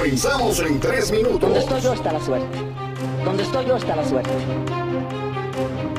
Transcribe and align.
Comenzamos 0.00 0.58
en 0.60 0.80
tres 0.80 1.12
minutos. 1.12 1.40
Donde 1.40 1.58
estoy 1.58 1.82
yo 1.82 1.92
está 1.92 2.10
la 2.10 2.20
suerte. 2.20 2.58
Donde 3.22 3.42
estoy 3.42 3.66
yo 3.66 3.76
está 3.76 3.96
la 3.96 4.08
suerte. 4.08 4.30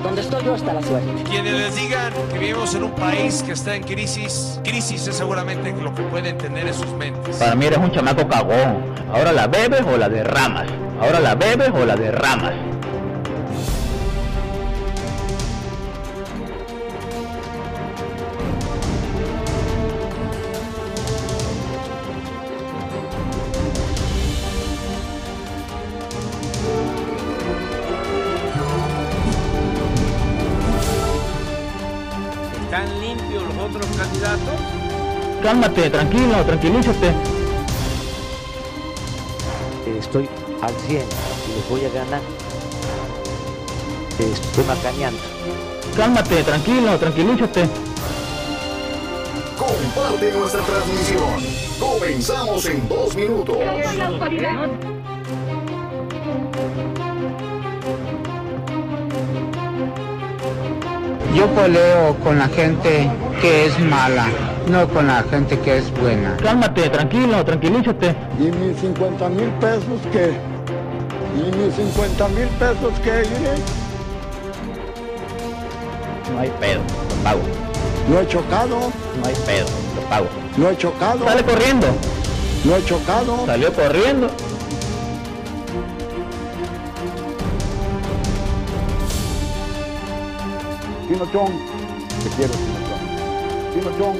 Donde 0.01 0.21
estoy 0.21 0.43
yo 0.43 0.55
está 0.55 0.73
la 0.73 0.81
suerte. 0.81 1.23
Quienes 1.29 1.53
les 1.53 1.75
digan 1.75 2.11
que 2.33 2.39
vivimos 2.39 2.73
en 2.73 2.85
un 2.85 2.91
país 2.93 3.43
que 3.43 3.51
está 3.51 3.75
en 3.75 3.83
crisis, 3.83 4.59
crisis 4.63 5.05
es 5.05 5.15
seguramente 5.15 5.71
lo 5.73 5.93
que 5.93 6.01
pueden 6.01 6.35
tener 6.39 6.65
en 6.65 6.73
sus 6.73 6.91
mentes. 6.93 7.37
Para 7.37 7.53
mí 7.53 7.67
eres 7.67 7.77
un 7.77 7.91
chamaco 7.91 8.27
cagón. 8.27 8.83
Ahora 9.13 9.31
la 9.33 9.45
bebes 9.45 9.83
o 9.85 9.95
la 9.95 10.09
derramas. 10.09 10.67
Ahora 10.99 11.19
la 11.19 11.35
bebes 11.35 11.69
o 11.69 11.85
la 11.85 11.95
derramas. 11.95 12.53
Cálmate, 35.51 35.89
tranquilo, 35.89 36.45
tranquilízate. 36.45 37.13
estoy 39.99 40.29
al 40.61 40.73
100 40.87 40.95
y 40.95 41.55
les 41.55 41.69
voy 41.69 41.83
a 41.83 41.89
ganar. 41.89 42.21
Estoy 44.17 44.63
macaneando. 44.63 45.19
Cálmate, 45.97 46.43
tranquilo, 46.43 46.97
tranquilízate. 46.97 47.67
Comparte 49.57 50.31
nuestra 50.31 50.61
transmisión. 50.61 51.43
Comenzamos 51.77 52.65
en 52.67 52.87
dos 52.87 53.13
minutos. 53.13 53.57
Yo 61.35 61.47
peleo 61.47 62.15
con 62.23 62.39
la 62.39 62.47
gente 62.47 63.11
que 63.41 63.65
es 63.65 63.79
mala, 63.79 64.27
no 64.67 64.87
con 64.87 65.07
la 65.07 65.23
gente 65.23 65.59
que 65.59 65.77
es 65.77 65.91
buena. 65.99 66.35
Cálmate, 66.37 66.89
tranquilo, 66.89 67.43
tranquilízate. 67.43 68.15
¿Y 68.39 68.43
mis 68.43 68.77
50 68.79 69.29
mil 69.29 69.49
pesos 69.59 69.99
qué? 70.11 70.33
¿Y 71.35 71.55
mis 71.57 71.75
50 71.75 72.27
mil 72.29 72.47
pesos 72.59 72.93
qué? 73.03 73.09
Iré? 73.21 73.55
No 76.33 76.39
hay 76.39 76.49
pedo, 76.59 76.79
lo 77.09 77.23
pago. 77.23 77.41
No 78.09 78.19
he 78.19 78.27
chocado, 78.27 78.77
No 79.19 79.27
hay 79.27 79.35
pedo, 79.45 79.67
lo 79.95 80.01
pago. 80.09 80.27
no 80.57 80.69
he 80.69 80.77
chocado, 80.77 81.25
Sale 81.25 81.43
corriendo. 81.43 81.87
no 82.65 82.75
he 82.75 82.85
chocado. 82.85 83.45
Salió 83.45 83.73
corriendo. 83.73 84.29
Pinochón, 91.07 91.51
te 92.23 92.29
quiero, 92.37 92.53
Pinochón. 93.81 94.15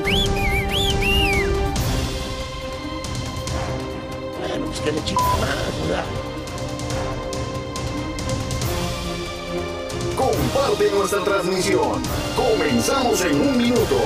Comparte 10.16 10.92
nuestra 10.92 11.24
transmisión. 11.24 12.02
Comenzamos 12.36 13.22
en 13.24 13.40
un 13.40 13.58
minuto. 13.58 13.98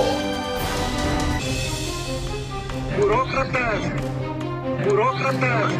Burócratas, 2.99 3.79
burócratas, 4.85 5.71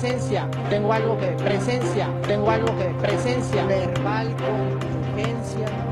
Presencia, 0.00 0.48
tengo 0.70 0.94
algo 0.94 1.18
que 1.18 1.26
presencia, 1.26 2.08
tengo 2.26 2.50
algo 2.50 2.74
que 2.78 2.86
presencia. 3.06 3.66
Verbal 3.66 4.34
con 4.36 5.12
urgencia. 5.12 5.89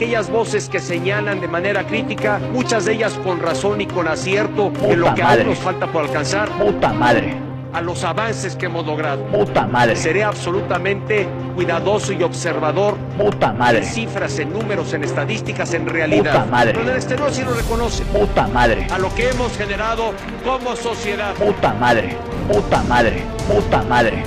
Aquellas 0.00 0.30
voces 0.30 0.70
que 0.70 0.80
señalan 0.80 1.42
de 1.42 1.46
manera 1.48 1.86
crítica, 1.86 2.40
muchas 2.54 2.86
de 2.86 2.94
ellas 2.94 3.12
con 3.22 3.38
razón 3.38 3.82
y 3.82 3.86
con 3.86 4.08
acierto, 4.08 4.72
en 4.82 4.98
lo 4.98 5.08
Puta 5.08 5.14
que 5.14 5.22
madre. 5.22 5.40
aún 5.42 5.50
nos 5.50 5.58
falta 5.58 5.86
por 5.88 6.04
alcanzar, 6.04 6.48
Puta 6.52 6.90
madre, 6.94 7.34
a 7.74 7.82
los 7.82 8.02
avances 8.02 8.56
que 8.56 8.64
hemos 8.64 8.86
logrado. 8.86 9.22
puta 9.26 9.66
madre, 9.66 9.96
Seré 9.96 10.24
absolutamente 10.24 11.28
cuidadoso 11.54 12.14
y 12.14 12.22
observador 12.22 12.96
puta 13.18 13.48
en 13.50 13.58
madre, 13.58 13.82
cifras, 13.84 14.38
en 14.38 14.54
números, 14.54 14.90
en 14.94 15.04
estadísticas, 15.04 15.74
en 15.74 15.86
realidad. 15.86 16.32
Puta 16.32 16.44
madre. 16.46 16.72
Pero 16.72 16.82
en 16.84 16.88
el 16.92 16.96
exterior 16.96 17.30
sí 17.30 17.42
lo 17.44 17.52
reconocen. 17.52 18.06
puta 18.06 18.46
madre, 18.46 18.86
A 18.90 18.98
lo 18.98 19.14
que 19.14 19.28
hemos 19.28 19.54
generado 19.58 20.14
como 20.42 20.76
sociedad. 20.76 21.34
puta 21.34 21.74
madre, 21.74 22.16
puta 22.50 22.82
madre, 22.84 23.22
puta 23.46 23.82
madre. 23.82 24.22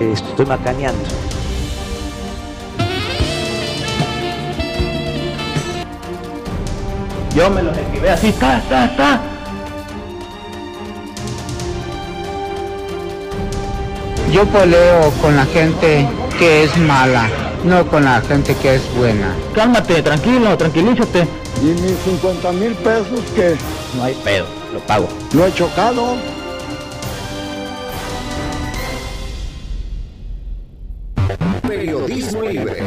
Estoy 0.00 0.46
macaneando. 0.46 1.21
Yo 7.34 7.48
me 7.48 7.62
los 7.62 7.76
esquivé 7.76 8.10
así, 8.10 8.28
está, 8.28 8.58
está, 8.58 8.84
está. 8.84 9.20
Yo 14.30 14.44
peleo 14.46 15.10
con 15.22 15.36
la 15.36 15.46
gente 15.46 16.06
que 16.38 16.64
es 16.64 16.76
mala, 16.76 17.28
no 17.64 17.86
con 17.86 18.04
la 18.04 18.20
gente 18.20 18.54
que 18.56 18.74
es 18.74 18.94
buena. 18.94 19.34
Cálmate, 19.54 20.02
tranquilo, 20.02 20.56
tranquilízate. 20.58 21.26
¿Y 21.62 21.66
mis 21.66 21.98
50 22.04 22.52
mil 22.52 22.74
pesos 22.74 23.20
qué? 23.34 23.56
No 23.96 24.04
hay 24.04 24.14
pedo, 24.22 24.46
lo 24.72 24.80
pago. 24.80 25.08
No 25.32 25.46
he 25.46 25.54
chocado. 25.54 26.16
Periodismo 31.66 32.42
libre. 32.42 32.86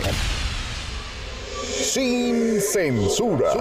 Sin 1.61 2.61
censura. 2.61 3.51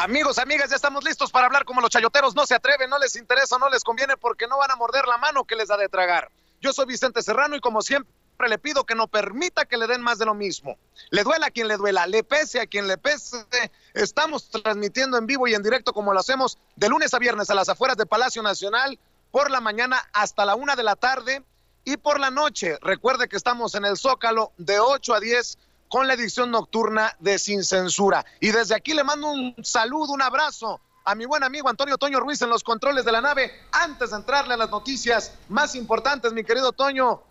Amigos, 0.00 0.38
amigas, 0.38 0.70
ya 0.70 0.76
estamos 0.76 1.02
listos 1.02 1.32
para 1.32 1.46
hablar 1.46 1.64
como 1.64 1.80
los 1.80 1.90
chayoteros 1.90 2.36
no 2.36 2.46
se 2.46 2.54
atreven, 2.54 2.88
no 2.88 3.00
les 3.00 3.16
interesa, 3.16 3.58
no 3.58 3.68
les 3.68 3.82
conviene 3.82 4.16
porque 4.16 4.46
no 4.46 4.56
van 4.56 4.70
a 4.70 4.76
morder 4.76 5.08
la 5.08 5.18
mano 5.18 5.42
que 5.42 5.56
les 5.56 5.66
da 5.66 5.76
de 5.76 5.88
tragar. 5.88 6.30
Yo 6.60 6.72
soy 6.72 6.86
Vicente 6.86 7.20
Serrano 7.20 7.56
y 7.56 7.60
como 7.60 7.82
siempre 7.82 8.08
le 8.48 8.58
pido 8.58 8.84
que 8.84 8.94
no 8.94 9.08
permita 9.08 9.64
que 9.64 9.76
le 9.76 9.88
den 9.88 10.00
más 10.00 10.20
de 10.20 10.26
lo 10.26 10.34
mismo. 10.34 10.78
Le 11.10 11.24
duela 11.24 11.46
a 11.46 11.50
quien 11.50 11.66
le 11.66 11.76
duela, 11.76 12.06
le 12.06 12.22
pese 12.22 12.60
a 12.60 12.68
quien 12.68 12.86
le 12.86 12.96
pese. 12.96 13.44
Estamos 13.92 14.48
transmitiendo 14.50 15.18
en 15.18 15.26
vivo 15.26 15.48
y 15.48 15.54
en 15.54 15.64
directo 15.64 15.92
como 15.92 16.12
lo 16.12 16.20
hacemos 16.20 16.58
de 16.76 16.88
lunes 16.88 17.12
a 17.12 17.18
viernes 17.18 17.50
a 17.50 17.54
las 17.54 17.68
afueras 17.68 17.96
de 17.96 18.06
Palacio 18.06 18.40
Nacional, 18.40 19.00
por 19.32 19.50
la 19.50 19.60
mañana 19.60 20.08
hasta 20.12 20.44
la 20.44 20.54
una 20.54 20.76
de 20.76 20.84
la 20.84 20.94
tarde 20.94 21.42
y 21.82 21.96
por 21.96 22.20
la 22.20 22.30
noche. 22.30 22.78
Recuerde 22.82 23.28
que 23.28 23.36
estamos 23.36 23.74
en 23.74 23.84
el 23.84 23.96
Zócalo 23.96 24.52
de 24.58 24.78
8 24.78 25.14
a 25.14 25.18
10 25.18 25.58
con 25.88 26.06
la 26.06 26.14
edición 26.14 26.50
nocturna 26.50 27.16
de 27.18 27.38
Sin 27.38 27.64
Censura. 27.64 28.24
Y 28.40 28.50
desde 28.50 28.74
aquí 28.74 28.94
le 28.94 29.04
mando 29.04 29.30
un 29.30 29.54
saludo, 29.62 30.12
un 30.12 30.22
abrazo 30.22 30.80
a 31.04 31.14
mi 31.14 31.24
buen 31.24 31.42
amigo 31.42 31.68
Antonio 31.68 31.96
Toño 31.96 32.20
Ruiz 32.20 32.42
en 32.42 32.50
los 32.50 32.62
controles 32.62 33.04
de 33.04 33.12
la 33.12 33.20
nave. 33.20 33.50
Antes 33.72 34.10
de 34.10 34.16
entrarle 34.16 34.54
a 34.54 34.56
las 34.58 34.70
noticias 34.70 35.32
más 35.48 35.74
importantes, 35.74 36.32
mi 36.32 36.44
querido 36.44 36.72
Toño, 36.72 37.22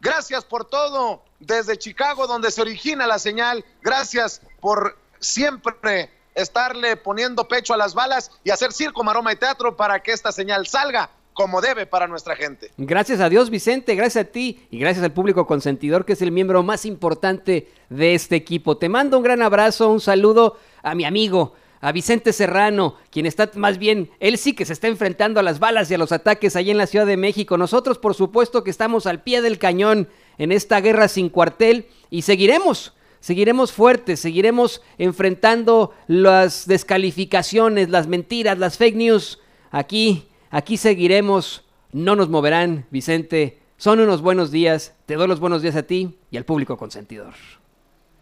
gracias 0.00 0.44
por 0.44 0.66
todo 0.66 1.22
desde 1.40 1.78
Chicago, 1.78 2.26
donde 2.26 2.50
se 2.50 2.60
origina 2.60 3.06
la 3.06 3.18
señal. 3.18 3.64
Gracias 3.80 4.42
por 4.60 4.98
siempre 5.18 6.10
estarle 6.34 6.96
poniendo 6.96 7.48
pecho 7.48 7.72
a 7.72 7.76
las 7.76 7.94
balas 7.94 8.30
y 8.44 8.50
hacer 8.50 8.72
circo, 8.72 9.02
maroma 9.02 9.32
y 9.32 9.36
teatro 9.36 9.76
para 9.76 10.02
que 10.02 10.12
esta 10.12 10.32
señal 10.32 10.66
salga 10.66 11.10
como 11.32 11.60
debe 11.60 11.86
para 11.86 12.06
nuestra 12.06 12.36
gente. 12.36 12.70
Gracias 12.76 13.20
a 13.20 13.28
Dios, 13.28 13.50
Vicente, 13.50 13.94
gracias 13.94 14.26
a 14.26 14.28
ti 14.28 14.66
y 14.70 14.78
gracias 14.78 15.04
al 15.04 15.12
público 15.12 15.46
consentidor 15.46 16.04
que 16.04 16.12
es 16.12 16.22
el 16.22 16.32
miembro 16.32 16.62
más 16.62 16.84
importante 16.84 17.68
de 17.88 18.14
este 18.14 18.36
equipo. 18.36 18.76
Te 18.76 18.88
mando 18.88 19.16
un 19.16 19.24
gran 19.24 19.42
abrazo, 19.42 19.90
un 19.90 20.00
saludo 20.00 20.58
a 20.82 20.94
mi 20.94 21.04
amigo, 21.04 21.54
a 21.80 21.90
Vicente 21.90 22.32
Serrano, 22.32 22.96
quien 23.10 23.26
está 23.26 23.50
más 23.56 23.76
bien, 23.76 24.10
él 24.20 24.38
sí 24.38 24.52
que 24.52 24.64
se 24.64 24.72
está 24.72 24.86
enfrentando 24.86 25.40
a 25.40 25.42
las 25.42 25.58
balas 25.58 25.90
y 25.90 25.94
a 25.94 25.98
los 25.98 26.12
ataques 26.12 26.54
allí 26.54 26.70
en 26.70 26.78
la 26.78 26.86
Ciudad 26.86 27.06
de 27.06 27.16
México. 27.16 27.58
Nosotros, 27.58 27.98
por 27.98 28.14
supuesto, 28.14 28.62
que 28.62 28.70
estamos 28.70 29.06
al 29.06 29.22
pie 29.22 29.42
del 29.42 29.58
cañón 29.58 30.08
en 30.38 30.52
esta 30.52 30.80
guerra 30.80 31.08
sin 31.08 31.28
cuartel 31.28 31.86
y 32.08 32.22
seguiremos. 32.22 32.94
Seguiremos 33.18 33.72
fuertes, 33.72 34.20
seguiremos 34.20 34.82
enfrentando 34.98 35.92
las 36.06 36.66
descalificaciones, 36.66 37.88
las 37.88 38.06
mentiras, 38.06 38.58
las 38.58 38.76
fake 38.78 38.96
news. 38.96 39.40
Aquí, 39.70 40.28
aquí 40.52 40.76
seguiremos. 40.76 41.64
No 41.90 42.14
nos 42.14 42.28
moverán, 42.28 42.86
Vicente. 42.90 43.60
Son 43.76 43.98
unos 43.98 44.22
buenos 44.22 44.52
días. 44.52 44.94
Te 45.06 45.16
doy 45.16 45.26
los 45.26 45.40
buenos 45.40 45.60
días 45.60 45.74
a 45.74 45.82
ti 45.82 46.16
y 46.30 46.36
al 46.36 46.44
público 46.44 46.78
consentidor. 46.78 47.34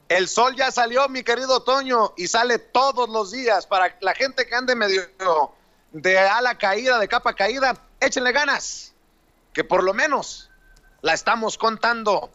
El 0.09 0.27
sol 0.27 0.56
ya 0.56 0.73
salió, 0.73 1.09
mi 1.09 1.23
querido 1.23 1.62
Toño, 1.62 2.15
y 2.17 2.27
sale 2.27 2.59
todos 2.59 3.09
los 3.09 3.31
días 3.31 3.67
para 3.67 3.97
la 4.00 4.15
gente 4.15 4.47
que 4.47 4.55
ande 4.55 4.75
medio 4.75 5.03
de 5.93 6.19
ala 6.19 6.56
caída, 6.56 6.99
de 6.99 7.06
capa 7.06 7.35
caída. 7.35 7.75
Échenle 8.00 8.32
ganas, 8.32 8.94
que 9.53 9.62
por 9.62 9.85
lo 9.85 9.93
menos 9.93 10.50
la 11.03 11.15
estamos 11.15 11.59
contando. 11.59 12.31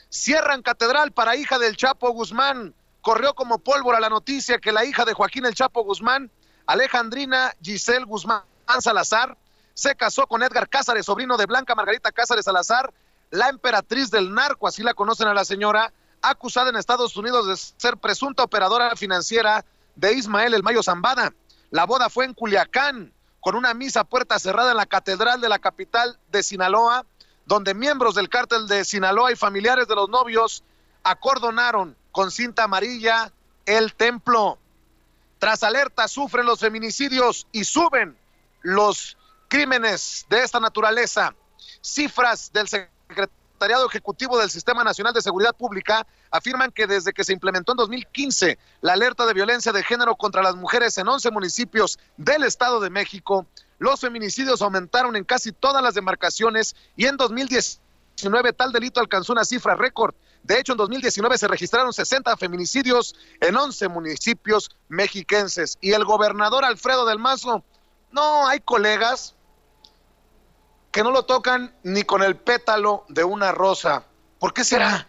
Cierran 0.09 0.63
catedral 0.63 1.11
para 1.11 1.35
hija 1.35 1.59
del 1.59 1.77
Chapo 1.77 2.11
Guzmán. 2.13 2.77
Corrió 3.01 3.35
como 3.35 3.59
pólvora 3.59 3.99
la 3.99 4.09
noticia 4.09 4.59
que 4.59 4.71
la 4.71 4.85
hija 4.85 5.05
de 5.05 5.15
Joaquín 5.15 5.47
el 5.47 5.55
Chapo 5.55 5.83
Guzmán, 5.83 6.31
Alejandrina 6.65 7.57
Giselle 7.61 8.05
Guzmán 8.05 8.45
Salazar, 8.81 9.37
se 9.79 9.95
casó 9.95 10.27
con 10.27 10.43
Edgar 10.43 10.69
Cázares, 10.69 11.07
sobrino 11.07 11.37
de 11.37 11.47
Blanca 11.47 11.77
Margarita 11.77 12.11
Cázares 12.11 12.47
Salazar, 12.47 12.93
la 13.31 13.49
emperatriz 13.49 14.11
del 14.11 14.35
narco, 14.35 14.67
así 14.67 14.83
la 14.83 14.93
conocen 14.93 15.29
a 15.29 15.35
la 15.35 15.45
señora, 15.45 15.93
acusada 16.21 16.71
en 16.71 16.75
Estados 16.75 17.17
Unidos 17.17 17.47
de 17.47 17.57
ser 17.57 17.97
presunta 17.97 18.43
operadora 18.43 18.97
financiera 18.97 19.65
de 19.95 20.15
Ismael 20.15 20.55
El 20.55 20.65
Mayo 20.65 20.83
Zambada. 20.83 21.33
La 21.71 21.87
boda 21.87 22.11
fue 22.11 22.25
en 22.25 22.35
Culiacán, 22.35 23.13
con 23.39 23.55
una 23.55 23.73
misa 23.73 24.03
puerta 24.03 24.41
cerrada 24.41 24.73
en 24.73 24.79
la 24.79 24.87
catedral 24.87 25.41
de 25.41 25.49
la 25.49 25.61
capital 25.61 26.19
de 26.33 26.43
Sinaloa, 26.43 27.07
donde 27.47 27.73
miembros 27.73 28.17
del 28.17 28.29
cártel 28.29 28.67
de 28.67 28.85
Sinaloa 28.85 29.31
y 29.31 29.37
familiares 29.37 29.87
de 29.87 29.95
los 29.95 30.09
novios 30.09 30.65
acordonaron 31.05 31.97
con 32.11 32.33
cinta 32.33 32.65
amarilla 32.65 33.31
el 33.65 33.95
templo. 33.95 34.59
Tras 35.39 35.63
alerta, 35.63 36.09
sufren 36.09 36.47
los 36.47 36.59
feminicidios 36.59 37.47
y 37.53 37.63
suben 37.63 38.19
los 38.63 39.18
crímenes 39.49 40.27
de 40.29 40.43
esta 40.43 40.61
naturaleza. 40.61 41.35
Cifras 41.81 42.53
del 42.53 42.69
Secretariado 42.69 43.89
Ejecutivo 43.89 44.39
del 44.39 44.51
Sistema 44.51 44.85
Nacional 44.85 45.15
de 45.15 45.23
Seguridad 45.23 45.57
Pública 45.57 46.07
afirman 46.31 46.71
que 46.71 46.87
desde 46.87 47.13
que 47.13 47.25
se 47.25 47.33
implementó 47.33 47.73
en 47.73 47.79
2015 47.79 48.59
la 48.83 48.93
alerta 48.93 49.27
de 49.27 49.35
violencia 49.35 49.73
de 49.73 49.83
género 49.83 50.15
contra 50.17 50.43
las 50.43 50.55
mujeres 50.55 50.97
en 50.99 51.09
11 51.09 51.31
municipios 51.31 51.99
del 52.17 52.45
Estado 52.45 52.79
de 52.79 52.91
México, 52.91 53.47
los 53.79 54.01
feminicidios 54.01 54.63
aumentaron 54.63 55.17
en 55.17 55.25
casi 55.25 55.53
todas 55.53 55.83
las 55.83 55.95
demarcaciones 55.95 56.77
y 56.97 57.07
en 57.07 57.17
2019 57.17 58.53
tal 58.53 58.73
delito 58.73 59.01
alcanzó 59.01 59.33
una 59.33 59.45
cifra 59.45 59.75
récord. 59.75 60.15
De 60.43 60.61
hecho, 60.61 60.73
en 60.73 60.79
2019 60.79 61.37
se 61.37 61.49
registraron 61.49 61.93
60 61.93 62.37
feminicidios 62.37 63.15
en 63.41 63.57
11 63.57 63.89
municipios 63.89 64.71
mexiquenses. 64.89 65.79
Y 65.81 65.93
el 65.93 66.05
gobernador 66.05 66.65
Alfredo 66.65 67.07
del 67.07 67.19
Mazo, 67.19 67.65
no, 68.13 68.47
hay 68.47 68.61
colegas 68.61 69.35
que 70.99 71.05
no 71.05 71.13
lo 71.13 71.27
tocan 71.27 71.73
ni 71.85 72.03
con 72.03 72.25
el 72.25 72.35
pétalo 72.35 73.05
de 73.09 73.23
una 73.23 73.53
rosa. 73.53 74.07
¿Por 74.41 74.53
qué 74.53 74.65
será? 74.65 75.09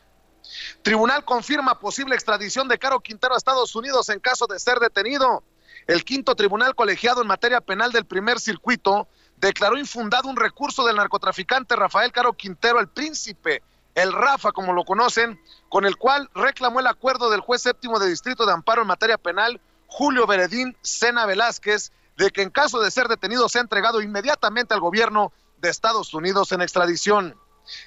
Tribunal 0.83 1.25
confirma 1.25 1.79
posible 1.79 2.13
extradición 2.13 2.67
de 2.67 2.77
Caro 2.77 2.99
Quintero 2.99 3.33
a 3.33 3.37
Estados 3.37 3.75
Unidos 3.75 4.07
en 4.09 4.19
caso 4.19 4.45
de 4.45 4.59
ser 4.59 4.77
detenido. 4.77 5.41
El 5.87 6.05
quinto 6.05 6.35
tribunal 6.35 6.75
colegiado 6.75 7.23
en 7.23 7.27
materia 7.27 7.59
penal 7.59 7.91
del 7.91 8.05
primer 8.05 8.39
circuito 8.39 9.07
declaró 9.37 9.79
infundado 9.79 10.29
un 10.29 10.35
recurso 10.35 10.85
del 10.85 10.97
narcotraficante 10.97 11.75
Rafael 11.75 12.11
Caro 12.11 12.33
Quintero, 12.33 12.79
el 12.79 12.89
príncipe, 12.89 13.63
el 13.95 14.13
Rafa, 14.13 14.51
como 14.51 14.73
lo 14.73 14.83
conocen, 14.83 15.41
con 15.69 15.87
el 15.87 15.97
cual 15.97 16.29
reclamó 16.35 16.81
el 16.81 16.85
acuerdo 16.85 17.31
del 17.31 17.41
juez 17.41 17.63
séptimo 17.63 17.97
de 17.97 18.09
distrito 18.09 18.45
de 18.45 18.53
amparo 18.53 18.83
en 18.83 18.89
materia 18.89 19.17
penal, 19.17 19.59
Julio 19.87 20.27
Beredín 20.27 20.77
Sena 20.83 21.25
Velázquez, 21.25 21.91
de 22.15 22.29
que 22.29 22.43
en 22.43 22.51
caso 22.51 22.79
de 22.79 22.91
ser 22.91 23.07
detenido 23.07 23.49
sea 23.49 23.61
entregado 23.61 24.03
inmediatamente 24.03 24.75
al 24.75 24.81
gobierno 24.81 25.33
de 25.61 25.69
Estados 25.69 26.13
Unidos 26.13 26.51
en 26.51 26.61
extradición. 26.61 27.35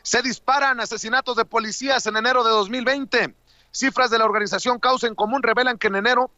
Se 0.02 0.22
disparan 0.22 0.80
asesinatos 0.80 1.36
de 1.36 1.44
policías 1.44 2.06
en 2.06 2.16
enero 2.16 2.44
de 2.44 2.50
2020. 2.50 3.34
Cifras 3.70 4.10
de 4.10 4.18
la 4.18 4.24
organización 4.24 4.78
Causa 4.78 5.06
en 5.06 5.14
Común 5.14 5.42
revelan 5.42 5.78
que 5.78 5.88
en 5.88 5.96
enero 5.96 6.30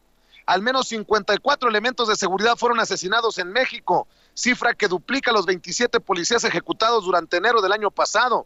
al 0.45 0.61
menos 0.61 0.87
54 0.89 1.69
elementos 1.69 2.07
de 2.07 2.15
seguridad 2.15 2.55
fueron 2.55 2.79
asesinados 2.79 3.39
en 3.39 3.51
México, 3.51 4.07
cifra 4.35 4.75
que 4.75 4.87
duplica 4.87 5.31
los 5.31 5.45
27 5.47 5.99
policías 5.99 6.43
ejecutados 6.43 7.05
durante 7.05 7.37
enero 7.37 7.61
del 7.61 7.71
año 7.71 7.89
pasado. 7.89 8.45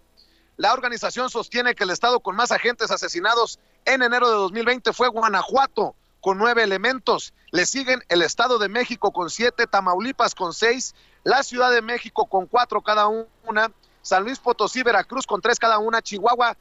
La 0.56 0.74
organización 0.74 1.30
sostiene 1.30 1.76
que 1.76 1.84
el 1.84 1.90
estado 1.90 2.22
con 2.22 2.36
más 2.36 2.52
agentes 2.52 2.92
asesinados 2.92 3.60
en 3.86 4.02
enero 4.02 4.30
de 4.30 4.36
2020 4.36 4.94
fue 4.94 5.10
Guanajuato, 5.10 5.96
con 6.22 6.38
nueve 6.38 6.64
elementos. 6.64 7.34
Le 7.52 7.66
siguen 7.66 8.02
el 8.10 8.22
Estado 8.22 8.60
de 8.60 8.70
México 8.70 9.12
con 9.12 9.30
siete, 9.30 9.68
Tamaulipas 9.68 10.36
con 10.36 10.54
seis, 10.54 10.96
la 11.24 11.44
Ciudad 11.44 11.72
de 11.72 11.82
México 11.82 12.26
con 12.26 12.46
cuatro 12.48 12.82
cada 12.82 13.08
una, 13.08 13.72
San 14.02 14.24
Luis 14.24 14.40
Potosí, 14.40 14.84
Veracruz 14.84 15.26
con 15.26 15.42
tres 15.42 15.60
cada 15.60 15.78
una, 15.78 16.02
Chihuahua 16.02 16.56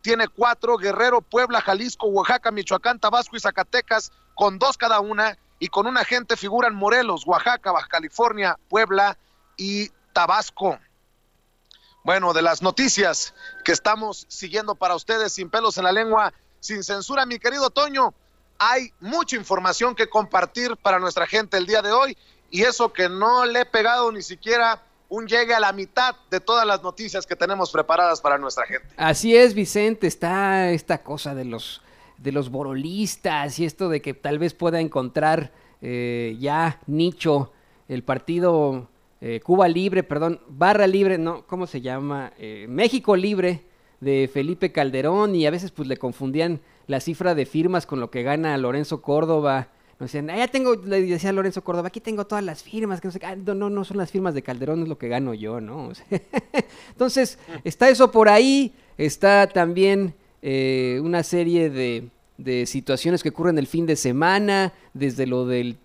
tiene 0.00 0.28
cuatro, 0.28 0.76
Guerrero, 0.76 1.20
Puebla, 1.20 1.60
Jalisco, 1.60 2.06
Oaxaca, 2.06 2.50
Michoacán, 2.50 2.98
Tabasco 2.98 3.36
y 3.36 3.40
Zacatecas 3.40 4.12
con 4.34 4.58
dos 4.58 4.78
cada 4.78 5.00
una 5.00 5.36
y 5.58 5.68
con 5.68 5.86
un 5.86 5.98
agente 5.98 6.36
figuran 6.36 6.74
Morelos, 6.74 7.26
Oaxaca, 7.26 7.72
Baja 7.72 7.88
California, 7.88 8.58
Puebla 8.68 9.18
y 9.56 9.90
Tabasco. 10.12 10.78
Bueno, 12.04 12.32
de 12.32 12.42
las 12.42 12.62
noticias 12.62 13.34
que 13.64 13.72
estamos 13.72 14.24
siguiendo 14.28 14.76
para 14.76 14.94
ustedes 14.94 15.32
sin 15.32 15.50
pelos 15.50 15.76
en 15.76 15.84
la 15.84 15.92
lengua, 15.92 16.32
sin 16.60 16.82
censura, 16.82 17.26
mi 17.26 17.38
querido 17.38 17.70
Toño, 17.70 18.14
hay 18.58 18.92
mucha 19.00 19.36
información 19.36 19.94
que 19.94 20.08
compartir 20.08 20.76
para 20.76 20.98
nuestra 20.98 21.26
gente 21.26 21.56
el 21.56 21.66
día 21.66 21.82
de 21.82 21.92
hoy 21.92 22.16
y 22.50 22.62
eso 22.62 22.92
que 22.92 23.08
no 23.08 23.44
le 23.46 23.60
he 23.60 23.66
pegado 23.66 24.10
ni 24.12 24.22
siquiera 24.22 24.82
un 25.08 25.26
llegue 25.26 25.54
a 25.54 25.60
la 25.60 25.72
mitad 25.72 26.16
de 26.30 26.40
todas 26.40 26.66
las 26.66 26.82
noticias 26.82 27.26
que 27.26 27.34
tenemos 27.34 27.70
preparadas 27.70 28.20
para 28.20 28.36
nuestra 28.38 28.66
gente. 28.66 28.88
Así 28.96 29.34
es, 29.34 29.54
Vicente, 29.54 30.06
está 30.06 30.70
esta 30.70 31.02
cosa 31.02 31.34
de 31.34 31.44
los 31.44 31.82
de 32.18 32.32
los 32.32 32.50
borolistas 32.50 33.58
y 33.58 33.64
esto 33.64 33.88
de 33.88 34.02
que 34.02 34.12
tal 34.12 34.38
vez 34.38 34.52
pueda 34.52 34.80
encontrar 34.80 35.52
eh, 35.80 36.36
ya 36.40 36.80
nicho 36.86 37.52
el 37.88 38.02
partido 38.02 38.88
eh, 39.20 39.40
Cuba 39.40 39.68
Libre, 39.68 40.02
perdón, 40.02 40.40
Barra 40.48 40.86
Libre, 40.86 41.18
no, 41.18 41.46
¿cómo 41.46 41.66
se 41.66 41.80
llama? 41.80 42.32
Eh, 42.38 42.66
México 42.68 43.16
Libre 43.16 43.64
de 44.00 44.30
Felipe 44.32 44.70
Calderón 44.72 45.34
y 45.34 45.46
a 45.46 45.50
veces 45.50 45.70
pues 45.70 45.88
le 45.88 45.96
confundían 45.96 46.60
la 46.86 47.00
cifra 47.00 47.34
de 47.34 47.46
firmas 47.46 47.86
con 47.86 48.00
lo 48.00 48.10
que 48.10 48.22
gana 48.22 48.56
Lorenzo 48.58 49.02
Córdoba. 49.02 49.68
No 49.98 50.04
decían, 50.04 50.30
ah, 50.30 50.36
ya 50.36 50.46
tengo, 50.46 50.76
le 50.76 51.02
decía 51.02 51.32
Lorenzo 51.32 51.64
Córdoba, 51.64 51.88
aquí 51.88 52.00
tengo 52.00 52.24
todas 52.24 52.44
las 52.44 52.62
firmas, 52.62 53.00
que 53.00 53.08
no 53.08 53.12
sé, 53.12 53.20
ah, 53.24 53.34
no, 53.34 53.68
no, 53.68 53.84
son 53.84 53.96
las 53.96 54.12
firmas 54.12 54.32
de 54.32 54.42
Calderón, 54.42 54.82
es 54.82 54.88
lo 54.88 54.96
que 54.96 55.08
gano 55.08 55.34
yo, 55.34 55.60
¿no? 55.60 55.90
Entonces, 56.90 57.38
está 57.64 57.88
eso 57.88 58.12
por 58.12 58.28
ahí, 58.28 58.72
está 58.96 59.48
también 59.48 60.14
eh, 60.40 61.00
una 61.02 61.24
serie 61.24 61.68
de, 61.68 62.10
de, 62.36 62.66
situaciones 62.66 63.24
que 63.24 63.30
ocurren 63.30 63.58
el 63.58 63.66
fin 63.66 63.86
de 63.86 63.96
semana, 63.96 64.72
desde 64.94 65.26
lo 65.26 65.46
del 65.46 65.78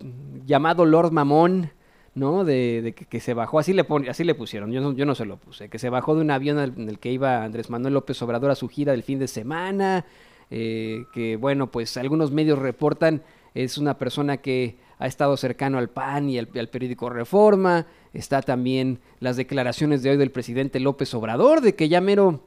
llamado 0.46 0.84
Lord 0.84 1.10
Mamón, 1.10 1.72
¿no? 2.14 2.44
De, 2.44 2.94
que, 3.08 3.18
se 3.18 3.34
bajó, 3.34 3.58
así 3.58 3.72
le, 3.72 3.84
así 4.08 4.22
le 4.22 4.36
pusieron, 4.36 4.70
yo 4.70 4.80
no, 4.80 4.92
yo 4.92 5.06
no 5.06 5.16
se 5.16 5.24
lo 5.24 5.38
puse, 5.38 5.68
que 5.68 5.80
se 5.80 5.90
bajó 5.90 6.14
de 6.14 6.20
un 6.20 6.30
avión 6.30 6.58
en 6.60 6.88
el 6.88 7.00
que 7.00 7.10
iba 7.10 7.42
Andrés 7.42 7.68
Manuel 7.68 7.94
López 7.94 8.20
Obrador 8.22 8.52
a 8.52 8.54
su 8.54 8.68
gira 8.68 8.92
del 8.92 9.02
fin 9.02 9.18
de 9.18 9.26
semana, 9.26 10.04
eh, 10.50 11.04
que 11.12 11.36
bueno, 11.36 11.70
pues 11.70 11.96
algunos 11.96 12.30
medios 12.30 12.58
reportan, 12.58 13.22
es 13.54 13.78
una 13.78 13.98
persona 13.98 14.38
que 14.38 14.76
ha 14.98 15.06
estado 15.06 15.36
cercano 15.36 15.78
al 15.78 15.90
PAN 15.90 16.28
y 16.28 16.38
al, 16.38 16.46
periódico 16.46 17.08
Reforma, 17.08 17.86
está 18.12 18.42
también 18.42 19.00
las 19.20 19.36
declaraciones 19.36 20.02
de 20.02 20.10
hoy 20.10 20.16
del 20.16 20.30
presidente 20.30 20.80
López 20.80 21.14
Obrador, 21.14 21.60
de 21.60 21.74
que 21.74 21.88
ya 21.88 22.00
mero 22.00 22.42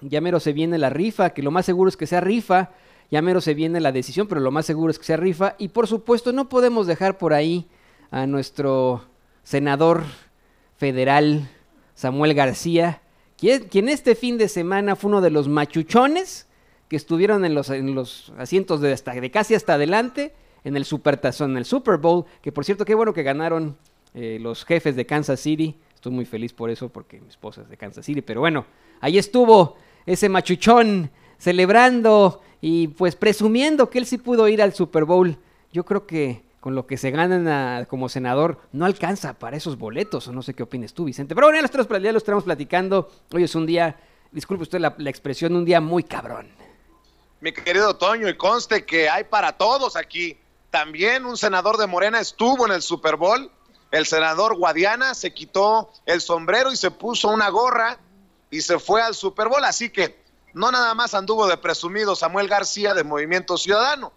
ya 0.00 0.20
mero 0.20 0.40
se 0.40 0.52
viene 0.52 0.78
la 0.78 0.90
rifa, 0.90 1.30
que 1.30 1.42
lo 1.42 1.50
más 1.50 1.64
seguro 1.64 1.88
es 1.88 1.96
que 1.96 2.06
sea 2.06 2.20
rifa, 2.20 2.70
ya 3.10 3.22
mero 3.22 3.40
se 3.40 3.54
viene 3.54 3.80
la 3.80 3.92
decisión, 3.92 4.26
pero 4.26 4.40
lo 4.40 4.50
más 4.50 4.66
seguro 4.66 4.90
es 4.90 4.98
que 4.98 5.04
sea 5.04 5.16
rifa. 5.16 5.54
Y 5.58 5.68
por 5.68 5.86
supuesto 5.86 6.32
no 6.32 6.48
podemos 6.48 6.86
dejar 6.86 7.18
por 7.18 7.32
ahí 7.32 7.66
a 8.10 8.26
nuestro 8.26 9.04
senador 9.42 10.04
federal, 10.76 11.48
Samuel 11.94 12.34
García, 12.34 13.00
quien, 13.38 13.88
este 13.88 14.14
fin 14.14 14.38
de 14.38 14.48
semana 14.48 14.96
fue 14.96 15.08
uno 15.08 15.20
de 15.20 15.30
los 15.30 15.48
machuchones 15.48 16.46
que 16.88 16.96
estuvieron 16.96 17.44
en 17.44 17.54
los, 17.54 17.70
en 17.70 17.94
los 17.94 18.32
asientos 18.38 18.80
de, 18.80 18.92
hasta, 18.92 19.12
de 19.12 19.30
casi 19.30 19.54
hasta 19.54 19.74
adelante 19.74 20.34
en 20.64 20.76
el 20.76 20.84
Supertazón, 20.84 21.52
en 21.52 21.58
el 21.58 21.64
Super 21.64 21.96
Bowl, 21.96 22.24
que 22.42 22.52
por 22.52 22.64
cierto, 22.64 22.84
qué 22.84 22.94
bueno 22.94 23.12
que 23.12 23.22
ganaron 23.22 23.76
eh, 24.14 24.38
los 24.40 24.64
jefes 24.64 24.96
de 24.96 25.06
Kansas 25.06 25.40
City. 25.40 25.76
Estoy 25.94 26.12
muy 26.12 26.24
feliz 26.24 26.52
por 26.52 26.70
eso, 26.70 26.88
porque 26.88 27.20
mi 27.20 27.28
esposa 27.28 27.62
es 27.62 27.68
de 27.68 27.76
Kansas 27.76 28.04
City, 28.04 28.22
pero 28.22 28.40
bueno, 28.40 28.66
ahí 29.00 29.18
estuvo 29.18 29.76
ese 30.04 30.28
machuchón 30.28 31.10
celebrando 31.38 32.40
y 32.60 32.88
pues 32.88 33.16
presumiendo 33.16 33.90
que 33.90 33.98
él 33.98 34.06
sí 34.06 34.18
pudo 34.18 34.48
ir 34.48 34.62
al 34.62 34.72
Super 34.72 35.04
Bowl. 35.04 35.36
Yo 35.72 35.84
creo 35.84 36.06
que 36.06 36.42
con 36.60 36.74
lo 36.74 36.86
que 36.86 36.96
se 36.96 37.10
ganan 37.12 37.84
como 37.84 38.08
senador 38.08 38.58
no 38.72 38.86
alcanza 38.86 39.38
para 39.38 39.56
esos 39.56 39.78
boletos, 39.78 40.26
o 40.26 40.32
no 40.32 40.42
sé 40.42 40.54
qué 40.54 40.64
opines 40.64 40.94
tú, 40.94 41.04
Vicente. 41.04 41.34
Pero 41.34 41.46
bueno, 41.46 41.56
ya 41.56 42.12
lo 42.12 42.18
estamos 42.18 42.44
platicando. 42.44 43.08
Hoy 43.32 43.44
es 43.44 43.54
un 43.54 43.66
día, 43.66 43.96
disculpe 44.32 44.64
usted 44.64 44.80
la, 44.80 44.94
la 44.98 45.10
expresión, 45.10 45.54
un 45.54 45.64
día 45.64 45.80
muy 45.80 46.02
cabrón. 46.02 46.48
Mi 47.40 47.52
querido 47.52 47.96
Toño, 47.96 48.28
y 48.28 48.36
conste 48.36 48.86
que 48.86 49.08
hay 49.08 49.24
para 49.24 49.56
todos 49.56 49.96
aquí. 49.96 50.38
También 50.70 51.26
un 51.26 51.36
senador 51.36 51.76
de 51.76 51.86
Morena 51.86 52.18
estuvo 52.18 52.66
en 52.66 52.72
el 52.72 52.82
Super 52.82 53.16
Bowl. 53.16 53.50
El 53.90 54.06
senador 54.06 54.56
Guadiana 54.56 55.14
se 55.14 55.32
quitó 55.32 55.92
el 56.06 56.20
sombrero 56.20 56.72
y 56.72 56.76
se 56.76 56.90
puso 56.90 57.28
una 57.28 57.48
gorra 57.50 57.98
y 58.50 58.62
se 58.62 58.78
fue 58.78 59.02
al 59.02 59.14
Super 59.14 59.48
Bowl. 59.48 59.64
Así 59.64 59.90
que 59.90 60.18
no 60.54 60.70
nada 60.70 60.94
más 60.94 61.12
anduvo 61.12 61.46
de 61.46 61.58
presumido 61.58 62.16
Samuel 62.16 62.48
García 62.48 62.94
de 62.94 63.04
Movimiento 63.04 63.58
Ciudadano, 63.58 64.12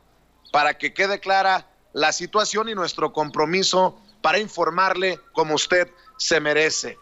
para 0.51 0.77
que 0.77 0.93
quede 0.93 1.19
clara 1.19 1.67
la 1.91 2.13
situación 2.13 2.69
y 2.69 2.75
nuestro 2.75 3.11
compromiso 3.11 3.99
para 4.21 4.39
informarle 4.39 5.19
como 5.33 5.55
usted 5.55 5.91
se 6.17 6.39
merece. 6.39 6.97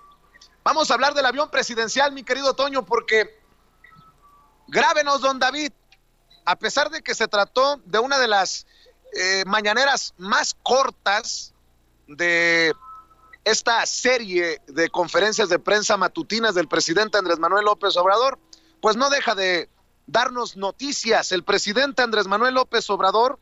Vamos 0.63 0.89
a 0.89 0.95
hablar 0.95 1.13
del 1.13 1.25
avión 1.25 1.49
presidencial, 1.49 2.11
mi 2.11 2.23
querido 2.23 2.53
Toño, 2.55 2.85
porque 2.85 3.39
grábenos, 4.67 5.21
don 5.21 5.39
David, 5.39 5.71
a 6.47 6.55
pesar 6.55 6.89
de 6.89 7.01
que 7.01 7.13
se 7.13 7.27
trató 7.27 7.81
de 7.83 7.99
una 7.99 8.17
de 8.17 8.29
las 8.29 8.65
eh, 9.13 9.43
mañaneras 9.45 10.13
más 10.17 10.55
cortas 10.63 11.53
de 12.07 12.73
esta 13.43 13.85
serie 13.85 14.61
de 14.65 14.89
conferencias 14.89 15.49
de 15.49 15.59
prensa 15.59 15.97
matutinas 15.97 16.55
del 16.55 16.69
presidente 16.69 17.17
Andrés 17.17 17.37
Manuel 17.37 17.65
López 17.65 17.97
Obrador, 17.97 18.39
pues 18.79 18.95
no 18.95 19.09
deja 19.09 19.35
de 19.35 19.69
darnos 20.05 20.55
noticias. 20.55 21.33
El 21.33 21.43
presidente 21.43 22.01
Andrés 22.01 22.27
Manuel 22.27 22.53
López 22.53 22.89
Obrador 22.89 23.39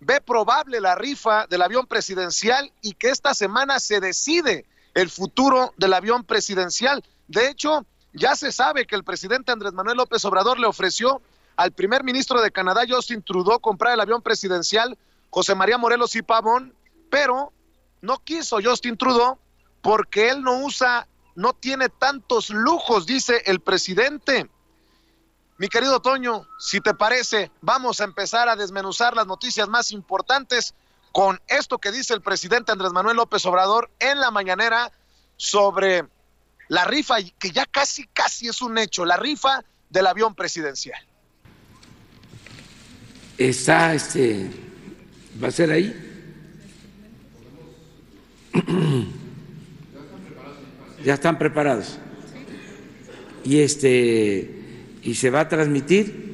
ve 0.00 0.20
probable 0.20 0.80
la 0.80 0.96
rifa 0.96 1.46
del 1.46 1.62
avión 1.62 1.86
presidencial 1.86 2.72
y 2.82 2.94
que 2.94 3.10
esta 3.10 3.34
semana 3.34 3.78
se 3.78 4.00
decide 4.00 4.66
el 4.94 5.10
futuro 5.10 5.74
del 5.76 5.94
avión 5.94 6.24
presidencial. 6.24 7.04
De 7.28 7.48
hecho, 7.48 7.86
ya 8.12 8.34
se 8.34 8.50
sabe 8.50 8.84
que 8.84 8.96
el 8.96 9.04
presidente 9.04 9.52
Andrés 9.52 9.74
Manuel 9.74 9.98
López 9.98 10.24
Obrador 10.24 10.58
le 10.58 10.66
ofreció 10.66 11.22
al 11.56 11.72
primer 11.72 12.04
ministro 12.04 12.40
de 12.40 12.50
Canadá, 12.50 12.82
Justin 12.88 13.22
Trudeau, 13.22 13.60
comprar 13.60 13.94
el 13.94 14.00
avión 14.00 14.22
presidencial, 14.22 14.96
José 15.30 15.54
María 15.54 15.78
Morelos 15.78 16.14
y 16.14 16.22
Pavón, 16.22 16.74
pero 17.10 17.52
no 18.02 18.18
quiso 18.18 18.58
Justin 18.62 18.96
Trudeau 18.96 19.38
porque 19.80 20.28
él 20.28 20.42
no 20.42 20.58
usa, 20.58 21.06
no 21.34 21.54
tiene 21.54 21.88
tantos 21.88 22.50
lujos, 22.50 23.06
dice 23.06 23.42
el 23.46 23.60
presidente. 23.60 24.50
Mi 25.58 25.68
querido 25.68 26.00
Toño, 26.00 26.46
si 26.58 26.80
te 26.80 26.92
parece, 26.92 27.50
vamos 27.62 28.00
a 28.00 28.04
empezar 28.04 28.48
a 28.48 28.56
desmenuzar 28.56 29.16
las 29.16 29.26
noticias 29.26 29.68
más 29.68 29.90
importantes 29.90 30.74
con 31.12 31.40
esto 31.46 31.78
que 31.78 31.92
dice 31.92 32.12
el 32.12 32.20
presidente 32.20 32.72
Andrés 32.72 32.92
Manuel 32.92 33.16
López 33.16 33.46
Obrador 33.46 33.90
en 33.98 34.20
la 34.20 34.30
mañanera 34.30 34.92
sobre 35.38 36.06
la 36.68 36.84
rifa, 36.84 37.16
que 37.38 37.50
ya 37.52 37.64
casi, 37.64 38.06
casi 38.08 38.48
es 38.48 38.60
un 38.60 38.76
hecho, 38.76 39.06
la 39.06 39.16
rifa 39.16 39.64
del 39.88 40.06
avión 40.06 40.34
presidencial. 40.34 41.00
Está, 43.38 43.94
este, 43.94 44.46
va 45.42 45.48
a 45.48 45.50
ser 45.50 45.70
ahí. 45.70 45.94
ya 51.04 51.14
están 51.14 51.38
preparados. 51.38 51.98
Y 53.44 53.58
este 53.60 54.50
y 55.02 55.14
se 55.14 55.30
va 55.30 55.40
a 55.40 55.48
transmitir. 55.48 56.26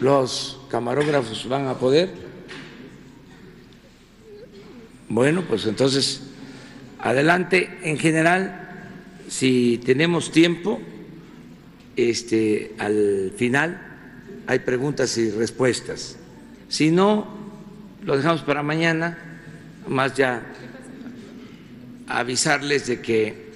Los 0.00 0.60
camarógrafos 0.70 1.48
van 1.48 1.66
a 1.66 1.78
poder. 1.78 2.10
Bueno, 5.08 5.44
pues 5.48 5.66
entonces 5.66 6.22
adelante. 6.98 7.78
En 7.82 7.98
general, 7.98 8.84
si 9.28 9.80
tenemos 9.84 10.30
tiempo, 10.30 10.80
este, 11.96 12.74
al 12.78 13.32
final 13.36 13.91
hay 14.46 14.60
preguntas 14.60 15.16
y 15.18 15.30
respuestas. 15.30 16.16
Si 16.68 16.90
no, 16.90 17.26
lo 18.02 18.16
dejamos 18.16 18.42
para 18.42 18.62
mañana 18.62 19.18
más 19.86 20.14
ya 20.14 20.42
avisarles 22.08 22.86
de 22.86 23.00
que 23.00 23.52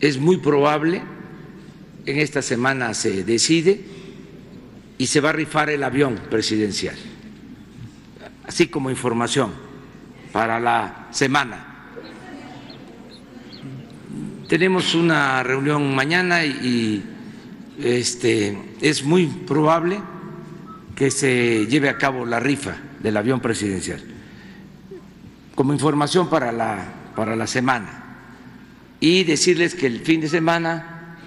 es 0.00 0.18
muy 0.18 0.38
probable, 0.38 1.02
en 2.06 2.18
esta 2.18 2.42
semana 2.42 2.94
se 2.94 3.22
decide 3.22 3.80
y 4.98 5.06
se 5.06 5.20
va 5.20 5.30
a 5.30 5.32
rifar 5.32 5.70
el 5.70 5.82
avión 5.84 6.20
presidencial, 6.28 6.96
así 8.44 8.66
como 8.66 8.90
información 8.90 9.52
para 10.32 10.58
la 10.58 11.08
semana. 11.12 11.68
Tenemos 14.48 14.94
una 14.94 15.42
reunión 15.42 15.94
mañana 15.94 16.44
y, 16.44 17.02
este, 17.82 18.76
es 18.80 19.04
muy 19.04 19.26
probable 19.26 20.00
que 20.94 21.10
se 21.10 21.66
lleve 21.66 21.88
a 21.88 21.98
cabo 21.98 22.24
la 22.24 22.40
rifa 22.40 22.76
del 23.00 23.16
avión 23.16 23.40
presidencial, 23.40 24.02
como 25.54 25.72
información 25.72 26.28
para 26.28 26.52
la, 26.52 26.84
para 27.16 27.36
la 27.36 27.46
semana. 27.46 27.98
Y 29.00 29.24
decirles 29.24 29.74
que 29.74 29.86
el 29.86 30.00
fin 30.00 30.20
de 30.20 30.28
semana 30.28 31.18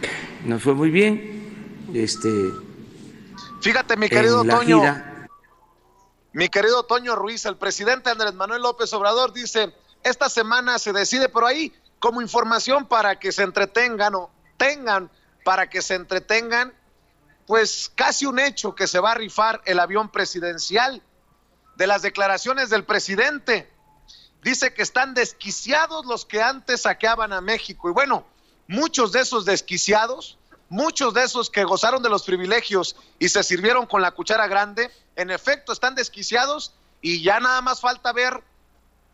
nos 0.46 0.64
fue 0.64 0.74
muy 0.74 0.90
bien. 0.90 1.88
Este, 1.94 2.30
Fíjate, 3.62 3.98
mi 3.98 4.08
querido 4.08 4.44
Toño. 4.44 4.82
Mi 6.34 6.50
querido 6.50 6.84
Toño 6.84 7.16
Ruiz, 7.16 7.46
el 7.46 7.58
presidente 7.58 8.10
Andrés 8.10 8.34
Manuel 8.34 8.62
López 8.62 8.94
Obrador 8.94 9.32
dice, 9.34 9.74
esta 10.04 10.30
semana 10.30 10.78
se 10.80 10.94
decide 10.94 11.30
por 11.30 11.46
ahí 11.46 11.74
como 12.00 12.22
información 12.22 12.86
para 12.86 13.18
que 13.18 13.32
se 13.32 13.44
entretengan 13.44 14.16
o 14.16 14.30
tengan 14.58 15.10
para 15.46 15.70
que 15.70 15.84
se 15.84 15.94
entretengan, 15.94 16.74
pues 17.46 17.92
casi 17.94 18.26
un 18.26 18.40
hecho 18.40 18.74
que 18.74 18.88
se 18.88 19.00
va 19.00 19.12
a 19.12 19.14
rifar 19.14 19.62
el 19.66 19.80
avión 19.80 20.10
presidencial 20.10 21.04
de 21.76 21.86
las 21.86 22.02
declaraciones 22.02 22.72
del 22.72 22.84
presidente. 22.84 23.72
dice 24.42 24.74
que 24.74 24.82
están 24.82 25.14
desquiciados 25.14 26.08
los 26.08 26.26
que 26.26 26.42
antes 26.42 26.82
saqueaban 26.82 27.32
a 27.32 27.42
México. 27.42 27.90
Y 27.90 27.94
bueno, 27.94 28.26
muchos 28.68 29.12
de 29.12 29.20
esos 29.20 29.46
desquiciados, 29.46 30.40
muchos 30.70 31.14
de 31.14 31.24
esos 31.24 31.52
que 31.52 31.64
gozaron 31.64 32.02
de 32.02 32.10
los 32.10 32.24
privilegios 32.24 32.96
y 33.20 33.30
se 33.30 33.44
sirvieron 33.44 33.86
con 33.86 34.02
la 34.02 34.12
cuchara 34.12 34.48
grande, 34.48 34.90
en 35.16 35.30
efecto 35.30 35.74
están 35.74 35.94
desquiciados 35.94 36.74
y 37.02 37.22
ya 37.22 37.40
nada 37.40 37.62
más 37.62 37.82
falta 37.82 38.14
ver 38.14 38.42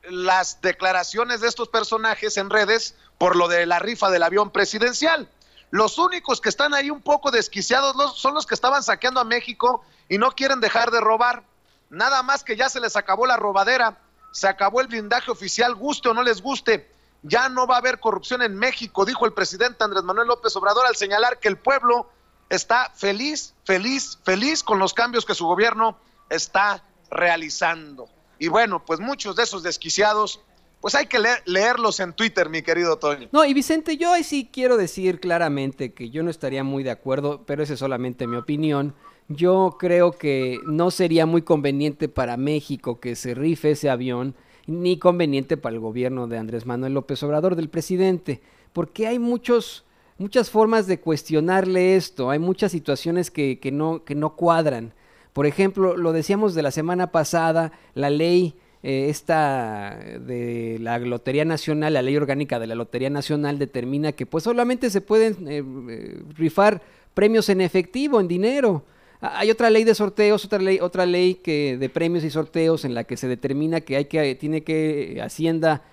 las 0.03 0.61
declaraciones 0.61 1.41
de 1.41 1.50
estos 1.50 1.67
personajes 1.67 2.38
en 2.38 2.50
redes 2.50 2.95
por 3.17 3.35
lo 3.35 3.50
de 3.50 3.65
la 3.65 3.79
rifa 3.79 4.09
del 4.09 4.23
avión 4.23 4.50
presidencial. 4.50 5.29
Los 5.71 5.97
únicos 5.97 6.41
que 6.41 6.49
están 6.49 6.73
ahí 6.73 6.89
un 6.89 7.01
poco 7.01 7.31
desquiciados 7.31 8.19
son 8.19 8.33
los 8.33 8.45
que 8.45 8.53
estaban 8.53 8.83
saqueando 8.83 9.21
a 9.21 9.23
México 9.25 9.83
y 10.09 10.17
no 10.17 10.31
quieren 10.31 10.59
dejar 10.59 10.91
de 10.91 11.00
robar. 11.00 11.43
Nada 11.89 12.24
más 12.24 12.43
que 12.43 12.57
ya 12.57 12.69
se 12.69 12.81
les 12.81 12.98
acabó 12.98 13.25
la 13.25 13.37
robadera, 13.37 13.98
se 14.31 14.50
acabó 14.50 14.81
el 14.81 14.87
blindaje 14.87 15.31
oficial, 15.31 15.75
guste 15.75 16.09
o 16.09 16.13
no 16.13 16.24
les 16.24 16.41
guste. 16.41 16.91
Ya 17.24 17.48
no 17.48 17.67
va 17.67 17.75
a 17.75 17.79
haber 17.79 18.00
corrupción 18.00 18.41
en 18.41 18.57
México, 18.57 19.05
dijo 19.05 19.25
el 19.25 19.33
presidente 19.33 19.83
Andrés 19.83 20.03
Manuel 20.03 20.27
López 20.27 20.53
Obrador 20.57 20.85
al 20.85 20.96
señalar 20.96 21.39
que 21.39 21.48
el 21.48 21.57
pueblo 21.57 22.09
está 22.50 22.91
feliz, 22.93 23.53
feliz, 23.63 24.19
feliz 24.24 24.63
con 24.63 24.77
los 24.77 24.93
cambios 24.93 25.25
que 25.25 25.35
su 25.35 25.46
gobierno 25.46 25.98
está 26.29 26.83
realizando. 27.09 28.09
Y 28.39 28.50
bueno, 28.50 28.83
pues 28.83 29.00
muchos 29.00 29.35
de 29.37 29.43
esos 29.43 29.63
desquiciados, 29.63 30.41
pues 30.81 30.96
hay 30.96 31.05
que 31.05 31.20
leerlos 31.46 32.00
en 32.00 32.13
Twitter, 32.13 32.50
mi 32.50 32.63
querido 32.63 32.98
Toño. 32.98 33.29
No, 33.31 33.46
y 33.46 33.53
Vicente, 33.53 33.98
yo 33.98 34.11
ahí 34.11 34.24
sí 34.24 34.50
quiero 34.51 34.77
decir 34.77 35.20
claramente 35.20 35.94
que 35.94 36.09
yo 36.09 36.24
no 36.24 36.31
estaría 36.31 36.63
muy 36.63 36.83
de 36.83 36.89
acuerdo, 36.89 37.44
pero 37.46 37.61
esa 37.61 37.74
es 37.74 37.79
solamente 37.79 38.25
mi 38.25 38.35
opinión. 38.35 38.96
Yo 39.27 39.77
creo 39.79 40.11
que 40.13 40.59
no 40.65 40.89
sería 40.89 41.27
muy 41.27 41.44
conveniente 41.44 42.09
para 42.09 42.35
México 42.35 43.00
que 43.00 43.15
se 43.15 43.35
rife 43.35 43.72
ese 43.72 43.91
avión, 43.91 44.35
ni 44.65 44.98
conveniente 44.98 45.55
para 45.55 45.75
el 45.75 45.79
gobierno 45.79 46.27
de 46.27 46.39
Andrés 46.39 46.65
Manuel 46.65 46.96
López 46.96 47.22
Obrador, 47.22 47.55
del 47.55 47.70
presidente, 47.70 48.41
porque 48.74 49.05
hay 49.05 49.20
muchos, 49.20 49.85
muchas 50.17 50.50
formas 50.50 50.87
de 50.87 51.00
cuestionarle 51.00 51.96
esto, 51.96 52.31
hay 52.31 52.39
muchas 52.39 52.72
situaciones 52.72 53.29
que, 53.29 53.59
que, 53.59 53.72
no, 53.72 54.03
que 54.03 54.15
no 54.15 54.35
cuadran. 54.35 54.94
Por 55.31 55.46
ejemplo, 55.46 55.96
lo 55.96 56.11
decíamos 56.11 56.55
de 56.55 56.63
la 56.63 56.72
semana 56.72 57.11
pasada, 57.11 57.72
la 57.94 58.09
ley 58.09 58.55
eh, 58.83 59.09
esta 59.09 59.96
de 60.20 60.77
la 60.79 60.98
Lotería 60.98 61.46
Nacional, 61.46 61.94
la 61.94 62.01
ley 62.01 62.17
orgánica 62.17 62.59
de 62.59 62.65
la 62.65 62.74
Lotería 62.74 63.11
Nacional 63.11 63.59
determina 63.59 64.11
que 64.13 64.25
pues 64.25 64.44
solamente 64.44 64.89
se 64.89 65.01
pueden 65.01 65.48
eh, 65.48 65.63
eh, 65.89 66.24
rifar 66.35 66.81
premios 67.13 67.50
en 67.50 67.61
efectivo, 67.61 68.20
en 68.20 68.27
dinero. 68.27 68.83
Hay 69.22 69.51
otra 69.51 69.70
ley 69.70 69.83
de 69.83 69.94
sorteos, 69.94 70.46
otra 70.46 70.57
ley, 70.57 70.79
otra 70.81 71.05
ley 71.05 71.35
que 71.35 71.77
de 71.77 71.89
premios 71.89 72.24
y 72.24 72.31
sorteos 72.31 72.83
en 72.83 72.96
la 72.96 73.03
que 73.03 73.17
se 73.17 73.27
determina 73.27 73.81
que 73.81 73.98
hay 73.98 74.05
que 74.05 74.33
tiene 74.33 74.63
que 74.63 75.22
Hacienda 75.24 75.83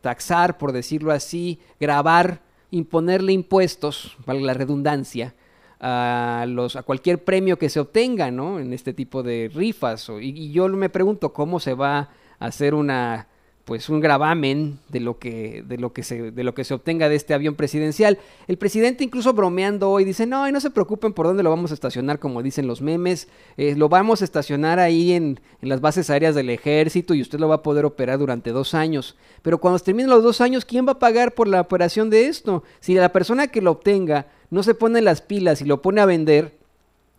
taxar, 0.00 0.58
por 0.58 0.72
decirlo 0.72 1.12
así, 1.12 1.58
grabar, 1.78 2.40
imponerle 2.70 3.32
impuestos, 3.32 4.16
valga 4.26 4.44
la 4.44 4.54
redundancia, 4.54 5.34
a, 5.80 6.44
los, 6.48 6.76
a 6.76 6.82
cualquier 6.82 7.24
premio 7.24 7.58
que 7.58 7.68
se 7.68 7.80
obtenga, 7.80 8.30
¿no? 8.30 8.60
En 8.60 8.72
este 8.72 8.92
tipo 8.92 9.22
de 9.22 9.50
rifas. 9.52 10.10
y, 10.20 10.52
yo 10.52 10.68
me 10.68 10.90
pregunto 10.90 11.32
cómo 11.32 11.60
se 11.60 11.74
va 11.74 12.10
a 12.38 12.46
hacer 12.46 12.74
una 12.74 13.26
pues 13.70 13.88
un 13.88 14.00
gravamen 14.00 14.80
de 14.88 14.98
lo 14.98 15.20
que 15.20 15.62
de 15.64 15.78
lo 15.78 15.92
que 15.92 16.02
se 16.02 16.32
de 16.32 16.42
lo 16.42 16.54
que 16.54 16.64
se 16.64 16.74
obtenga 16.74 17.08
de 17.08 17.14
este 17.14 17.34
avión 17.34 17.54
presidencial. 17.54 18.18
El 18.48 18.58
presidente 18.58 19.04
incluso 19.04 19.32
bromeando 19.32 19.90
hoy 19.90 20.04
dice, 20.04 20.26
"No, 20.26 20.48
y 20.48 20.50
no 20.50 20.58
se 20.58 20.70
preocupen 20.70 21.12
por 21.12 21.26
dónde 21.26 21.44
lo 21.44 21.50
vamos 21.50 21.70
a 21.70 21.74
estacionar 21.74 22.18
como 22.18 22.42
dicen 22.42 22.66
los 22.66 22.82
memes, 22.82 23.28
eh, 23.56 23.76
lo 23.76 23.88
vamos 23.88 24.22
a 24.22 24.24
estacionar 24.24 24.80
ahí 24.80 25.12
en, 25.12 25.38
en, 25.62 25.68
las 25.68 25.80
bases 25.80 26.10
aéreas 26.10 26.34
del 26.34 26.50
ejército 26.50 27.14
y 27.14 27.22
usted 27.22 27.38
lo 27.38 27.46
va 27.46 27.56
a 27.56 27.62
poder 27.62 27.84
operar 27.84 28.18
durante 28.18 28.50
dos 28.50 28.74
años. 28.74 29.16
Pero 29.42 29.58
cuando 29.58 29.78
terminen 29.78 30.10
los 30.10 30.24
dos 30.24 30.40
años, 30.40 30.64
¿quién 30.64 30.84
va 30.84 30.92
a 30.92 30.98
pagar 30.98 31.34
por 31.34 31.46
la 31.46 31.60
operación 31.60 32.10
de 32.10 32.26
esto? 32.26 32.64
Si 32.80 32.94
la 32.94 33.12
persona 33.12 33.48
que 33.48 33.62
lo 33.62 33.70
obtenga 33.70 34.26
no 34.50 34.62
se 34.62 34.74
pone 34.74 35.00
las 35.00 35.22
pilas 35.22 35.62
y 35.62 35.64
lo 35.64 35.80
pone 35.80 36.00
a 36.00 36.06
vender, 36.06 36.58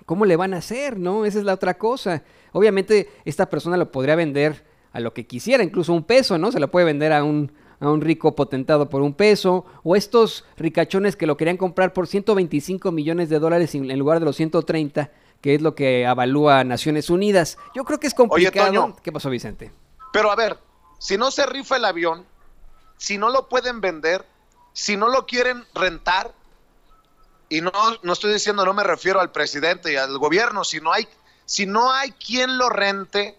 ¿cómo 0.06 0.26
le 0.26 0.36
van 0.36 0.54
a 0.54 0.58
hacer? 0.58 1.00
¿No? 1.00 1.26
Esa 1.26 1.39
es 1.39 1.46
la 1.46 1.54
otra 1.54 1.78
cosa. 1.78 2.24
Obviamente 2.52 3.10
esta 3.26 3.50
persona 3.50 3.78
lo 3.78 3.91
podría 3.91 4.15
vender 4.15 4.65
a 4.94 5.00
lo 5.00 5.13
que 5.13 5.26
quisiera, 5.26 5.63
incluso 5.63 5.94
un 5.94 6.04
peso, 6.04 6.38
¿no? 6.38 6.52
Se 6.52 6.60
la 6.60 6.67
puede 6.67 6.86
vender 6.86 7.13
a 7.13 7.24
un, 7.24 7.52
a 7.80 7.89
un 7.89 8.02
rico 8.02 8.36
potentado 8.36 8.89
por 8.89 9.02
un 9.02 9.13
peso, 9.13 9.65
o 9.84 9.96
estos 9.96 10.46
ricachones 10.58 11.15
que 11.15 11.26
lo 11.26 11.38
querían 11.38 11.58
comprar 11.58 11.94
por 11.94 12.08
125 12.08 12.91
millones 12.91 13.30
de 13.30 13.39
dólares 13.39 13.74
en 13.74 13.98
lugar 13.98 14.20
de 14.20 14.26
los 14.26 14.36
130, 14.36 15.12
que 15.39 15.56
es 15.56 15.62
lo 15.62 15.76
que 15.76 16.06
avalúa 16.06 16.63
Naciones 16.63 17.10
Unidas. 17.10 17.58
Yo 17.74 17.86
creo 17.86 18.00
que 18.00 18.08
es 18.08 18.13
complicado. 18.13 18.96
¿Qué 19.02 19.12
pasó, 19.12 19.30
Vicente? 19.30 19.72
Pero 20.12 20.30
a 20.30 20.36
ver, 20.36 20.58
si 21.00 21.17
no 21.17 21.32
se 21.32 21.46
rifa 21.46 21.78
el 21.78 21.86
avión, 21.86 22.26
si 22.98 23.17
no 23.17 23.30
lo 23.30 23.48
pueden 23.50 23.82
vender, 23.82 24.26
si 24.74 24.98
no 24.98 25.08
lo 25.08 25.26
quieren 25.26 25.63
rentar, 25.74 26.34
y 27.52 27.60
no, 27.60 27.72
no 28.02 28.14
estoy 28.14 28.32
diciendo, 28.32 28.64
no 28.64 28.74
me 28.74 28.84
refiero 28.84 29.20
al 29.20 29.30
presidente 29.30 29.92
y 29.92 29.98
al 29.98 30.18
gobierno, 30.18 30.64
si 30.64 30.80
no 30.80 30.94
hay, 30.94 31.06
si 31.46 31.66
no 31.66 31.92
hay 31.92 32.12
quien 32.12 32.58
lo 32.58 32.70
rente, 32.70 33.36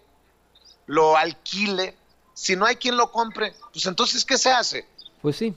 lo 0.85 1.17
alquile, 1.17 1.95
si 2.35 2.55
no 2.55 2.67
hay 2.67 2.75
quien 2.75 2.95
lo 2.95 3.11
compre, 3.11 3.53
pues 3.71 3.87
entonces, 3.87 4.23
¿qué 4.23 4.37
se 4.37 4.51
hace? 4.51 4.85
Pues 5.23 5.35
sí, 5.35 5.55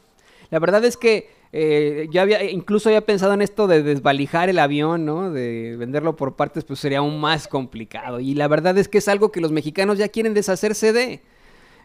la 0.49 0.59
verdad 0.59 0.83
es 0.87 0.97
que 0.97 1.37
eh, 1.53 2.09
ya 2.11 2.23
había, 2.23 2.45
incluso 2.45 2.89
había 2.89 3.03
pensado 3.03 3.35
en 3.35 3.43
esto 3.43 3.67
de 3.67 3.83
desvalijar 3.83 4.49
el 4.49 4.59
avión, 4.59 5.05
¿no? 5.05 5.31
De 5.31 5.77
venderlo 5.77 6.17
por 6.17 6.35
partes, 6.35 6.65
pues 6.65 6.81
sería 6.81 6.99
aún 6.99 7.21
más 7.21 7.49
complicado. 7.49 8.21
Y 8.21 8.35
la 8.35 8.49
verdad 8.49 8.79
es 8.79 8.89
que 8.89 8.99
es 8.99 9.09
algo 9.09 9.33
que 9.33 9.43
los 9.43 9.53
mexicanos 9.53 9.99
ya 9.99 10.09
quieren 10.09 10.33
deshacerse 10.33 10.95
de. 10.95 11.21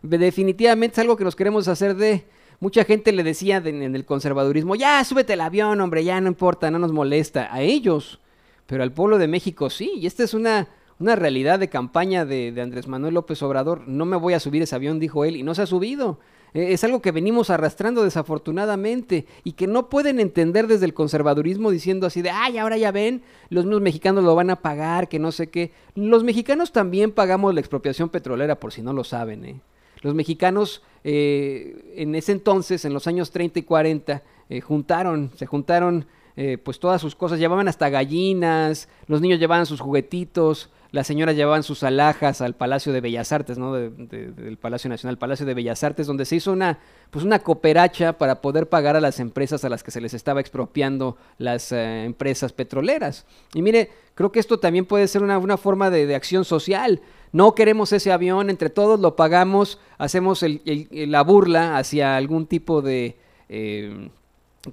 Definitivamente 0.03 0.93
es 0.93 0.99
algo 0.99 1.17
que 1.17 1.25
nos 1.25 1.35
queremos 1.35 1.67
hacer 1.67 1.95
de 1.95 2.25
mucha 2.61 2.85
gente 2.85 3.11
le 3.11 3.23
decía 3.23 3.57
en 3.57 3.95
el 3.95 4.05
conservadurismo, 4.05 4.75
ya, 4.75 5.03
súbete 5.03 5.33
el 5.33 5.41
avión, 5.41 5.81
hombre, 5.81 6.05
ya 6.05 6.21
no 6.21 6.27
importa, 6.27 6.71
no 6.71 6.79
nos 6.79 6.93
molesta. 6.93 7.53
A 7.53 7.61
ellos, 7.61 8.21
pero 8.67 8.83
al 8.83 8.93
pueblo 8.93 9.17
de 9.17 9.27
México 9.27 9.69
sí. 9.69 9.91
Y 9.97 10.05
esta 10.05 10.23
es 10.23 10.33
una, 10.33 10.69
una 10.99 11.15
realidad 11.15 11.59
de 11.59 11.69
campaña 11.69 12.23
de, 12.23 12.53
Andrés 12.61 12.87
Manuel 12.87 13.15
López 13.15 13.41
Obrador. 13.41 13.87
No 13.87 14.05
me 14.05 14.15
voy 14.15 14.35
a 14.35 14.39
subir 14.39 14.61
ese 14.61 14.75
avión, 14.75 14.99
dijo 14.99 15.25
él, 15.25 15.35
y 15.35 15.43
no 15.43 15.55
se 15.55 15.63
ha 15.63 15.65
subido. 15.65 16.19
Eh, 16.53 16.73
es 16.73 16.83
algo 16.83 17.01
que 17.01 17.11
venimos 17.11 17.49
arrastrando 17.49 18.03
desafortunadamente 18.03 19.25
y 19.43 19.53
que 19.53 19.65
no 19.65 19.89
pueden 19.89 20.19
entender 20.19 20.67
desde 20.67 20.85
el 20.85 20.93
conservadurismo 20.93 21.71
diciendo 21.71 22.05
así 22.05 22.21
de, 22.21 22.29
ay, 22.29 22.59
ahora 22.59 22.77
ya 22.77 22.91
ven, 22.91 23.23
los 23.49 23.65
mismos 23.65 23.81
mexicanos 23.81 24.23
lo 24.23 24.35
van 24.35 24.51
a 24.51 24.61
pagar, 24.61 25.09
que 25.09 25.17
no 25.17 25.31
sé 25.31 25.49
qué. 25.49 25.71
Los 25.95 26.23
mexicanos 26.23 26.71
también 26.71 27.11
pagamos 27.11 27.55
la 27.55 27.59
expropiación 27.59 28.09
petrolera, 28.09 28.59
por 28.59 28.71
si 28.71 28.83
no 28.83 28.93
lo 28.93 29.03
saben, 29.03 29.45
¿eh? 29.45 29.61
Los 30.01 30.13
mexicanos 30.13 30.81
eh, 31.03 31.93
en 31.95 32.15
ese 32.15 32.31
entonces, 32.31 32.85
en 32.85 32.93
los 32.93 33.07
años 33.07 33.31
30 33.31 33.59
y 33.59 33.63
40, 33.63 34.23
eh, 34.49 34.61
juntaron, 34.61 35.31
se 35.35 35.45
juntaron 35.45 36.05
eh, 36.35 36.57
pues 36.57 36.79
todas 36.79 37.01
sus 37.01 37.15
cosas, 37.15 37.39
llevaban 37.39 37.67
hasta 37.67 37.89
gallinas, 37.89 38.87
los 39.07 39.21
niños 39.21 39.39
llevaban 39.39 39.65
sus 39.65 39.79
juguetitos, 39.79 40.69
las 40.91 41.07
señoras 41.07 41.35
llevaban 41.35 41.63
sus 41.63 41.83
alhajas 41.83 42.41
al 42.41 42.55
Palacio 42.55 42.91
de 42.91 43.01
Bellas 43.01 43.31
Artes, 43.31 43.57
¿no? 43.57 43.73
del 43.73 44.57
Palacio 44.57 44.89
Nacional, 44.89 45.17
Palacio 45.17 45.45
de 45.45 45.53
Bellas 45.53 45.83
Artes, 45.83 46.07
donde 46.07 46.25
se 46.25 46.35
hizo 46.35 46.51
una, 46.51 46.79
pues 47.09 47.23
una 47.23 47.39
cooperacha 47.39 48.17
para 48.17 48.41
poder 48.41 48.67
pagar 48.67 48.95
a 48.95 49.01
las 49.01 49.19
empresas 49.19 49.63
a 49.63 49.69
las 49.69 49.83
que 49.83 49.91
se 49.91 50.01
les 50.01 50.13
estaba 50.13 50.41
expropiando 50.41 51.17
las 51.37 51.71
empresas 51.71 52.51
petroleras. 52.51 53.25
Y 53.53 53.61
mire, 53.61 53.89
creo 54.15 54.31
que 54.31 54.39
esto 54.39 54.59
también 54.59 54.85
puede 54.85 55.07
ser 55.07 55.23
una, 55.23 55.57
forma 55.57 55.89
de, 55.89 56.05
de 56.05 56.15
acción 56.15 56.43
social. 56.43 57.01
No 57.31 57.55
queremos 57.55 57.93
ese 57.93 58.11
avión, 58.11 58.49
entre 58.49 58.69
todos 58.69 58.99
lo 58.99 59.15
pagamos, 59.15 59.79
hacemos 59.97 60.43
la 60.43 61.23
burla 61.23 61.77
hacia 61.77 62.17
algún 62.17 62.45
tipo 62.45 62.81
de 62.81 63.15
eh, 63.53 64.09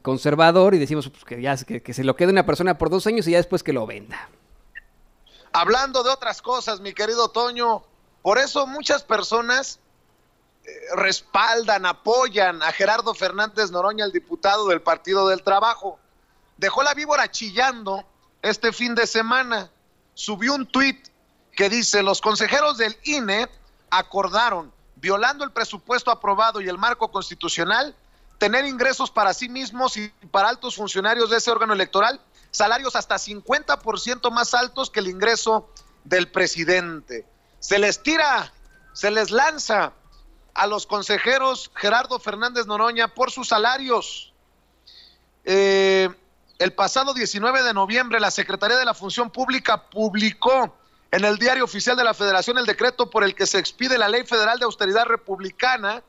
conservador 0.03 0.75
y 0.75 0.79
decimos 0.79 1.09
pues, 1.09 1.25
que, 1.25 1.41
ya, 1.41 1.57
que, 1.57 1.95
se 1.95 2.05
lo 2.05 2.15
quede 2.15 2.31
una 2.31 2.47
persona 2.47 2.79
por 2.79 2.91
dos 2.91 3.07
años 3.07 3.27
y 3.27 3.33
ya 3.33 3.39
después 3.39 3.63
que 3.63 3.73
lo 3.73 3.87
venda. 3.87 4.29
Hablando 5.53 6.03
de 6.03 6.11
otras 6.11 6.43
cosas, 6.43 6.81
mi 6.81 6.93
querido 6.93 7.29
Toño, 7.29 7.83
por 8.23 8.39
eso 8.39 8.67
muchas 8.67 9.03
personas 9.03 9.81
eh, 10.65 10.71
respaldan, 10.95 11.87
apoyan 11.87 12.63
a 12.63 12.73
Gerardo 12.73 13.15
Fernández 13.15 13.71
Noroña, 13.71 14.05
el 14.05 14.13
diputado 14.13 14.69
del 14.69 14.83
Partido 14.83 15.29
del 15.29 15.43
Trabajo. 15.43 15.99
Dejó 16.57 16.83
la 16.83 16.95
víbora 16.95 17.31
chillando 17.31 18.05
este 18.43 18.73
fin 18.73 18.95
de 18.95 19.07
semana. 19.07 19.71
Subió 20.15 20.55
un 20.55 20.67
tuit 20.67 21.09
que 21.53 21.69
dice, 21.69 22.03
los 22.03 22.21
consejeros 22.21 22.77
del 22.77 22.97
INE 23.05 23.49
acordaron, 23.91 24.73
violando 24.97 25.45
el 25.45 25.53
presupuesto 25.53 26.11
aprobado 26.11 26.61
y 26.61 26.69
el 26.69 26.79
marco 26.79 27.11
constitucional, 27.11 27.95
tener 28.39 28.65
ingresos 28.65 29.11
para 29.11 29.35
sí 29.35 29.49
mismos 29.49 29.97
y 29.97 30.09
para 30.31 30.49
altos 30.49 30.77
funcionarios 30.77 31.31
de 31.31 31.39
ese 31.39 31.51
órgano 31.51 31.73
electoral, 31.73 32.21
salarios 32.51 32.97
hasta 32.97 33.17
50% 33.17 34.31
más 34.31 34.55
altos 34.55 34.91
que 34.91 35.01
el 35.01 35.09
ingreso 35.09 35.69
del 36.05 36.31
presidente. 36.31 37.27
Se 37.61 37.79
les 37.79 38.03
tira, 38.03 38.53
se 38.93 39.11
les 39.11 39.31
lanza 39.31 39.93
a 40.55 40.67
los 40.67 40.87
consejeros 40.87 41.71
Gerardo 41.75 42.19
Fernández 42.19 42.67
Noroña 42.67 43.09
por 43.09 43.31
sus 43.31 43.49
salarios. 43.49 44.33
Eh, 45.45 46.09
el 46.59 46.73
pasado 46.73 47.15
19 47.15 47.63
de 47.63 47.73
noviembre, 47.73 48.19
la 48.19 48.31
Secretaría 48.31 48.77
de 48.77 48.85
la 48.85 48.95
Función 48.95 49.31
Pública 49.31 49.89
publicó 49.89 50.77
en 51.11 51.25
el 51.25 51.39
diario 51.39 51.65
oficial 51.65 51.97
de 51.97 52.05
la 52.05 52.15
Federación 52.15 52.59
el 52.59 52.67
decreto 52.67 53.09
por 53.09 53.25
el 53.25 53.35
que 53.35 53.47
se 53.47 53.59
expide 53.59 53.97
la 53.97 54.09
Ley 54.09 54.25
Federal 54.25 54.59
de 54.59 54.65
Austeridad 54.65 55.07
Republicana 55.07 56.03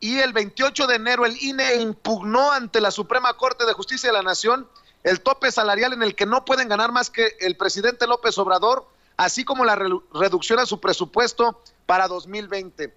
y 0.00 0.18
el 0.18 0.32
28 0.32 0.88
de 0.88 0.96
enero 0.96 1.24
el 1.24 1.40
INE 1.40 1.76
impugnó 1.76 2.50
ante 2.50 2.80
la 2.80 2.90
Suprema 2.90 3.32
Corte 3.34 3.64
de 3.64 3.72
Justicia 3.72 4.10
de 4.10 4.14
la 4.14 4.22
Nación 4.22 4.68
el 5.04 5.20
tope 5.20 5.50
salarial 5.50 5.92
en 5.92 6.02
el 6.02 6.14
que 6.14 6.26
no 6.26 6.44
pueden 6.44 6.68
ganar 6.68 6.92
más 6.92 7.10
que 7.10 7.36
el 7.40 7.56
presidente 7.56 8.06
López 8.06 8.38
Obrador, 8.38 8.86
así 9.16 9.44
como 9.44 9.64
la 9.64 9.74
re 9.74 9.88
reducción 10.14 10.58
a 10.58 10.66
su 10.66 10.80
presupuesto 10.80 11.60
para 11.86 12.08
2020. 12.08 12.94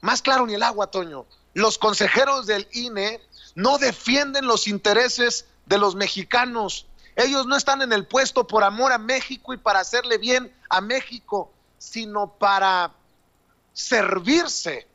Más 0.00 0.22
claro 0.22 0.46
ni 0.46 0.54
el 0.54 0.62
agua, 0.62 0.90
Toño. 0.90 1.26
Los 1.54 1.78
consejeros 1.78 2.46
del 2.46 2.68
INE 2.72 3.20
no 3.54 3.78
defienden 3.78 4.46
los 4.46 4.68
intereses 4.68 5.46
de 5.66 5.78
los 5.78 5.94
mexicanos. 5.94 6.86
Ellos 7.16 7.46
no 7.46 7.56
están 7.56 7.80
en 7.80 7.92
el 7.92 8.06
puesto 8.06 8.46
por 8.46 8.62
amor 8.62 8.92
a 8.92 8.98
México 8.98 9.54
y 9.54 9.56
para 9.56 9.80
hacerle 9.80 10.18
bien 10.18 10.54
a 10.68 10.80
México, 10.80 11.50
sino 11.78 12.28
para 12.32 12.92
servirse 13.72 14.86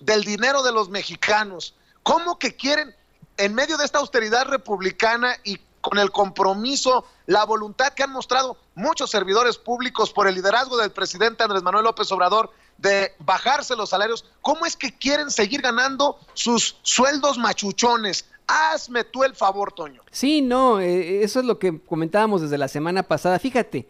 del 0.00 0.24
dinero 0.24 0.62
de 0.62 0.72
los 0.72 0.88
mexicanos. 0.88 1.74
¿Cómo 2.02 2.38
que 2.38 2.54
quieren, 2.54 2.94
en 3.36 3.54
medio 3.54 3.76
de 3.76 3.84
esta 3.84 3.98
austeridad 3.98 4.46
republicana 4.46 5.36
y 5.44 5.58
con 5.86 5.98
el 6.00 6.10
compromiso, 6.10 7.04
la 7.26 7.44
voluntad 7.44 7.92
que 7.92 8.02
han 8.02 8.10
mostrado 8.10 8.56
muchos 8.74 9.08
servidores 9.08 9.56
públicos 9.56 10.12
por 10.12 10.26
el 10.26 10.34
liderazgo 10.34 10.76
del 10.76 10.90
presidente 10.90 11.44
Andrés 11.44 11.62
Manuel 11.62 11.84
López 11.84 12.10
Obrador 12.10 12.50
de 12.76 13.12
bajarse 13.20 13.76
los 13.76 13.90
salarios, 13.90 14.24
¿cómo 14.42 14.66
es 14.66 14.76
que 14.76 14.98
quieren 14.98 15.30
seguir 15.30 15.62
ganando 15.62 16.18
sus 16.34 16.76
sueldos 16.82 17.38
machuchones? 17.38 18.24
Hazme 18.48 19.04
tú 19.04 19.22
el 19.22 19.36
favor, 19.36 19.72
Toño. 19.72 20.02
Sí, 20.10 20.42
no, 20.42 20.80
eh, 20.80 21.22
eso 21.22 21.38
es 21.38 21.46
lo 21.46 21.60
que 21.60 21.80
comentábamos 21.80 22.40
desde 22.40 22.58
la 22.58 22.66
semana 22.66 23.04
pasada. 23.04 23.38
Fíjate, 23.38 23.88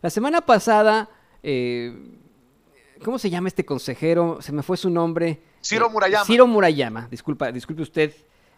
la 0.00 0.08
semana 0.08 0.40
pasada, 0.40 1.10
eh, 1.42 1.94
¿cómo 3.04 3.18
se 3.18 3.28
llama 3.28 3.48
este 3.48 3.66
consejero? 3.66 4.38
Se 4.40 4.50
me 4.50 4.62
fue 4.62 4.78
su 4.78 4.88
nombre. 4.88 5.42
Ciro 5.62 5.90
Murayama. 5.90 6.24
Ciro 6.24 6.46
Murayama, 6.46 7.06
disculpa, 7.10 7.52
disculpe 7.52 7.82
usted, 7.82 8.14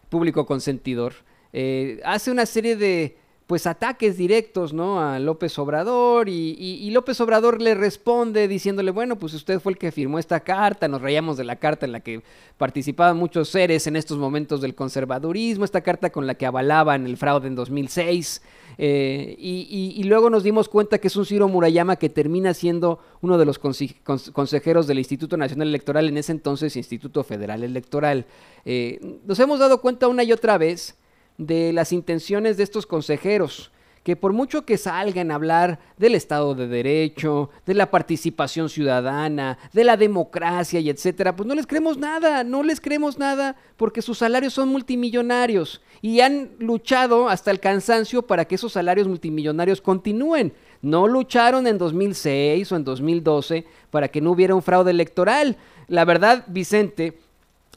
público 0.08 0.46
consentidor. 0.46 1.14
Eh, 1.58 2.02
hace 2.04 2.30
una 2.30 2.44
serie 2.44 2.76
de 2.76 3.16
pues 3.46 3.66
ataques 3.66 4.18
directos, 4.18 4.74
¿no? 4.74 5.00
A 5.00 5.18
López 5.18 5.58
Obrador 5.58 6.28
y, 6.28 6.90
López 6.90 7.18
Obrador 7.22 7.62
le 7.62 7.74
responde 7.74 8.46
diciéndole, 8.46 8.90
bueno, 8.90 9.16
pues 9.16 9.32
usted 9.32 9.58
fue 9.58 9.72
el 9.72 9.78
que 9.78 9.90
firmó 9.90 10.18
esta 10.18 10.40
carta, 10.40 10.86
nos 10.86 11.00
reíamos 11.00 11.38
de 11.38 11.44
la 11.44 11.56
carta 11.56 11.86
en 11.86 11.92
la 11.92 12.00
que 12.00 12.20
participaban 12.58 13.16
muchos 13.16 13.48
seres 13.48 13.86
en 13.86 13.96
estos 13.96 14.18
momentos 14.18 14.60
del 14.60 14.74
conservadurismo, 14.74 15.64
esta 15.64 15.80
carta 15.80 16.10
con 16.10 16.26
la 16.26 16.34
que 16.34 16.44
avalaban 16.44 17.06
el 17.06 17.16
fraude 17.16 17.46
en 17.46 17.54
2006, 17.54 18.42
eh, 18.76 19.34
y, 19.38 19.94
y, 19.96 20.02
luego 20.04 20.28
nos 20.28 20.42
dimos 20.42 20.68
cuenta 20.68 20.98
que 20.98 21.08
es 21.08 21.16
un 21.16 21.24
Ciro 21.24 21.48
Murayama 21.48 21.96
que 21.96 22.10
termina 22.10 22.52
siendo 22.52 22.98
uno 23.22 23.38
de 23.38 23.46
los 23.46 23.58
consejeros 23.58 24.86
del 24.86 24.98
Instituto 24.98 25.38
Nacional 25.38 25.68
Electoral, 25.68 26.08
en 26.08 26.18
ese 26.18 26.32
entonces 26.32 26.76
Instituto 26.76 27.24
Federal 27.24 27.64
Electoral. 27.64 28.26
Eh, 28.66 29.20
nos 29.24 29.40
hemos 29.40 29.58
dado 29.58 29.80
cuenta 29.80 30.08
una 30.08 30.22
y 30.24 30.32
otra 30.32 30.58
vez, 30.58 30.96
de 31.38 31.72
las 31.72 31.92
intenciones 31.92 32.56
de 32.56 32.62
estos 32.62 32.86
consejeros, 32.86 33.70
que 34.06 34.14
por 34.14 34.32
mucho 34.32 34.64
que 34.64 34.78
salgan 34.78 35.32
a 35.32 35.34
hablar 35.34 35.80
del 35.96 36.14
Estado 36.14 36.54
de 36.54 36.68
Derecho, 36.68 37.50
de 37.66 37.74
la 37.74 37.90
participación 37.90 38.68
ciudadana, 38.68 39.58
de 39.72 39.82
la 39.82 39.96
democracia 39.96 40.78
y 40.78 40.88
etcétera, 40.88 41.34
pues 41.34 41.48
no 41.48 41.56
les 41.56 41.66
creemos 41.66 41.98
nada, 41.98 42.44
no 42.44 42.62
les 42.62 42.80
creemos 42.80 43.18
nada 43.18 43.56
porque 43.76 44.02
sus 44.02 44.18
salarios 44.18 44.52
son 44.52 44.68
multimillonarios 44.68 45.82
y 46.02 46.20
han 46.20 46.50
luchado 46.60 47.28
hasta 47.28 47.50
el 47.50 47.58
cansancio 47.58 48.22
para 48.22 48.44
que 48.44 48.54
esos 48.54 48.74
salarios 48.74 49.08
multimillonarios 49.08 49.80
continúen. 49.80 50.52
No 50.82 51.08
lucharon 51.08 51.66
en 51.66 51.76
2006 51.76 52.70
o 52.70 52.76
en 52.76 52.84
2012 52.84 53.64
para 53.90 54.06
que 54.06 54.20
no 54.20 54.30
hubiera 54.30 54.54
un 54.54 54.62
fraude 54.62 54.92
electoral. 54.92 55.56
La 55.88 56.04
verdad, 56.04 56.44
Vicente, 56.46 57.18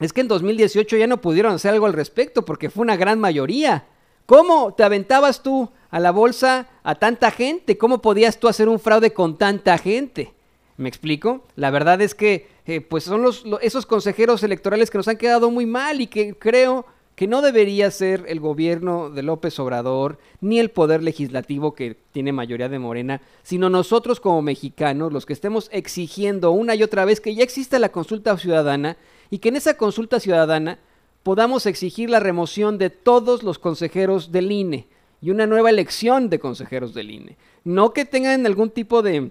es 0.00 0.12
que 0.12 0.22
en 0.22 0.28
2018 0.28 0.96
ya 0.96 1.06
no 1.06 1.20
pudieron 1.20 1.54
hacer 1.54 1.72
algo 1.72 1.86
al 1.86 1.92
respecto 1.92 2.44
porque 2.44 2.70
fue 2.70 2.82
una 2.82 2.96
gran 2.96 3.20
mayoría. 3.20 3.86
¿Cómo 4.26 4.72
te 4.74 4.82
aventabas 4.82 5.42
tú 5.42 5.70
a 5.90 6.00
la 6.00 6.10
bolsa 6.10 6.68
a 6.82 6.94
tanta 6.94 7.30
gente? 7.30 7.76
¿Cómo 7.76 8.00
podías 8.00 8.40
tú 8.40 8.48
hacer 8.48 8.68
un 8.68 8.80
fraude 8.80 9.12
con 9.12 9.36
tanta 9.36 9.76
gente? 9.76 10.32
¿Me 10.76 10.88
explico? 10.88 11.44
La 11.56 11.70
verdad 11.70 12.00
es 12.00 12.14
que 12.14 12.48
eh, 12.64 12.80
pues 12.80 13.04
son 13.04 13.22
los, 13.22 13.44
esos 13.60 13.84
consejeros 13.84 14.42
electorales 14.42 14.90
que 14.90 14.98
nos 14.98 15.08
han 15.08 15.18
quedado 15.18 15.50
muy 15.50 15.66
mal 15.66 16.00
y 16.00 16.06
que 16.06 16.34
creo 16.34 16.86
que 17.14 17.26
no 17.26 17.42
debería 17.42 17.90
ser 17.90 18.24
el 18.28 18.40
gobierno 18.40 19.10
de 19.10 19.22
López 19.22 19.58
Obrador 19.58 20.18
ni 20.40 20.58
el 20.58 20.70
poder 20.70 21.02
legislativo 21.02 21.74
que 21.74 21.98
tiene 22.12 22.32
mayoría 22.32 22.70
de 22.70 22.78
Morena, 22.78 23.20
sino 23.42 23.68
nosotros 23.68 24.20
como 24.20 24.40
mexicanos 24.40 25.12
los 25.12 25.26
que 25.26 25.34
estemos 25.34 25.68
exigiendo 25.70 26.52
una 26.52 26.74
y 26.74 26.82
otra 26.82 27.04
vez 27.04 27.20
que 27.20 27.34
ya 27.34 27.42
exista 27.42 27.78
la 27.78 27.90
consulta 27.90 28.38
ciudadana 28.38 28.96
y 29.30 29.38
que 29.38 29.48
en 29.48 29.56
esa 29.56 29.74
consulta 29.74 30.20
ciudadana 30.20 30.78
podamos 31.22 31.66
exigir 31.66 32.10
la 32.10 32.20
remoción 32.20 32.78
de 32.78 32.90
todos 32.90 33.42
los 33.42 33.58
consejeros 33.58 34.32
del 34.32 34.50
INE 34.50 34.88
y 35.20 35.30
una 35.30 35.46
nueva 35.46 35.70
elección 35.70 36.30
de 36.30 36.38
consejeros 36.38 36.94
del 36.94 37.10
INE. 37.10 37.36
No 37.64 37.92
que 37.92 38.04
tengan 38.04 38.46
algún 38.46 38.70
tipo 38.70 39.02
de 39.02 39.30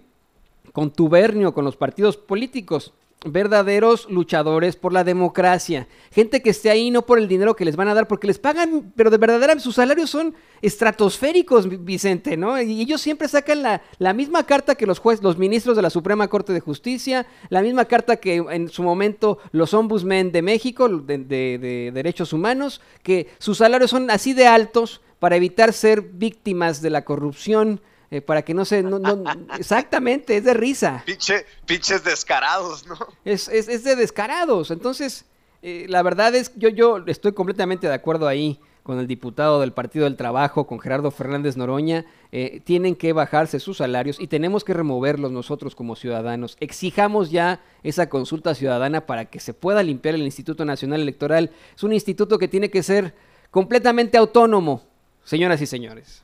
contubernio 0.71 1.53
con 1.53 1.65
los 1.65 1.75
partidos 1.75 2.15
políticos, 2.15 2.93
verdaderos 3.25 4.09
luchadores 4.09 4.77
por 4.77 4.93
la 4.93 5.03
democracia, 5.03 5.87
gente 6.11 6.41
que 6.41 6.51
esté 6.51 6.69
ahí 6.69 6.89
no 6.89 7.05
por 7.05 7.19
el 7.19 7.27
dinero 7.27 7.55
que 7.55 7.65
les 7.65 7.75
van 7.75 7.89
a 7.89 7.93
dar, 7.93 8.07
porque 8.07 8.27
les 8.27 8.39
pagan, 8.39 8.93
pero 8.95 9.09
de 9.09 9.17
verdad 9.17 9.59
sus 9.59 9.75
salarios 9.75 10.09
son 10.09 10.33
estratosféricos, 10.61 11.83
Vicente, 11.83 12.37
¿no? 12.37 12.61
Y 12.61 12.81
ellos 12.81 13.01
siempre 13.01 13.27
sacan 13.27 13.61
la, 13.61 13.81
la 13.97 14.13
misma 14.13 14.45
carta 14.45 14.75
que 14.75 14.85
los 14.85 14.99
jueces, 14.99 15.23
los 15.23 15.37
ministros 15.37 15.75
de 15.75 15.81
la 15.81 15.89
Suprema 15.89 16.29
Corte 16.29 16.53
de 16.53 16.61
Justicia, 16.61 17.27
la 17.49 17.61
misma 17.61 17.85
carta 17.85 18.17
que 18.17 18.37
en 18.37 18.69
su 18.69 18.83
momento 18.83 19.39
los 19.51 19.73
ombudsmen 19.73 20.31
de 20.31 20.41
México, 20.41 20.87
de, 20.87 21.17
de, 21.17 21.57
de 21.57 21.91
derechos 21.93 22.31
humanos, 22.31 22.79
que 23.03 23.27
sus 23.37 23.57
salarios 23.57 23.91
son 23.91 24.09
así 24.11 24.33
de 24.33 24.47
altos 24.47 25.01
para 25.19 25.35
evitar 25.35 25.73
ser 25.73 26.01
víctimas 26.01 26.81
de 26.81 26.89
la 26.89 27.03
corrupción, 27.03 27.81
eh, 28.11 28.21
para 28.21 28.41
que 28.41 28.53
no 28.53 28.65
se... 28.65 28.83
No, 28.83 28.99
no, 28.99 29.23
exactamente, 29.57 30.37
es 30.37 30.43
de 30.43 30.53
risa. 30.53 31.03
Pinche, 31.05 31.45
pinches 31.65 32.03
descarados, 32.03 32.85
¿no? 32.87 32.97
Es, 33.25 33.47
es, 33.47 33.67
es 33.67 33.83
de 33.83 33.95
descarados. 33.95 34.71
Entonces, 34.71 35.25
eh, 35.61 35.85
la 35.89 36.01
verdad 36.01 36.33
es 36.35 36.49
que 36.49 36.59
yo, 36.59 36.69
yo 36.69 36.97
estoy 37.07 37.33
completamente 37.33 37.87
de 37.87 37.93
acuerdo 37.93 38.27
ahí 38.27 38.59
con 38.83 38.97
el 38.97 39.05
diputado 39.05 39.59
del 39.59 39.71
Partido 39.71 40.05
del 40.05 40.15
Trabajo, 40.15 40.65
con 40.65 40.79
Gerardo 40.79 41.11
Fernández 41.11 41.55
Noroña, 41.55 42.05
eh, 42.31 42.59
tienen 42.63 42.95
que 42.95 43.13
bajarse 43.13 43.59
sus 43.59 43.77
salarios 43.77 44.19
y 44.19 44.25
tenemos 44.25 44.63
que 44.63 44.73
removerlos 44.73 45.31
nosotros 45.31 45.75
como 45.75 45.95
ciudadanos. 45.95 46.57
Exijamos 46.59 47.29
ya 47.29 47.61
esa 47.83 48.09
consulta 48.09 48.55
ciudadana 48.55 49.05
para 49.05 49.25
que 49.25 49.39
se 49.39 49.53
pueda 49.53 49.83
limpiar 49.83 50.15
el 50.15 50.23
Instituto 50.23 50.65
Nacional 50.65 51.01
Electoral. 51.01 51.51
Es 51.75 51.83
un 51.83 51.93
instituto 51.93 52.39
que 52.39 52.47
tiene 52.47 52.71
que 52.71 52.81
ser 52.81 53.13
completamente 53.51 54.17
autónomo, 54.17 54.81
señoras 55.23 55.61
y 55.61 55.67
señores. 55.67 56.23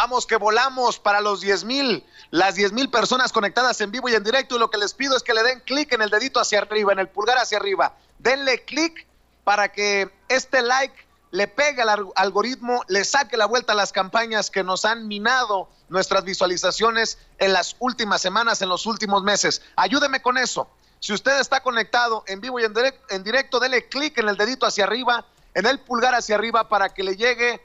Vamos 0.00 0.28
que 0.28 0.36
volamos 0.36 1.00
para 1.00 1.20
los 1.20 1.40
10 1.40 1.64
mil, 1.64 2.06
las 2.30 2.54
10 2.54 2.70
mil 2.70 2.88
personas 2.88 3.32
conectadas 3.32 3.80
en 3.80 3.90
vivo 3.90 4.08
y 4.08 4.14
en 4.14 4.22
directo. 4.22 4.54
Y 4.54 4.60
lo 4.60 4.70
que 4.70 4.78
les 4.78 4.94
pido 4.94 5.16
es 5.16 5.24
que 5.24 5.34
le 5.34 5.42
den 5.42 5.58
clic 5.66 5.92
en 5.92 6.02
el 6.02 6.08
dedito 6.08 6.38
hacia 6.38 6.60
arriba, 6.60 6.92
en 6.92 7.00
el 7.00 7.08
pulgar 7.08 7.36
hacia 7.36 7.58
arriba. 7.58 7.96
Denle 8.20 8.64
clic 8.64 9.08
para 9.42 9.72
que 9.72 10.08
este 10.28 10.62
like 10.62 10.94
le 11.32 11.48
pegue 11.48 11.82
al 11.82 12.12
algoritmo, 12.14 12.84
le 12.86 13.04
saque 13.04 13.36
la 13.36 13.46
vuelta 13.46 13.72
a 13.72 13.74
las 13.74 13.90
campañas 13.90 14.52
que 14.52 14.62
nos 14.62 14.84
han 14.84 15.08
minado 15.08 15.68
nuestras 15.88 16.22
visualizaciones 16.22 17.18
en 17.38 17.52
las 17.52 17.74
últimas 17.80 18.20
semanas, 18.22 18.62
en 18.62 18.68
los 18.68 18.86
últimos 18.86 19.24
meses. 19.24 19.62
Ayúdeme 19.74 20.22
con 20.22 20.38
eso. 20.38 20.68
Si 21.00 21.12
usted 21.12 21.40
está 21.40 21.60
conectado 21.60 22.22
en 22.28 22.40
vivo 22.40 22.60
y 22.60 22.64
en, 22.64 22.72
directo, 22.72 23.04
en 23.12 23.24
directo, 23.24 23.60
clic 23.90 24.16
en 24.16 24.28
el 24.28 24.36
dedito 24.36 24.64
hacia 24.64 24.84
arriba, 24.84 25.26
en 25.54 25.66
el 25.66 25.80
pulgar 25.80 26.14
hacia 26.14 26.36
arriba 26.36 26.68
para 26.68 26.90
que 26.90 27.02
le 27.02 27.16
llegue 27.16 27.60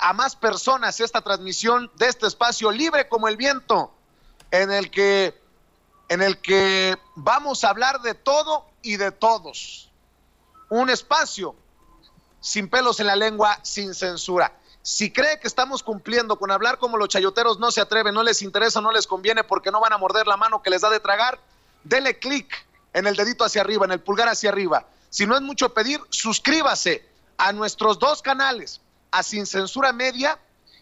a 0.00 0.12
más 0.12 0.36
personas 0.36 1.00
esta 1.00 1.20
transmisión 1.20 1.90
de 1.96 2.08
este 2.08 2.26
espacio 2.26 2.70
libre 2.70 3.08
como 3.08 3.28
el 3.28 3.36
viento, 3.36 3.92
en 4.50 4.70
el 4.72 4.90
que, 4.90 5.40
en 6.08 6.22
el 6.22 6.40
que 6.40 6.96
vamos 7.14 7.64
a 7.64 7.70
hablar 7.70 8.00
de 8.00 8.14
todo 8.14 8.66
y 8.82 8.96
de 8.96 9.12
todos. 9.12 9.90
Un 10.68 10.90
espacio 10.90 11.54
sin 12.40 12.68
pelos 12.68 13.00
en 13.00 13.06
la 13.06 13.16
lengua, 13.16 13.58
sin 13.62 13.94
censura. 13.94 14.52
Si 14.82 15.12
cree 15.12 15.38
que 15.38 15.46
estamos 15.46 15.82
cumpliendo 15.82 16.38
con 16.38 16.50
hablar 16.50 16.78
como 16.78 16.96
los 16.96 17.10
chayoteros 17.10 17.58
no 17.58 17.70
se 17.70 17.82
atreven, 17.82 18.14
no 18.14 18.22
les 18.22 18.40
interesa, 18.40 18.80
no 18.80 18.92
les 18.92 19.06
conviene 19.06 19.44
porque 19.44 19.70
no 19.70 19.80
van 19.80 19.92
a 19.92 19.98
morder 19.98 20.26
la 20.26 20.38
mano 20.38 20.62
que 20.62 20.70
les 20.70 20.80
da 20.80 20.88
de 20.88 21.00
tragar, 21.00 21.38
dele 21.84 22.18
clic 22.18 22.66
en 22.94 23.06
el 23.06 23.14
dedito 23.14 23.44
hacia 23.44 23.60
arriba, 23.60 23.84
en 23.84 23.92
el 23.92 24.00
pulgar 24.00 24.28
hacia 24.28 24.50
arriba. 24.50 24.86
Si 25.10 25.26
no 25.26 25.36
es 25.36 25.42
mucho 25.42 25.74
pedir, 25.74 26.00
suscríbase 26.08 27.06
a 27.36 27.52
nuestros 27.52 27.98
dos 27.98 28.22
canales, 28.22 28.80
a 29.10 29.22
Sin 29.22 29.46
Censura 29.46 29.92
Media 29.92 30.38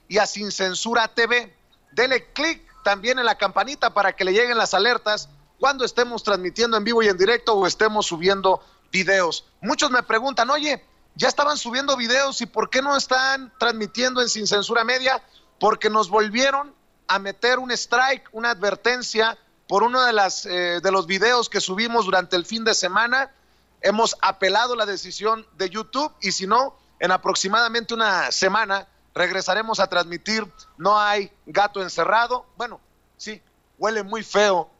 y 0.09 0.19
a 0.19 0.27
Sin 0.27 0.51
Censura 0.51 1.09
TV. 1.09 1.55
Dele 1.93 2.33
clic 2.33 2.63
también 2.85 3.19
en 3.19 3.27
la 3.27 3.37
campanita 3.37 3.93
para 3.93 4.15
que 4.15 4.25
le 4.25 4.33
lleguen 4.33 4.59
las 4.59 4.75
alertas 4.75 5.29
cuando 5.59 5.85
estemos 5.85 6.23
transmitiendo 6.23 6.77
en 6.77 6.85
vivo 6.85 7.03
y 7.03 7.09
en 7.09 7.19
directo 7.19 7.55
o 7.55 7.67
estemos 7.67 8.07
subiendo 8.07 8.63
videos. 8.93 9.45
Muchos 9.61 9.91
me 9.91 10.03
preguntan, 10.03 10.51
oye, 10.51 10.85
ya 11.15 11.29
estaban 11.29 11.59
subiendo 11.59 11.97
videos 11.97 12.41
y 12.41 12.47
por 12.47 12.71
qué 12.71 12.81
no 12.81 12.97
están 12.97 13.53
transmitiendo 13.59 14.23
en 14.23 14.29
Sin 14.29 14.47
Censura 14.47 14.85
Media? 14.85 15.23
Porque 15.59 15.91
nos 15.91 16.09
volvieron 16.09 16.75
a 17.09 17.19
meter 17.19 17.59
un 17.59 17.73
strike, 17.73 18.29
una 18.33 18.51
advertencia 18.51 19.37
por 19.67 19.83
uno 19.83 20.03
de, 20.05 20.13
las, 20.13 20.47
eh, 20.47 20.81
de 20.83 20.93
los 20.93 21.07
videos 21.07 21.49
que 21.49 21.61
subimos 21.61 22.05
durante 22.05 22.37
el 22.37 22.47
fin 22.47 22.65
de 22.65 22.75
semana. 22.75 23.33
Hemos 23.81 24.17
apelado 24.21 24.77
la 24.77 24.87
decisión 24.87 25.47
de 25.57 25.71
YouTube 25.71 26.13
y 26.21 26.33
si 26.33 26.47
no, 26.47 26.77
en 27.01 27.11
aproximadamente 27.11 27.95
una 27.95 28.31
semana 28.33 28.89
regresaremos 29.15 29.81
a 29.81 29.87
transmitir 29.89 30.47
No 30.77 30.99
hay 30.99 31.31
gato 31.47 31.83
encerrado. 31.83 32.47
Bueno, 32.57 32.81
sí, 33.17 33.43
huele 33.79 34.03
muy 34.03 34.23
feo. 34.23 34.71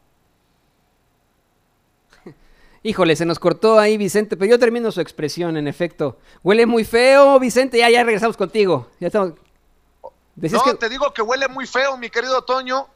Híjole, 2.83 3.17
se 3.17 3.27
nos 3.27 3.39
cortó 3.39 3.79
ahí 3.79 3.97
Vicente, 3.97 4.37
pero 4.37 4.51
yo 4.51 4.59
termino 4.59 4.93
su 4.93 5.01
expresión, 5.01 5.57
en 5.57 5.67
efecto. 5.67 6.19
Huele 6.45 6.65
muy 6.65 6.85
feo, 6.85 7.39
Vicente, 7.41 7.79
ya, 7.79 7.91
ya 7.91 8.05
regresamos 8.05 8.37
contigo. 8.37 8.89
Ya 9.01 9.09
estamos... 9.09 9.35
no, 10.37 10.63
que... 10.65 10.75
te 10.75 10.89
digo 10.89 11.13
que 11.13 11.21
huele 11.21 11.49
muy 11.49 11.67
feo, 11.67 11.97
mi 11.97 12.09
querido 12.09 12.43
Toño, 12.43 12.89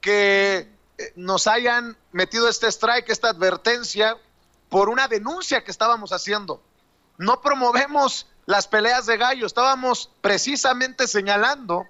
que 0.00 0.68
eh, 0.98 1.12
nos 1.16 1.48
hayan 1.48 1.96
metido 2.12 2.48
este 2.48 2.68
strike, 2.68 3.10
esta 3.10 3.30
advertencia, 3.30 4.16
por 4.68 4.88
una 4.88 5.08
denuncia 5.08 5.64
que 5.64 5.72
estábamos 5.72 6.12
haciendo. 6.12 6.62
No 7.18 7.40
promovemos 7.40 8.28
las 8.46 8.68
peleas 8.68 9.06
de 9.06 9.16
gallo, 9.16 9.44
estábamos 9.46 10.10
precisamente 10.20 11.08
señalando 11.08 11.84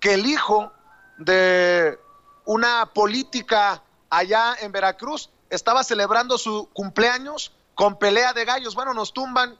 que 0.00 0.14
el 0.14 0.26
hijo 0.26 0.72
de 1.16 1.98
una 2.44 2.86
política 2.86 3.82
allá 4.10 4.56
en 4.60 4.72
Veracruz 4.72 5.30
estaba 5.48 5.84
celebrando 5.84 6.38
su 6.38 6.68
cumpleaños 6.72 7.52
con 7.74 7.98
pelea 7.98 8.32
de 8.32 8.44
gallos. 8.44 8.74
Bueno, 8.74 8.94
nos 8.94 9.12
tumban 9.12 9.56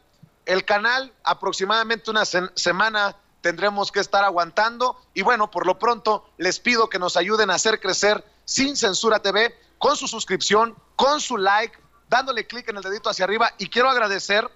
el 0.46 0.64
canal, 0.64 1.12
aproximadamente 1.22 2.10
una 2.10 2.24
semana 2.24 3.16
tendremos 3.40 3.92
que 3.92 4.00
estar 4.00 4.24
aguantando. 4.24 5.00
Y 5.14 5.22
bueno, 5.22 5.50
por 5.50 5.66
lo 5.66 5.78
pronto 5.78 6.28
les 6.38 6.58
pido 6.58 6.88
que 6.88 6.98
nos 6.98 7.16
ayuden 7.16 7.50
a 7.50 7.54
hacer 7.54 7.80
crecer 7.80 8.24
Sin 8.44 8.76
Censura 8.76 9.20
TV 9.20 9.54
con 9.78 9.96
su 9.96 10.08
suscripción, 10.08 10.76
con 10.96 11.20
su 11.20 11.36
like, 11.36 11.78
dándole 12.08 12.46
clic 12.46 12.68
en 12.68 12.76
el 12.76 12.82
dedito 12.82 13.10
hacia 13.10 13.24
arriba. 13.24 13.52
Y 13.58 13.68
quiero 13.68 13.88
agradecer 13.88 14.48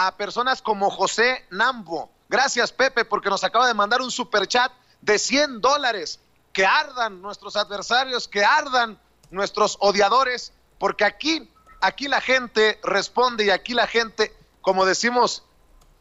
a 0.00 0.16
personas 0.16 0.62
como 0.62 0.90
José 0.90 1.44
Nambo. 1.50 2.08
Gracias 2.28 2.70
Pepe 2.70 3.04
porque 3.04 3.30
nos 3.30 3.42
acaba 3.42 3.66
de 3.66 3.74
mandar 3.74 4.00
un 4.00 4.12
super 4.12 4.46
chat 4.46 4.70
de 5.00 5.18
100 5.18 5.60
dólares. 5.60 6.20
Que 6.52 6.64
ardan 6.64 7.20
nuestros 7.20 7.56
adversarios, 7.56 8.28
que 8.28 8.44
ardan 8.44 8.98
nuestros 9.30 9.76
odiadores, 9.80 10.52
porque 10.78 11.04
aquí, 11.04 11.52
aquí 11.80 12.06
la 12.06 12.20
gente 12.20 12.80
responde 12.84 13.46
y 13.46 13.50
aquí 13.50 13.74
la 13.74 13.88
gente, 13.88 14.34
como 14.60 14.84
decimos, 14.84 15.42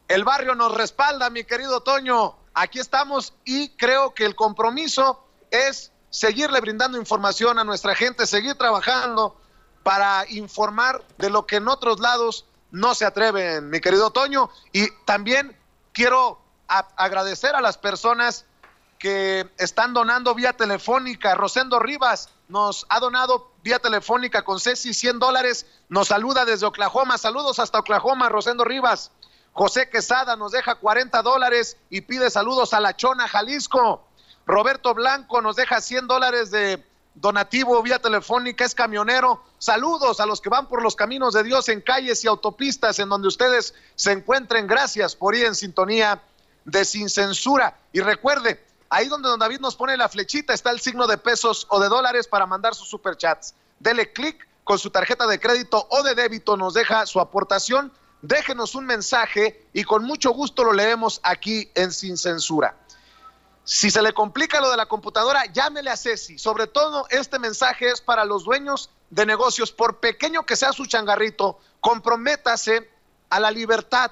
el 0.08 0.24
barrio 0.24 0.54
nos 0.54 0.74
respalda, 0.74 1.32
mi 1.32 1.44
querido 1.44 1.82
Toño. 1.82 2.36
Aquí 2.54 2.80
estamos 2.80 3.34
y 3.46 3.70
creo 3.70 4.14
que 4.14 4.26
el 4.26 4.36
compromiso 4.36 5.24
es 5.50 5.92
seguirle 6.12 6.62
brindando 6.62 7.00
información 7.00 7.58
a 7.58 7.64
nuestra 7.64 7.96
gente, 7.96 8.28
seguir 8.28 8.56
trabajando 8.56 9.40
para 9.82 10.26
informar 10.30 11.04
de 11.18 11.32
lo 11.32 11.48
que 11.48 11.56
en 11.56 11.68
otros 11.68 12.00
lados 12.00 12.46
no 12.72 12.96
se 12.96 13.06
atreven, 13.06 13.70
mi 13.70 13.80
querido 13.80 14.12
Toño. 14.12 14.50
Y 14.72 14.90
también 15.06 15.58
quiero 15.94 16.40
agradecer 16.68 17.56
a 17.56 17.62
las 17.62 17.78
personas 17.78 18.46
que 19.00 19.50
están 19.58 19.94
donando 19.94 20.34
vía 20.36 20.54
telefónica. 20.54 21.36
Rosendo 21.36 21.80
Rivas 21.80 22.30
nos 22.48 22.86
ha 22.90 23.00
donado 23.00 23.52
vía 23.64 23.80
telefónica 23.80 24.44
con 24.44 24.60
Ceci 24.60 24.94
100 24.94 25.20
dólares. 25.20 25.66
Nos 25.90 26.10
saluda 26.10 26.46
desde 26.46 26.66
Oklahoma. 26.66 27.18
Saludos 27.18 27.60
hasta 27.60 27.80
Oklahoma, 27.80 28.30
Rosendo 28.30 28.64
Rivas. 28.64 29.12
José 29.54 29.90
Quesada 29.90 30.36
nos 30.36 30.52
deja 30.52 30.76
40 30.76 31.22
dólares 31.24 31.78
y 31.90 32.02
pide 32.02 32.30
saludos 32.30 32.74
a 32.74 32.80
La 32.80 32.96
Chona, 32.96 33.28
Jalisco. 33.28 34.08
Roberto 34.46 34.94
Blanco 34.94 35.42
nos 35.42 35.56
deja 35.56 35.82
100 35.82 36.08
dólares 36.08 36.52
de 36.52 36.78
donativo 37.20 37.82
vía 37.82 38.00
telefónica, 38.00 38.66
es 38.66 38.76
camionero. 38.76 39.44
Saludos 39.58 40.20
a 40.20 40.26
los 40.26 40.40
que 40.42 40.50
van 40.50 40.68
por 40.68 40.82
los 40.82 40.96
caminos 40.96 41.34
de 41.34 41.44
Dios 41.44 41.68
en 41.70 41.82
calles 41.82 42.24
y 42.24 42.28
autopistas 42.28 43.00
en 43.00 43.10
donde 43.10 43.28
ustedes 43.28 43.74
se 43.96 44.12
encuentren. 44.12 44.68
Gracias 44.68 45.16
por 45.16 45.36
ir 45.36 45.46
en 45.46 45.56
sintonía 45.56 46.22
de 46.66 46.86
Sin 46.86 47.10
Censura. 47.10 47.78
Y 47.92 48.02
recuerde, 48.02 48.64
Ahí 48.90 49.08
donde 49.08 49.28
don 49.28 49.40
David 49.40 49.60
nos 49.60 49.76
pone 49.76 49.98
la 49.98 50.08
flechita 50.08 50.54
está 50.54 50.72
el 50.72 50.80
signo 50.80 51.08
de 51.08 51.18
pesos 51.18 51.68
o 51.70 51.80
de 51.80 51.90
dólares 51.90 52.28
para 52.28 52.46
mandar 52.46 52.74
sus 52.74 52.88
superchats. 52.88 53.54
Dele 53.80 54.14
clic 54.14 54.48
con 54.64 54.80
su 54.80 54.90
tarjeta 54.90 55.28
de 55.28 55.40
crédito 55.40 55.88
o 55.90 56.04
de 56.04 56.16
débito, 56.16 56.56
nos 56.56 56.74
deja 56.74 57.06
su 57.06 57.20
aportación. 57.20 57.92
Déjenos 58.22 58.76
un 58.76 58.86
mensaje 58.86 59.66
y 59.74 59.84
con 59.84 60.04
mucho 60.04 60.32
gusto 60.32 60.64
lo 60.64 60.74
leemos 60.74 61.20
aquí 61.24 61.70
en 61.76 61.92
Sin 61.92 62.18
Censura. 62.18 62.76
Si 63.68 63.92
se 63.92 64.02
le 64.02 64.14
complica 64.14 64.62
lo 64.62 64.72
de 64.72 64.78
la 64.78 64.86
computadora, 64.86 65.44
llámele 65.52 65.90
a 65.90 65.98
Ceci. 65.98 66.40
Sobre 66.40 66.68
todo, 66.68 67.06
este 67.10 67.38
mensaje 67.38 67.90
es 67.90 68.00
para 68.00 68.24
los 68.24 68.46
dueños 68.46 68.90
de 69.10 69.26
negocios. 69.26 69.74
Por 69.74 70.00
pequeño 70.00 70.46
que 70.46 70.56
sea 70.56 70.72
su 70.72 70.86
changarrito, 70.86 71.60
comprométase 71.82 72.90
a 73.30 73.42
la 73.42 73.52
libertad 73.52 74.12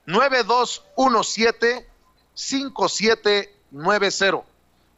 9217 0.06 1.90
5790 2.34 4.44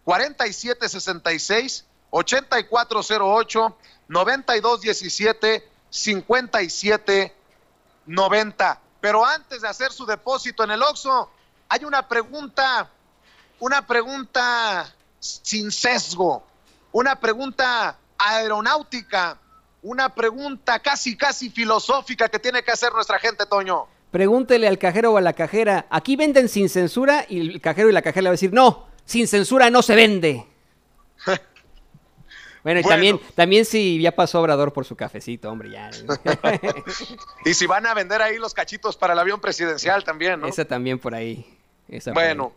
4766 0.05 1.85
8408 2.09 3.77
9217 4.07 5.69
5790. 5.89 8.81
Pero 9.01 9.25
antes 9.25 9.61
de 9.61 9.67
hacer 9.67 9.91
su 9.91 10.05
depósito 10.05 10.63
en 10.63 10.71
el 10.71 10.81
Oxxo, 10.81 11.29
hay 11.69 11.83
una 11.85 12.07
pregunta, 12.07 12.89
una 13.59 13.85
pregunta 13.85 14.91
sin 15.19 15.71
sesgo, 15.71 16.43
una 16.91 17.19
pregunta 17.19 17.97
aeronáutica, 18.17 19.37
una 19.81 20.13
pregunta 20.13 20.79
casi 20.79 21.15
casi 21.15 21.49
filosófica 21.49 22.29
que 22.29 22.39
tiene 22.39 22.63
que 22.63 22.71
hacer 22.71 22.91
nuestra 22.93 23.19
gente, 23.19 23.45
Toño. 23.45 23.87
Pregúntele 24.11 24.67
al 24.67 24.77
cajero 24.79 25.13
o 25.13 25.17
a 25.17 25.21
la 25.21 25.33
cajera, 25.33 25.85
¿aquí 25.89 26.15
venden 26.15 26.49
sin 26.49 26.69
censura? 26.69 27.25
Y 27.29 27.39
el 27.39 27.61
cajero 27.61 27.89
y 27.89 27.93
la 27.93 28.01
cajera 28.01 28.23
le 28.23 28.29
va 28.29 28.31
a 28.31 28.33
decir, 28.33 28.51
no, 28.51 28.87
sin 29.05 29.27
censura 29.27 29.69
no 29.69 29.81
se 29.81 29.95
vende. 29.95 30.45
Bueno, 32.63 32.81
y 32.81 32.83
también, 32.83 33.21
también 33.35 33.63
si 33.65 34.01
ya 34.01 34.13
pasó 34.13 34.41
Obrador 34.41 34.73
por 34.73 34.85
su 34.85 34.95
cafecito, 34.95 35.49
hombre, 35.49 35.71
ya. 35.71 35.89
y 37.45 37.53
si 37.53 37.65
van 37.65 37.85
a 37.85 37.93
vender 37.93 38.21
ahí 38.21 38.37
los 38.37 38.53
cachitos 38.53 38.97
para 38.97 39.13
el 39.13 39.19
avión 39.19 39.39
presidencial 39.39 40.03
también, 40.03 40.41
¿no? 40.41 40.47
Esa 40.47 40.65
también 40.65 40.99
por 40.99 41.15
ahí. 41.15 41.57
bueno, 42.13 42.51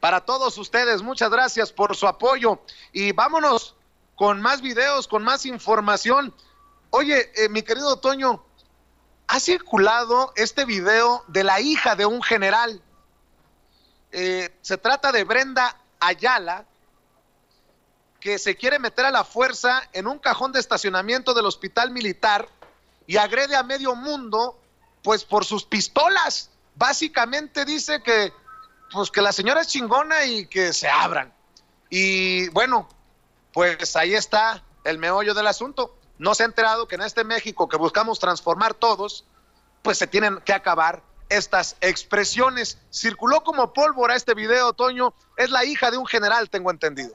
para 0.00 0.20
todos 0.22 0.56
ustedes, 0.58 1.02
muchas 1.02 1.30
gracias 1.30 1.72
por 1.72 1.94
su 1.94 2.06
apoyo. 2.06 2.60
Y 2.92 3.12
vámonos 3.12 3.76
con 4.16 4.40
más 4.40 4.62
videos, 4.62 5.06
con 5.08 5.22
más 5.22 5.44
información. 5.46 6.34
Oye, 6.96 7.32
eh, 7.34 7.48
mi 7.48 7.62
querido 7.62 7.96
Toño, 7.96 8.44
ha 9.26 9.40
circulado 9.40 10.32
este 10.36 10.64
video 10.64 11.24
de 11.26 11.42
la 11.42 11.60
hija 11.60 11.96
de 11.96 12.06
un 12.06 12.22
general. 12.22 12.80
Eh, 14.12 14.56
se 14.62 14.78
trata 14.78 15.10
de 15.10 15.24
Brenda 15.24 15.76
Ayala, 15.98 16.66
que 18.20 18.38
se 18.38 18.54
quiere 18.54 18.78
meter 18.78 19.06
a 19.06 19.10
la 19.10 19.24
fuerza 19.24 19.82
en 19.92 20.06
un 20.06 20.20
cajón 20.20 20.52
de 20.52 20.60
estacionamiento 20.60 21.34
del 21.34 21.46
hospital 21.46 21.90
militar 21.90 22.48
y 23.08 23.16
agrede 23.16 23.56
a 23.56 23.64
medio 23.64 23.96
mundo, 23.96 24.56
pues 25.02 25.24
por 25.24 25.44
sus 25.44 25.64
pistolas. 25.64 26.50
Básicamente 26.76 27.64
dice 27.64 28.04
que, 28.04 28.32
pues 28.92 29.10
que 29.10 29.20
la 29.20 29.32
señora 29.32 29.62
es 29.62 29.66
chingona 29.66 30.26
y 30.26 30.46
que 30.46 30.72
se 30.72 30.88
abran. 30.88 31.34
Y 31.90 32.50
bueno, 32.50 32.88
pues 33.52 33.96
ahí 33.96 34.14
está 34.14 34.62
el 34.84 34.98
meollo 34.98 35.34
del 35.34 35.48
asunto. 35.48 35.98
No 36.18 36.34
se 36.34 36.44
ha 36.44 36.46
enterado 36.46 36.86
que 36.86 36.94
en 36.94 37.02
este 37.02 37.24
México 37.24 37.68
que 37.68 37.76
buscamos 37.76 38.18
transformar 38.20 38.74
todos, 38.74 39.24
pues 39.82 39.98
se 39.98 40.06
tienen 40.06 40.38
que 40.44 40.52
acabar 40.52 41.02
estas 41.28 41.76
expresiones. 41.80 42.78
Circuló 42.90 43.42
como 43.42 43.72
pólvora 43.72 44.14
este 44.14 44.34
video, 44.34 44.72
Toño. 44.72 45.14
Es 45.36 45.50
la 45.50 45.64
hija 45.64 45.90
de 45.90 45.98
un 45.98 46.06
general, 46.06 46.50
tengo 46.50 46.70
entendido. 46.70 47.12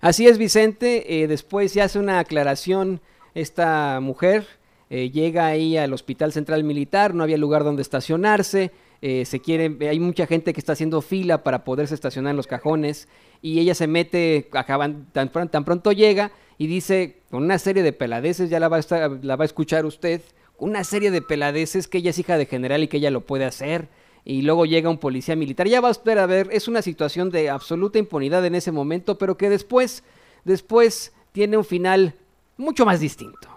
Así 0.00 0.28
es, 0.28 0.38
Vicente. 0.38 1.22
Eh, 1.22 1.26
después 1.26 1.72
se 1.72 1.82
hace 1.82 1.98
una 1.98 2.18
aclaración 2.18 3.00
esta 3.34 3.98
mujer. 4.00 4.46
eh, 4.88 5.10
llega 5.10 5.46
ahí 5.46 5.76
al 5.76 5.92
Hospital 5.92 6.32
Central 6.32 6.62
Militar, 6.62 7.12
no 7.12 7.24
había 7.24 7.36
lugar 7.36 7.64
donde 7.64 7.82
estacionarse. 7.82 8.70
eh, 9.02 9.24
se 9.24 9.42
hay 9.88 10.00
mucha 10.00 10.26
gente 10.26 10.52
que 10.52 10.60
está 10.60 10.72
haciendo 10.72 11.02
fila 11.02 11.42
para 11.42 11.64
poderse 11.64 11.94
estacionar 11.94 12.30
en 12.30 12.36
los 12.36 12.46
cajones. 12.46 13.08
Y 13.42 13.58
ella 13.58 13.74
se 13.74 13.88
mete, 13.88 14.48
acaban, 14.52 15.06
tan 15.12 15.28
pronto 15.30 15.90
llega 15.92 16.30
y 16.58 16.66
dice, 16.66 17.20
con 17.30 17.42
una 17.44 17.58
serie 17.58 17.82
de 17.82 17.92
peladeces, 17.92 18.48
ya 18.50 18.60
la 18.60 18.68
va, 18.68 18.76
a 18.76 18.80
estar- 18.80 19.18
la 19.22 19.36
va 19.36 19.44
a 19.44 19.46
escuchar 19.46 19.84
usted, 19.84 20.20
una 20.58 20.84
serie 20.84 21.10
de 21.10 21.20
peladeces 21.22 21.86
que 21.88 21.98
ella 21.98 22.10
es 22.10 22.18
hija 22.18 22.38
de 22.38 22.46
general 22.46 22.82
y 22.82 22.88
que 22.88 22.96
ella 22.96 23.10
lo 23.10 23.20
puede 23.22 23.44
hacer. 23.44 23.88
Y 24.24 24.42
luego 24.42 24.64
llega 24.66 24.90
un 24.90 24.98
policía 24.98 25.36
militar. 25.36 25.68
Ya 25.68 25.80
va 25.80 25.88
a 25.88 25.92
usted 25.92 26.18
a 26.18 26.26
ver, 26.26 26.48
es 26.50 26.66
una 26.66 26.82
situación 26.82 27.30
de 27.30 27.48
absoluta 27.50 27.98
impunidad 27.98 28.44
en 28.44 28.54
ese 28.56 28.72
momento, 28.72 29.18
pero 29.18 29.36
que 29.36 29.48
después, 29.50 30.02
después 30.44 31.12
tiene 31.32 31.56
un 31.56 31.64
final 31.64 32.14
mucho 32.56 32.84
más 32.86 32.98
distinto. 33.00 33.48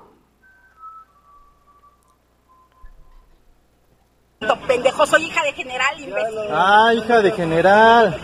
Pendejo, 4.67 5.05
soy 5.05 5.23
hija 5.25 5.43
de 5.43 5.53
general, 5.53 5.99
imbécil. 5.99 6.39
Ah, 6.51 6.93
hija 6.95 7.21
de 7.21 7.31
general. 7.31 8.19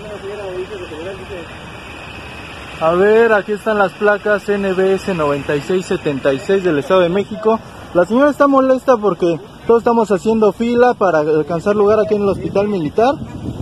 A 2.81 2.91
ver, 2.91 3.31
aquí 3.33 3.53
están 3.53 3.77
las 3.77 3.93
placas 3.93 4.43
NBS 4.49 5.07
9676 5.15 6.63
del 6.63 6.79
Estado 6.79 7.01
de 7.01 7.09
México. 7.09 7.59
La 7.93 8.05
señora 8.05 8.31
está 8.31 8.47
molesta 8.47 8.97
porque 8.97 9.39
todos 9.65 9.79
estamos 9.79 10.11
haciendo 10.11 10.51
fila 10.51 10.93
para 10.93 11.19
alcanzar 11.19 11.75
lugar 11.75 11.99
aquí 11.99 12.15
en 12.15 12.23
el 12.23 12.29
hospital 12.29 12.67
militar. 12.67 13.15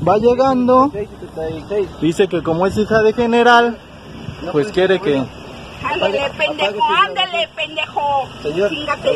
Va 0.07 0.17
llegando. 0.17 0.91
Dice 2.01 2.27
que 2.27 2.41
como 2.41 2.65
es 2.65 2.75
hija 2.77 3.01
de 3.03 3.13
general, 3.13 3.77
pues 4.51 4.71
quiere 4.71 4.99
que... 4.99 5.23
Ándale, 5.83 6.21
pendejo, 6.37 6.83
ándale, 7.05 7.49
pendejo. 7.55 8.01
Señor, 8.41 8.69
Chingate. 8.69 9.15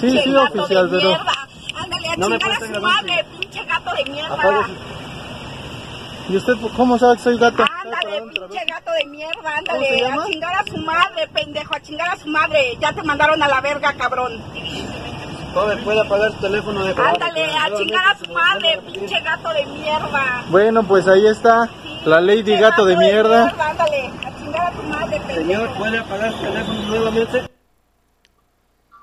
Sí, 0.00 0.10
sí, 0.10 0.34
oficial, 0.34 0.88
pero- 0.90 1.08
mierda. 1.08 1.32
Ándale, 1.76 2.08
a 2.08 2.16
No 2.16 2.28
me 2.28 2.38
chingar 2.38 2.62
a 2.62 2.74
su 2.74 2.80
madre, 2.82 3.24
pinche 3.38 3.64
gato 3.64 3.90
de 3.96 4.10
mierda. 4.10 4.68
¿Y 6.28 6.36
usted 6.36 6.54
cómo 6.76 6.98
sabe 6.98 7.16
que 7.16 7.22
soy 7.22 7.38
gato? 7.38 7.64
Ándale, 7.86 8.22
pinche 8.32 8.64
gato 8.66 8.90
de 8.92 9.04
mierda, 9.06 9.34
¿Cómo 9.42 9.52
se 9.80 10.04
ándale, 10.04 10.06
a 10.06 10.26
chingar 10.26 10.54
a 10.54 10.64
su 10.64 10.76
madre, 10.78 11.28
pendejo, 11.28 11.74
a 11.76 11.80
chingar 11.80 12.08
a 12.08 12.16
su 12.16 12.28
madre. 12.28 12.76
Ya 12.80 12.92
te 12.92 13.02
mandaron 13.02 13.40
a 13.42 13.48
la 13.48 13.60
verga, 13.60 13.92
cabrón. 13.94 14.42
Joven, 15.54 15.84
¿puede 15.84 16.00
apagar 16.00 16.32
su 16.32 16.38
teléfono 16.38 16.84
de 16.84 16.90
Ándale, 16.90 17.44
a 17.54 17.76
chingar 17.76 18.06
a 18.08 18.18
su 18.18 18.32
madre, 18.32 18.80
pinche 18.92 19.20
gato 19.20 19.48
de 19.50 19.66
mierda. 19.66 20.44
Bueno, 20.48 20.82
pues 20.82 21.06
ahí 21.06 21.26
está 21.26 21.68
la 22.04 22.20
Lady 22.20 22.56
Gato 22.56 22.84
de 22.84 22.96
mierda. 22.96 23.50
Ándale, 23.50 24.10
a 24.24 24.38
chingar 24.38 24.66
a 24.66 24.72
su 24.76 24.82
madre, 24.82 25.20
pendejo. 25.20 25.40
Señor, 25.40 25.74
¿puede 25.78 25.98
apagar 25.98 26.32
su 26.32 26.38
teléfono 26.38 26.80
nuevamente? 26.88 27.55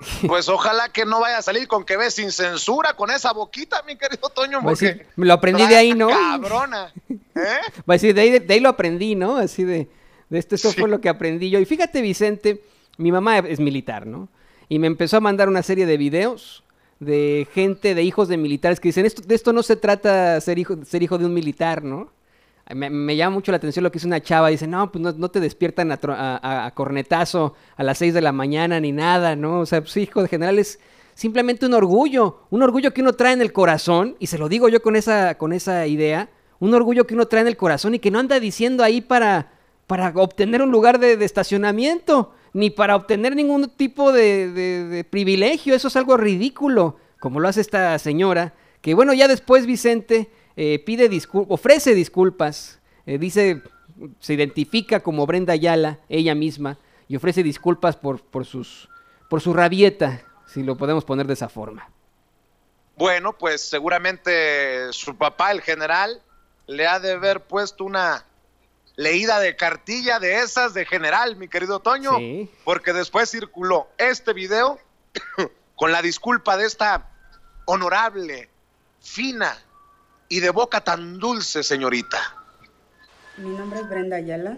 Pues 0.26 0.48
ojalá 0.48 0.88
que 0.88 1.04
no 1.04 1.20
vaya 1.20 1.38
a 1.38 1.42
salir 1.42 1.68
con 1.68 1.84
que 1.84 1.96
ve 1.96 2.10
sin 2.10 2.30
censura, 2.32 2.94
con 2.94 3.10
esa 3.10 3.32
boquita, 3.32 3.82
mi 3.82 3.96
querido 3.96 4.28
Toño, 4.28 4.60
decir, 4.60 4.92
porque 4.92 5.06
me 5.16 5.26
lo 5.26 5.34
aprendí 5.34 5.66
de 5.66 5.76
ahí, 5.76 5.94
¿no? 5.94 6.08
cabrona. 6.08 6.92
Va 7.08 7.82
a 7.88 7.92
decir, 7.92 8.14
de 8.14 8.20
ahí, 8.20 8.38
de 8.38 8.54
ahí 8.54 8.60
lo 8.60 8.68
aprendí, 8.68 9.14
¿no? 9.14 9.36
Así 9.36 9.64
de, 9.64 9.88
de 10.28 10.38
esto, 10.38 10.54
esto 10.54 10.72
fue 10.72 10.88
lo 10.88 11.00
que 11.00 11.08
aprendí 11.08 11.50
yo. 11.50 11.58
Y 11.58 11.64
fíjate, 11.64 12.00
Vicente, 12.00 12.62
mi 12.96 13.12
mamá 13.12 13.38
es 13.38 13.60
militar, 13.60 14.06
¿no? 14.06 14.28
Y 14.68 14.78
me 14.78 14.86
empezó 14.86 15.16
a 15.18 15.20
mandar 15.20 15.48
una 15.48 15.62
serie 15.62 15.86
de 15.86 15.96
videos 15.96 16.64
de 17.00 17.46
gente, 17.52 17.94
de 17.94 18.02
hijos 18.02 18.28
de 18.28 18.36
militares 18.36 18.80
que 18.80 18.88
dicen, 18.88 19.04
esto, 19.04 19.22
de 19.22 19.34
esto 19.34 19.52
no 19.52 19.62
se 19.62 19.76
trata 19.76 20.40
ser 20.40 20.58
hijo, 20.58 20.76
ser 20.84 21.02
hijo 21.02 21.18
de 21.18 21.26
un 21.26 21.34
militar, 21.34 21.82
¿no? 21.82 22.10
Me, 22.74 23.14
llama 23.16 23.34
mucho 23.34 23.52
la 23.52 23.56
atención 23.56 23.82
lo 23.82 23.92
que 23.92 23.98
hizo 23.98 24.06
una 24.06 24.22
chava. 24.22 24.48
Dice, 24.48 24.66
no, 24.66 24.90
pues 24.90 25.16
no, 25.16 25.28
te 25.30 25.38
despiertan 25.40 25.92
a- 25.92 26.66
a 26.66 26.70
cornetazo 26.74 27.54
a 27.76 27.82
las 27.82 27.98
6 27.98 28.14
de 28.14 28.22
la 28.22 28.32
mañana 28.32 28.80
ni 28.80 28.90
nada, 28.92 29.36
¿no? 29.36 29.60
O 29.60 29.66
sea, 29.66 29.82
pues 29.82 29.96
hijo 29.98 30.22
de 30.22 30.28
general 30.28 30.58
es 30.58 30.78
simplemente 31.14 31.66
un 31.66 31.74
orgullo. 31.74 32.40
Un 32.50 32.62
orgullo 32.62 32.92
que 32.94 33.02
uno 33.02 33.12
trae 33.12 33.34
en 33.34 33.42
el 33.42 33.52
corazón. 33.52 34.16
Y 34.18 34.28
se 34.28 34.38
lo 34.38 34.48
digo 34.48 34.68
yo 34.70 34.80
con 34.80 34.96
esa, 34.96 35.36
con 35.36 35.52
esa 35.52 35.86
idea. 35.86 36.30
Un 36.58 36.72
orgullo 36.72 37.06
que 37.06 37.14
uno 37.14 37.26
trae 37.26 37.42
en 37.42 37.48
el 37.48 37.56
corazón 37.58 37.94
y 37.94 37.98
que 37.98 38.10
no 38.10 38.18
anda 38.18 38.40
diciendo 38.40 38.82
ahí 38.82 39.02
para, 39.02 39.52
para 39.86 40.08
obtener 40.16 40.62
un 40.62 40.70
lugar 40.70 40.98
de, 40.98 41.18
de 41.18 41.24
estacionamiento. 41.26 42.32
Ni 42.54 42.70
para 42.70 42.96
obtener 42.96 43.36
ningún 43.36 43.68
tipo 43.76 44.10
de, 44.12 44.50
de- 44.50 44.84
de 44.88 45.04
privilegio. 45.04 45.74
Eso 45.74 45.88
es 45.88 45.96
algo 45.96 46.16
ridículo. 46.16 46.96
Como 47.20 47.40
lo 47.40 47.48
hace 47.48 47.60
esta 47.60 47.98
señora. 47.98 48.54
Que 48.80 48.94
bueno, 48.94 49.12
ya 49.12 49.28
después 49.28 49.66
Vicente 49.66 50.30
eh, 50.56 50.78
pide 50.84 51.08
disculpas, 51.08 51.52
ofrece 51.52 51.94
disculpas, 51.94 52.80
eh, 53.06 53.18
dice, 53.18 53.62
se 54.20 54.34
identifica 54.34 55.00
como 55.00 55.26
Brenda 55.26 55.52
Ayala, 55.52 55.98
ella 56.08 56.34
misma, 56.34 56.78
y 57.08 57.16
ofrece 57.16 57.42
disculpas 57.42 57.96
por, 57.96 58.22
por, 58.22 58.44
sus, 58.46 58.88
por 59.28 59.40
su 59.40 59.52
rabieta, 59.52 60.22
si 60.46 60.62
lo 60.62 60.76
podemos 60.76 61.04
poner 61.04 61.26
de 61.26 61.34
esa 61.34 61.48
forma. 61.48 61.90
Bueno, 62.96 63.32
pues 63.36 63.60
seguramente 63.60 64.92
su 64.92 65.16
papá, 65.16 65.50
el 65.50 65.60
general, 65.60 66.22
le 66.66 66.86
ha 66.86 67.00
de 67.00 67.12
haber 67.12 67.40
puesto 67.40 67.84
una 67.84 68.24
leída 68.96 69.40
de 69.40 69.56
cartilla 69.56 70.20
de 70.20 70.38
esas 70.40 70.72
de 70.72 70.86
general, 70.86 71.36
mi 71.36 71.48
querido 71.48 71.80
Toño, 71.80 72.16
Sí. 72.18 72.48
porque 72.62 72.92
después 72.92 73.30
circuló 73.30 73.88
este 73.98 74.32
video 74.32 74.78
con 75.74 75.90
la 75.90 76.00
disculpa 76.00 76.56
de 76.56 76.66
esta 76.66 77.10
honorable, 77.64 78.48
fina 79.00 79.58
y 80.28 80.40
de 80.40 80.50
boca 80.50 80.80
tan 80.80 81.18
dulce 81.18 81.62
señorita. 81.62 82.18
Mi 83.36 83.50
nombre 83.50 83.80
es 83.80 83.88
Brenda 83.88 84.16
Ayala 84.16 84.56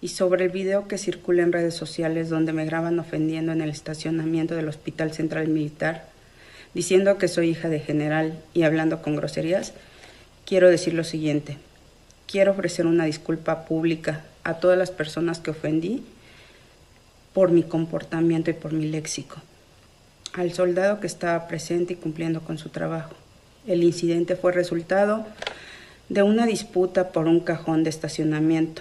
y 0.00 0.08
sobre 0.08 0.44
el 0.44 0.50
video 0.50 0.86
que 0.86 0.98
circula 0.98 1.42
en 1.42 1.52
redes 1.52 1.74
sociales 1.74 2.28
donde 2.28 2.52
me 2.52 2.64
graban 2.64 2.98
ofendiendo 2.98 3.52
en 3.52 3.60
el 3.60 3.70
estacionamiento 3.70 4.54
del 4.54 4.68
Hospital 4.68 5.12
Central 5.12 5.48
Militar, 5.48 6.08
diciendo 6.72 7.18
que 7.18 7.28
soy 7.28 7.50
hija 7.50 7.68
de 7.68 7.80
general 7.80 8.42
y 8.54 8.62
hablando 8.62 9.02
con 9.02 9.16
groserías, 9.16 9.74
quiero 10.46 10.68
decir 10.70 10.94
lo 10.94 11.04
siguiente. 11.04 11.58
Quiero 12.26 12.52
ofrecer 12.52 12.86
una 12.86 13.06
disculpa 13.06 13.64
pública 13.64 14.24
a 14.44 14.54
todas 14.54 14.78
las 14.78 14.90
personas 14.90 15.40
que 15.40 15.50
ofendí 15.50 16.04
por 17.32 17.50
mi 17.50 17.62
comportamiento 17.62 18.50
y 18.50 18.54
por 18.54 18.72
mi 18.72 18.86
léxico. 18.86 19.36
Al 20.34 20.52
soldado 20.52 21.00
que 21.00 21.06
estaba 21.06 21.48
presente 21.48 21.94
y 21.94 21.96
cumpliendo 21.96 22.42
con 22.42 22.58
su 22.58 22.68
trabajo. 22.68 23.14
El 23.68 23.84
incidente 23.84 24.34
fue 24.34 24.50
resultado 24.50 25.26
de 26.08 26.22
una 26.22 26.46
disputa 26.46 27.12
por 27.12 27.26
un 27.26 27.40
cajón 27.40 27.84
de 27.84 27.90
estacionamiento 27.90 28.80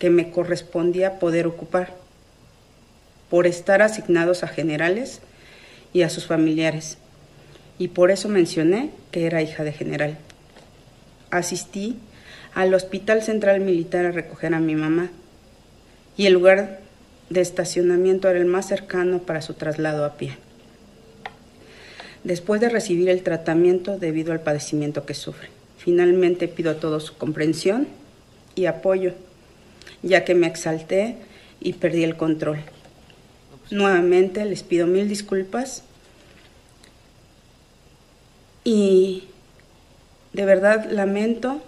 que 0.00 0.10
me 0.10 0.30
correspondía 0.30 1.20
poder 1.20 1.46
ocupar 1.46 1.94
por 3.30 3.46
estar 3.46 3.80
asignados 3.80 4.42
a 4.42 4.48
generales 4.48 5.20
y 5.92 6.02
a 6.02 6.10
sus 6.10 6.26
familiares. 6.26 6.98
Y 7.78 7.88
por 7.88 8.10
eso 8.10 8.28
mencioné 8.28 8.90
que 9.12 9.24
era 9.24 9.40
hija 9.40 9.62
de 9.62 9.72
general. 9.72 10.18
Asistí 11.30 11.96
al 12.54 12.74
Hospital 12.74 13.22
Central 13.22 13.60
Militar 13.60 14.04
a 14.04 14.10
recoger 14.10 14.52
a 14.52 14.58
mi 14.58 14.74
mamá 14.74 15.10
y 16.16 16.26
el 16.26 16.32
lugar 16.32 16.80
de 17.30 17.40
estacionamiento 17.40 18.28
era 18.28 18.40
el 18.40 18.46
más 18.46 18.66
cercano 18.66 19.20
para 19.20 19.42
su 19.42 19.54
traslado 19.54 20.04
a 20.04 20.14
pie. 20.14 20.36
Después 22.24 22.60
de 22.60 22.68
recibir 22.68 23.08
el 23.08 23.22
tratamiento 23.22 23.98
debido 23.98 24.32
al 24.32 24.40
padecimiento 24.40 25.06
que 25.06 25.14
sufre, 25.14 25.48
finalmente 25.78 26.48
pido 26.48 26.70
a 26.70 26.80
todos 26.80 27.04
su 27.04 27.16
comprensión 27.16 27.86
y 28.54 28.66
apoyo, 28.66 29.12
ya 30.02 30.24
que 30.24 30.34
me 30.34 30.46
exalté 30.46 31.16
y 31.60 31.74
perdí 31.74 32.04
el 32.04 32.16
control. 32.16 32.60
Nuevamente 33.70 34.44
les 34.44 34.62
pido 34.62 34.86
mil 34.86 35.08
disculpas 35.08 35.84
y 38.64 39.28
de 40.32 40.44
verdad 40.44 40.90
lamento 40.90 41.62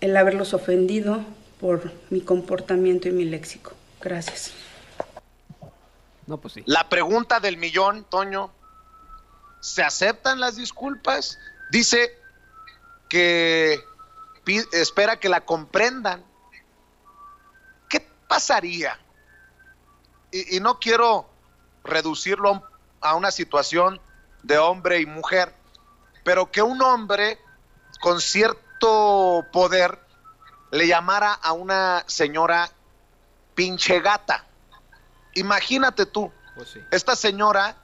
el 0.00 0.16
haberlos 0.16 0.54
ofendido 0.54 1.24
por 1.60 1.92
mi 2.10 2.20
comportamiento 2.20 3.08
y 3.08 3.12
mi 3.12 3.24
léxico. 3.24 3.72
Gracias. 4.00 4.52
No, 6.26 6.38
pues 6.38 6.54
sí. 6.54 6.62
La 6.66 6.88
pregunta 6.88 7.40
del 7.40 7.56
millón, 7.56 8.06
Toño, 8.08 8.50
¿se 9.60 9.82
aceptan 9.82 10.40
las 10.40 10.56
disculpas? 10.56 11.38
Dice 11.70 12.18
que 13.08 13.80
espera 14.72 15.18
que 15.18 15.28
la 15.28 15.42
comprendan. 15.42 16.24
¿Qué 17.88 18.00
pasaría? 18.28 18.98
Y, 20.30 20.56
y 20.56 20.60
no 20.60 20.78
quiero 20.78 21.28
reducirlo 21.84 22.48
a 22.48 22.52
un- 22.52 22.62
a 23.02 23.14
una 23.14 23.30
situación 23.30 24.00
de 24.42 24.58
hombre 24.58 25.00
y 25.00 25.06
mujer, 25.06 25.54
pero 26.24 26.50
que 26.50 26.60
un 26.62 26.82
hombre 26.82 27.38
con 28.00 28.20
cierto 28.20 29.46
poder 29.52 29.98
le 30.70 30.86
llamara 30.86 31.32
a 31.32 31.52
una 31.52 32.04
señora 32.06 32.70
pinche 33.54 34.00
gata. 34.00 34.44
Imagínate 35.34 36.06
tú, 36.06 36.30
esta 36.90 37.16
señora 37.16 37.76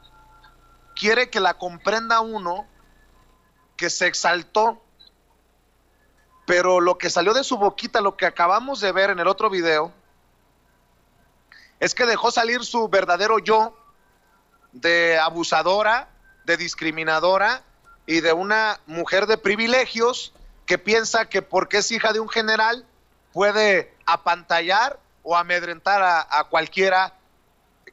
quiere 0.97 1.31
que 1.31 1.39
la 1.39 1.55
comprenda 1.55 2.21
uno 2.21 2.67
que 3.77 3.91
se 3.91 4.07
exaltó, 4.07 4.83
pero 6.47 6.81
lo 6.81 6.99
que 6.99 7.11
salió 7.11 7.35
de 7.35 7.45
su 7.45 7.59
boquita, 7.59 8.01
lo 8.01 8.17
que 8.17 8.27
acabamos 8.27 8.81
de 8.81 8.91
ver 8.91 9.11
en 9.11 9.21
el 9.21 9.29
otro 9.29 9.51
video, 9.51 9.93
es 11.79 11.95
que 11.95 12.07
dejó 12.07 12.31
salir 12.31 12.65
su 12.65 12.89
verdadero 12.89 13.39
yo 13.39 13.77
de 14.73 15.19
abusadora, 15.19 16.09
de 16.45 16.57
discriminadora 16.57 17.63
y 18.07 18.21
de 18.21 18.33
una 18.33 18.81
mujer 18.87 19.27
de 19.27 19.37
privilegios 19.37 20.33
que 20.65 20.79
piensa 20.79 21.29
que 21.29 21.43
porque 21.43 21.79
es 21.79 21.91
hija 21.91 22.13
de 22.13 22.21
un 22.21 22.29
general 22.29 22.87
puede 23.33 23.95
apantallar 24.07 24.99
o 25.23 25.37
amedrentar 25.37 26.03
a, 26.03 26.27
a 26.31 26.45
cualquiera. 26.45 27.16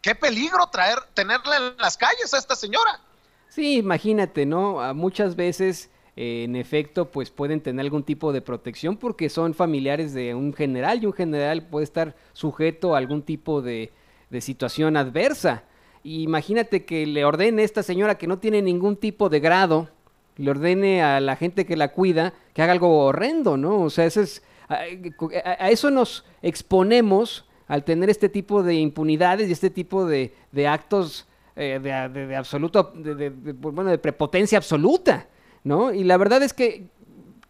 Qué 0.03 0.15
peligro 0.15 0.67
traer, 0.67 0.97
tenerla 1.13 1.55
en 1.55 1.77
las 1.77 1.95
calles 1.95 2.33
a 2.33 2.37
esta 2.37 2.57
señora. 2.57 2.99
Sí, 3.47 3.77
imagínate, 3.77 4.45
¿no? 4.45 4.81
A 4.81 4.93
muchas 4.93 5.37
veces, 5.37 5.89
eh, 6.17 6.43
en 6.43 6.57
efecto, 6.57 7.09
pues 7.09 7.31
pueden 7.31 7.61
tener 7.61 7.85
algún 7.85 8.03
tipo 8.03 8.33
de 8.33 8.41
protección 8.41 8.97
porque 8.97 9.29
son 9.29 9.53
familiares 9.53 10.13
de 10.13 10.35
un 10.35 10.53
general 10.53 11.01
y 11.01 11.05
un 11.05 11.13
general 11.13 11.67
puede 11.67 11.85
estar 11.85 12.17
sujeto 12.33 12.93
a 12.93 12.97
algún 12.97 13.21
tipo 13.21 13.61
de, 13.61 13.93
situación 14.41 14.97
adversa. 14.97 15.63
imagínate 16.03 16.83
que 16.83 17.05
le 17.05 17.23
ordene 17.23 17.61
a 17.61 17.65
esta 17.65 17.83
señora 17.83 18.17
que 18.17 18.27
no 18.27 18.39
tiene 18.39 18.61
ningún 18.61 18.97
tipo 18.97 19.29
de 19.29 19.39
grado, 19.39 19.87
le 20.35 20.51
ordene 20.51 21.01
a 21.01 21.21
la 21.21 21.37
gente 21.37 21.65
que 21.65 21.77
la 21.77 21.93
cuida 21.93 22.33
que 22.53 22.61
haga 22.61 22.73
algo 22.73 23.05
horrendo, 23.05 23.55
¿no? 23.55 23.79
O 23.79 23.89
sea, 23.89 24.05
es, 24.05 24.43
a, 24.67 24.79
a 24.79 25.69
eso 25.69 25.91
nos 25.91 26.25
exponemos 26.41 27.45
al 27.73 27.83
tener 27.83 28.11
este 28.11 28.29
tipo 28.29 28.61
de 28.61 28.75
impunidades 28.75 29.49
y 29.49 29.51
este 29.51 29.71
tipo 29.71 30.05
de, 30.05 30.31
de 30.51 30.67
actos 30.67 31.25
eh, 31.55 31.79
de, 31.81 32.27
de, 32.27 32.35
absoluto, 32.35 32.93
bueno, 32.93 33.89
de 33.89 33.97
prepotencia 33.97 34.59
absoluta, 34.59 35.25
¿no? 35.63 35.91
Y 35.91 36.03
la 36.03 36.17
verdad 36.17 36.43
es 36.43 36.53
que 36.53 36.85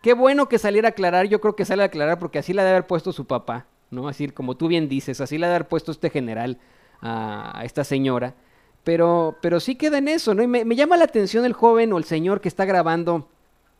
qué 0.01 0.13
bueno 0.13 0.47
que 0.47 0.59
saliera 0.59 0.87
a 0.87 0.91
aclarar, 0.91 1.27
yo 1.27 1.41
creo 1.41 1.57
que 1.57 1.65
sale 1.65 1.83
a 1.83 1.87
aclarar 1.87 2.19
porque 2.19 2.39
así 2.39 2.53
la 2.53 2.63
debe 2.63 2.77
haber 2.77 2.87
puesto 2.87 3.11
su 3.11 3.27
papá, 3.27 3.65
¿no? 3.91 4.07
Así 4.07 4.29
como 4.29 4.55
tú 4.55 4.69
bien 4.69 4.87
dices, 4.87 5.19
así 5.19 5.37
la 5.37 5.47
debe 5.47 5.57
haber 5.57 5.67
puesto 5.67 5.91
este 5.91 6.09
general 6.09 6.57
a, 7.01 7.59
a 7.59 7.65
esta 7.65 7.83
señora. 7.83 8.33
Pero, 8.85 9.35
pero 9.41 9.59
sí 9.59 9.75
queda 9.75 9.97
en 9.97 10.07
eso, 10.07 10.33
¿no? 10.33 10.41
Y 10.41 10.47
me, 10.47 10.63
me 10.63 10.77
llama 10.77 10.95
la 10.95 11.03
atención 11.03 11.43
el 11.43 11.51
joven 11.51 11.91
o 11.91 11.97
el 11.97 12.05
señor 12.05 12.39
que 12.39 12.47
está 12.47 12.63
grabando 12.63 13.27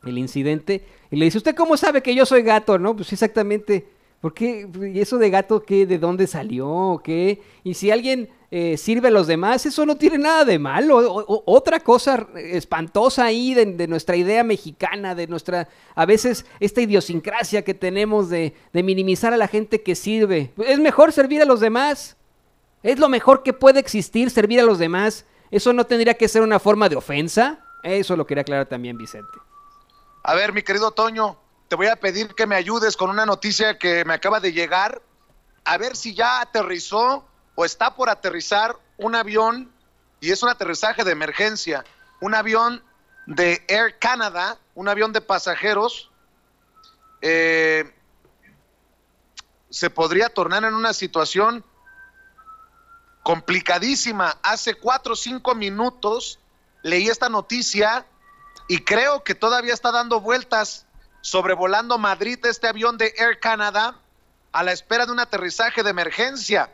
el 0.04 0.18
incidente 0.18 0.84
y 1.10 1.16
le 1.16 1.24
dice, 1.24 1.38
¿usted 1.38 1.54
cómo 1.54 1.78
sabe 1.78 2.02
que 2.02 2.14
yo 2.14 2.26
soy 2.26 2.42
gato, 2.42 2.78
no? 2.78 2.94
Pues 2.94 3.14
exactamente, 3.14 3.88
¿por 4.24 4.32
qué? 4.32 4.66
¿Y 4.90 5.00
eso 5.00 5.18
de 5.18 5.28
gato 5.28 5.62
qué? 5.62 5.84
¿De 5.84 5.98
dónde 5.98 6.26
salió? 6.26 6.98
¿Qué? 7.04 7.42
Y 7.62 7.74
si 7.74 7.90
alguien 7.90 8.30
eh, 8.50 8.78
sirve 8.78 9.08
a 9.08 9.10
los 9.10 9.26
demás, 9.26 9.66
eso 9.66 9.84
no 9.84 9.96
tiene 9.96 10.16
nada 10.16 10.46
de 10.46 10.58
malo. 10.58 10.96
O, 10.96 11.42
otra 11.44 11.78
cosa 11.80 12.26
espantosa 12.34 13.26
ahí 13.26 13.52
de, 13.52 13.66
de, 13.66 13.86
nuestra 13.86 14.16
idea 14.16 14.42
mexicana, 14.42 15.14
de 15.14 15.26
nuestra, 15.26 15.68
a 15.94 16.06
veces, 16.06 16.46
esta 16.58 16.80
idiosincrasia 16.80 17.64
que 17.64 17.74
tenemos 17.74 18.30
de, 18.30 18.54
de 18.72 18.82
minimizar 18.82 19.34
a 19.34 19.36
la 19.36 19.46
gente 19.46 19.82
que 19.82 19.94
sirve. 19.94 20.54
Es 20.56 20.78
mejor 20.78 21.12
servir 21.12 21.42
a 21.42 21.44
los 21.44 21.60
demás. 21.60 22.16
Es 22.82 22.98
lo 22.98 23.10
mejor 23.10 23.42
que 23.42 23.52
puede 23.52 23.78
existir, 23.78 24.30
servir 24.30 24.58
a 24.58 24.64
los 24.64 24.78
demás. 24.78 25.26
Eso 25.50 25.74
no 25.74 25.84
tendría 25.84 26.14
que 26.14 26.28
ser 26.28 26.40
una 26.40 26.58
forma 26.58 26.88
de 26.88 26.96
ofensa. 26.96 27.62
Eso 27.82 28.16
lo 28.16 28.26
quería 28.26 28.40
aclarar 28.40 28.64
también 28.64 28.96
Vicente. 28.96 29.38
A 30.22 30.34
ver, 30.34 30.54
mi 30.54 30.62
querido 30.62 30.92
Toño, 30.92 31.36
te 31.68 31.76
voy 31.76 31.86
a 31.86 31.96
pedir 31.96 32.34
que 32.34 32.46
me 32.46 32.56
ayudes 32.56 32.96
con 32.96 33.10
una 33.10 33.26
noticia 33.26 33.78
que 33.78 34.04
me 34.04 34.14
acaba 34.14 34.40
de 34.40 34.52
llegar. 34.52 35.02
A 35.64 35.78
ver 35.78 35.96
si 35.96 36.14
ya 36.14 36.40
aterrizó 36.40 37.26
o 37.54 37.64
está 37.64 37.94
por 37.94 38.10
aterrizar 38.10 38.76
un 38.96 39.14
avión, 39.14 39.72
y 40.20 40.30
es 40.30 40.42
un 40.42 40.48
aterrizaje 40.48 41.04
de 41.04 41.12
emergencia, 41.12 41.84
un 42.20 42.34
avión 42.34 42.82
de 43.26 43.64
Air 43.68 43.98
Canada, 43.98 44.58
un 44.74 44.88
avión 44.88 45.12
de 45.12 45.20
pasajeros, 45.20 46.10
eh, 47.22 47.92
se 49.70 49.90
podría 49.90 50.28
tornar 50.28 50.64
en 50.64 50.74
una 50.74 50.92
situación 50.92 51.64
complicadísima. 53.22 54.38
Hace 54.42 54.74
cuatro 54.74 55.14
o 55.14 55.16
cinco 55.16 55.54
minutos 55.54 56.38
leí 56.82 57.08
esta 57.08 57.28
noticia 57.28 58.06
y 58.68 58.78
creo 58.84 59.24
que 59.24 59.34
todavía 59.34 59.74
está 59.74 59.90
dando 59.90 60.20
vueltas 60.20 60.86
sobrevolando 61.24 61.96
Madrid 61.96 62.38
este 62.44 62.68
avión 62.68 62.98
de 62.98 63.14
Air 63.16 63.40
Canada 63.40 63.96
a 64.52 64.62
la 64.62 64.72
espera 64.72 65.06
de 65.06 65.12
un 65.12 65.20
aterrizaje 65.20 65.82
de 65.82 65.88
emergencia. 65.88 66.68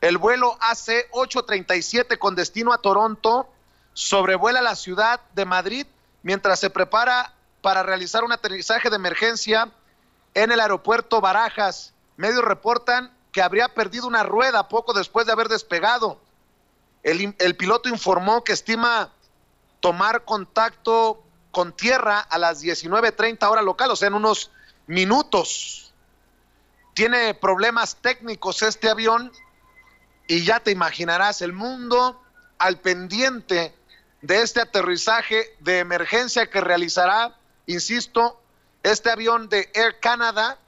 El 0.00 0.16
vuelo 0.16 0.56
AC-837 0.60 2.16
con 2.16 2.36
destino 2.36 2.72
a 2.72 2.78
Toronto 2.78 3.52
sobrevuela 3.92 4.62
la 4.62 4.76
ciudad 4.76 5.20
de 5.34 5.44
Madrid 5.44 5.88
mientras 6.22 6.60
se 6.60 6.70
prepara 6.70 7.34
para 7.62 7.82
realizar 7.82 8.22
un 8.22 8.30
aterrizaje 8.30 8.90
de 8.90 8.96
emergencia 8.96 9.72
en 10.34 10.52
el 10.52 10.60
aeropuerto 10.60 11.20
Barajas. 11.20 11.92
Medios 12.16 12.44
reportan 12.44 13.12
que 13.32 13.42
habría 13.42 13.74
perdido 13.74 14.06
una 14.06 14.22
rueda 14.22 14.68
poco 14.68 14.92
después 14.92 15.26
de 15.26 15.32
haber 15.32 15.48
despegado. 15.48 16.20
El, 17.02 17.34
el 17.40 17.56
piloto 17.56 17.88
informó 17.88 18.44
que 18.44 18.52
estima 18.52 19.10
tomar 19.80 20.24
contacto 20.24 21.24
con 21.50 21.72
tierra 21.72 22.20
a 22.20 22.38
las 22.38 22.62
19.30 22.62 23.48
hora 23.48 23.62
local, 23.62 23.90
o 23.90 23.96
sea, 23.96 24.08
en 24.08 24.14
unos 24.14 24.50
minutos. 24.86 25.92
Tiene 26.94 27.34
problemas 27.34 27.96
técnicos 27.96 28.62
este 28.62 28.88
avión 28.88 29.32
y 30.26 30.44
ya 30.44 30.60
te 30.60 30.70
imaginarás 30.70 31.42
el 31.42 31.52
mundo 31.52 32.20
al 32.58 32.78
pendiente 32.78 33.74
de 34.22 34.42
este 34.42 34.60
aterrizaje 34.60 35.56
de 35.60 35.78
emergencia 35.78 36.48
que 36.50 36.60
realizará, 36.60 37.36
insisto, 37.66 38.40
este 38.82 39.10
avión 39.10 39.48
de 39.48 39.70
Air 39.74 39.98
Canada 40.00 40.58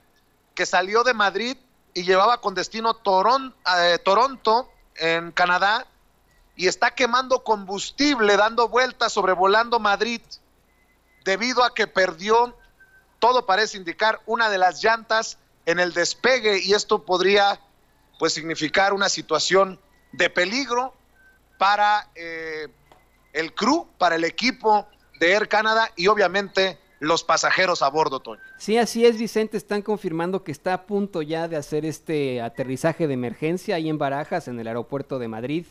que 0.55 0.65
salió 0.65 1.03
de 1.03 1.13
Madrid 1.13 1.57
y 1.93 2.03
llevaba 2.03 2.41
con 2.41 2.55
destino 2.55 2.97
eh, 2.97 3.99
Toronto, 4.03 4.71
en 4.95 5.31
Canadá, 5.31 5.87
y 6.55 6.67
está 6.67 6.91
quemando 6.91 7.43
combustible, 7.43 8.37
dando 8.37 8.67
vueltas, 8.67 9.13
sobrevolando 9.13 9.79
Madrid, 9.79 10.21
debido 11.23 11.63
a 11.63 11.73
que 11.73 11.87
perdió, 11.87 12.55
todo 13.19 13.45
parece 13.45 13.77
indicar, 13.77 14.21
una 14.25 14.49
de 14.49 14.57
las 14.57 14.83
llantas 14.83 15.37
en 15.65 15.79
el 15.79 15.93
despegue, 15.93 16.59
y 16.59 16.73
esto 16.73 17.03
podría 17.05 17.59
pues 18.19 18.33
significar 18.33 18.93
una 18.93 19.09
situación 19.09 19.79
de 20.11 20.29
peligro 20.29 20.93
para 21.57 22.09
eh, 22.15 22.67
el 23.33 23.53
crew, 23.53 23.87
para 23.97 24.15
el 24.15 24.23
equipo 24.23 24.87
de 25.19 25.31
Air 25.31 25.47
Canada 25.47 25.91
y 25.95 26.07
obviamente 26.07 26.77
los 26.99 27.23
pasajeros 27.23 27.81
a 27.81 27.89
bordo, 27.89 28.21
Toño. 28.21 28.41
Sí, 28.57 28.77
así 28.77 29.05
es, 29.05 29.17
Vicente. 29.17 29.57
Están 29.57 29.81
confirmando 29.81 30.43
que 30.43 30.51
está 30.53 30.73
a 30.73 30.85
punto 30.85 31.21
ya 31.21 31.47
de 31.47 31.57
hacer 31.57 31.85
este 31.85 32.41
aterrizaje 32.41 33.07
de 33.07 33.13
emergencia 33.13 33.75
ahí 33.75 33.89
en 33.89 33.97
Barajas, 33.97 34.47
en 34.47 34.59
el 34.59 34.67
aeropuerto 34.67 35.19
de 35.19 35.27
Madrid. 35.27 35.65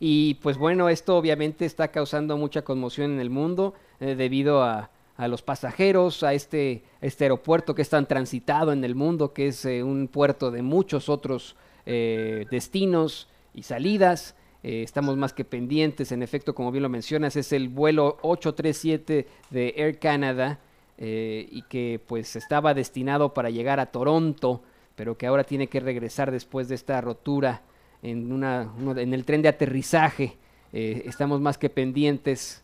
Y 0.00 0.34
pues 0.34 0.58
bueno, 0.58 0.88
esto 0.88 1.16
obviamente 1.16 1.64
está 1.64 1.88
causando 1.88 2.36
mucha 2.36 2.62
conmoción 2.62 3.12
en 3.12 3.20
el 3.20 3.30
mundo 3.30 3.74
eh, 4.02 4.16
debido 4.16 4.64
a, 4.64 4.90
a, 5.16 5.28
los 5.28 5.42
pasajeros, 5.42 6.24
a 6.24 6.34
este, 6.34 6.82
este 7.00 7.24
aeropuerto 7.24 7.74
que 7.74 7.82
es 7.82 7.88
tan 7.88 8.06
transitado 8.06 8.72
en 8.72 8.82
el 8.82 8.96
mundo, 8.96 9.32
que 9.32 9.46
es 9.46 9.64
eh, 9.64 9.84
un 9.84 10.08
puerto 10.08 10.50
de 10.50 10.62
muchos 10.62 11.08
otros 11.08 11.54
eh, 11.86 12.46
destinos 12.50 13.28
y 13.54 13.62
salidas. 13.62 14.34
Eh, 14.64 14.82
estamos 14.82 15.16
más 15.16 15.32
que 15.32 15.44
pendientes, 15.44 16.10
en 16.10 16.24
efecto, 16.24 16.52
como 16.52 16.72
bien 16.72 16.82
lo 16.82 16.88
mencionas, 16.88 17.36
es 17.36 17.52
el 17.52 17.68
vuelo 17.68 18.18
837 18.22 19.28
de 19.50 19.74
Air 19.76 19.98
Canada 19.98 20.58
y 21.04 21.62
que 21.62 22.00
pues 22.06 22.36
estaba 22.36 22.74
destinado 22.74 23.34
para 23.34 23.50
llegar 23.50 23.80
a 23.80 23.86
Toronto, 23.86 24.62
pero 24.94 25.18
que 25.18 25.26
ahora 25.26 25.42
tiene 25.42 25.66
que 25.66 25.80
regresar 25.80 26.30
después 26.30 26.68
de 26.68 26.76
esta 26.76 27.00
rotura 27.00 27.62
en, 28.02 28.30
una, 28.30 28.72
en 28.78 29.12
el 29.12 29.24
tren 29.24 29.42
de 29.42 29.48
aterrizaje. 29.48 30.36
Estamos 30.72 31.40
más 31.40 31.58
que 31.58 31.70
pendientes, 31.70 32.61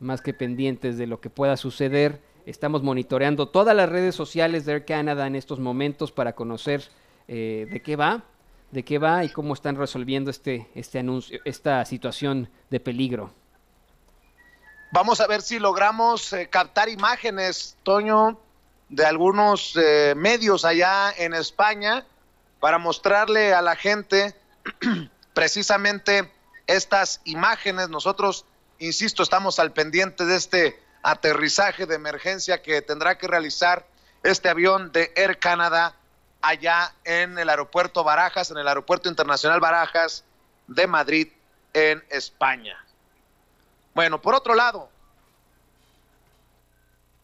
más 0.00 0.20
que 0.22 0.34
pendientes 0.34 0.98
de 0.98 1.06
lo 1.06 1.20
que 1.20 1.30
pueda 1.30 1.56
suceder. 1.56 2.20
Estamos 2.46 2.82
monitoreando 2.82 3.48
todas 3.48 3.76
las 3.76 3.88
redes 3.88 4.14
sociales 4.14 4.64
de 4.64 4.72
Air 4.72 4.84
Canada 4.84 5.26
en 5.26 5.36
estos 5.36 5.60
momentos 5.60 6.10
para 6.10 6.34
conocer 6.34 6.88
eh, 7.28 7.68
de 7.70 7.82
qué 7.82 7.96
va, 7.96 8.24
de 8.70 8.84
qué 8.84 8.98
va 8.98 9.24
y 9.24 9.28
cómo 9.28 9.54
están 9.54 9.76
resolviendo 9.76 10.30
este, 10.30 10.68
este 10.74 10.98
anuncio, 10.98 11.38
esta 11.44 11.84
situación 11.84 12.48
de 12.70 12.80
peligro. 12.80 13.32
Vamos 14.92 15.20
a 15.20 15.28
ver 15.28 15.42
si 15.42 15.60
logramos 15.60 16.32
eh, 16.32 16.48
captar 16.48 16.88
imágenes, 16.88 17.76
Toño, 17.84 18.40
de 18.88 19.04
algunos 19.06 19.76
eh, 19.76 20.14
medios 20.16 20.64
allá 20.64 21.12
en 21.16 21.32
España 21.32 22.04
para 22.58 22.78
mostrarle 22.78 23.54
a 23.54 23.62
la 23.62 23.76
gente 23.76 24.34
precisamente 25.32 26.28
estas 26.66 27.20
imágenes. 27.24 27.88
Nosotros, 27.88 28.44
insisto, 28.80 29.22
estamos 29.22 29.58
al 29.58 29.72
pendiente 29.72 30.24
de 30.24 30.36
este 30.36 30.82
aterrizaje 31.02 31.86
de 31.86 31.94
emergencia 31.94 32.60
que 32.62 32.82
tendrá 32.82 33.16
que 33.16 33.28
realizar 33.28 33.86
este 34.22 34.48
avión 34.48 34.90
de 34.92 35.12
Air 35.16 35.38
Canada 35.38 35.94
allá 36.42 36.94
en 37.04 37.38
el 37.38 37.48
aeropuerto 37.48 38.02
Barajas, 38.02 38.50
en 38.50 38.58
el 38.58 38.66
aeropuerto 38.66 39.08
internacional 39.08 39.60
Barajas 39.60 40.24
de 40.66 40.86
Madrid, 40.86 41.28
en 41.72 42.02
España. 42.10 42.76
Bueno, 43.94 44.20
por 44.20 44.34
otro 44.34 44.54
lado, 44.54 44.90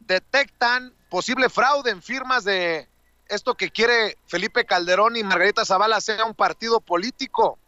detectan 0.00 0.92
posible 1.08 1.48
fraude 1.48 1.90
en 1.90 2.02
firmas 2.02 2.44
de 2.44 2.88
esto 3.28 3.54
que 3.54 3.70
quiere 3.70 4.18
Felipe 4.26 4.64
Calderón 4.64 5.16
y 5.16 5.24
Margarita 5.24 5.64
Zavala 5.64 6.00
sea 6.00 6.24
un 6.24 6.34
partido 6.34 6.80
político. 6.80 7.58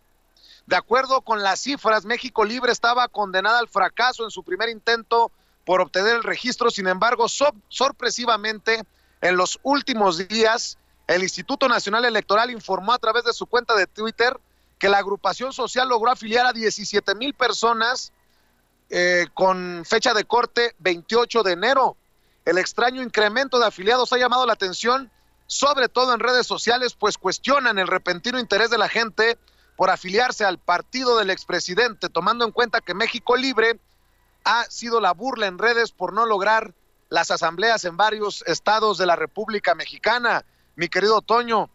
De 0.68 0.76
acuerdo 0.76 1.22
con 1.22 1.42
las 1.42 1.60
cifras, 1.60 2.04
México 2.04 2.44
Libre 2.44 2.72
estaba 2.72 3.08
condenada 3.08 3.58
al 3.58 3.68
fracaso 3.68 4.24
en 4.24 4.30
su 4.30 4.42
primer 4.42 4.68
intento 4.68 5.32
por 5.64 5.80
obtener 5.80 6.16
el 6.16 6.22
registro. 6.22 6.70
Sin 6.70 6.86
embargo, 6.86 7.24
sorpresivamente, 7.26 8.84
en 9.22 9.38
los 9.38 9.58
últimos 9.62 10.28
días, 10.28 10.76
el 11.06 11.22
Instituto 11.22 11.70
Nacional 11.70 12.04
Electoral 12.04 12.50
informó 12.50 12.92
a 12.92 12.98
través 12.98 13.24
de 13.24 13.32
su 13.32 13.46
cuenta 13.46 13.74
de 13.76 13.86
Twitter 13.86 14.38
que 14.78 14.90
la 14.90 14.98
agrupación 14.98 15.54
social 15.54 15.88
logró 15.88 16.10
afiliar 16.10 16.44
a 16.44 16.52
17 16.52 17.14
mil 17.14 17.32
personas 17.32 18.12
eh, 18.90 19.26
con 19.32 19.86
fecha 19.86 20.12
de 20.12 20.26
corte 20.26 20.74
28 20.80 21.44
de 21.44 21.52
enero. 21.52 21.96
El 22.44 22.58
extraño 22.58 23.02
incremento 23.02 23.58
de 23.58 23.68
afiliados 23.68 24.12
ha 24.12 24.18
llamado 24.18 24.44
la 24.44 24.52
atención, 24.52 25.10
sobre 25.46 25.88
todo 25.88 26.12
en 26.12 26.20
redes 26.20 26.46
sociales, 26.46 26.92
pues 26.92 27.16
cuestionan 27.16 27.78
el 27.78 27.86
repentino 27.86 28.38
interés 28.38 28.68
de 28.68 28.76
la 28.76 28.90
gente 28.90 29.38
por 29.78 29.88
afiliarse 29.90 30.44
al 30.44 30.58
partido 30.58 31.16
del 31.18 31.30
expresidente, 31.30 32.08
tomando 32.08 32.44
en 32.44 32.50
cuenta 32.50 32.80
que 32.80 32.94
México 32.94 33.36
Libre 33.36 33.78
ha 34.42 34.64
sido 34.64 35.00
la 35.00 35.12
burla 35.12 35.46
en 35.46 35.56
redes 35.56 35.92
por 35.92 36.12
no 36.12 36.26
lograr 36.26 36.74
las 37.10 37.30
asambleas 37.30 37.84
en 37.84 37.96
varios 37.96 38.42
estados 38.48 38.98
de 38.98 39.06
la 39.06 39.14
República 39.14 39.76
Mexicana. 39.76 40.44
Mi 40.74 40.88
querido 40.88 41.22
Toño, 41.22 41.70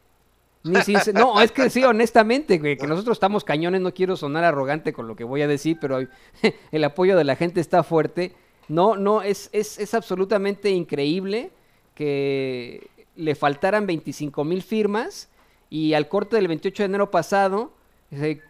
No, 0.65 1.41
es 1.41 1.53
que 1.53 1.69
sí, 1.69 1.85
honestamente, 1.85 2.59
que 2.61 2.87
nosotros 2.87 3.17
estamos 3.17 3.45
cañones, 3.45 3.83
no 3.83 3.93
quiero 3.93 4.17
sonar 4.17 4.45
arrogante 4.45 4.95
con 4.95 5.07
lo 5.07 5.15
que 5.15 5.25
voy 5.25 5.43
a 5.43 5.47
decir, 5.47 5.77
pero 5.81 5.99
el 6.73 6.85
apoyo 6.85 7.17
de 7.17 7.25
la 7.25 7.37
gente 7.37 7.61
está 7.61 7.83
fuerte. 7.83 8.35
No, 8.67 8.97
no, 8.97 9.21
es, 9.21 9.51
es, 9.53 9.79
es 9.79 9.93
absolutamente 9.93 10.71
increíble 10.71 11.51
que 11.95 12.89
le 13.15 13.35
faltaran 13.35 13.87
25 13.87 14.43
mil 14.45 14.63
firmas 14.63 15.29
y 15.69 15.93
al 15.95 16.09
corte 16.09 16.37
del 16.37 16.49
28 16.49 16.83
de 16.83 16.87
enero 16.87 17.11
pasado 17.11 17.73
se 18.11 18.41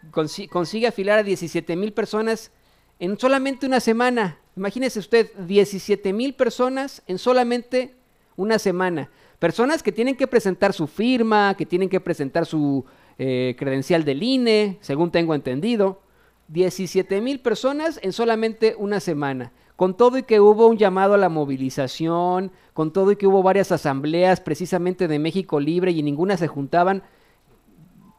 consigue 0.49 0.87
afilar 0.87 1.19
a 1.19 1.23
17 1.23 1.75
mil 1.75 1.91
personas 1.91 2.51
en 2.99 3.17
solamente 3.19 3.65
una 3.65 3.79
semana. 3.79 4.39
Imagínese 4.55 4.99
usted, 4.99 5.31
17 5.39 6.13
mil 6.13 6.33
personas 6.33 7.01
en 7.07 7.17
solamente 7.17 7.93
una 8.37 8.59
semana. 8.59 9.09
Personas 9.39 9.83
que 9.83 9.91
tienen 9.91 10.15
que 10.15 10.27
presentar 10.27 10.73
su 10.73 10.87
firma, 10.87 11.55
que 11.57 11.65
tienen 11.65 11.89
que 11.89 11.99
presentar 11.99 12.45
su 12.45 12.85
eh, 13.17 13.55
credencial 13.57 14.03
del 14.03 14.23
INE, 14.23 14.77
según 14.81 15.11
tengo 15.11 15.35
entendido. 15.35 16.01
17 16.47 17.21
mil 17.21 17.39
personas 17.39 17.99
en 18.03 18.13
solamente 18.13 18.75
una 18.77 18.99
semana 18.99 19.51
con 19.75 19.97
todo 19.97 20.17
y 20.17 20.23
que 20.23 20.39
hubo 20.39 20.67
un 20.67 20.77
llamado 20.77 21.13
a 21.13 21.17
la 21.17 21.29
movilización, 21.29 22.51
con 22.73 22.93
todo 22.93 23.11
y 23.11 23.15
que 23.17 23.27
hubo 23.27 23.43
varias 23.43 23.71
asambleas 23.71 24.39
precisamente 24.39 25.07
de 25.07 25.19
México 25.19 25.59
Libre 25.59 25.91
y 25.91 26.01
ninguna 26.01 26.37
se 26.37 26.47
juntaban, 26.47 27.03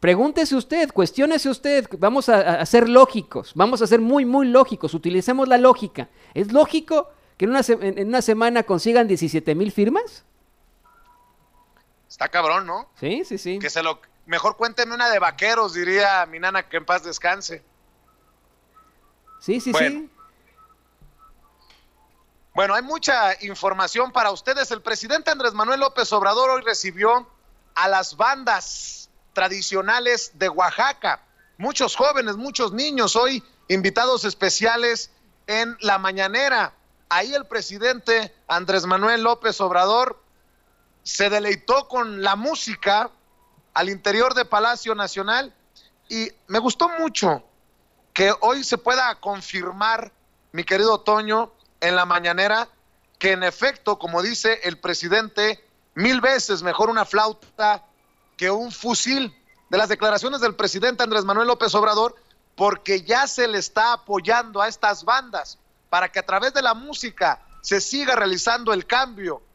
pregúntese 0.00 0.54
usted, 0.54 0.90
cuestiónese 0.92 1.48
usted, 1.48 1.86
vamos 1.98 2.28
a, 2.28 2.64
ser 2.66 2.88
lógicos, 2.88 3.52
vamos 3.54 3.80
a 3.80 3.86
ser 3.86 4.00
muy, 4.00 4.24
muy 4.24 4.46
lógicos, 4.46 4.92
utilicemos 4.92 5.48
la 5.48 5.58
lógica. 5.58 6.10
¿Es 6.34 6.52
lógico 6.52 7.08
que 7.38 7.46
en 7.46 7.52
una, 7.52 7.60
en 7.68 8.08
una 8.08 8.22
semana 8.22 8.62
consigan 8.62 9.08
17 9.08 9.54
mil 9.54 9.72
firmas? 9.72 10.24
Está 12.16 12.30
cabrón, 12.30 12.64
¿no? 12.66 12.88
Sí, 12.98 13.26
sí, 13.26 13.36
sí. 13.36 13.58
Que 13.58 13.68
se 13.68 13.82
lo... 13.82 14.00
Mejor 14.24 14.56
cuénteme 14.56 14.94
una 14.94 15.10
de 15.10 15.18
vaqueros, 15.18 15.74
diría 15.74 16.24
mi 16.24 16.40
nana, 16.40 16.66
que 16.66 16.78
en 16.78 16.86
paz 16.86 17.04
descanse. 17.04 17.62
Sí, 19.38 19.60
sí, 19.60 19.70
sí. 19.74 20.10
Bueno, 22.54 22.74
hay 22.74 22.80
mucha 22.82 23.36
información 23.44 24.12
para 24.12 24.30
ustedes. 24.30 24.70
El 24.70 24.80
presidente 24.80 25.30
Andrés 25.30 25.52
Manuel 25.52 25.80
López 25.80 26.10
Obrador 26.14 26.48
hoy 26.48 26.62
recibió 26.62 27.28
a 27.74 27.86
las 27.86 28.16
bandas 28.16 29.10
tradicionales 29.34 30.30
de 30.38 30.48
Oaxaca. 30.48 31.20
Muchos 31.58 31.96
jóvenes, 31.96 32.36
muchos 32.36 32.72
niños 32.72 33.14
hoy 33.14 33.44
invitados 33.68 34.24
especiales 34.24 35.10
en 35.46 35.76
la 35.80 35.98
mañanera. 35.98 36.72
Ahí 37.10 37.34
el 37.34 37.44
presidente 37.44 38.34
Andrés 38.48 38.86
Manuel 38.86 39.22
López 39.22 39.60
Obrador 39.60 40.24
se 41.06 41.30
deleitó 41.30 41.86
con 41.86 42.20
la 42.20 42.34
música 42.34 43.10
al 43.74 43.88
interior 43.90 44.34
de 44.34 44.44
Palacio 44.44 44.92
Nacional 44.96 45.54
y 46.08 46.32
me 46.48 46.58
gustó 46.58 46.88
mucho 46.98 47.44
que 48.12 48.34
hoy 48.40 48.64
se 48.64 48.76
pueda 48.76 49.14
confirmar, 49.20 50.10
mi 50.50 50.64
querido 50.64 50.98
Toño, 50.98 51.52
en 51.80 51.94
la 51.94 52.06
mañanera 52.06 52.68
que 53.20 53.30
en 53.30 53.44
efecto, 53.44 54.00
como 54.00 54.20
dice 54.20 54.58
el 54.64 54.80
presidente, 54.80 55.64
mil 55.94 56.20
veces 56.20 56.64
mejor 56.64 56.90
una 56.90 57.04
flauta 57.04 57.84
que 58.36 58.50
un 58.50 58.72
fusil. 58.72 59.32
De 59.68 59.78
las 59.78 59.88
declaraciones 59.88 60.40
del 60.40 60.56
presidente 60.56 61.04
Andrés 61.04 61.24
Manuel 61.24 61.46
López 61.46 61.72
Obrador, 61.76 62.16
porque 62.56 63.02
ya 63.02 63.28
se 63.28 63.46
le 63.46 63.58
está 63.58 63.92
apoyando 63.92 64.60
a 64.60 64.66
estas 64.66 65.04
bandas 65.04 65.58
para 65.88 66.10
que 66.10 66.18
a 66.18 66.26
través 66.26 66.52
de 66.52 66.62
la 66.62 66.74
música 66.74 67.40
se 67.60 67.80
siga 67.80 68.16
realizando 68.16 68.72
el 68.72 68.86
cambio 68.86 69.45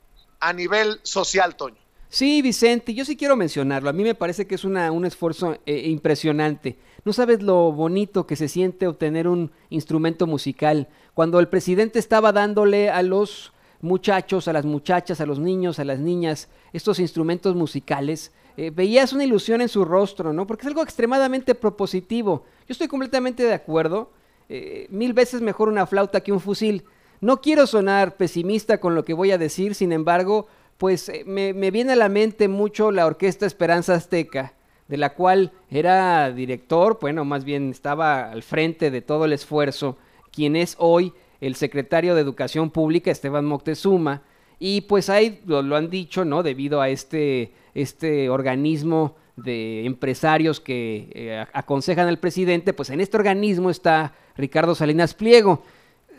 a 0.42 0.52
nivel 0.54 1.00
social, 1.04 1.56
Toño. 1.56 1.78
Sí, 2.10 2.42
Vicente, 2.42 2.94
yo 2.94 3.06
sí 3.06 3.16
quiero 3.16 3.38
mencionarlo. 3.38 3.90
A 3.90 3.94
mí 3.94 4.04
me 4.04 4.16
parece 4.16 4.46
que 4.46 4.56
es 4.56 4.66
una, 4.66 4.92
un 4.92 5.06
esfuerzo 5.06 5.58
eh, 5.66 5.88
impresionante. 5.88 6.78
No 7.06 7.14
sabes 7.14 7.42
lo 7.42 7.72
bonito 7.72 8.28
que 8.28 8.36
se 8.36 8.50
siente 8.50 8.86
obtener 8.86 9.30
un 9.30 9.52
instrumento 9.70 10.28
musical. 10.28 10.90
Cuando 11.14 11.40
el 11.40 11.48
presidente 11.48 12.00
estaba 12.00 12.34
dándole 12.34 12.90
a 12.90 13.02
los 13.02 13.54
muchachos, 13.80 14.50
a 14.50 14.54
las 14.54 14.66
muchachas, 14.66 15.22
a 15.22 15.26
los 15.26 15.40
niños, 15.40 15.80
a 15.80 15.86
las 15.86 16.00
niñas, 16.00 16.50
estos 16.74 17.00
instrumentos 17.00 17.56
musicales, 17.56 18.34
eh, 18.58 18.72
veías 18.72 19.14
una 19.14 19.24
ilusión 19.24 19.62
en 19.62 19.70
su 19.70 19.86
rostro, 19.86 20.34
¿no? 20.34 20.46
Porque 20.46 20.64
es 20.64 20.68
algo 20.68 20.84
extremadamente 20.84 21.56
propositivo. 21.56 22.44
Yo 22.68 22.74
estoy 22.74 22.90
completamente 22.90 23.44
de 23.44 23.54
acuerdo. 23.54 24.12
Eh, 24.50 24.88
mil 24.90 25.14
veces 25.14 25.42
mejor 25.42 25.70
una 25.70 25.86
flauta 25.86 26.20
que 26.20 26.34
un 26.34 26.42
fusil. 26.42 26.84
No 27.22 27.40
quiero 27.40 27.68
sonar 27.68 28.18
pesimista 28.18 28.80
con 28.80 28.96
lo 28.96 29.06
que 29.06 29.14
voy 29.14 29.30
a 29.30 29.38
decir, 29.38 29.76
sin 29.76 29.92
embargo, 29.92 30.48
pues 30.80 31.08
eh, 31.08 31.24
me, 31.24 31.70
viene 31.70 31.94
a 31.94 31.96
la 31.96 32.10
mente 32.10 32.48
mucho 32.48 32.92
la 32.92 33.06
Orquesta 33.06 33.46
Esperanza 33.46 33.94
Azteca, 33.94 34.56
de 34.88 34.98
la 34.98 35.14
cual 35.14 35.52
era 35.70 36.32
director, 36.32 36.98
bueno, 37.00 37.24
más 37.24 37.44
bien 37.44 37.70
estaba 37.70 38.32
al 38.32 38.42
frente 38.42 38.90
de 38.90 39.04
todo 39.04 39.26
el 39.26 39.34
esfuerzo, 39.34 40.00
quien 40.32 40.56
es 40.56 40.76
hoy 40.80 41.14
el 41.42 41.54
secretario 41.54 42.16
de 42.16 42.22
Educación 42.22 42.72
Pública, 42.72 43.12
Esteban 43.12 43.46
Moctezuma, 43.46 44.24
y 44.58 44.82
pues 44.82 45.08
ahí 45.08 45.42
lo, 45.46 45.76
han 45.76 45.92
dicho, 45.92 46.26
¿no? 46.26 46.42
Debido 46.42 46.82
a 46.82 46.90
este, 46.90 47.54
este 47.76 48.32
organismo 48.32 49.16
de 49.36 49.86
empresarios 49.86 50.60
que 50.60 51.12
eh, 51.14 51.46
aconsejan 51.54 52.08
al 52.08 52.18
presidente, 52.18 52.74
pues 52.74 52.90
en 52.90 53.00
este 53.00 53.18
organismo 53.18 53.70
está 53.70 54.16
Ricardo 54.36 54.74
Salinas 54.74 55.14
Pliego 55.14 55.62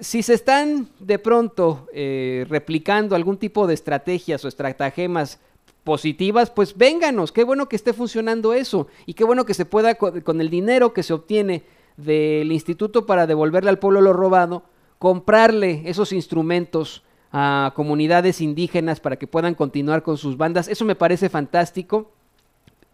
si 0.02 0.24
se 0.24 0.34
están 0.34 0.88
de 0.98 1.20
pronto 1.20 1.86
eh, 1.92 2.44
replicando 2.48 3.14
algún 3.14 3.36
tipo 3.36 3.68
de 3.68 3.74
estrategias 3.74 4.44
o 4.44 4.48
estratagemas 4.48 5.38
positivas, 5.84 6.50
pues 6.50 6.76
vénganos, 6.76 7.30
qué 7.30 7.44
bueno 7.44 7.68
que 7.68 7.76
esté 7.76 7.92
funcionando 7.92 8.52
eso 8.52 8.88
y 9.06 9.14
qué 9.14 9.22
bueno 9.22 9.46
que 9.46 9.54
se 9.54 9.64
pueda 9.64 9.94
con, 9.94 10.40
el 10.40 10.50
dinero 10.50 10.92
que 10.92 11.04
se 11.04 11.12
obtiene 11.12 11.62
del 11.96 12.50
instituto 12.50 13.06
para 13.06 13.28
devolverle 13.28 13.70
al 13.70 13.78
pueblo 13.78 14.00
lo 14.00 14.12
robado, 14.12 14.64
comprarle 14.98 15.82
esos 15.84 16.12
instrumentos 16.12 17.04
a 17.30 17.72
comunidades 17.76 18.40
indígenas 18.40 18.98
para 18.98 19.16
que 19.16 19.28
puedan 19.28 19.54
continuar 19.54 20.02
con 20.02 20.18
sus 20.18 20.36
bandas. 20.36 20.66
Eso 20.66 20.84
me 20.84 20.96
parece 20.96 21.28
fantástico. 21.28 22.10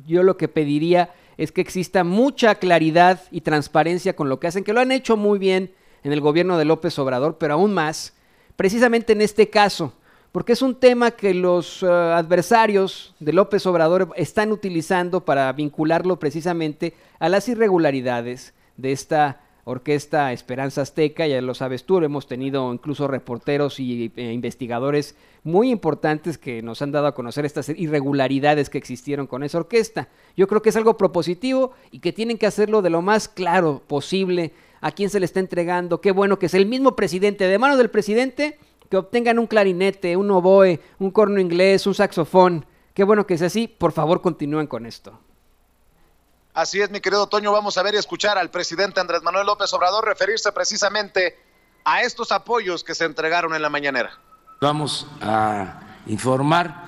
Yo 0.07 0.23
lo 0.23 0.37
que 0.37 0.49
pediría 0.49 1.15
es 1.39 1.53
que 1.53 1.63
exista 1.63 2.05
mucha 2.05 2.57
claridad 2.57 3.23
y 3.31 3.41
transparencia 3.41 4.15
con 4.15 4.29
lo 4.29 4.39
que 4.39 4.47
hacen, 4.47 4.63
que 4.63 4.75
lo 4.75 4.81
han 4.81 4.93
hecho 4.93 5.17
muy 5.17 5.39
bien 5.39 5.73
en 6.09 6.15
el 6.15 6.23
gobierno 6.23 6.57
de 6.57 6.65
López 6.65 6.99
Obrador, 6.99 7.37
pero 7.37 7.53
aún 7.55 7.75
más, 7.75 8.15
precisamente 8.57 9.13
en 9.13 9.21
este 9.21 9.51
caso, 9.51 9.93
porque 10.33 10.55
es 10.55 10.63
un 10.63 10.75
tema 10.75 11.11
que 11.11 11.35
los 11.35 11.83
uh, 11.83 11.87
adversarios 11.87 13.15
de 13.21 13.35
López 13.35 13.67
Obrador 13.67 14.09
están 14.17 14.51
utilizando 14.51 15.27
para 15.27 15.53
vincularlo 15.53 16.19
precisamente 16.19 16.95
a 17.19 17.29
las 17.29 17.47
irregularidades 17.47 18.55
de 18.79 18.93
esta 18.93 19.43
Orquesta 19.65 20.33
Esperanza 20.33 20.81
Azteca, 20.81 21.27
ya 21.27 21.43
lo 21.43 21.53
sabes 21.53 21.85
tú, 21.85 21.99
hemos 21.99 22.27
tenido 22.27 22.73
incluso 22.73 23.07
reporteros 23.07 23.79
y 23.79 24.11
e 24.17 24.33
investigadores 24.33 25.15
muy 25.45 25.71
importantes 25.71 26.39
que 26.39 26.63
nos 26.63 26.81
han 26.81 26.91
dado 26.91 27.07
a 27.07 27.15
conocer 27.15 27.45
estas 27.45 27.69
irregularidades 27.69 28.71
que 28.71 28.79
existieron 28.79 29.27
con 29.27 29.43
esa 29.43 29.59
orquesta. 29.59 30.09
Yo 30.39 30.49
creo 30.49 30.63
que 30.63 30.71
es 30.71 30.77
algo 30.77 30.97
propositivo 30.97 31.73
y 31.91 31.99
que 31.99 32.15
tienen 32.15 32.39
que 32.39 32.47
hacerlo 32.47 32.81
de 32.81 32.89
lo 32.89 33.03
más 33.03 33.29
claro 33.29 33.83
posible 33.87 34.55
a 34.81 34.93
quién 34.93 35.11
se 35.11 35.20
le 35.20 35.26
está 35.26 35.41
entregando. 35.41 36.01
Qué 36.01 36.12
bueno 36.12 36.39
que 36.39 36.47
es 36.47 36.55
el 36.55 36.66
mismo 36.66 36.97
presidente, 36.97 37.47
de 37.47 37.59
mano 37.59 37.76
del 37.76 37.91
presidente, 37.91 38.59
que 38.89 38.97
obtengan 38.97 39.39
un 39.39 39.47
clarinete, 39.47 40.16
un 40.16 40.31
oboe, 40.31 40.81
un 40.99 41.11
corno 41.11 41.41
inglés, 41.41 41.87
un 41.87 41.95
saxofón. 41.95 42.66
Qué 42.95 43.05
bueno 43.05 43.26
que 43.26 43.39
sea 43.39 43.49
así. 43.49 43.68
Por 43.68 43.93
favor, 43.93 44.20
continúen 44.22 44.66
con 44.66 44.87
esto. 44.87 45.18
Así 46.55 46.81
es, 46.81 46.91
mi 46.91 47.01
querido 47.01 47.29
Toño, 47.29 47.53
vamos 47.53 47.79
a 47.79 47.83
ver 47.83 47.95
y 47.95 47.99
escuchar 47.99 48.37
al 48.37 48.51
presidente 48.51 49.01
Andrés 49.01 49.22
Manuel 49.22 49.47
López 49.47 49.72
Obrador 49.72 50.05
referirse 50.05 50.51
precisamente 50.51 51.39
a 51.85 52.03
estos 52.03 52.33
apoyos 52.33 52.83
que 52.83 52.95
se 52.95 53.05
entregaron 53.05 53.55
en 53.55 53.62
la 53.62 53.68
mañanera. 53.68 54.18
Vamos 54.61 55.07
a 55.20 55.81
informar 56.07 56.85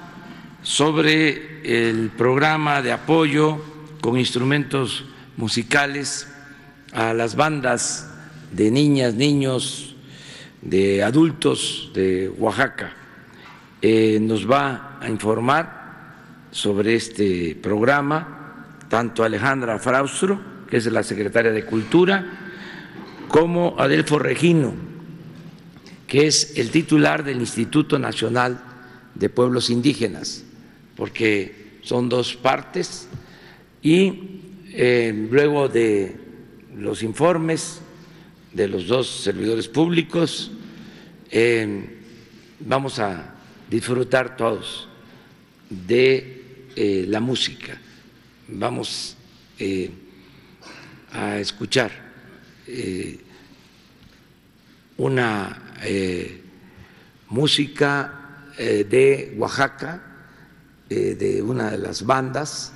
sobre 0.63 1.91
el 1.91 2.11
programa 2.11 2.83
de 2.83 2.93
apoyo 2.93 3.59
con 4.01 4.19
instrumentos 4.19 5.05
musicales 5.37 6.27
a 6.93 7.15
las 7.15 7.37
bandas 7.37 8.09
de 8.53 8.71
niñas, 8.71 9.15
niños, 9.15 9.95
de 10.63 11.03
adultos 11.03 11.91
de 11.95 12.29
Oaxaca. 12.29 12.93
Eh, 13.81 14.19
nos 14.21 14.51
va 14.51 14.99
a 15.01 15.09
informar 15.09 15.81
sobre 16.51 16.97
este 16.97 17.57
programa 17.61 18.77
tanto 18.89 19.23
Alejandra 19.23 19.79
Fraustro, 19.79 20.41
que 20.69 20.77
es 20.77 20.87
la 20.87 21.03
secretaria 21.03 21.53
de 21.53 21.65
Cultura, 21.65 22.27
como 23.29 23.77
Adelfo 23.79 24.19
Regino, 24.19 24.75
que 26.07 26.27
es 26.27 26.59
el 26.59 26.71
titular 26.71 27.23
del 27.23 27.39
Instituto 27.41 27.99
Nacional 27.99 28.61
de 29.15 29.29
Pueblos 29.29 29.71
Indígenas, 29.71 30.45
porque 30.97 31.79
son 31.83 32.09
dos 32.09 32.35
partes, 32.35 33.09
y 33.81 34.41
eh, 34.73 35.29
luego 35.31 35.69
de 35.69 36.30
los 36.77 37.03
informes 37.03 37.81
de 38.53 38.69
los 38.69 38.87
dos 38.87 39.09
servidores 39.09 39.69
públicos, 39.69 40.51
eh, 41.31 41.99
vamos 42.61 42.99
a 42.99 43.35
disfrutar 43.69 44.37
todos 44.37 44.89
de 45.69 46.67
eh, 46.75 47.05
la 47.09 47.21
música. 47.21 47.81
Vamos 48.49 49.17
eh, 49.59 49.91
a 51.13 51.39
escuchar 51.39 52.11
una 54.97 55.63
música 57.29 58.45
de 58.57 59.35
Oaxaca, 59.37 60.03
de 60.89 61.43
una 61.43 61.71
de 61.71 61.79
las 61.79 62.05
bandas, 62.05 62.73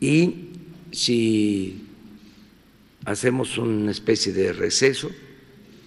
y 0.00 0.48
si 0.90 1.81
hacemos 3.04 3.58
una 3.58 3.90
especie 3.90 4.32
de 4.32 4.52
receso, 4.52 5.10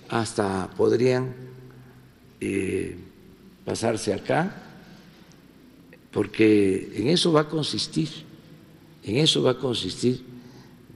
hasta 0.10 0.70
podrían 0.76 1.34
pasarse 3.64 4.14
acá, 4.14 4.64
porque 6.12 6.92
en 6.96 7.10
eso 7.10 7.32
va 7.32 7.42
a 7.42 7.50
consistir 7.50 8.26
en 9.06 9.18
eso 9.18 9.44
va 9.44 9.52
a 9.52 9.58
consistir 9.60 10.24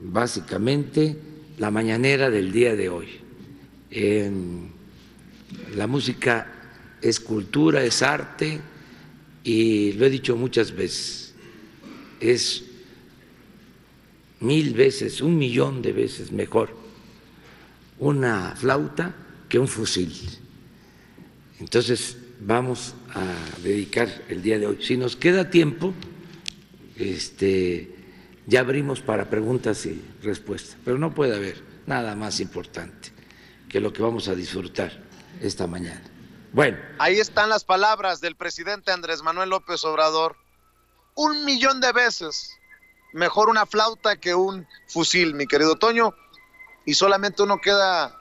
básicamente 0.00 1.16
la 1.58 1.70
mañanera 1.70 2.28
del 2.28 2.50
día 2.50 2.74
de 2.74 2.88
hoy. 2.88 3.06
la 5.76 5.86
música 5.86 6.46
es 7.00 7.20
cultura, 7.20 7.84
es 7.84 8.02
arte 8.02 8.60
y 9.44 9.92
lo 9.92 10.06
he 10.06 10.10
dicho 10.10 10.36
muchas 10.36 10.74
veces, 10.74 11.34
es 12.20 12.64
mil 14.40 14.74
veces, 14.74 15.20
un 15.20 15.38
millón 15.38 15.82
de 15.82 15.92
veces 15.92 16.32
mejor 16.32 16.80
una 18.00 18.56
flauta 18.56 19.14
que 19.48 19.58
un 19.58 19.68
fusil. 19.68 20.12
Entonces 21.60 22.16
vamos 22.40 22.94
a 23.14 23.24
dedicar 23.62 24.08
el 24.28 24.42
día 24.42 24.58
de 24.58 24.66
hoy. 24.66 24.78
Si 24.82 24.96
nos 24.96 25.16
queda 25.16 25.50
tiempo, 25.50 25.92
este, 26.96 27.94
ya 28.46 28.60
abrimos 28.60 29.00
para 29.00 29.28
preguntas 29.28 29.84
y 29.86 30.02
respuestas, 30.22 30.76
pero 30.84 30.98
no 30.98 31.14
puede 31.14 31.36
haber 31.36 31.62
nada 31.86 32.16
más 32.16 32.40
importante 32.40 33.12
que 33.68 33.80
lo 33.80 33.92
que 33.92 34.02
vamos 34.02 34.28
a 34.28 34.34
disfrutar 34.34 35.04
esta 35.40 35.66
mañana. 35.66 36.02
Bueno. 36.52 36.78
Ahí 36.98 37.20
están 37.20 37.48
las 37.50 37.64
palabras 37.64 38.20
del 38.20 38.34
presidente 38.34 38.90
Andrés 38.90 39.22
Manuel 39.22 39.50
López 39.50 39.84
Obrador. 39.84 40.36
Un 41.14 41.44
millón 41.44 41.80
de 41.80 41.92
veces 41.92 42.58
mejor 43.12 43.48
una 43.48 43.66
flauta 43.66 44.16
que 44.16 44.34
un 44.34 44.66
fusil, 44.86 45.34
mi 45.34 45.46
querido 45.46 45.76
Toño. 45.76 46.14
Y 46.84 46.94
solamente 46.94 47.42
uno 47.42 47.60
queda 47.60 48.20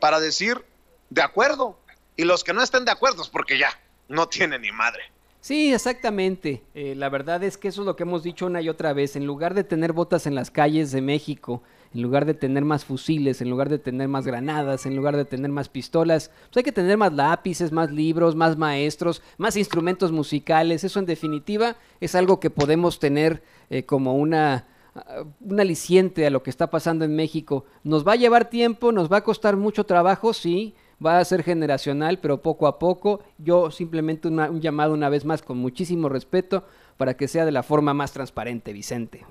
para 0.00 0.20
decir 0.20 0.64
de 1.10 1.22
acuerdo. 1.22 1.78
Y 2.16 2.24
los 2.24 2.44
que 2.44 2.52
no 2.52 2.62
estén 2.62 2.84
de 2.84 2.92
acuerdo 2.92 3.22
es 3.22 3.28
porque 3.28 3.58
ya 3.58 3.70
no 4.08 4.28
tienen 4.28 4.62
ni 4.62 4.72
madre. 4.72 5.02
Sí, 5.40 5.74
exactamente. 5.74 6.62
Eh, 6.74 6.94
la 6.96 7.10
verdad 7.10 7.42
es 7.42 7.58
que 7.58 7.68
eso 7.68 7.82
es 7.82 7.86
lo 7.86 7.96
que 7.96 8.04
hemos 8.04 8.22
dicho 8.22 8.46
una 8.46 8.62
y 8.62 8.68
otra 8.68 8.94
vez. 8.94 9.14
En 9.14 9.26
lugar 9.26 9.52
de 9.52 9.64
tener 9.64 9.92
botas 9.92 10.26
en 10.26 10.34
las 10.34 10.50
calles 10.50 10.90
de 10.90 11.02
México, 11.02 11.62
en 11.94 12.02
lugar 12.02 12.24
de 12.24 12.34
tener 12.34 12.64
más 12.64 12.84
fusiles, 12.84 13.40
en 13.40 13.50
lugar 13.50 13.68
de 13.68 13.78
tener 13.78 14.08
más 14.08 14.26
granadas, 14.26 14.84
en 14.84 14.96
lugar 14.96 15.16
de 15.16 15.24
tener 15.24 15.50
más 15.50 15.68
pistolas, 15.68 16.30
pues 16.46 16.58
hay 16.58 16.62
que 16.64 16.72
tener 16.72 16.96
más 16.96 17.12
lápices, 17.12 17.70
más 17.70 17.90
libros, 17.90 18.34
más 18.34 18.56
maestros, 18.58 19.22
más 19.38 19.56
instrumentos 19.56 20.10
musicales. 20.10 20.82
Eso 20.82 20.98
en 20.98 21.06
definitiva 21.06 21.76
es 22.00 22.14
algo 22.14 22.40
que 22.40 22.50
podemos 22.50 22.98
tener 22.98 23.42
eh, 23.70 23.84
como 23.84 24.14
una 24.16 24.66
ah, 24.96 25.24
un 25.40 25.60
aliciente 25.60 26.26
a 26.26 26.30
lo 26.30 26.42
que 26.42 26.50
está 26.50 26.68
pasando 26.68 27.04
en 27.04 27.14
México. 27.14 27.64
Nos 27.84 28.06
va 28.06 28.12
a 28.12 28.16
llevar 28.16 28.50
tiempo, 28.50 28.90
nos 28.90 29.10
va 29.10 29.18
a 29.18 29.24
costar 29.24 29.56
mucho 29.56 29.84
trabajo, 29.84 30.32
sí, 30.32 30.74
va 31.04 31.18
a 31.18 31.24
ser 31.24 31.44
generacional, 31.44 32.18
pero 32.18 32.42
poco 32.42 32.66
a 32.66 32.80
poco. 32.80 33.20
Yo 33.38 33.70
simplemente 33.70 34.26
un 34.26 34.60
llamado 34.60 34.94
una 34.94 35.08
vez 35.08 35.24
más 35.24 35.42
con 35.42 35.58
muchísimo 35.58 36.08
respeto 36.08 36.64
para 36.96 37.16
que 37.16 37.28
sea 37.28 37.44
de 37.44 37.52
la 37.52 37.62
forma 37.62 37.94
más 37.94 38.12
transparente, 38.12 38.72
Vicente. 38.72 39.24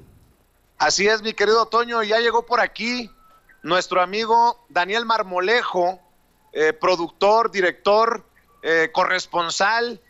Así 0.83 1.07
es, 1.07 1.21
mi 1.21 1.31
querido 1.31 1.65
Toño, 1.67 2.03
ya 2.03 2.19
llegó 2.19 2.45
por 2.45 2.59
aquí 2.59 3.09
nuestro 3.61 4.01
amigo 4.01 4.65
Daniel 4.67 5.05
Marmolejo, 5.05 5.97
eh, 6.51 6.73
productor, 6.73 7.51
director, 7.51 8.25
eh, 8.61 8.89
corresponsal, 8.91 10.01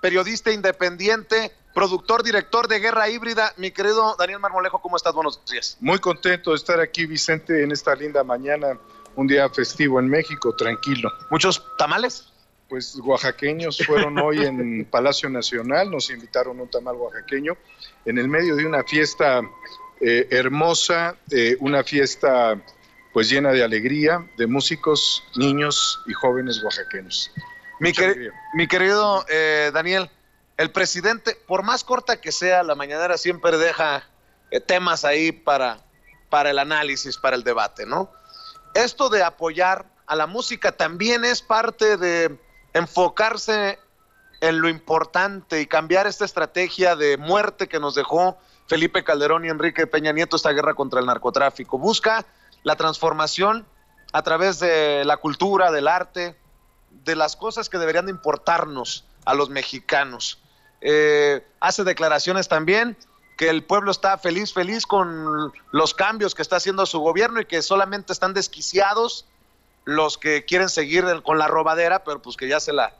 periodista 0.00 0.50
independiente, 0.50 1.52
productor, 1.74 2.22
director 2.22 2.68
de 2.68 2.80
Guerra 2.80 3.10
Híbrida. 3.10 3.52
Mi 3.58 3.70
querido 3.70 4.16
Daniel 4.18 4.38
Marmolejo, 4.38 4.80
¿cómo 4.80 4.96
estás? 4.96 5.12
Buenos 5.12 5.44
días. 5.44 5.76
Muy 5.80 5.98
contento 5.98 6.52
de 6.52 6.56
estar 6.56 6.80
aquí, 6.80 7.04
Vicente, 7.04 7.62
en 7.62 7.70
esta 7.70 7.94
linda 7.94 8.24
mañana 8.24 8.78
un 9.16 9.26
día 9.26 9.46
festivo 9.50 10.00
en 10.00 10.08
México, 10.08 10.56
tranquilo. 10.56 11.12
¿Muchos 11.30 11.62
tamales? 11.76 12.32
Pues 12.70 12.96
oaxaqueños 12.96 13.76
fueron 13.86 14.18
hoy 14.18 14.42
en 14.46 14.86
Palacio 14.90 15.28
Nacional, 15.28 15.90
nos 15.90 16.08
invitaron 16.08 16.60
un 16.60 16.70
tamal 16.70 16.96
oaxaqueño 16.96 17.58
en 18.06 18.16
el 18.16 18.26
medio 18.26 18.56
de 18.56 18.64
una 18.64 18.82
fiesta 18.84 19.42
eh, 20.00 20.28
hermosa, 20.30 21.16
eh, 21.30 21.56
una 21.60 21.84
fiesta 21.84 22.60
pues 23.12 23.30
llena 23.30 23.52
de 23.52 23.62
alegría, 23.62 24.26
de 24.36 24.46
músicos, 24.46 25.22
niños 25.36 26.00
y 26.06 26.12
jóvenes 26.12 26.62
oaxaqueños. 26.64 27.30
Mi, 27.78 27.92
mi 28.54 28.66
querido 28.66 29.24
eh, 29.28 29.70
Daniel, 29.72 30.10
el 30.56 30.70
presidente, 30.70 31.36
por 31.46 31.62
más 31.62 31.84
corta 31.84 32.20
que 32.20 32.32
sea, 32.32 32.62
la 32.62 32.74
mañanera 32.74 33.16
siempre 33.18 33.56
deja 33.56 34.04
temas 34.66 35.04
ahí 35.04 35.32
para, 35.32 35.78
para 36.28 36.50
el 36.50 36.58
análisis, 36.58 37.16
para 37.16 37.36
el 37.36 37.44
debate, 37.44 37.86
¿no? 37.86 38.10
esto 38.74 39.08
de 39.08 39.22
apoyar 39.22 39.86
a 40.06 40.16
la 40.16 40.26
música 40.26 40.72
también 40.72 41.24
es 41.24 41.40
parte 41.40 41.96
de 41.96 42.36
enfocarse 42.74 43.78
en 44.44 44.60
lo 44.60 44.68
importante 44.68 45.62
y 45.62 45.66
cambiar 45.66 46.06
esta 46.06 46.26
estrategia 46.26 46.96
de 46.96 47.16
muerte 47.16 47.66
que 47.66 47.80
nos 47.80 47.94
dejó 47.94 48.36
Felipe 48.66 49.02
Calderón 49.02 49.46
y 49.46 49.48
Enrique 49.48 49.86
Peña 49.86 50.12
Nieto 50.12 50.36
esta 50.36 50.52
guerra 50.52 50.74
contra 50.74 51.00
el 51.00 51.06
narcotráfico. 51.06 51.78
Busca 51.78 52.26
la 52.62 52.76
transformación 52.76 53.66
a 54.12 54.22
través 54.22 54.58
de 54.58 55.02
la 55.06 55.16
cultura, 55.16 55.72
del 55.72 55.88
arte, 55.88 56.36
de 56.90 57.16
las 57.16 57.36
cosas 57.36 57.70
que 57.70 57.78
deberían 57.78 58.04
de 58.04 58.12
importarnos 58.12 59.06
a 59.24 59.32
los 59.32 59.48
mexicanos. 59.48 60.42
Eh, 60.82 61.46
hace 61.60 61.82
declaraciones 61.82 62.46
también 62.46 62.98
que 63.38 63.48
el 63.48 63.64
pueblo 63.64 63.90
está 63.90 64.18
feliz, 64.18 64.52
feliz 64.52 64.84
con 64.84 65.54
los 65.70 65.94
cambios 65.94 66.34
que 66.34 66.42
está 66.42 66.56
haciendo 66.56 66.84
su 66.84 67.00
gobierno 67.00 67.40
y 67.40 67.46
que 67.46 67.62
solamente 67.62 68.12
están 68.12 68.34
desquiciados 68.34 69.24
los 69.84 70.18
que 70.18 70.44
quieren 70.44 70.68
seguir 70.68 71.22
con 71.22 71.38
la 71.38 71.48
robadera, 71.48 72.04
pero 72.04 72.20
pues 72.20 72.36
que 72.36 72.46
ya 72.46 72.60
se 72.60 72.74
la 72.74 72.94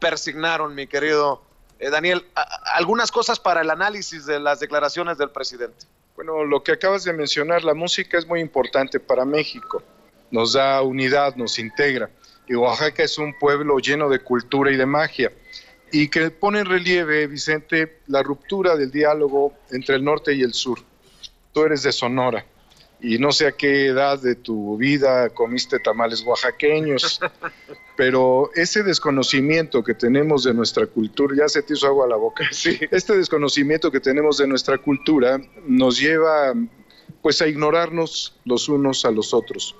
persignaron, 0.00 0.74
mi 0.74 0.86
querido 0.86 1.42
eh, 1.78 1.90
Daniel. 1.90 2.26
algunas 2.74 3.10
cosas 3.10 3.38
para 3.38 3.60
el 3.60 3.70
análisis 3.70 4.26
de 4.26 4.40
las 4.40 4.60
declaraciones 4.60 5.18
del 5.18 5.30
presidente. 5.30 5.86
Bueno, 6.16 6.44
lo 6.44 6.62
que 6.62 6.72
acabas 6.72 7.04
de 7.04 7.12
mencionar, 7.12 7.62
la 7.62 7.74
música 7.74 8.18
es 8.18 8.26
muy 8.26 8.40
importante 8.40 8.98
para 8.98 9.24
México. 9.24 9.82
Nos 10.30 10.54
da 10.54 10.82
unidad, 10.82 11.36
nos 11.36 11.58
integra. 11.58 12.10
Y 12.48 12.54
Oaxaca 12.54 13.02
es 13.02 13.18
un 13.18 13.38
pueblo 13.38 13.78
lleno 13.78 14.08
de 14.08 14.18
cultura 14.18 14.70
y 14.70 14.76
de 14.76 14.86
magia. 14.86 15.32
Y 15.92 16.08
que 16.08 16.30
pone 16.30 16.60
en 16.60 16.66
relieve, 16.66 17.26
Vicente, 17.26 18.00
la 18.08 18.22
ruptura 18.22 18.76
del 18.76 18.90
diálogo 18.90 19.54
entre 19.70 19.96
el 19.96 20.04
norte 20.04 20.34
y 20.34 20.42
el 20.42 20.54
sur. 20.54 20.80
Tú 21.52 21.64
eres 21.64 21.82
de 21.82 21.92
Sonora 21.92 22.44
y 23.00 23.18
no 23.18 23.32
sé 23.32 23.46
a 23.46 23.52
qué 23.52 23.86
edad 23.86 24.20
de 24.20 24.34
tu 24.34 24.76
vida 24.76 25.30
comiste 25.30 25.78
tamales 25.78 26.22
oaxaqueños, 26.22 27.20
pero 27.98 28.52
ese 28.54 28.84
desconocimiento 28.84 29.82
que 29.82 29.92
tenemos 29.92 30.44
de 30.44 30.54
nuestra 30.54 30.86
cultura, 30.86 31.34
ya 31.36 31.48
se 31.48 31.64
te 31.64 31.72
hizo 31.74 31.88
agua 31.88 32.04
a 32.06 32.08
la 32.08 32.14
boca, 32.14 32.46
sí. 32.52 32.78
este 32.92 33.16
desconocimiento 33.16 33.90
que 33.90 33.98
tenemos 33.98 34.38
de 34.38 34.46
nuestra 34.46 34.78
cultura 34.78 35.40
nos 35.66 35.98
lleva 35.98 36.54
pues 37.22 37.42
a 37.42 37.48
ignorarnos 37.48 38.38
los 38.44 38.68
unos 38.68 39.04
a 39.04 39.10
los 39.10 39.34
otros. 39.34 39.74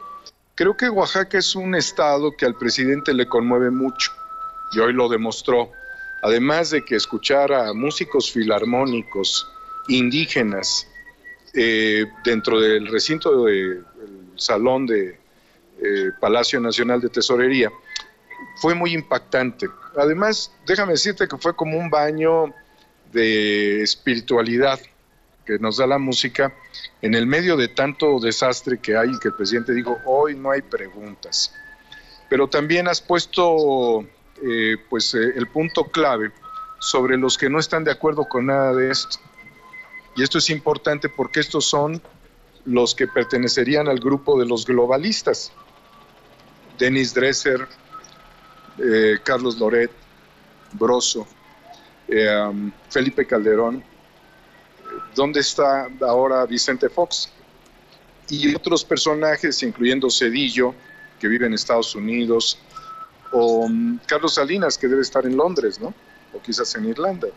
Creo 0.57 0.77
que 0.77 0.89
Oaxaca 0.89 1.39
es 1.39 1.55
un 1.55 1.77
estado 1.77 2.37
que 2.37 2.45
al 2.45 2.57
presidente 2.57 3.15
le 3.15 3.29
conmueve 3.29 3.71
mucho 3.71 4.11
y 4.73 4.81
hoy 4.81 4.93
lo 4.93 5.09
demostró. 5.09 5.71
Además 6.25 6.71
de 6.71 6.85
que 6.85 6.97
escuchar 6.97 7.53
a 7.53 7.73
músicos 7.73 8.33
filarmónicos 8.33 9.49
indígenas 9.87 10.89
eh, 11.55 12.05
dentro 12.25 12.61
del 12.61 12.89
recinto 12.89 13.45
del 13.45 13.85
salón 14.35 14.87
de 14.87 15.21
eh, 15.81 16.11
Palacio 16.19 16.59
Nacional 16.59 17.01
de 17.01 17.11
Tesorería, 17.11 17.71
fue 18.57 18.75
muy 18.75 18.95
impactante. 18.95 19.69
Además, 19.97 20.53
déjame 20.67 20.93
decirte 20.93 21.27
que 21.29 21.37
fue 21.37 21.55
como 21.55 21.79
un 21.79 21.91
baño 21.91 22.55
de 23.13 23.83
espiritualidad 23.83 24.79
que 25.47 25.59
nos 25.59 25.79
da 25.79 25.87
la 25.87 25.99
música 25.99 26.55
en 27.01 27.15
el 27.15 27.27
medio 27.27 27.57
de 27.57 27.69
tanto 27.69 28.21
desastre 28.21 28.79
que 28.79 28.97
hay, 28.97 29.19
que 29.19 29.29
el 29.29 29.35
presidente 29.35 29.73
dijo, 29.73 29.97
hoy 30.05 30.37
no 30.37 30.51
hay 30.51 30.61
preguntas. 30.61 31.55
Pero 32.29 32.49
también 32.49 32.87
has 32.87 33.01
puesto 33.01 34.07
eh, 34.43 34.77
pues, 34.91 35.15
el 35.15 35.49
punto 35.49 35.85
clave 35.85 36.33
sobre 36.79 37.17
los 37.17 37.39
que 37.39 37.49
no 37.49 37.59
están 37.59 37.83
de 37.83 37.91
acuerdo 37.91 38.29
con 38.29 38.47
nada 38.47 38.75
de 38.75 38.91
esto. 38.91 39.19
Y 40.17 40.23
esto 40.23 40.39
es 40.39 40.51
importante 40.51 41.09
porque 41.09 41.41
estos 41.41 41.65
son 41.65 42.03
los 42.65 42.95
que 42.95 43.07
pertenecerían 43.07 43.89
al 43.89 44.01
grupo 44.01 44.39
de 44.39 44.47
los 44.47 44.67
globalistas. 44.67 45.53
Denis 46.79 47.15
Dresser, 47.15 47.67
eh, 48.79 49.19
Carlos 49.23 49.59
Loret, 49.59 49.91
Broso, 50.73 51.27
eh, 52.09 52.29
um, 52.49 52.71
Felipe 52.91 53.27
Calderón. 53.27 53.83
¿Dónde 55.15 55.41
está 55.41 55.89
ahora 56.01 56.45
Vicente 56.47 56.89
Fox? 56.89 57.31
Y 58.29 58.55
otros 58.55 58.85
personajes, 58.85 59.63
incluyendo 59.63 60.11
Cedillo, 60.11 60.75
que 61.19 61.29
vive 61.29 61.47
en 61.47 61.55
Estados 61.55 61.95
Unidos, 61.95 62.59
o 63.33 63.67
um, 63.67 63.99
Carlos 64.07 64.35
Salinas, 64.35 64.79
que 64.79 64.89
debe 64.89 65.03
estar 65.03 65.27
en 65.27 65.37
Londres, 65.37 65.81
¿no? 65.81 65.95
O 66.33 66.41
quizás 66.41 66.75
en 66.77 66.87
Irlanda. 66.87 67.29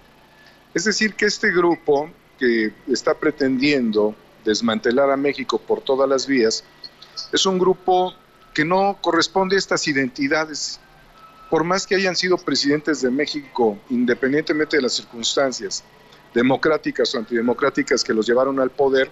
Es 0.73 0.85
decir, 0.85 1.15
que 1.15 1.25
este 1.25 1.51
grupo 1.51 2.09
que 2.37 2.73
está 2.87 3.13
pretendiendo 3.13 4.15
desmantelar 4.43 5.11
a 5.11 5.17
México 5.17 5.59
por 5.59 5.81
todas 5.81 6.09
las 6.09 6.25
vías, 6.27 6.63
es 7.31 7.45
un 7.45 7.59
grupo 7.59 8.13
que 8.53 8.65
no 8.65 8.97
corresponde 9.01 9.55
a 9.55 9.59
estas 9.59 9.87
identidades. 9.87 10.79
Por 11.51 11.65
más 11.65 11.85
que 11.85 11.95
hayan 11.95 12.15
sido 12.15 12.37
presidentes 12.37 13.01
de 13.01 13.11
México, 13.11 13.77
independientemente 13.89 14.77
de 14.77 14.83
las 14.83 14.93
circunstancias 14.93 15.83
democráticas 16.33 17.13
o 17.13 17.17
antidemocráticas 17.17 18.05
que 18.05 18.13
los 18.13 18.25
llevaron 18.25 18.57
al 18.61 18.71
poder, 18.71 19.11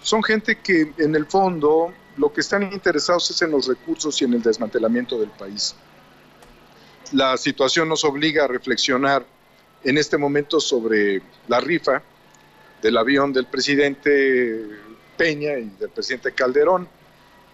son 0.00 0.22
gente 0.22 0.56
que 0.56 0.94
en 0.96 1.14
el 1.14 1.26
fondo 1.26 1.92
lo 2.16 2.32
que 2.32 2.40
están 2.40 2.62
interesados 2.72 3.30
es 3.30 3.42
en 3.42 3.50
los 3.50 3.68
recursos 3.68 4.22
y 4.22 4.24
en 4.24 4.32
el 4.32 4.42
desmantelamiento 4.42 5.20
del 5.20 5.28
país. 5.28 5.76
La 7.12 7.36
situación 7.36 7.90
nos 7.90 8.04
obliga 8.04 8.44
a 8.44 8.48
reflexionar 8.48 9.26
en 9.84 9.98
este 9.98 10.16
momento 10.16 10.60
sobre 10.60 11.20
la 11.46 11.60
rifa, 11.60 12.02
del 12.80 12.96
avión 12.96 13.34
del 13.34 13.44
presidente 13.44 14.64
Peña 15.18 15.58
y 15.58 15.68
del 15.78 15.90
presidente 15.90 16.32
Calderón, 16.32 16.88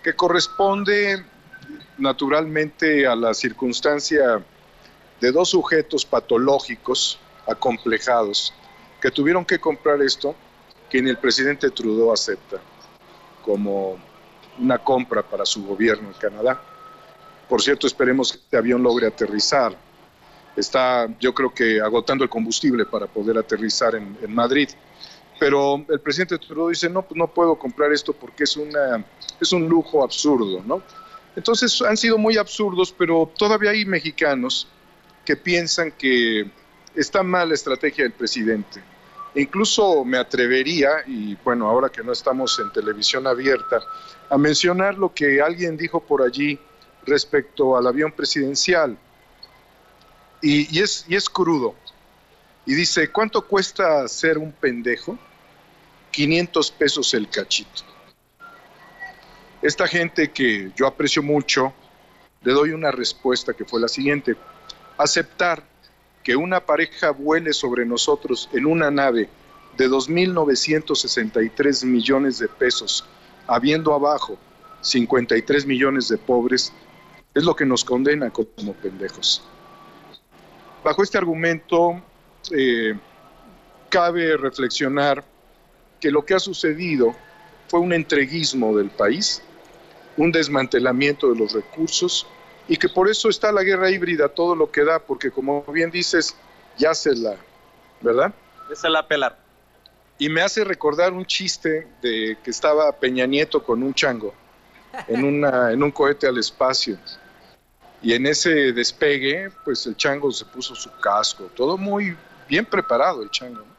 que 0.05 0.15
corresponde 0.15 1.25
naturalmente 1.99 3.07
a 3.07 3.15
la 3.15 3.35
circunstancia 3.35 4.43
de 5.21 5.33
dos 5.33 5.51
sujetos 5.51 6.05
patológicos, 6.05 7.19
acomplejados, 7.47 8.53
que 9.01 9.11
tuvieron 9.11 9.45
que 9.45 9.59
comprar 9.59 10.03
esto, 10.03 10.35
que 10.91 11.01
ni 11.01 11.11
el 11.11 11.19
presidente 11.19 11.71
Trudeau 11.71 12.13
acepta 12.13 12.61
como 13.45 13.97
una 14.59 14.79
compra 14.79 15.23
para 15.23 15.45
su 15.45 15.65
gobierno 15.65 16.09
en 16.09 16.15
Canadá. 16.15 16.61
Por 17.49 17.63
cierto, 17.63 17.87
esperemos 17.87 18.33
que 18.33 18.39
este 18.39 18.57
avión 18.57 18.83
logre 18.83 19.07
aterrizar. 19.07 19.77
Está, 20.57 21.07
yo 21.21 21.35
creo 21.35 21.53
que, 21.53 21.81
agotando 21.81 22.25
el 22.25 22.31
combustible 22.31 22.87
para 22.87 23.07
poder 23.07 23.39
aterrizar 23.39 23.95
en, 23.95 24.17
Madrid. 24.35 24.71
Pero 25.39 25.85
el 25.89 26.01
presidente 26.01 26.39
Trudeau 26.39 26.71
dice, 26.71 26.89
no, 26.89 27.03
pues 27.03 27.17
no 27.17 27.29
puedo 27.29 27.57
comprar 27.57 27.93
esto 27.93 28.13
porque 28.13 28.45
es, 28.45 28.57
una, 28.57 29.05
es 29.41 29.53
un 29.53 29.69
lujo 29.69 30.03
absurdo, 30.03 30.63
¿no? 30.67 30.83
Entonces 31.37 31.83
han 31.83 31.97
sido 31.97 32.17
muy 32.17 32.39
absurdos, 32.39 32.95
pero 32.97 33.31
todavía 33.39 33.71
hay 33.71 33.85
mexicanos 33.85 34.67
que 35.25 35.37
piensan 35.37 35.93
que 35.93 36.51
está 36.95 37.23
mal 37.23 37.51
la 37.51 37.55
estrategia 37.55 38.05
del 38.05 38.15
presidente. 38.15 38.83
E 39.35 39.43
incluso 39.43 40.03
me 40.03 40.17
atrevería, 40.17 41.05
y 41.07 41.35
bueno, 41.45 41.69
ahora 41.69 41.91
que 41.91 42.03
no 42.03 42.13
estamos 42.13 42.59
en 42.59 42.73
televisión 42.73 43.27
abierta, 43.27 43.83
a 44.31 44.39
mencionar 44.39 44.97
lo 44.97 45.13
que 45.13 45.43
alguien 45.43 45.77
dijo 45.77 46.01
por 46.01 46.23
allí 46.23 46.59
respecto 47.05 47.77
al 47.77 47.87
avión 47.87 48.13
presidencial. 48.13 48.97
Y, 50.41 50.75
y, 50.75 50.83
es, 50.83 51.05
y 51.07 51.17
es 51.17 51.29
crudo. 51.29 51.75
Y 52.65 52.75
dice, 52.75 53.11
¿cuánto 53.11 53.43
cuesta 53.43 54.09
ser 54.09 54.39
un 54.39 54.53
pendejo? 54.53 55.19
500 56.13 56.71
pesos 56.71 57.13
el 57.13 57.29
cachito. 57.29 57.83
Esta 59.63 59.87
gente 59.87 60.31
que 60.31 60.71
yo 60.77 60.87
aprecio 60.87 61.23
mucho, 61.23 61.73
le 62.43 62.53
doy 62.53 62.71
una 62.71 62.91
respuesta 62.91 63.55
que 63.55 63.65
fue 63.65 63.81
la 63.81 63.89
siguiente. 63.89 64.37
Aceptar 64.99 65.65
que 66.23 66.37
una 66.37 66.61
pareja 66.61 67.11
vuele 67.11 67.53
sobre 67.53 67.87
nosotros 67.87 68.49
en 68.53 68.67
una 68.67 68.91
nave 68.91 69.29
de 69.77 69.89
2.963 69.89 71.85
millones 71.85 72.39
de 72.39 72.49
pesos, 72.49 73.07
habiendo 73.47 73.95
abajo 73.95 74.39
53 74.81 75.67
millones 75.67 76.09
de 76.09 76.19
pobres, 76.19 76.73
es 77.35 77.45
lo 77.45 77.55
que 77.55 77.67
nos 77.67 77.85
condena 77.85 78.31
como 78.31 78.73
pendejos. 78.75 79.43
Bajo 80.83 81.03
este 81.03 81.19
argumento, 81.19 82.03
eh, 82.51 82.95
cabe 83.89 84.37
reflexionar 84.37 85.25
que 86.01 86.11
lo 86.11 86.25
que 86.25 86.35
ha 86.35 86.39
sucedido 86.39 87.15
fue 87.69 87.81
un 87.81 87.93
entreguismo 87.93 88.77
del 88.77 88.91
país, 88.91 89.43
un 90.17 90.33
desmantelamiento 90.33 91.33
de 91.33 91.39
los 91.39 91.53
recursos 91.53 92.27
y 92.69 92.77
que 92.77 92.89
por 92.89 93.09
eso 93.09 93.29
está 93.29 93.53
la 93.53 93.63
guerra 93.63 93.91
híbrida 93.91 94.29
todo 94.29 94.55
lo 94.55 94.71
que 94.71 94.85
da, 94.85 94.99
porque 94.99 95.31
como 95.31 95.63
bien 95.65 95.91
dices, 95.91 96.37
ya 96.77 96.95
se 96.95 97.15
la, 97.15 97.37
¿verdad? 98.01 98.33
Ya 98.69 98.77
se 98.77 98.89
la 98.89 99.07
pelar. 99.07 99.39
Y 100.19 100.29
me 100.29 100.43
hace 100.43 100.65
recordar 100.65 101.13
un 101.13 101.27
chiste 101.27 101.87
de 102.01 102.39
que 102.43 102.51
estaba 102.51 102.91
Peña 102.93 103.27
Nieto 103.27 103.63
con 103.63 103.83
un 103.83 103.93
chango 103.93 104.35
en, 105.09 105.25
una, 105.25 105.73
en 105.73 105.83
un 105.83 105.91
cohete 105.91 106.27
al 106.27 106.39
espacio. 106.39 106.99
Y 108.03 108.15
en 108.15 108.27
ese 108.27 108.73
despegue, 108.73 109.51
pues 109.65 109.87
el 109.87 109.97
chango 109.97 110.31
se 110.33 110.45
puso 110.45 110.75
su 110.75 110.91
casco, 111.01 111.51
todo 111.55 111.77
muy 111.77 112.17
bien 112.49 112.65
preparado 112.65 113.23
el 113.23 113.31
chango. 113.31 113.61
¿no? 113.61 113.77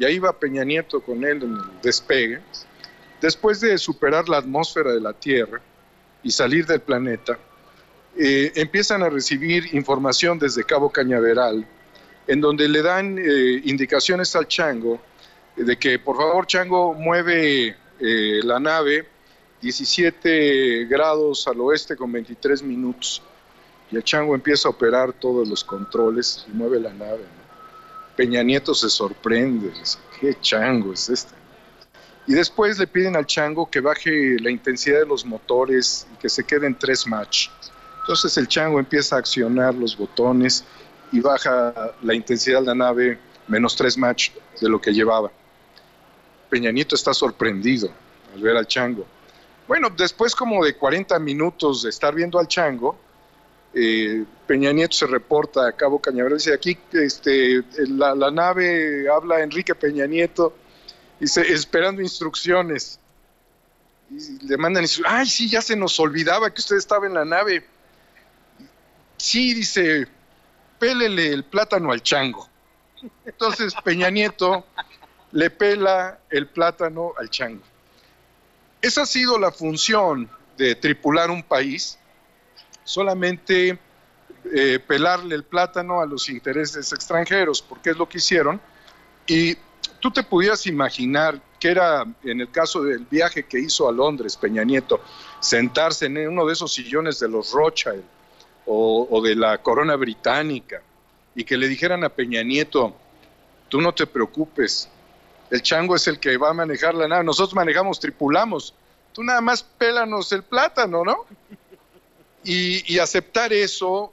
y 0.00 0.04
ahí 0.06 0.18
va 0.18 0.32
Peña 0.32 0.64
Nieto 0.64 1.02
con 1.02 1.22
él 1.24 1.42
en 1.42 1.52
el 1.52 1.80
despegue, 1.82 2.40
después 3.20 3.60
de 3.60 3.76
superar 3.78 4.28
la 4.28 4.38
atmósfera 4.38 4.92
de 4.92 5.00
la 5.00 5.12
Tierra 5.12 5.60
y 6.22 6.30
salir 6.30 6.66
del 6.66 6.80
planeta, 6.80 7.38
eh, 8.16 8.52
empiezan 8.56 9.02
a 9.02 9.08
recibir 9.08 9.74
información 9.74 10.38
desde 10.38 10.64
Cabo 10.64 10.90
Cañaveral, 10.90 11.66
en 12.26 12.40
donde 12.40 12.68
le 12.68 12.82
dan 12.82 13.18
eh, 13.18 13.60
indicaciones 13.64 14.34
al 14.34 14.48
chango 14.48 15.00
de 15.56 15.76
que 15.78 15.98
por 15.98 16.16
favor 16.16 16.46
chango 16.46 16.94
mueve 16.94 17.76
eh, 18.00 18.40
la 18.42 18.58
nave 18.58 19.06
17 19.60 20.86
grados 20.86 21.46
al 21.46 21.60
oeste 21.60 21.96
con 21.96 22.10
23 22.10 22.62
minutos. 22.62 23.22
Y 23.90 23.96
el 23.96 24.04
chango 24.04 24.34
empieza 24.34 24.68
a 24.68 24.70
operar 24.70 25.12
todos 25.12 25.48
los 25.48 25.64
controles 25.64 26.46
y 26.48 26.56
mueve 26.56 26.80
la 26.80 26.92
nave. 26.92 27.24
Peña 28.16 28.42
Nieto 28.42 28.74
se 28.74 28.88
sorprende, 28.88 29.70
dice, 29.70 29.98
¿qué 30.20 30.36
chango 30.40 30.92
es 30.92 31.08
este? 31.08 31.39
Y 32.30 32.34
después 32.34 32.78
le 32.78 32.86
piden 32.86 33.16
al 33.16 33.26
chango 33.26 33.68
que 33.68 33.80
baje 33.80 34.38
la 34.38 34.52
intensidad 34.52 35.00
de 35.00 35.04
los 35.04 35.26
motores 35.26 36.06
y 36.14 36.16
que 36.18 36.28
se 36.28 36.44
quede 36.44 36.68
en 36.68 36.78
tres 36.78 37.04
match. 37.04 37.48
Entonces 38.02 38.38
el 38.38 38.46
chango 38.46 38.78
empieza 38.78 39.16
a 39.16 39.18
accionar 39.18 39.74
los 39.74 39.96
botones 39.96 40.64
y 41.10 41.18
baja 41.18 41.74
la 42.00 42.14
intensidad 42.14 42.60
de 42.60 42.66
la 42.66 42.74
nave 42.76 43.18
menos 43.48 43.74
tres 43.74 43.98
match 43.98 44.30
de 44.60 44.68
lo 44.68 44.80
que 44.80 44.92
llevaba. 44.92 45.32
Peña 46.48 46.70
Nieto 46.70 46.94
está 46.94 47.12
sorprendido 47.12 47.90
al 48.32 48.40
ver 48.40 48.56
al 48.56 48.68
chango. 48.68 49.04
Bueno, 49.66 49.88
después 49.90 50.36
como 50.36 50.64
de 50.64 50.76
40 50.76 51.18
minutos 51.18 51.82
de 51.82 51.90
estar 51.90 52.14
viendo 52.14 52.38
al 52.38 52.46
chango, 52.46 52.96
eh, 53.74 54.24
Peña 54.46 54.70
Nieto 54.70 54.94
se 54.94 55.08
reporta 55.08 55.66
a 55.66 55.72
Cabo 55.72 55.98
Cañaveral 55.98 56.34
y 56.34 56.42
dice, 56.44 56.54
aquí 56.54 56.78
este, 56.92 57.64
la, 57.88 58.14
la 58.14 58.30
nave 58.30 59.08
habla 59.08 59.42
Enrique 59.42 59.74
Peña 59.74 60.06
Nieto, 60.06 60.54
dice, 61.20 61.42
esperando 61.52 62.02
instrucciones. 62.02 62.98
Y 64.10 64.44
le 64.46 64.56
mandan 64.56 64.82
instrucciones, 64.82 65.20
ay, 65.20 65.26
sí, 65.26 65.48
ya 65.48 65.62
se 65.62 65.76
nos 65.76 66.00
olvidaba 66.00 66.52
que 66.52 66.60
usted 66.60 66.76
estaba 66.76 67.06
en 67.06 67.14
la 67.14 67.24
nave. 67.24 67.64
Sí, 69.16 69.54
dice, 69.54 70.08
pélele 70.78 71.32
el 71.32 71.44
plátano 71.44 71.92
al 71.92 72.02
chango. 72.02 72.48
Entonces 73.24 73.74
Peña 73.84 74.10
Nieto 74.10 74.66
le 75.32 75.50
pela 75.50 76.18
el 76.30 76.48
plátano 76.48 77.12
al 77.18 77.30
chango. 77.30 77.62
Esa 78.82 79.02
ha 79.02 79.06
sido 79.06 79.38
la 79.38 79.52
función 79.52 80.28
de 80.56 80.74
tripular 80.74 81.30
un 81.30 81.42
país, 81.42 81.98
solamente 82.84 83.78
eh, 84.52 84.78
pelarle 84.86 85.34
el 85.34 85.44
plátano 85.44 86.00
a 86.00 86.06
los 86.06 86.28
intereses 86.28 86.92
extranjeros, 86.92 87.62
porque 87.62 87.90
es 87.90 87.96
lo 87.96 88.08
que 88.08 88.18
hicieron. 88.18 88.60
Y 89.26 89.56
tú 90.00 90.10
te 90.10 90.22
pudieras 90.22 90.66
imaginar 90.66 91.40
que 91.58 91.68
era, 91.68 92.04
en 92.24 92.40
el 92.40 92.50
caso 92.50 92.82
del 92.82 93.04
viaje 93.10 93.44
que 93.44 93.60
hizo 93.60 93.88
a 93.88 93.92
Londres, 93.92 94.36
Peña 94.36 94.64
Nieto, 94.64 95.00
sentarse 95.40 96.06
en 96.06 96.26
uno 96.26 96.46
de 96.46 96.54
esos 96.54 96.72
sillones 96.72 97.20
de 97.20 97.28
los 97.28 97.52
Rothschild 97.52 98.02
o, 98.66 99.20
de 99.22 99.34
la 99.34 99.58
corona 99.58 99.96
británica 99.96 100.82
y 101.34 101.44
que 101.44 101.56
le 101.56 101.68
dijeran 101.68 102.02
a 102.04 102.08
Peña 102.08 102.42
Nieto, 102.42 102.94
tú 103.68 103.80
no 103.80 103.92
te 103.92 104.06
preocupes, 104.06 104.88
el 105.50 105.60
chango 105.62 105.96
es 105.96 106.06
el 106.06 106.18
que 106.18 106.36
va 106.36 106.50
a 106.50 106.54
manejar 106.54 106.94
la 106.94 107.08
nave, 107.08 107.24
nosotros 107.24 107.54
manejamos, 107.54 108.00
tripulamos, 108.00 108.74
tú 109.12 109.22
nada 109.22 109.40
más 109.40 109.62
pélanos 109.62 110.32
el 110.32 110.42
plátano, 110.42 111.04
¿no? 111.04 111.26
Y, 112.42 112.94
y 112.94 112.98
aceptar 112.98 113.52
eso, 113.52 114.12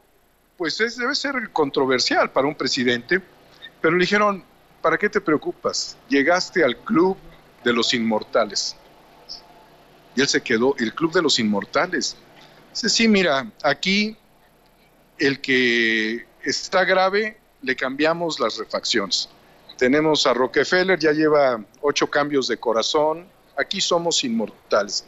pues 0.57 0.81
es, 0.81 0.97
debe 0.97 1.15
ser 1.15 1.49
controversial 1.53 2.31
para 2.31 2.47
un 2.47 2.55
presidente, 2.55 3.21
pero 3.79 3.95
le 3.95 4.01
dijeron, 4.01 4.43
¿para 4.87 4.97
qué 4.97 5.09
te 5.09 5.19
preocupas? 5.19 5.97
Llegaste 6.07 6.63
al 6.63 6.77
club 6.77 7.17
de 7.61 7.73
los 7.73 7.93
inmortales. 7.93 8.73
Y 10.15 10.21
él 10.21 10.29
se 10.29 10.39
quedó, 10.39 10.77
el 10.77 10.95
club 10.95 11.11
de 11.11 11.21
los 11.21 11.39
inmortales. 11.39 12.15
Dice, 12.71 12.87
sí, 12.87 13.05
mira, 13.09 13.51
aquí 13.63 14.15
el 15.17 15.41
que 15.41 16.25
está 16.41 16.85
grave, 16.85 17.37
le 17.63 17.75
cambiamos 17.75 18.39
las 18.39 18.57
refacciones. 18.57 19.27
Tenemos 19.77 20.25
a 20.25 20.33
Rockefeller, 20.33 20.97
ya 20.97 21.11
lleva 21.11 21.61
ocho 21.81 22.07
cambios 22.09 22.47
de 22.47 22.55
corazón. 22.55 23.27
Aquí 23.57 23.81
somos 23.81 24.23
inmortales. 24.23 25.05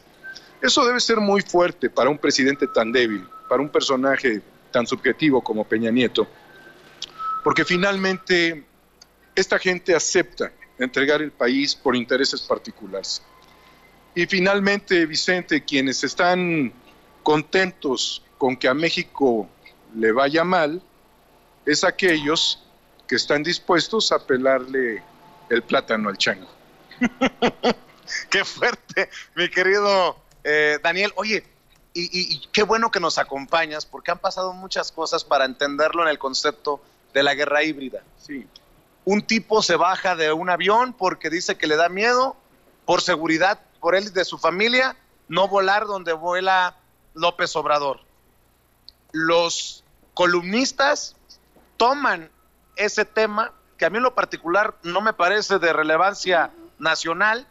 Eso 0.60 0.84
debe 0.84 1.00
ser 1.00 1.20
muy 1.20 1.40
fuerte 1.40 1.88
para 1.88 2.10
un 2.10 2.18
presidente 2.18 2.66
tan 2.66 2.92
débil, 2.92 3.26
para 3.48 3.62
un 3.62 3.70
personaje 3.70 4.42
tan 4.72 4.86
subjetivo 4.86 5.40
como 5.40 5.64
Peña 5.64 5.90
Nieto, 5.90 6.28
porque 7.42 7.64
finalmente 7.64 8.66
esta 9.34 9.58
gente 9.58 9.94
acepta 9.94 10.52
entregar 10.78 11.22
el 11.22 11.30
país 11.30 11.74
por 11.74 11.94
intereses 11.94 12.40
particulares. 12.42 13.22
Y 14.14 14.26
finalmente, 14.26 15.06
Vicente, 15.06 15.64
quienes 15.64 16.02
están 16.02 16.72
contentos 17.22 18.22
con 18.38 18.56
que 18.56 18.68
a 18.68 18.74
México 18.74 19.48
le 19.94 20.12
vaya 20.12 20.42
mal, 20.42 20.82
es 21.66 21.84
aquellos 21.84 22.64
que 23.06 23.16
están 23.16 23.42
dispuestos 23.42 24.12
a 24.12 24.26
pelarle 24.26 25.02
el 25.48 25.62
plátano 25.62 26.08
al 26.08 26.16
chango. 26.16 26.48
qué 28.30 28.44
fuerte, 28.44 29.10
mi 29.34 29.48
querido 29.48 30.16
eh, 30.44 30.78
Daniel. 30.82 31.12
Oye, 31.16 31.44
y, 31.92 32.02
y, 32.02 32.34
y, 32.34 32.46
qué 32.52 32.62
bueno 32.62 32.90
que 32.90 33.00
nos 33.00 33.18
acompañas, 33.18 33.84
porque 33.84 34.10
han 34.10 34.18
pasado 34.18 34.52
muchas 34.52 34.92
cosas 34.92 35.24
para 35.24 35.44
entenderlo 35.44 36.02
en 36.02 36.08
el 36.08 36.18
concepto 36.18 36.80
de 37.12 37.22
la 37.22 37.34
guerra 37.34 37.62
híbrida. 37.64 38.02
Sí. 38.18 38.46
Un 39.04 39.22
tipo 39.22 39.62
se 39.62 39.76
baja 39.76 40.14
de 40.14 40.32
un 40.32 40.50
avión 40.50 40.92
porque 40.92 41.30
dice 41.30 41.56
que 41.56 41.66
le 41.66 41.76
da 41.76 41.88
miedo, 41.88 42.36
por 42.84 43.00
seguridad, 43.00 43.60
por 43.80 43.94
él 43.94 44.06
y 44.06 44.10
de 44.10 44.24
su 44.24 44.38
familia, 44.38 44.96
no 45.28 45.48
volar 45.48 45.86
donde 45.86 46.12
vuela 46.12 46.76
López 47.14 47.54
Obrador. 47.56 48.00
Los 49.12 49.84
columnistas 50.14 51.16
toman 51.76 52.30
ese 52.76 53.04
tema, 53.04 53.52
que 53.78 53.86
a 53.86 53.90
mí 53.90 53.96
en 53.96 54.02
lo 54.02 54.14
particular 54.14 54.76
no 54.82 55.00
me 55.00 55.12
parece 55.12 55.58
de 55.58 55.72
relevancia 55.72 56.52
nacional. 56.78 57.46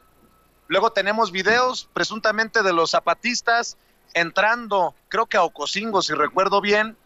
Luego 0.68 0.92
tenemos 0.92 1.32
videos 1.32 1.90
presuntamente 1.94 2.62
de 2.62 2.74
los 2.74 2.92
zapatistas 2.92 3.78
entrando, 4.14 4.94
creo 5.08 5.26
que 5.26 5.38
a 5.38 5.44
Ocosingo, 5.44 6.02
si 6.02 6.14
recuerdo 6.14 6.62
bien, 6.62 6.98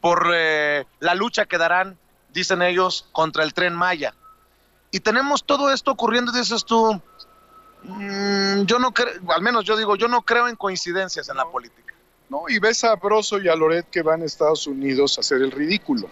por 0.00 0.30
eh, 0.34 0.86
la 1.00 1.14
lucha 1.14 1.46
que 1.46 1.58
darán, 1.58 1.98
dicen 2.32 2.62
ellos, 2.62 3.06
contra 3.12 3.44
el 3.44 3.54
tren 3.54 3.74
Maya. 3.74 4.14
Y 4.90 5.00
tenemos 5.00 5.44
todo 5.44 5.72
esto 5.72 5.90
ocurriendo, 5.90 6.32
dices 6.32 6.64
tú, 6.64 7.00
mmm, 7.82 8.62
yo 8.64 8.78
no 8.78 8.92
creo, 8.92 9.12
al 9.30 9.42
menos 9.42 9.64
yo 9.64 9.76
digo, 9.76 9.96
yo 9.96 10.08
no 10.08 10.22
creo 10.22 10.48
en 10.48 10.56
coincidencias 10.56 11.28
en 11.28 11.36
la 11.36 11.46
política. 11.46 11.94
No, 12.28 12.44
y 12.48 12.58
ves 12.58 12.84
a 12.84 12.94
Broso 12.96 13.38
y 13.40 13.48
a 13.48 13.56
Loret 13.56 13.90
que 13.90 14.02
van 14.02 14.22
a 14.22 14.24
Estados 14.24 14.66
Unidos 14.66 15.18
a 15.18 15.20
hacer 15.20 15.42
el 15.42 15.50
ridículo. 15.50 16.08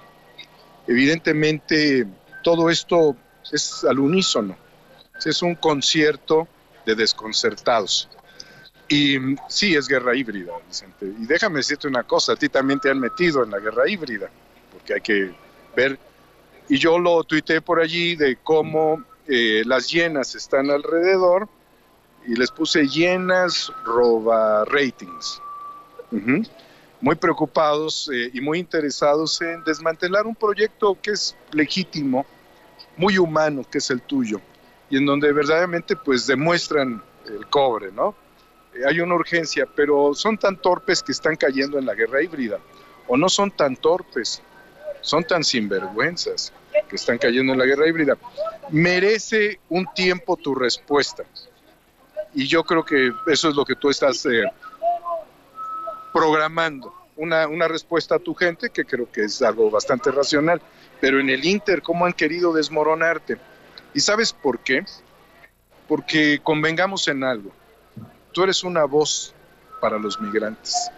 Evidentemente, 0.86 2.06
todo 2.42 2.68
esto 2.68 3.16
es 3.52 3.84
al 3.84 3.98
unísono. 3.98 4.56
Es 5.24 5.42
un 5.42 5.54
concierto 5.54 6.48
de 6.84 6.94
desconcertados. 6.94 8.08
Y 8.88 9.18
sí, 9.48 9.76
es 9.76 9.86
guerra 9.86 10.16
híbrida, 10.16 10.52
Vicente. 10.66 11.06
Y 11.06 11.26
déjame 11.26 11.58
decirte 11.58 11.86
una 11.86 12.02
cosa, 12.02 12.32
a 12.32 12.36
ti 12.36 12.48
también 12.48 12.80
te 12.80 12.90
han 12.90 12.98
metido 12.98 13.44
en 13.44 13.50
la 13.50 13.60
guerra 13.60 13.88
híbrida, 13.88 14.28
porque 14.72 14.94
hay 14.94 15.00
que 15.00 15.32
ver. 15.76 15.98
Y 16.70 16.78
yo 16.78 17.00
lo 17.00 17.24
tuiteé 17.24 17.60
por 17.60 17.80
allí 17.80 18.14
de 18.14 18.36
cómo 18.36 19.02
eh, 19.26 19.64
las 19.66 19.90
llenas 19.90 20.36
están 20.36 20.70
alrededor 20.70 21.48
y 22.24 22.36
les 22.36 22.52
puse 22.52 22.86
llenas 22.86 23.72
roba 23.84 24.64
ratings. 24.66 25.42
Muy 27.00 27.16
preocupados 27.16 28.08
eh, 28.14 28.30
y 28.32 28.40
muy 28.40 28.60
interesados 28.60 29.40
en 29.40 29.64
desmantelar 29.64 30.28
un 30.28 30.36
proyecto 30.36 30.96
que 31.02 31.10
es 31.10 31.36
legítimo, 31.50 32.24
muy 32.96 33.18
humano, 33.18 33.64
que 33.68 33.78
es 33.78 33.90
el 33.90 34.02
tuyo, 34.02 34.40
y 34.90 34.98
en 34.98 35.06
donde 35.06 35.32
verdaderamente 35.32 35.96
pues 35.96 36.28
demuestran 36.28 37.02
el 37.26 37.48
cobre, 37.48 37.90
¿no? 37.90 38.14
hay 38.86 39.00
una 39.00 39.16
urgencia, 39.16 39.66
pero 39.74 40.14
son 40.14 40.38
tan 40.38 40.56
torpes 40.56 41.02
que 41.02 41.10
están 41.10 41.34
cayendo 41.34 41.80
en 41.80 41.86
la 41.86 41.94
guerra 41.94 42.22
híbrida, 42.22 42.60
o 43.08 43.16
no 43.16 43.28
son 43.28 43.50
tan 43.50 43.74
torpes, 43.74 44.40
son 45.00 45.24
tan 45.24 45.42
sinvergüenzas 45.42 46.52
que 46.88 46.96
están 46.96 47.18
cayendo 47.18 47.52
en 47.52 47.58
la 47.58 47.66
guerra 47.66 47.88
híbrida. 47.88 48.16
Merece 48.70 49.60
un 49.68 49.86
tiempo 49.94 50.36
tu 50.36 50.54
respuesta, 50.54 51.24
y 52.34 52.46
yo 52.46 52.64
creo 52.64 52.84
que 52.84 53.12
eso 53.26 53.48
es 53.48 53.54
lo 53.54 53.64
que 53.64 53.74
tú 53.74 53.90
estás 53.90 54.24
eh, 54.26 54.44
programando, 56.12 56.94
una, 57.16 57.48
una 57.48 57.68
respuesta 57.68 58.16
a 58.16 58.18
tu 58.18 58.34
gente, 58.34 58.70
que 58.70 58.84
creo 58.84 59.10
que 59.10 59.24
es 59.24 59.42
algo 59.42 59.70
bastante 59.70 60.10
racional, 60.10 60.60
pero 61.00 61.20
en 61.20 61.30
el 61.30 61.44
Inter, 61.44 61.82
¿cómo 61.82 62.06
han 62.06 62.12
querido 62.12 62.52
desmoronarte? 62.52 63.36
¿Y 63.94 64.00
sabes 64.00 64.32
por 64.32 64.60
qué? 64.60 64.84
Porque 65.88 66.40
convengamos 66.42 67.08
en 67.08 67.24
algo 67.24 67.52
tú 68.32 68.42
eres 68.42 68.64
una 68.64 68.84
voz 68.84 69.34
para 69.80 69.98
los 69.98 70.20
migrantes. 70.20 70.90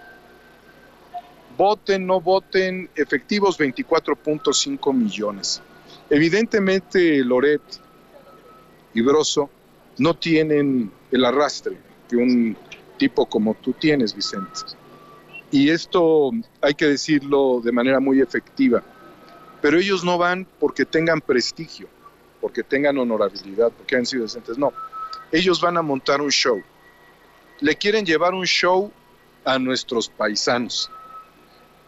Voten, 1.57 2.07
no 2.07 2.21
voten, 2.21 2.89
efectivos 2.95 3.59
24.5 3.59 4.93
millones. 4.95 5.63
Evidentemente 6.11 7.25
Loret 7.25 7.63
y 8.95 9.01
Broso 9.03 9.51
no 9.99 10.15
tienen 10.15 10.91
el 11.11 11.25
arrastre 11.25 11.77
que 12.09 12.17
un 12.17 12.57
tipo 12.99 13.27
como 13.27 13.55
tú 13.55 13.73
tienes, 13.73 14.15
Vicente. 14.15 14.61
Y 15.51 15.71
esto 15.71 16.31
hay 16.61 16.75
que 16.75 16.87
decirlo 16.87 17.61
de 17.63 17.73
manera 17.73 18.01
muy 18.01 18.21
efectiva. 18.21 18.83
Pero 19.61 19.79
ellos 19.79 20.05
no 20.05 20.19
van 20.19 20.47
porque 20.59 20.85
tengan 20.85 21.21
prestigio, 21.21 21.89
porque 22.41 22.63
tengan 22.63 22.99
honorabilidad, 22.99 23.71
porque 23.71 23.97
han 23.97 24.07
sido 24.07 24.25
decentes. 24.25 24.59
No, 24.59 24.73
ellos 25.31 25.61
van 25.61 25.77
a 25.77 25.83
montar 25.83 26.21
un 26.21 26.31
show 26.31 26.63
le 27.63 27.77
quieren 27.77 28.05
llevar 28.05 28.35
un 28.35 28.45
show 28.45 28.93
a 29.45 29.59
nuestros 29.59 30.09
paisanos, 30.09 30.91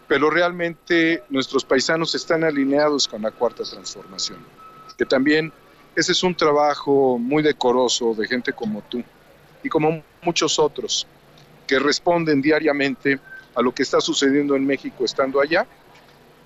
pero 0.09 0.31
realmente 0.31 1.23
nuestros 1.31 1.65
paisanos 1.65 2.15
están 2.15 2.45
alineados 2.45 3.09
con 3.09 3.23
la 3.23 3.31
cuarta 3.31 3.65
transformación, 3.65 4.39
que 4.99 5.07
también 5.07 5.53
ese 5.97 6.13
es 6.13 6.23
un 6.23 6.35
trabajo 6.35 7.19
muy 7.19 7.43
decoroso 7.43 8.15
de 8.15 8.27
gente 8.27 8.53
como 8.53 8.83
tú 8.83 9.03
y 9.63 9.69
como 9.69 10.03
muchos 10.23 10.59
otros 10.59 11.07
que 11.67 11.79
responden 11.79 12.43
diariamente 12.43 13.19
a 13.55 13.63
lo 13.63 13.73
que 13.73 13.85
está 13.85 14.01
sucediendo 14.01 14.57
en 14.57 14.67
México 14.67 15.05
estando 15.05 15.41
allá. 15.41 15.67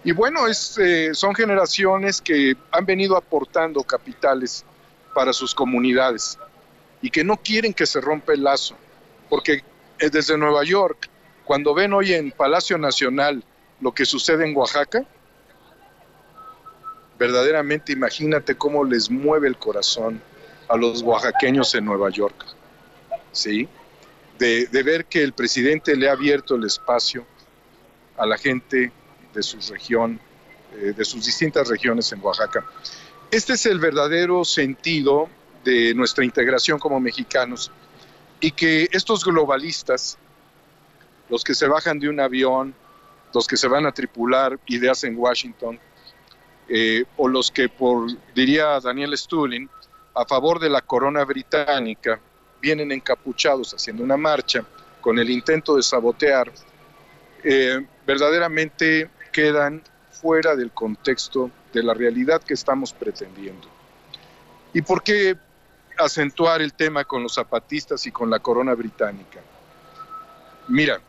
Y 0.04 0.12
bueno, 0.12 0.40
eh, 0.46 1.10
son 1.12 1.34
generaciones 1.34 2.20
que 2.20 2.56
han 2.70 2.86
venido 2.86 3.16
aportando 3.16 3.82
capitales 3.82 4.64
para 5.14 5.32
sus 5.32 5.54
comunidades 5.54 6.38
y 7.02 7.10
que 7.10 7.24
no 7.24 7.36
quieren 7.36 7.72
que 7.72 7.86
se 7.86 8.00
rompa 8.00 8.32
el 8.34 8.44
lazo, 8.44 8.76
porque 9.28 9.64
eh, 9.98 10.10
desde 10.10 10.36
Nueva 10.36 10.62
York, 10.64 11.08
cuando 11.48 11.72
ven 11.72 11.94
hoy 11.94 12.12
en 12.12 12.30
Palacio 12.30 12.76
Nacional 12.76 13.42
lo 13.80 13.92
que 13.92 14.04
sucede 14.04 14.46
en 14.46 14.54
Oaxaca, 14.54 15.02
verdaderamente 17.18 17.90
imagínate 17.90 18.54
cómo 18.54 18.84
les 18.84 19.10
mueve 19.10 19.48
el 19.48 19.56
corazón 19.56 20.20
a 20.68 20.76
los 20.76 21.00
oaxaqueños 21.00 21.74
en 21.74 21.86
Nueva 21.86 22.10
York, 22.10 22.44
¿sí? 23.32 23.66
De, 24.38 24.68
ver 24.82 25.06
que 25.06 25.22
el 25.22 25.32
presidente 25.32 25.96
le 25.96 26.10
ha 26.10 26.12
abierto 26.12 26.54
el 26.54 26.64
espacio 26.64 27.24
a 28.18 28.26
la 28.26 28.36
gente 28.36 28.92
de 29.32 29.42
su 29.42 29.58
región, 29.72 30.20
eh, 30.76 30.92
de 30.94 31.04
sus 31.06 31.24
distintas 31.24 31.66
regiones 31.68 32.12
en 32.12 32.22
Oaxaca. 32.22 32.62
Este 33.30 33.54
es 33.54 33.64
el 33.64 33.78
verdadero 33.78 34.44
sentido 34.44 35.30
de 35.64 35.94
nuestra 35.94 36.26
integración 36.26 36.78
como 36.78 37.00
mexicanos 37.00 37.72
y 38.38 38.50
que 38.50 38.86
estos 38.92 39.24
globalistas, 39.24 40.18
los 41.28 41.44
que 41.44 41.54
se 41.54 41.68
bajan 41.68 41.98
de 41.98 42.08
un 42.08 42.20
avión, 42.20 42.74
los 43.34 43.46
que 43.46 43.56
se 43.56 43.68
van 43.68 43.86
a 43.86 43.92
tripular 43.92 44.58
ideas 44.66 45.04
en 45.04 45.16
Washington, 45.16 45.78
eh, 46.68 47.04
o 47.16 47.28
los 47.28 47.50
que, 47.50 47.68
por 47.68 48.08
diría 48.34 48.78
Daniel 48.80 49.16
Stulin, 49.16 49.68
a 50.14 50.24
favor 50.24 50.58
de 50.58 50.68
la 50.68 50.82
corona 50.82 51.24
británica, 51.24 52.20
vienen 52.60 52.92
encapuchados 52.92 53.72
haciendo 53.74 54.02
una 54.02 54.16
marcha 54.16 54.64
con 55.00 55.18
el 55.18 55.30
intento 55.30 55.76
de 55.76 55.82
sabotear, 55.82 56.50
eh, 57.44 57.86
verdaderamente 58.06 59.08
quedan 59.32 59.82
fuera 60.10 60.56
del 60.56 60.72
contexto 60.72 61.50
de 61.72 61.82
la 61.82 61.94
realidad 61.94 62.42
que 62.42 62.54
estamos 62.54 62.92
pretendiendo. 62.92 63.68
¿Y 64.72 64.82
por 64.82 65.02
qué 65.02 65.36
acentuar 65.96 66.60
el 66.60 66.74
tema 66.74 67.04
con 67.04 67.22
los 67.22 67.34
zapatistas 67.34 68.06
y 68.06 68.12
con 68.12 68.28
la 68.28 68.40
corona 68.40 68.74
británica? 68.74 69.40
Mira, 70.68 71.00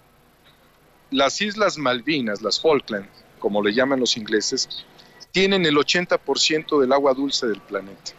las 1.11 1.41
Islas 1.41 1.77
Malvinas, 1.77 2.41
las 2.41 2.59
Falkland, 2.59 3.07
como 3.39 3.63
le 3.63 3.73
llaman 3.73 3.99
los 3.99 4.17
ingleses, 4.17 4.85
tienen 5.31 5.65
el 5.65 5.75
80% 5.75 6.79
del 6.79 6.93
agua 6.93 7.13
dulce 7.13 7.47
del 7.47 7.61
planeta. 7.61 8.13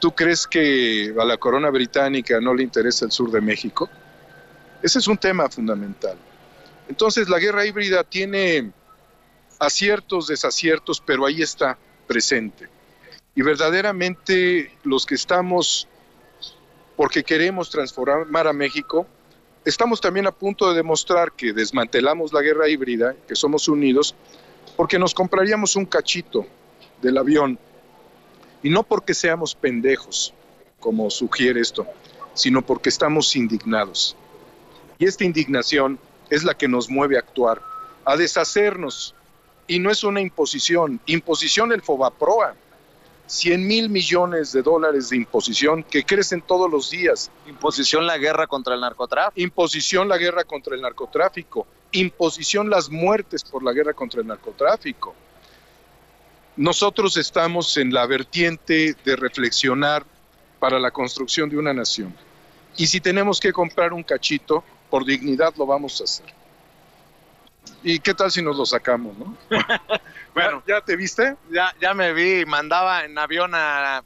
¿Tú 0.00 0.14
crees 0.14 0.46
que 0.46 1.14
a 1.18 1.24
la 1.24 1.36
corona 1.36 1.70
británica 1.70 2.40
no 2.40 2.54
le 2.54 2.62
interesa 2.62 3.04
el 3.04 3.12
sur 3.12 3.30
de 3.30 3.40
México? 3.40 3.88
Ese 4.82 4.98
es 4.98 5.08
un 5.08 5.16
tema 5.16 5.48
fundamental. 5.48 6.18
Entonces 6.88 7.28
la 7.28 7.38
guerra 7.38 7.64
híbrida 7.64 8.04
tiene 8.04 8.70
aciertos, 9.58 10.26
desaciertos, 10.26 11.00
pero 11.00 11.24
ahí 11.24 11.42
está 11.42 11.78
presente. 12.06 12.68
Y 13.34 13.42
verdaderamente 13.42 14.70
los 14.84 15.06
que 15.06 15.14
estamos, 15.14 15.88
porque 16.96 17.24
queremos 17.24 17.70
transformar 17.70 18.46
a 18.46 18.52
México, 18.52 19.06
estamos 19.64 20.00
también 20.00 20.26
a 20.26 20.32
punto 20.32 20.68
de 20.68 20.76
demostrar 20.76 21.32
que 21.32 21.52
desmantelamos 21.52 22.32
la 22.32 22.42
guerra 22.42 22.68
híbrida, 22.68 23.14
que 23.26 23.34
somos 23.34 23.68
unidos, 23.68 24.14
porque 24.76 24.98
nos 24.98 25.14
compraríamos 25.14 25.76
un 25.76 25.86
cachito 25.86 26.46
del 27.00 27.18
avión. 27.18 27.58
Y 28.62 28.70
no 28.70 28.82
porque 28.82 29.14
seamos 29.14 29.54
pendejos, 29.54 30.32
como 30.80 31.10
sugiere 31.10 31.60
esto, 31.60 31.86
sino 32.34 32.62
porque 32.62 32.88
estamos 32.88 33.34
indignados. 33.36 34.16
Y 34.98 35.06
esta 35.06 35.24
indignación 35.24 35.98
es 36.30 36.44
la 36.44 36.54
que 36.54 36.68
nos 36.68 36.88
mueve 36.88 37.16
a 37.16 37.20
actuar, 37.20 37.60
a 38.04 38.16
deshacernos. 38.16 39.14
Y 39.66 39.78
no 39.78 39.90
es 39.90 40.04
una 40.04 40.20
imposición, 40.20 41.00
imposición 41.06 41.72
el 41.72 41.82
Fobaproa, 41.82 42.54
100 43.26 43.66
mil 43.66 43.88
millones 43.88 44.52
de 44.52 44.62
dólares 44.62 45.08
de 45.08 45.16
imposición 45.16 45.82
que 45.82 46.04
crecen 46.04 46.42
todos 46.42 46.70
los 46.70 46.90
días. 46.90 47.30
Imposición 47.46 48.06
la 48.06 48.18
guerra 48.18 48.46
contra 48.46 48.74
el 48.74 48.80
narcotráfico. 48.80 49.40
Imposición 49.40 50.08
la 50.08 50.18
guerra 50.18 50.44
contra 50.44 50.74
el 50.74 50.82
narcotráfico. 50.82 51.66
Imposición 51.92 52.68
las 52.68 52.90
muertes 52.90 53.44
por 53.44 53.62
la 53.62 53.72
guerra 53.72 53.94
contra 53.94 54.20
el 54.20 54.26
narcotráfico. 54.26 55.14
Nosotros 56.56 57.16
estamos 57.16 57.76
en 57.78 57.92
la 57.92 58.06
vertiente 58.06 58.94
de 59.04 59.16
reflexionar 59.16 60.04
para 60.60 60.78
la 60.78 60.90
construcción 60.90 61.48
de 61.48 61.58
una 61.58 61.74
nación. 61.74 62.14
Y 62.76 62.86
si 62.86 63.00
tenemos 63.00 63.40
que 63.40 63.52
comprar 63.52 63.92
un 63.92 64.02
cachito, 64.02 64.62
por 64.90 65.04
dignidad 65.04 65.54
lo 65.56 65.66
vamos 65.66 66.00
a 66.00 66.04
hacer. 66.04 66.43
¿Y 67.82 68.00
qué 68.00 68.14
tal 68.14 68.30
si 68.30 68.42
nos 68.42 68.56
lo 68.56 68.64
sacamos, 68.64 69.16
no? 69.18 69.36
bueno, 70.34 70.62
¿ya 70.66 70.80
te 70.80 70.96
viste? 70.96 71.36
Ya, 71.50 71.74
ya 71.80 71.92
me 71.94 72.12
vi, 72.12 72.44
mandaba 72.46 73.04
en 73.04 73.16
avión 73.18 73.52
a, 73.54 74.02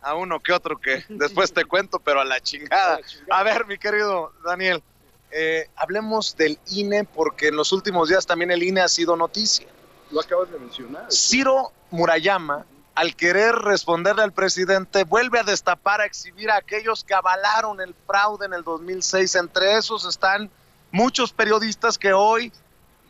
a 0.00 0.14
uno 0.14 0.40
que 0.40 0.52
otro 0.52 0.78
que 0.78 1.04
después 1.08 1.52
te 1.52 1.64
cuento, 1.64 1.98
pero 1.98 2.20
a 2.20 2.24
la 2.24 2.40
chingada. 2.40 3.00
A 3.30 3.42
ver, 3.42 3.66
mi 3.66 3.78
querido 3.78 4.32
Daniel, 4.44 4.82
eh, 5.30 5.68
hablemos 5.76 6.36
del 6.36 6.58
INE 6.70 7.04
porque 7.04 7.48
en 7.48 7.56
los 7.56 7.72
últimos 7.72 8.08
días 8.08 8.26
también 8.26 8.50
el 8.50 8.62
INE 8.62 8.80
ha 8.80 8.88
sido 8.88 9.16
noticia. 9.16 9.66
Lo 10.10 10.20
acabas 10.20 10.50
de 10.50 10.58
mencionar. 10.58 11.06
Ciro 11.10 11.72
Murayama, 11.90 12.64
al 12.94 13.14
querer 13.14 13.54
responderle 13.54 14.22
al 14.22 14.32
presidente, 14.32 15.04
vuelve 15.04 15.38
a 15.38 15.42
destapar, 15.42 16.00
a 16.00 16.06
exhibir 16.06 16.50
a 16.50 16.56
aquellos 16.56 17.04
que 17.04 17.14
avalaron 17.14 17.80
el 17.80 17.94
fraude 18.06 18.46
en 18.46 18.54
el 18.54 18.64
2006. 18.64 19.34
Entre 19.34 19.76
esos 19.76 20.06
están 20.06 20.50
muchos 20.90 21.32
periodistas 21.32 21.98
que 21.98 22.12
hoy 22.12 22.52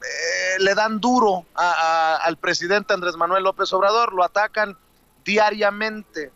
eh, 0.02 0.58
le 0.60 0.74
dan 0.74 1.00
duro 1.00 1.44
a, 1.54 2.16
al 2.16 2.36
presidente 2.36 2.94
Andrés 2.94 3.16
Manuel 3.16 3.44
López 3.44 3.72
Obrador, 3.72 4.12
lo 4.12 4.24
atacan 4.24 4.76
diariamente. 5.24 6.32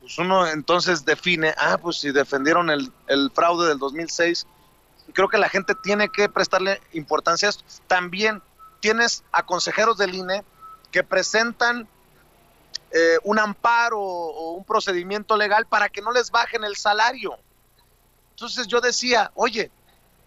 Pues 0.00 0.18
uno 0.18 0.46
entonces 0.48 1.04
define, 1.04 1.54
ah, 1.58 1.78
pues 1.80 1.98
si 1.98 2.10
defendieron 2.10 2.70
el, 2.70 2.92
el 3.06 3.30
fraude 3.32 3.68
del 3.68 3.78
2006, 3.78 4.46
creo 5.12 5.28
que 5.28 5.38
la 5.38 5.48
gente 5.48 5.74
tiene 5.74 6.08
que 6.08 6.28
prestarle 6.28 6.80
importancia 6.92 7.48
a 7.48 7.50
esto. 7.50 7.64
También 7.86 8.42
tienes 8.80 9.22
a 9.32 9.44
consejeros 9.44 9.96
del 9.96 10.14
INE 10.14 10.44
que 10.90 11.04
presentan 11.04 11.88
eh, 12.90 13.18
un 13.24 13.38
amparo 13.38 13.98
o 13.98 14.52
un 14.52 14.64
procedimiento 14.64 15.36
legal 15.36 15.66
para 15.66 15.88
que 15.88 16.02
no 16.02 16.12
les 16.12 16.30
bajen 16.30 16.64
el 16.64 16.76
salario. 16.76 17.38
Entonces 18.30 18.66
yo 18.66 18.80
decía, 18.80 19.30
oye, 19.34 19.70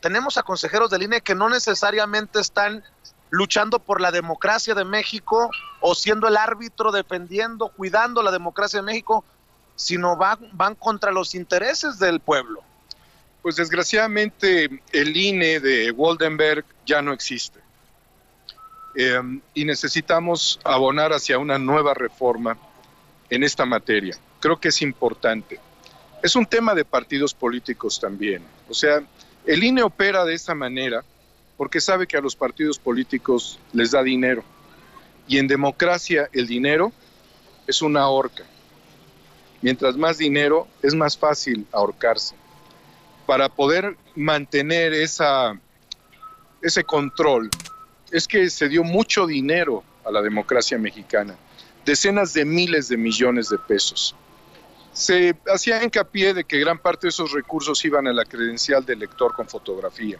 tenemos 0.01 0.37
a 0.37 0.43
consejeros 0.43 0.89
del 0.89 1.03
INE 1.03 1.21
que 1.21 1.35
no 1.35 1.49
necesariamente 1.49 2.39
están 2.39 2.83
luchando 3.29 3.79
por 3.79 4.01
la 4.01 4.11
democracia 4.11 4.73
de 4.75 4.85
México 4.85 5.49
o 5.81 5.95
siendo 5.95 6.27
el 6.27 6.37
árbitro 6.37 6.91
defendiendo, 6.91 7.69
cuidando 7.69 8.21
la 8.21 8.31
democracia 8.31 8.79
de 8.79 8.85
México, 8.85 9.25
sino 9.75 10.15
van, 10.15 10.39
van 10.53 10.75
contra 10.75 11.11
los 11.11 11.35
intereses 11.35 11.99
del 11.99 12.19
pueblo. 12.19 12.61
Pues 13.41 13.57
desgraciadamente 13.57 14.81
el 14.91 15.17
INE 15.17 15.59
de 15.59 15.91
Waldenberg 15.91 16.65
ya 16.85 17.01
no 17.01 17.13
existe. 17.13 17.59
Eh, 18.95 19.19
y 19.53 19.65
necesitamos 19.65 20.59
abonar 20.63 21.11
hacia 21.11 21.37
una 21.37 21.59
nueva 21.59 21.93
reforma 21.93 22.57
en 23.29 23.43
esta 23.43 23.65
materia. 23.65 24.17
Creo 24.39 24.59
que 24.59 24.69
es 24.69 24.81
importante. 24.81 25.59
Es 26.23 26.35
un 26.35 26.45
tema 26.45 26.73
de 26.73 26.85
partidos 26.85 27.33
políticos 27.33 27.99
también. 27.99 28.43
O 28.69 28.73
sea, 28.73 29.03
el 29.45 29.63
INE 29.63 29.83
opera 29.83 30.25
de 30.25 30.33
esta 30.33 30.55
manera 30.55 31.03
porque 31.57 31.79
sabe 31.79 32.07
que 32.07 32.17
a 32.17 32.21
los 32.21 32.35
partidos 32.35 32.79
políticos 32.79 33.59
les 33.73 33.91
da 33.91 34.03
dinero. 34.03 34.43
Y 35.27 35.37
en 35.37 35.47
democracia 35.47 36.29
el 36.33 36.47
dinero 36.47 36.91
es 37.67 37.81
una 37.81 38.07
horca. 38.07 38.43
Mientras 39.61 39.97
más 39.97 40.17
dinero, 40.17 40.67
es 40.83 40.93
más 40.93 41.17
fácil 41.17 41.65
ahorcarse. 41.71 42.35
Para 43.25 43.49
poder 43.49 43.97
mantener 44.15 44.93
esa, 44.93 45.59
ese 46.61 46.83
control, 46.83 47.49
es 48.11 48.27
que 48.27 48.49
se 48.49 48.69
dio 48.69 48.83
mucho 48.83 49.25
dinero 49.25 49.83
a 50.05 50.11
la 50.11 50.21
democracia 50.21 50.77
mexicana, 50.77 51.35
decenas 51.85 52.33
de 52.33 52.45
miles 52.45 52.87
de 52.89 52.97
millones 52.97 53.49
de 53.49 53.57
pesos. 53.57 54.15
Se 54.95 55.35
hacía 55.53 55.83
hincapié 55.83 56.33
de 56.33 56.43
que 56.43 56.57
gran 56.57 56.79
parte 56.79 57.05
de 57.05 57.09
esos 57.09 57.31
recursos 57.31 57.85
iban 57.85 58.07
a 58.07 58.13
la 58.13 58.25
credencial 58.25 58.83
del 58.83 58.99
lector 58.99 59.35
con 59.35 59.47
fotografía, 59.47 60.17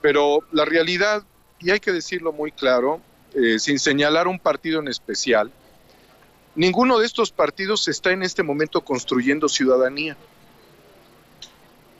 pero 0.00 0.40
la 0.50 0.64
realidad, 0.64 1.22
y 1.60 1.70
hay 1.70 1.78
que 1.78 1.92
decirlo 1.92 2.32
muy 2.32 2.50
claro, 2.50 3.00
eh, 3.34 3.60
sin 3.60 3.78
señalar 3.78 4.26
un 4.26 4.40
partido 4.40 4.80
en 4.80 4.88
especial, 4.88 5.52
ninguno 6.56 6.98
de 6.98 7.06
estos 7.06 7.30
partidos 7.30 7.86
está 7.86 8.10
en 8.10 8.24
este 8.24 8.42
momento 8.42 8.80
construyendo 8.80 9.48
ciudadanía. 9.48 10.16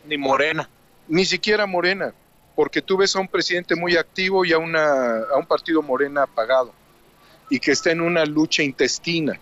Ni 0.07 0.19
Morena. 0.19 0.69
Ni 1.07 1.25
siquiera 1.25 1.67
Morena 1.67 2.13
porque 2.61 2.83
tú 2.83 2.99
ves 2.99 3.17
a 3.17 3.21
un 3.21 3.29
presidente 3.29 3.75
muy 3.75 3.97
activo 3.97 4.45
y 4.45 4.53
a, 4.53 4.59
una, 4.59 5.23
a 5.33 5.39
un 5.39 5.47
partido 5.47 5.81
morena 5.81 6.25
apagado 6.25 6.75
y 7.49 7.59
que 7.59 7.73
está 7.73 7.91
en 7.91 8.03
una 8.03 8.27
lucha 8.27 8.63
intestina. 8.63 9.41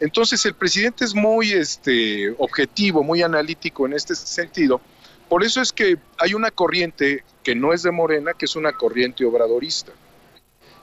Entonces 0.00 0.44
el 0.46 0.54
presidente 0.54 1.04
es 1.04 1.14
muy 1.14 1.52
este, 1.52 2.30
objetivo, 2.38 3.02
muy 3.02 3.22
analítico 3.22 3.86
en 3.86 3.94
este 3.94 4.14
sentido, 4.14 4.80
Por 5.28 5.44
eso 5.44 5.60
es 5.60 5.72
que 5.72 5.98
hay 6.18 6.32
una 6.32 6.50
corriente 6.50 7.22
que 7.42 7.54
no 7.54 7.74
es 7.74 7.82
de 7.82 7.90
Morena, 7.90 8.32
que 8.32 8.46
es 8.46 8.56
una 8.56 8.72
corriente 8.72 9.26
obradorista. 9.26 9.92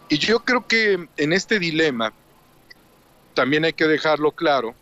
Y 0.07 0.19
yo 0.19 0.39
creo 0.39 0.67
que 0.67 1.07
en 1.17 1.33
este 1.33 1.57
dilema, 1.57 2.13
también 3.33 3.65
hay 3.65 3.73
que 3.73 3.87
dejarlo 3.87 4.31
claro, 4.31 4.75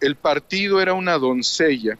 el 0.00 0.16
partido 0.16 0.80
era 0.80 0.94
una 0.94 1.18
doncella 1.18 1.98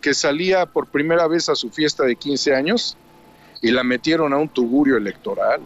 que 0.00 0.12
salía 0.12 0.66
por 0.66 0.88
primera 0.88 1.28
vez 1.28 1.48
a 1.48 1.54
su 1.54 1.70
fiesta 1.70 2.04
de 2.04 2.16
15 2.16 2.54
años 2.54 2.96
y 3.62 3.70
la 3.70 3.84
metieron 3.84 4.32
a 4.32 4.36
un 4.36 4.48
tugurio 4.48 4.96
electoral, 4.96 5.60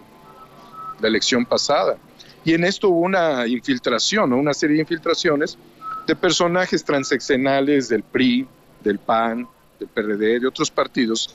la 1.01 1.09
elección 1.09 1.47
pasada. 1.47 1.97
Y 2.45 2.55
en 2.55 2.65
esto 2.65 2.89
hubo 2.89 3.01
una 3.01 3.47
infiltración, 3.47 4.33
una 4.33 4.55
serie 4.55 4.77
de 4.77 4.83
infiltraciones 4.83 5.59
de 6.07 6.17
personajes 6.17 6.85
transeccionales 6.85 7.89
del 7.89 8.03
PRI, 8.03 8.47
del 8.83 8.99
PAN, 8.99 9.47
del 9.79 9.89
PRD, 9.89 10.41
de 10.41 10.47
otros 10.47 10.71
partidos, 10.71 11.35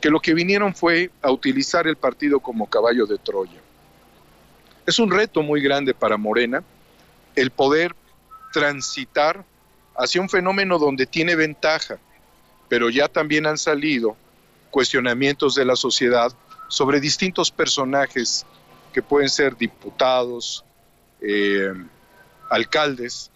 que 0.00 0.10
lo 0.10 0.20
que 0.20 0.34
vinieron 0.34 0.74
fue 0.74 1.10
a 1.22 1.30
utilizar 1.30 1.86
el 1.86 1.96
partido 1.96 2.40
como 2.40 2.66
caballo 2.66 3.06
de 3.06 3.18
Troya. 3.18 3.60
Es 4.86 4.98
un 4.98 5.10
reto 5.10 5.42
muy 5.42 5.60
grande 5.60 5.92
para 5.92 6.16
Morena 6.16 6.62
el 7.36 7.50
poder 7.50 7.94
transitar 8.52 9.44
hacia 9.96 10.20
un 10.20 10.28
fenómeno 10.28 10.78
donde 10.78 11.06
tiene 11.06 11.36
ventaja, 11.36 11.98
pero 12.68 12.88
ya 12.88 13.08
también 13.08 13.46
han 13.46 13.58
salido 13.58 14.16
cuestionamientos 14.70 15.54
de 15.54 15.64
la 15.64 15.76
sociedad 15.76 16.32
sobre 16.68 17.00
distintos 17.00 17.50
personajes 17.50 18.46
que 18.92 19.02
pueden 19.02 19.28
ser 19.28 19.56
diputados, 19.56 20.64
eh, 21.20 21.72
alcaldes, 22.50 23.30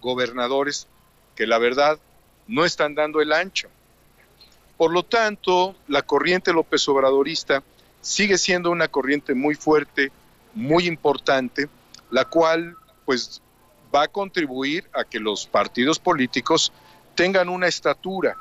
gobernadores, 0.00 0.86
que 1.34 1.46
la 1.46 1.58
verdad 1.58 1.98
no 2.46 2.64
están 2.64 2.94
dando 2.94 3.20
el 3.20 3.32
ancho. 3.32 3.68
Por 4.76 4.92
lo 4.92 5.02
tanto, 5.02 5.74
la 5.88 6.02
corriente 6.02 6.52
López 6.52 6.88
Obradorista 6.88 7.62
sigue 8.00 8.38
siendo 8.38 8.70
una 8.70 8.88
corriente 8.88 9.34
muy 9.34 9.54
fuerte, 9.54 10.12
muy 10.54 10.86
importante, 10.86 11.68
la 12.10 12.24
cual 12.24 12.76
pues 13.04 13.42
va 13.94 14.02
a 14.04 14.08
contribuir 14.08 14.88
a 14.92 15.04
que 15.04 15.18
los 15.18 15.46
partidos 15.46 15.98
políticos 15.98 16.72
tengan 17.14 17.48
una 17.48 17.66
estatura 17.66 18.36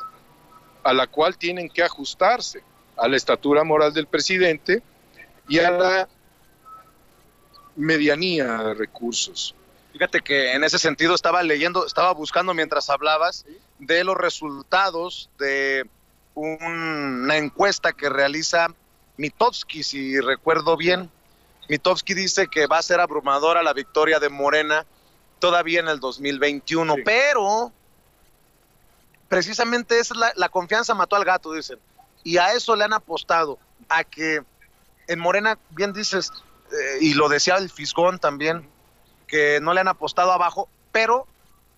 a 0.83 0.93
la 0.93 1.07
cual 1.07 1.37
tienen 1.37 1.69
que 1.69 1.83
ajustarse, 1.83 2.61
a 2.95 3.07
la 3.07 3.17
estatura 3.17 3.63
moral 3.63 3.93
del 3.93 4.07
presidente 4.07 4.81
y 5.47 5.59
a 5.59 5.71
la 5.71 6.09
medianía 7.77 8.45
de 8.57 8.73
recursos. 8.73 9.55
Fíjate 9.93 10.21
que 10.21 10.53
en 10.53 10.63
ese 10.63 10.77
sentido 10.77 11.15
estaba 11.15 11.41
leyendo, 11.43 11.85
estaba 11.85 12.11
buscando 12.13 12.53
mientras 12.53 12.89
hablabas 12.89 13.45
de 13.79 14.03
los 14.03 14.17
resultados 14.17 15.29
de 15.39 15.87
una 16.35 17.37
encuesta 17.37 17.93
que 17.93 18.09
realiza 18.09 18.67
Mitowski, 19.17 19.83
si 19.83 20.19
recuerdo 20.19 20.77
bien. 20.77 21.09
Mitowski 21.69 22.13
dice 22.13 22.47
que 22.47 22.67
va 22.67 22.77
a 22.77 22.83
ser 22.83 22.99
abrumadora 22.99 23.63
la 23.63 23.73
victoria 23.73 24.19
de 24.19 24.29
Morena 24.29 24.85
todavía 25.39 25.79
en 25.79 25.87
el 25.87 25.99
2021, 25.99 26.95
pero 27.05 27.71
precisamente 29.27 29.99
es 29.99 30.15
la, 30.15 30.31
la, 30.35 30.49
confianza 30.49 30.93
mató 30.95 31.15
al 31.15 31.25
gato, 31.25 31.53
dicen. 31.53 31.79
Y 32.23 32.37
a 32.37 32.53
eso 32.53 32.75
le 32.75 32.83
han 32.83 32.93
apostado, 32.93 33.59
a 33.89 34.03
que 34.03 34.43
en 35.07 35.19
Morena, 35.19 35.57
bien 35.69 35.93
dices, 35.93 36.31
eh, 36.71 36.97
y 37.01 37.13
lo 37.13 37.29
decía 37.29 37.57
el 37.57 37.69
Fisgón 37.69 38.19
también, 38.19 38.67
que 39.27 39.59
no 39.61 39.73
le 39.73 39.81
han 39.81 39.87
apostado 39.87 40.31
abajo, 40.31 40.69
pero 40.91 41.27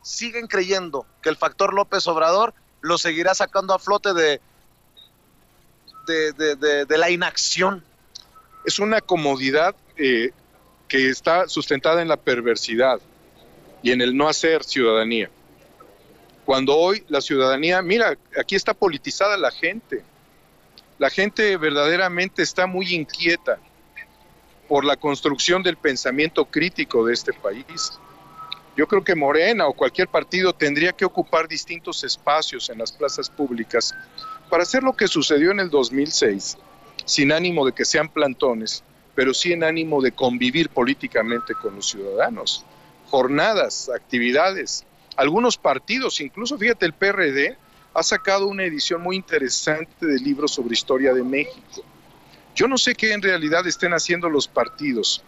siguen 0.01 0.47
creyendo 0.47 1.05
que 1.21 1.29
el 1.29 1.37
factor 1.37 1.73
López 1.73 2.07
Obrador 2.07 2.53
lo 2.81 2.97
seguirá 2.97 3.33
sacando 3.35 3.73
a 3.73 3.79
flote 3.79 4.13
de, 4.13 4.41
de, 6.07 6.55
de, 6.55 6.85
de 6.85 6.97
la 6.97 7.09
inacción. 7.09 7.83
Es 8.65 8.79
una 8.79 9.01
comodidad 9.01 9.75
eh, 9.97 10.31
que 10.87 11.09
está 11.09 11.47
sustentada 11.47 12.01
en 12.01 12.07
la 12.07 12.17
perversidad 12.17 12.99
y 13.81 13.91
en 13.91 14.01
el 14.01 14.15
no 14.15 14.27
hacer 14.27 14.63
ciudadanía. 14.63 15.29
Cuando 16.45 16.75
hoy 16.75 17.05
la 17.09 17.21
ciudadanía, 17.21 17.81
mira, 17.81 18.17
aquí 18.37 18.55
está 18.55 18.73
politizada 18.73 19.37
la 19.37 19.51
gente. 19.51 20.03
La 20.97 21.09
gente 21.09 21.55
verdaderamente 21.57 22.41
está 22.41 22.65
muy 22.65 22.93
inquieta 22.93 23.59
por 24.69 24.85
la 24.85 24.95
construcción 24.95 25.63
del 25.63 25.77
pensamiento 25.77 26.45
crítico 26.45 27.03
de 27.03 27.13
este 27.13 27.33
país. 27.33 27.99
Yo 28.77 28.87
creo 28.87 29.03
que 29.03 29.15
Morena 29.15 29.67
o 29.67 29.73
cualquier 29.73 30.07
partido 30.07 30.53
tendría 30.53 30.93
que 30.93 31.05
ocupar 31.05 31.47
distintos 31.47 32.03
espacios 32.03 32.69
en 32.69 32.77
las 32.77 32.91
plazas 32.91 33.31
públicas 33.31 33.95
para 34.47 34.61
hacer 34.63 34.83
lo 34.83 34.93
que 34.93 35.07
sucedió 35.07 35.49
en 35.49 35.59
el 35.59 35.71
2006, 35.71 36.55
sin 37.03 37.31
ánimo 37.31 37.65
de 37.65 37.73
que 37.73 37.83
sean 37.83 38.09
plantones, 38.09 38.83
pero 39.15 39.33
sí 39.33 39.51
en 39.51 39.63
ánimo 39.63 40.01
de 40.03 40.11
convivir 40.11 40.69
políticamente 40.69 41.55
con 41.55 41.75
los 41.75 41.89
ciudadanos. 41.89 42.63
Jornadas, 43.09 43.89
actividades, 43.89 44.85
algunos 45.17 45.57
partidos, 45.57 46.21
incluso 46.21 46.59
fíjate, 46.59 46.85
el 46.85 46.93
PRD 46.93 47.57
ha 47.95 48.03
sacado 48.03 48.47
una 48.47 48.65
edición 48.65 49.01
muy 49.01 49.15
interesante 49.15 50.05
del 50.05 50.23
libro 50.23 50.47
sobre 50.47 50.75
historia 50.75 51.11
de 51.11 51.23
México 51.23 51.83
yo 52.55 52.67
no 52.67 52.77
sé 52.77 52.95
qué 52.95 53.13
en 53.13 53.21
realidad 53.21 53.65
estén 53.67 53.93
haciendo 53.93 54.29
los 54.29 54.47
partidos, 54.47 55.23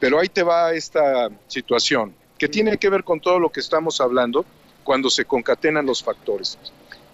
pero 0.00 0.18
ahí 0.18 0.28
te 0.28 0.42
va 0.42 0.72
esta 0.72 1.30
situación, 1.46 2.14
que 2.38 2.48
tiene 2.48 2.76
que 2.78 2.90
ver 2.90 3.04
con 3.04 3.20
todo 3.20 3.38
lo 3.38 3.50
que 3.50 3.60
estamos 3.60 4.00
hablando 4.00 4.44
cuando 4.82 5.08
se 5.10 5.24
concatenan 5.24 5.86
los 5.86 6.02
factores. 6.02 6.58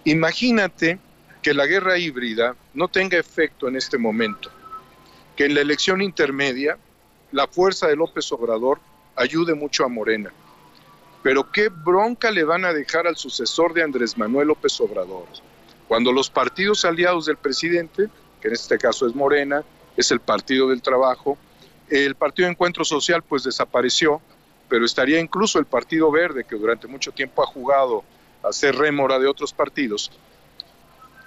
Imagínate 0.05 0.98
que 1.43 1.55
la 1.55 1.66
guerra 1.66 1.98
híbrida 1.98 2.56
no 2.74 2.89
tenga 2.89 3.18
efecto 3.18 3.68
en 3.68 3.77
este 3.77 3.98
momento, 3.98 4.51
que 5.36 5.47
en 5.47 5.55
la 5.55 5.60
elección 5.60 6.02
intermedia 6.02 6.78
la 7.32 7.47
fuerza 7.47 7.86
de 7.86 7.97
López 7.97 8.31
Obrador 8.32 8.81
ayude 9.16 9.55
mucho 9.55 9.85
a 9.85 9.89
Morena. 9.89 10.32
Pero 11.22 11.51
qué 11.52 11.68
bronca 11.68 12.31
le 12.31 12.44
van 12.44 12.64
a 12.64 12.72
dejar 12.72 13.06
al 13.06 13.16
sucesor 13.16 13.74
de 13.74 13.82
Andrés 13.82 14.16
Manuel 14.16 14.48
López 14.48 14.81
Obrador, 14.81 15.27
cuando 15.86 16.12
los 16.12 16.31
partidos 16.31 16.85
aliados 16.85 17.27
del 17.27 17.36
presidente 17.36 18.09
que 18.41 18.49
en 18.49 18.55
este 18.55 18.79
caso 18.79 19.07
es 19.07 19.15
Morena, 19.15 19.62
es 19.97 20.11
el 20.11 20.21
Partido 20.21 20.69
del 20.69 20.83
Trabajo. 20.83 21.37
El 21.89 22.15
Partido 22.15 22.47
de 22.47 22.53
Encuentro 22.53 22.85
Social 22.85 23.23
pues 23.23 23.43
desapareció, 23.43 24.21
pero 24.69 24.85
estaría 24.85 25.21
incluso 25.21 25.59
el 25.59 25.67
Partido 25.67 26.11
Verde, 26.11 26.45
que 26.45 26.57
durante 26.57 26.87
mucho 26.87 27.12
tiempo 27.12 27.43
ha 27.43 27.47
jugado 27.47 28.05
a 28.43 28.53
ser 28.53 28.77
rémora 28.77 29.19
de 29.19 29.27
otros 29.27 29.53
partidos, 29.53 30.11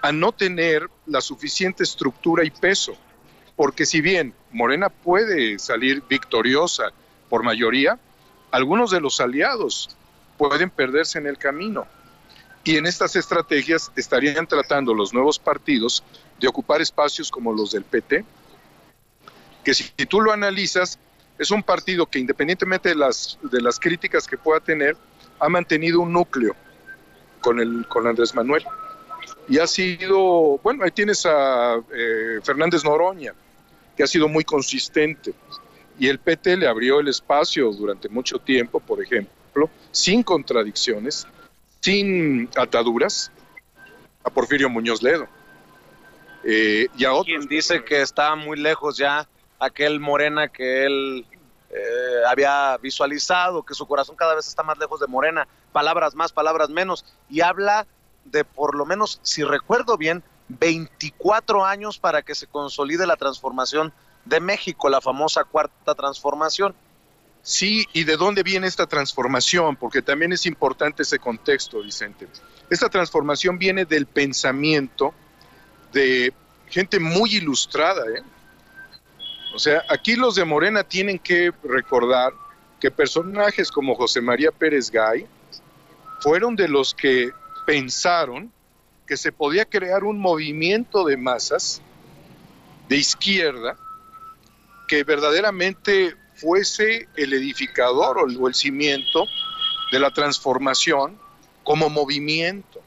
a 0.02 0.11
no 0.11 0.31
tener 0.31 0.90
la 1.06 1.22
suficiente 1.22 1.84
estructura 1.84 2.44
y 2.44 2.49
peso. 2.49 2.95
Porque 3.56 3.85
si 3.85 4.02
bien 4.02 4.34
Morena 4.52 4.90
puede 4.90 5.60
salir 5.60 6.03
victoriosa 6.10 6.91
por 7.30 7.44
mayoría, 7.44 7.99
algunos 8.52 8.91
de 8.91 9.02
los 9.02 9.19
aliados 9.19 9.95
pueden 10.38 10.69
perderse 10.69 11.19
en 11.19 11.27
el 11.27 11.38
camino. 11.38 11.85
Y 12.64 12.77
en 12.77 12.85
estas 12.85 13.15
estrategias 13.15 13.91
estarían 13.95 14.48
tratando 14.48 14.94
los 14.94 15.14
nuevos 15.14 15.38
partidos 15.38 16.03
de 16.44 16.49
ocupar 16.49 16.82
espacios 16.82 17.32
como 17.32 17.53
los 17.53 17.72
del 17.72 17.86
PT, 17.86 18.26
que 19.64 19.74
si, 19.74 19.86
tú 20.06 20.20
lo 20.20 20.34
analizas, 20.34 20.99
es 21.40 21.52
un 21.52 21.64
partido 21.64 22.06
que 22.06 22.20
independientemente 22.20 22.90
de 22.90 22.95
las, 22.95 23.40
de 23.44 23.61
las 23.61 23.80
críticas 23.80 24.28
que 24.28 24.38
pueda 24.38 24.60
tener, 24.60 24.98
ha 25.40 25.48
mantenido 25.48 26.02
un 26.02 26.11
núcleo 26.11 26.53
con, 27.40 27.61
el, 27.61 27.88
con 27.88 28.07
Andrés 28.07 28.36
Manuel. 28.36 28.61
Y 29.48 29.57
ha 29.60 29.68
sido, 29.68 30.60
bueno, 30.61 30.84
ahí 30.84 30.91
tienes 30.91 31.26
a 31.26 31.76
eh, 31.95 32.41
Fernández 32.44 32.84
Noroña, 32.84 33.34
que 33.95 34.03
ha 34.03 34.07
sido 34.07 34.28
muy 34.28 34.44
consistente. 34.44 35.34
Y 35.98 36.10
el 36.10 36.20
PT 36.20 36.57
le 36.57 36.68
abrió 36.68 36.99
el 36.99 37.07
espacio 37.07 37.72
durante 37.72 38.10
mucho 38.10 38.38
tiempo, 38.38 38.82
por 38.82 39.02
ejemplo, 39.02 39.70
sin 39.91 40.24
contradicciones, 40.24 41.26
sin 41.80 42.49
ataduras, 42.57 43.32
a 44.26 44.30
Porfirio 44.30 44.70
Muñoz 44.70 45.02
Ledo. 45.02 45.30
Eh, 46.44 46.88
y 46.98 47.06
a 47.06 47.11
Quien 47.24 47.48
dice 47.48 47.84
que 47.84 48.02
está 48.02 48.36
muy 48.36 48.57
lejos 48.57 48.98
ya 48.98 49.28
aquel 49.60 49.99
Morena 49.99 50.49
que 50.49 50.86
él 50.86 51.26
eh, 51.70 52.22
había 52.28 52.78
visualizado, 52.78 53.64
que 53.64 53.74
su 53.74 53.88
corazón 53.88 54.15
cada 54.15 54.36
vez 54.36 54.48
está 54.48 54.61
más 54.61 54.78
lejos 54.78 54.99
de 54.99 55.07
Morena, 55.07 55.48
palabras 55.72 56.15
más, 56.15 56.32
palabras 56.32 56.70
menos, 56.70 57.06
y 57.30 57.41
habla 57.41 57.88
de 58.26 58.44
por 58.44 58.76
lo 58.76 58.86
menos, 58.86 59.20
si 59.24 59.44
recuerdo 59.44 59.98
bien, 59.98 60.24
24 60.49 61.65
años 61.65 61.98
para 61.98 62.22
que 62.22 62.36
se 62.36 62.48
consolide 62.48 63.07
la 63.07 63.15
transformación 63.15 63.94
de 64.26 64.40
México, 64.40 64.90
la 64.90 65.02
famosa 65.02 65.44
cuarta 65.45 65.95
transformación. 65.95 66.76
Sí, 67.41 67.86
¿y 67.91 68.06
de 68.06 68.15
dónde 68.15 68.44
viene 68.44 68.68
esta 68.68 68.88
transformación? 68.88 69.76
Porque 69.76 70.02
también 70.02 70.32
es 70.32 70.45
importante 70.45 71.03
ese 71.03 71.20
contexto, 71.20 71.82
Vicente. 71.82 72.28
Esta 72.70 72.90
transformación 72.90 73.57
viene 73.57 73.86
del 73.86 74.06
pensamiento 74.06 75.14
de 75.94 76.34
gente 76.68 76.99
muy 76.99 77.36
ilustrada. 77.36 78.03
¿eh? 78.07 78.24
O 79.53 79.60
sea, 79.60 79.84
aquí 79.90 80.15
los 80.15 80.36
de 80.36 80.45
Morena 80.45 80.84
tienen 80.84 81.20
que 81.20 81.52
recordar 81.64 82.34
que 82.80 82.91
personajes 82.91 83.72
como 83.72 83.95
José 83.95 84.20
María 84.20 84.52
Pérez 84.52 84.91
Gay 84.91 85.26
fueron 86.20 86.56
de 86.56 86.68
los 86.68 86.94
que 86.94 87.32
pensaron 87.65 88.52
que 89.07 89.18
se 89.18 89.32
podía 89.32 89.65
crear 89.65 90.03
un 90.03 90.20
movimiento 90.20 91.06
de 91.06 91.18
masas 91.18 91.82
de 92.90 92.98
izquierda 92.98 93.78
que 94.88 95.03
verdaderamente 95.03 96.15
fuese 96.36 97.07
el 97.15 97.34
edificador 97.34 98.18
o 98.20 98.48
el, 98.48 98.53
cimiento 98.53 99.26
de 99.91 99.99
la 99.99 100.11
transformación 100.11 101.18
como 101.64 101.90
movimiento. 101.90 102.82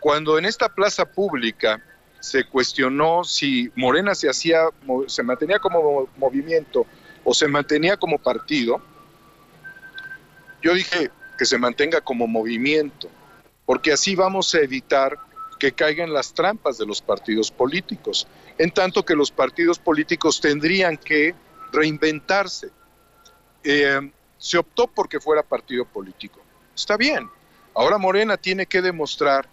Cuando 0.00 0.38
en 0.38 0.46
esta 0.46 0.68
plaza 0.68 1.04
pública 1.04 1.82
se 2.20 2.44
cuestionó 2.44 3.24
si 3.24 3.70
Morena 3.74 4.14
se 4.14 4.28
hacía, 4.28 4.68
se 5.06 5.22
mantenía 5.22 5.58
como 5.58 6.08
movimiento 6.16 6.86
o 7.24 7.34
se 7.34 7.48
mantenía 7.48 7.96
como 7.96 8.18
partido, 8.18 8.80
yo 10.62 10.74
dije 10.74 11.10
que 11.38 11.46
se 11.46 11.58
mantenga 11.58 12.02
como 12.02 12.26
movimiento, 12.26 13.08
porque 13.64 13.92
así 13.92 14.14
vamos 14.14 14.54
a 14.54 14.60
evitar 14.60 15.18
que 15.58 15.72
caigan 15.72 16.12
las 16.12 16.32
trampas 16.34 16.78
de 16.78 16.86
los 16.86 17.00
partidos 17.00 17.50
políticos, 17.50 18.26
en 18.58 18.70
tanto 18.70 19.04
que 19.04 19.14
los 19.14 19.30
partidos 19.30 19.78
políticos 19.78 20.40
tendrían 20.40 20.96
que 20.96 21.34
reinventarse. 21.72 22.70
Eh, 23.64 24.10
se 24.38 24.58
optó 24.58 24.86
porque 24.86 25.20
fuera 25.20 25.42
partido 25.42 25.84
político. 25.84 26.40
Está 26.74 26.96
bien. 26.96 27.28
Ahora 27.74 27.98
Morena 27.98 28.36
tiene 28.36 28.66
que 28.66 28.80
demostrar 28.80 29.46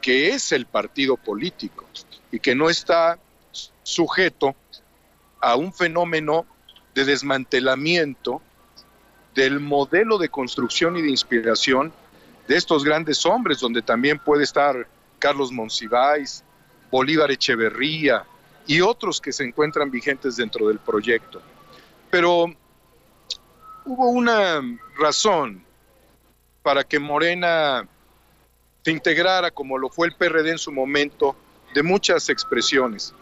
que 0.00 0.28
es 0.28 0.52
el 0.52 0.66
partido 0.66 1.16
político 1.16 1.86
y 2.30 2.40
que 2.40 2.54
no 2.54 2.68
está 2.68 3.18
sujeto 3.82 4.54
a 5.40 5.56
un 5.56 5.72
fenómeno 5.72 6.46
de 6.94 7.04
desmantelamiento 7.04 8.40
del 9.34 9.60
modelo 9.60 10.18
de 10.18 10.28
construcción 10.28 10.96
y 10.96 11.02
de 11.02 11.10
inspiración 11.10 11.92
de 12.48 12.56
estos 12.56 12.84
grandes 12.84 13.26
hombres, 13.26 13.60
donde 13.60 13.82
también 13.82 14.18
puede 14.18 14.44
estar 14.44 14.86
Carlos 15.18 15.52
Monsiváis, 15.52 16.42
Bolívar 16.90 17.30
Echeverría 17.30 18.24
y 18.66 18.80
otros 18.80 19.20
que 19.20 19.32
se 19.32 19.44
encuentran 19.44 19.90
vigentes 19.90 20.36
dentro 20.36 20.68
del 20.68 20.78
proyecto. 20.78 21.40
Pero 22.10 22.46
hubo 23.84 24.08
una 24.08 24.60
razón 24.98 25.62
para 26.62 26.82
que 26.82 26.98
Morena 26.98 27.86
se 28.82 28.90
integrara, 28.90 29.50
como 29.50 29.78
lo 29.78 29.88
fue 29.88 30.08
el 30.08 30.14
PRD 30.14 30.52
en 30.52 30.58
su 30.58 30.72
momento, 30.72 31.36
de 31.76 31.82
muchas 31.82 32.30
expresiones, 32.30 33.12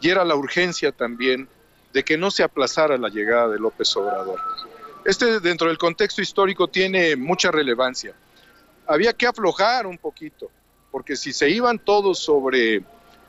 y 0.00 0.08
era 0.08 0.24
la 0.24 0.36
urgencia 0.36 0.92
también 0.92 1.48
de 1.92 2.04
que 2.04 2.16
no 2.16 2.30
se 2.30 2.44
aplazara 2.44 2.96
la 2.96 3.08
llegada 3.08 3.48
de 3.48 3.58
López 3.58 3.96
Obrador. 3.96 4.40
Este 5.04 5.40
dentro 5.40 5.66
del 5.66 5.78
contexto 5.78 6.22
histórico 6.22 6.68
tiene 6.68 7.16
mucha 7.16 7.50
relevancia. 7.50 8.14
Había 8.86 9.12
que 9.14 9.26
aflojar 9.26 9.88
un 9.88 9.98
poquito, 9.98 10.48
porque 10.92 11.16
si 11.16 11.32
se 11.32 11.50
iban 11.50 11.80
todos 11.80 12.20
sobre 12.20 12.84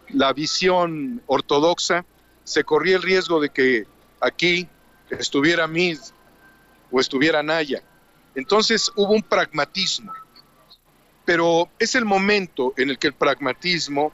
la 0.09 0.33
visión 0.33 1.19
ortodoxa, 1.25 2.05
se 2.43 2.63
corría 2.63 2.97
el 2.97 3.01
riesgo 3.01 3.39
de 3.39 3.49
que 3.49 3.87
aquí 4.21 4.69
estuviera 5.09 5.65
Miz 5.65 6.13
o 6.91 6.99
estuviera 6.99 7.41
Naya. 7.41 7.81
Entonces 8.35 8.91
hubo 8.95 9.13
un 9.13 9.23
pragmatismo, 9.23 10.13
pero 11.25 11.69
es 11.79 11.95
el 11.95 12.05
momento 12.05 12.75
en 12.77 12.91
el 12.91 12.99
que 12.99 13.07
el 13.07 13.13
pragmatismo 13.13 14.13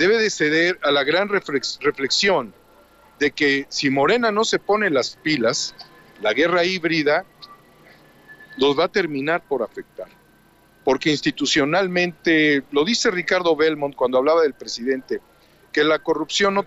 debe 0.00 0.16
de 0.16 0.30
ceder 0.30 0.78
a 0.82 0.90
la 0.90 1.04
gran 1.04 1.28
reflex- 1.28 1.78
reflexión 1.82 2.54
de 3.18 3.32
que 3.32 3.66
si 3.68 3.90
Morena 3.90 4.32
no 4.32 4.44
se 4.44 4.58
pone 4.58 4.88
las 4.88 5.16
pilas, 5.22 5.74
la 6.22 6.32
guerra 6.32 6.64
híbrida 6.64 7.26
los 8.56 8.78
va 8.78 8.84
a 8.84 8.88
terminar 8.88 9.42
por 9.46 9.62
afectar. 9.62 10.08
Porque 10.84 11.10
institucionalmente, 11.10 12.62
lo 12.70 12.82
dice 12.86 13.10
Ricardo 13.10 13.54
Belmont 13.54 13.94
cuando 13.94 14.16
hablaba 14.16 14.40
del 14.40 14.54
presidente, 14.54 15.20
que 15.70 15.84
la 15.84 15.98
corrupción 15.98 16.54
no, 16.54 16.66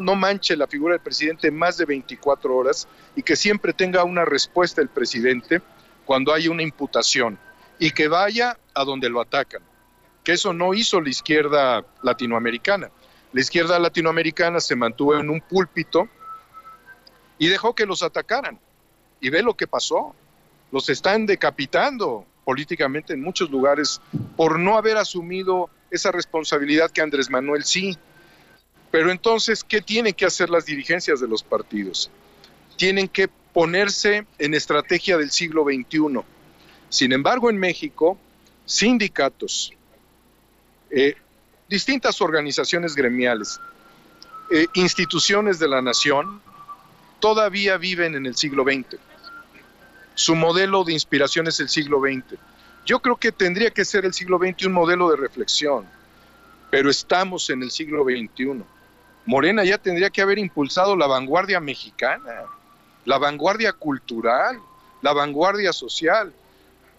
no 0.00 0.14
manche 0.14 0.56
la 0.56 0.66
figura 0.66 0.94
del 0.94 1.02
presidente 1.02 1.50
más 1.50 1.76
de 1.76 1.84
24 1.84 2.56
horas 2.56 2.88
y 3.14 3.22
que 3.22 3.36
siempre 3.36 3.74
tenga 3.74 4.04
una 4.04 4.24
respuesta 4.24 4.80
el 4.80 4.88
presidente 4.88 5.60
cuando 6.06 6.32
hay 6.32 6.48
una 6.48 6.62
imputación 6.62 7.38
y 7.78 7.90
que 7.90 8.08
vaya 8.08 8.58
a 8.72 8.84
donde 8.84 9.10
lo 9.10 9.20
atacan. 9.20 9.67
Que 10.24 10.32
eso 10.32 10.52
no 10.52 10.74
hizo 10.74 11.00
la 11.00 11.10
izquierda 11.10 11.84
latinoamericana. 12.02 12.90
La 13.32 13.40
izquierda 13.40 13.78
latinoamericana 13.78 14.60
se 14.60 14.76
mantuvo 14.76 15.16
en 15.16 15.30
un 15.30 15.40
púlpito 15.40 16.08
y 17.38 17.48
dejó 17.48 17.74
que 17.74 17.86
los 17.86 18.02
atacaran. 18.02 18.58
Y 19.20 19.30
ve 19.30 19.42
lo 19.42 19.54
que 19.54 19.66
pasó. 19.66 20.14
Los 20.70 20.88
están 20.88 21.26
decapitando 21.26 22.26
políticamente 22.44 23.12
en 23.12 23.22
muchos 23.22 23.50
lugares 23.50 24.00
por 24.36 24.58
no 24.58 24.76
haber 24.78 24.96
asumido 24.96 25.70
esa 25.90 26.12
responsabilidad 26.12 26.90
que 26.90 27.00
Andrés 27.00 27.30
Manuel 27.30 27.64
sí. 27.64 27.96
Pero 28.90 29.10
entonces, 29.10 29.62
¿qué 29.64 29.80
tienen 29.80 30.14
que 30.14 30.26
hacer 30.26 30.48
las 30.48 30.64
dirigencias 30.64 31.20
de 31.20 31.28
los 31.28 31.42
partidos? 31.42 32.10
Tienen 32.76 33.08
que 33.08 33.28
ponerse 33.52 34.26
en 34.38 34.54
estrategia 34.54 35.18
del 35.18 35.30
siglo 35.30 35.64
XXI. 35.64 36.20
Sin 36.88 37.12
embargo, 37.12 37.50
en 37.50 37.58
México, 37.58 38.16
sindicatos, 38.64 39.72
eh, 40.90 41.14
distintas 41.68 42.20
organizaciones 42.20 42.94
gremiales, 42.94 43.60
eh, 44.50 44.66
instituciones 44.74 45.58
de 45.58 45.68
la 45.68 45.82
nación, 45.82 46.40
todavía 47.20 47.76
viven 47.76 48.14
en 48.14 48.26
el 48.26 48.36
siglo 48.36 48.64
XX. 48.64 48.98
Su 50.14 50.34
modelo 50.34 50.84
de 50.84 50.92
inspiración 50.92 51.46
es 51.46 51.60
el 51.60 51.68
siglo 51.68 52.00
XX. 52.00 52.38
Yo 52.86 53.00
creo 53.00 53.16
que 53.16 53.32
tendría 53.32 53.70
que 53.70 53.84
ser 53.84 54.04
el 54.04 54.14
siglo 54.14 54.38
XX 54.38 54.66
un 54.66 54.72
modelo 54.72 55.10
de 55.10 55.16
reflexión, 55.16 55.86
pero 56.70 56.90
estamos 56.90 57.50
en 57.50 57.62
el 57.62 57.70
siglo 57.70 58.04
XXI. 58.04 58.64
Morena 59.26 59.62
ya 59.62 59.76
tendría 59.76 60.08
que 60.08 60.22
haber 60.22 60.38
impulsado 60.38 60.96
la 60.96 61.06
vanguardia 61.06 61.60
mexicana, 61.60 62.44
la 63.04 63.18
vanguardia 63.18 63.74
cultural, 63.74 64.58
la 65.02 65.12
vanguardia 65.12 65.72
social, 65.72 66.32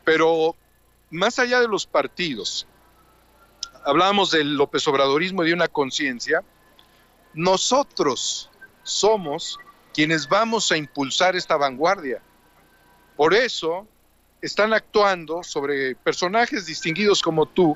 pero 0.03 0.55
más 1.09 1.39
allá 1.39 1.59
de 1.59 1.67
los 1.67 1.87
partidos, 1.87 2.67
hablábamos 3.89 4.31
del 4.31 4.53
López 4.53 4.87
Obradorismo 4.87 5.43
y 5.43 5.47
de 5.47 5.53
una 5.53 5.67
conciencia, 5.67 6.43
nosotros 7.33 8.49
somos 8.83 9.57
quienes 9.93 10.29
vamos 10.29 10.71
a 10.71 10.77
impulsar 10.77 11.35
esta 11.35 11.57
vanguardia. 11.57 12.21
Por 13.17 13.33
eso 13.33 13.87
están 14.41 14.73
actuando 14.73 15.43
sobre 15.43 15.95
personajes 15.95 16.65
distinguidos 16.65 17.21
como 17.21 17.45
tú 17.47 17.73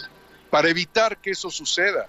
para 0.50 0.70
evitar 0.70 1.18
que 1.18 1.32
eso 1.32 1.50
suceda. 1.50 2.08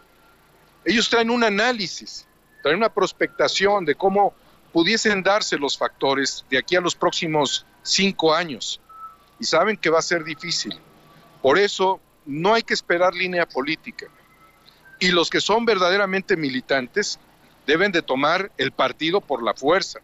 Ellos 0.85 1.09
traen 1.09 1.31
un 1.31 1.43
análisis, 1.43 2.27
traen 2.63 2.77
una 2.77 2.93
prospectación 2.93 3.87
de 3.87 3.95
cómo 3.95 4.35
pudiesen 4.73 5.23
darse 5.23 5.57
los 5.57 5.79
factores 5.79 6.45
de 6.51 6.59
aquí 6.59 6.77
a 6.77 6.81
los 6.81 6.95
próximos 6.95 7.65
cinco 7.83 8.35
años. 8.35 8.81
Y 9.41 9.45
saben 9.45 9.79
que 9.79 9.89
va 9.89 9.99
a 9.99 10.03
ser 10.03 10.25
difícil. 10.25 10.79
Por 11.41 11.59
eso 11.59 12.01
no 12.27 12.55
hay 12.55 12.63
que 12.63 12.75
esperar 12.75 13.15
línea 13.15 13.47
política. 13.47 14.07
Y 15.01 15.09
los 15.09 15.31
que 15.31 15.41
son 15.41 15.65
verdaderamente 15.65 16.37
militantes 16.37 17.19
deben 17.67 17.93
de 17.93 18.03
tomar 18.03 18.51
el 18.59 18.73
partido 18.73 19.21
por 19.21 19.43
la 19.43 19.55
fuerza, 19.55 20.01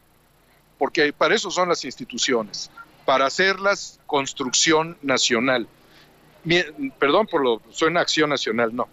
porque 0.78 1.12
para 1.12 1.34
eso 1.34 1.51
son 1.51 1.68
las 1.68 1.84
instituciones, 1.84 2.70
para 3.05 3.26
hacerlas 3.26 4.01
construcción 4.06 4.97
nacional. 5.02 5.68
Perdón 6.98 7.26
por 7.26 7.42
lo, 7.42 7.62
suena 7.70 8.01
acción 8.01 8.30
nacional, 8.30 8.74
no. 8.74 8.88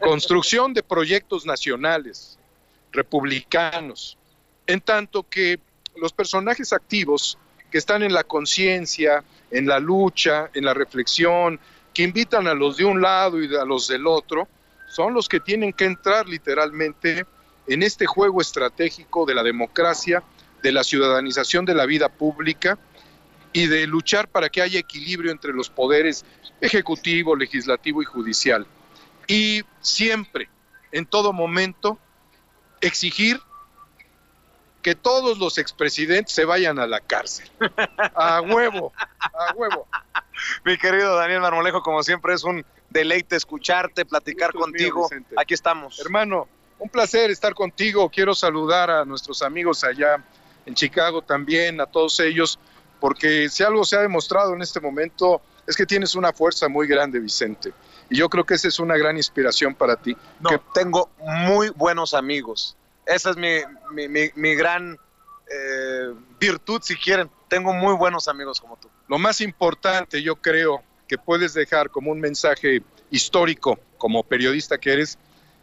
Construcción 0.00 0.72
de 0.72 0.82
proyectos 0.82 1.44
nacionales, 1.44 2.38
republicanos, 2.92 4.16
en 4.66 4.80
tanto 4.80 5.24
que 5.24 5.58
los 5.96 6.12
personajes 6.12 6.72
activos 6.72 7.36
que 7.70 7.78
están 7.78 8.04
en 8.04 8.12
la 8.12 8.22
conciencia, 8.22 9.24
en 9.50 9.66
la 9.66 9.80
lucha, 9.80 10.50
en 10.54 10.64
la 10.64 10.74
reflexión, 10.74 11.58
que 11.94 12.02
invitan 12.02 12.48
a 12.48 12.54
los 12.54 12.76
de 12.76 12.84
un 12.84 13.00
lado 13.00 13.42
y 13.42 13.54
a 13.54 13.64
los 13.64 13.88
del 13.88 14.06
otro, 14.06 14.48
son 14.88 15.14
los 15.14 15.28
que 15.28 15.40
tienen 15.40 15.72
que 15.72 15.84
entrar 15.84 16.28
literalmente 16.28 17.24
en 17.66 17.82
este 17.82 18.04
juego 18.04 18.40
estratégico 18.40 19.24
de 19.24 19.34
la 19.34 19.42
democracia, 19.42 20.22
de 20.62 20.72
la 20.72 20.84
ciudadanización 20.84 21.64
de 21.64 21.74
la 21.74 21.86
vida 21.86 22.08
pública 22.08 22.78
y 23.52 23.66
de 23.66 23.86
luchar 23.86 24.28
para 24.28 24.48
que 24.48 24.60
haya 24.60 24.80
equilibrio 24.80 25.30
entre 25.30 25.52
los 25.52 25.70
poderes 25.70 26.24
ejecutivo, 26.60 27.36
legislativo 27.36 28.02
y 28.02 28.04
judicial. 28.04 28.66
Y 29.28 29.62
siempre, 29.80 30.48
en 30.90 31.06
todo 31.06 31.32
momento, 31.32 31.98
exigir 32.80 33.40
que 34.84 34.94
todos 34.94 35.38
los 35.38 35.56
expresidentes 35.56 36.34
se 36.34 36.44
vayan 36.44 36.78
a 36.78 36.86
la 36.86 37.00
cárcel. 37.00 37.50
A 38.14 38.42
huevo, 38.42 38.92
a 39.18 39.54
huevo. 39.54 39.88
Mi 40.62 40.76
querido 40.76 41.16
Daniel 41.16 41.40
Marmolejo, 41.40 41.82
como 41.82 42.02
siempre 42.02 42.34
es 42.34 42.44
un 42.44 42.64
deleite 42.90 43.34
escucharte, 43.34 44.04
platicar 44.04 44.52
contigo. 44.52 45.08
Aquí 45.38 45.54
estamos. 45.54 45.98
Hermano, 46.00 46.46
un 46.78 46.90
placer 46.90 47.30
estar 47.30 47.54
contigo. 47.54 48.10
Quiero 48.10 48.34
saludar 48.34 48.90
a 48.90 49.06
nuestros 49.06 49.40
amigos 49.40 49.84
allá 49.84 50.22
en 50.66 50.74
Chicago 50.74 51.22
también, 51.22 51.80
a 51.80 51.86
todos 51.86 52.20
ellos, 52.20 52.58
porque 53.00 53.48
si 53.48 53.62
algo 53.62 53.84
se 53.84 53.96
ha 53.96 54.00
demostrado 54.00 54.52
en 54.52 54.60
este 54.60 54.80
momento 54.80 55.40
es 55.66 55.76
que 55.76 55.86
tienes 55.86 56.14
una 56.14 56.34
fuerza 56.34 56.68
muy 56.68 56.86
grande, 56.86 57.20
Vicente. 57.20 57.72
Y 58.10 58.18
yo 58.18 58.28
creo 58.28 58.44
que 58.44 58.52
esa 58.52 58.68
es 58.68 58.78
una 58.78 58.98
gran 58.98 59.16
inspiración 59.16 59.74
para 59.74 59.96
ti. 59.96 60.14
No, 60.40 60.50
tengo 60.74 61.08
muy 61.18 61.70
buenos 61.70 62.12
amigos. 62.12 62.76
Esa 63.06 63.30
es 63.30 63.36
mi, 63.36 63.60
mi, 63.92 64.08
mi, 64.08 64.30
mi 64.34 64.54
gran 64.54 64.98
eh, 65.50 66.14
virtud, 66.38 66.80
si 66.82 66.96
quieren. 66.96 67.30
Tengo 67.48 67.72
muy 67.72 67.94
buenos 67.94 68.28
amigos 68.28 68.60
como 68.60 68.76
tú. 68.76 68.88
Lo 69.08 69.18
más 69.18 69.40
importante, 69.40 70.22
yo 70.22 70.36
creo, 70.36 70.82
que 71.06 71.18
puedes 71.18 71.54
dejar 71.54 71.90
como 71.90 72.10
un 72.10 72.20
mensaje 72.20 72.82
histórico, 73.10 73.78
como 73.98 74.22
periodista 74.22 74.78
que 74.78 74.92
eres, 74.92 75.18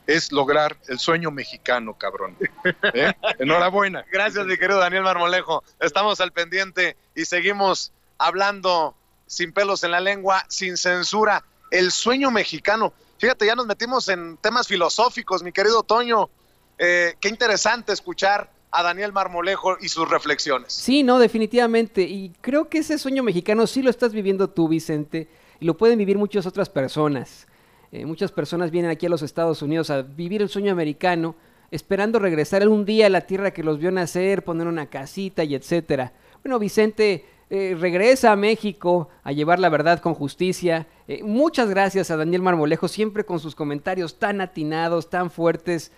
es 0.07 0.31
lograr 0.31 0.77
el 0.87 0.99
sueño 0.99 1.31
mexicano, 1.31 1.97
cabrón. 1.97 2.37
¿Eh? 2.93 3.13
Enhorabuena. 3.39 4.05
Gracias, 4.11 4.45
mi 4.45 4.57
querido 4.57 4.79
Daniel 4.79 5.03
Marmolejo. 5.03 5.63
Estamos 5.79 6.19
al 6.21 6.31
pendiente 6.31 6.97
y 7.15 7.25
seguimos 7.25 7.91
hablando 8.17 8.95
sin 9.27 9.53
pelos 9.53 9.83
en 9.83 9.91
la 9.91 9.99
lengua, 9.99 10.43
sin 10.49 10.77
censura. 10.77 11.43
El 11.69 11.91
sueño 11.91 12.31
mexicano. 12.31 12.93
Fíjate, 13.17 13.45
ya 13.45 13.55
nos 13.55 13.67
metimos 13.67 14.09
en 14.09 14.37
temas 14.37 14.67
filosóficos, 14.67 15.43
mi 15.43 15.51
querido 15.51 15.83
Toño. 15.83 16.29
Eh, 16.77 17.15
qué 17.19 17.29
interesante 17.29 17.93
escuchar 17.93 18.49
a 18.71 18.83
Daniel 18.83 19.11
Marmolejo 19.11 19.77
y 19.81 19.89
sus 19.89 20.09
reflexiones. 20.09 20.73
Sí, 20.73 21.03
no, 21.03 21.19
definitivamente. 21.19 22.03
Y 22.03 22.31
creo 22.41 22.69
que 22.69 22.79
ese 22.79 22.97
sueño 22.97 23.23
mexicano 23.23 23.67
sí 23.67 23.81
lo 23.81 23.89
estás 23.89 24.13
viviendo 24.13 24.49
tú, 24.49 24.67
Vicente, 24.67 25.27
y 25.59 25.65
lo 25.65 25.77
pueden 25.77 25.99
vivir 25.99 26.17
muchas 26.17 26.45
otras 26.45 26.69
personas. 26.69 27.47
Eh, 27.91 28.05
muchas 28.05 28.31
personas 28.31 28.71
vienen 28.71 28.89
aquí 28.89 29.05
a 29.05 29.09
los 29.09 29.21
Estados 29.21 29.61
Unidos 29.61 29.89
a 29.89 30.01
vivir 30.01 30.41
el 30.41 30.49
sueño 30.49 30.71
americano, 30.71 31.35
esperando 31.71 32.19
regresar 32.19 32.65
un 32.67 32.85
día 32.85 33.07
a 33.07 33.09
la 33.09 33.21
tierra 33.21 33.51
que 33.51 33.63
los 33.63 33.79
vio 33.79 33.91
nacer, 33.91 34.43
poner 34.43 34.67
una 34.67 34.87
casita 34.87 35.43
y 35.43 35.55
etcétera. 35.55 36.13
Bueno, 36.43 36.57
Vicente 36.57 37.25
eh, 37.49 37.75
regresa 37.77 38.31
a 38.31 38.37
México 38.37 39.09
a 39.23 39.33
llevar 39.33 39.59
la 39.59 39.67
verdad 39.67 39.99
con 39.99 40.13
justicia. 40.13 40.87
Eh, 41.11 41.23
muchas 41.23 41.69
gracias 41.69 42.09
a 42.09 42.15
Daniel 42.15 42.41
Marmolejo, 42.41 42.87
siempre 42.87 43.25
con 43.25 43.41
sus 43.41 43.53
comentarios 43.53 44.17
tan 44.17 44.39
atinados, 44.39 45.09
tan 45.09 45.29
fuertes, 45.29 45.91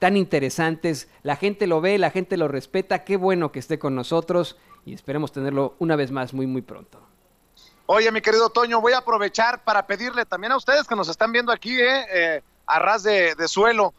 tan 0.00 0.16
interesantes. 0.16 1.06
La 1.22 1.36
gente 1.36 1.66
lo 1.66 1.80
ve, 1.80 1.98
la 1.98 2.10
gente 2.10 2.36
lo 2.36 2.48
respeta. 2.48 3.04
Qué 3.04 3.16
bueno 3.16 3.52
que 3.52 3.58
esté 3.60 3.78
con 3.78 3.94
nosotros 3.94 4.56
y 4.84 4.94
esperemos 4.94 5.32
tenerlo 5.32 5.76
una 5.78 5.96
vez 5.96 6.10
más 6.10 6.34
muy, 6.34 6.46
muy 6.46 6.62
pronto. 6.62 7.00
Oye, 7.86 8.10
mi 8.10 8.22
querido 8.22 8.48
Toño, 8.48 8.80
voy 8.80 8.94
a 8.94 8.98
aprovechar 8.98 9.62
para 9.62 9.86
pedirle 9.86 10.24
también 10.24 10.52
a 10.52 10.56
ustedes 10.56 10.86
que 10.86 10.96
nos 10.96 11.08
están 11.08 11.32
viendo 11.32 11.52
aquí, 11.52 11.78
eh, 11.78 12.06
eh, 12.12 12.42
a 12.66 12.78
ras 12.78 13.02
de, 13.02 13.34
de, 13.34 13.46
suelo, 13.46 13.92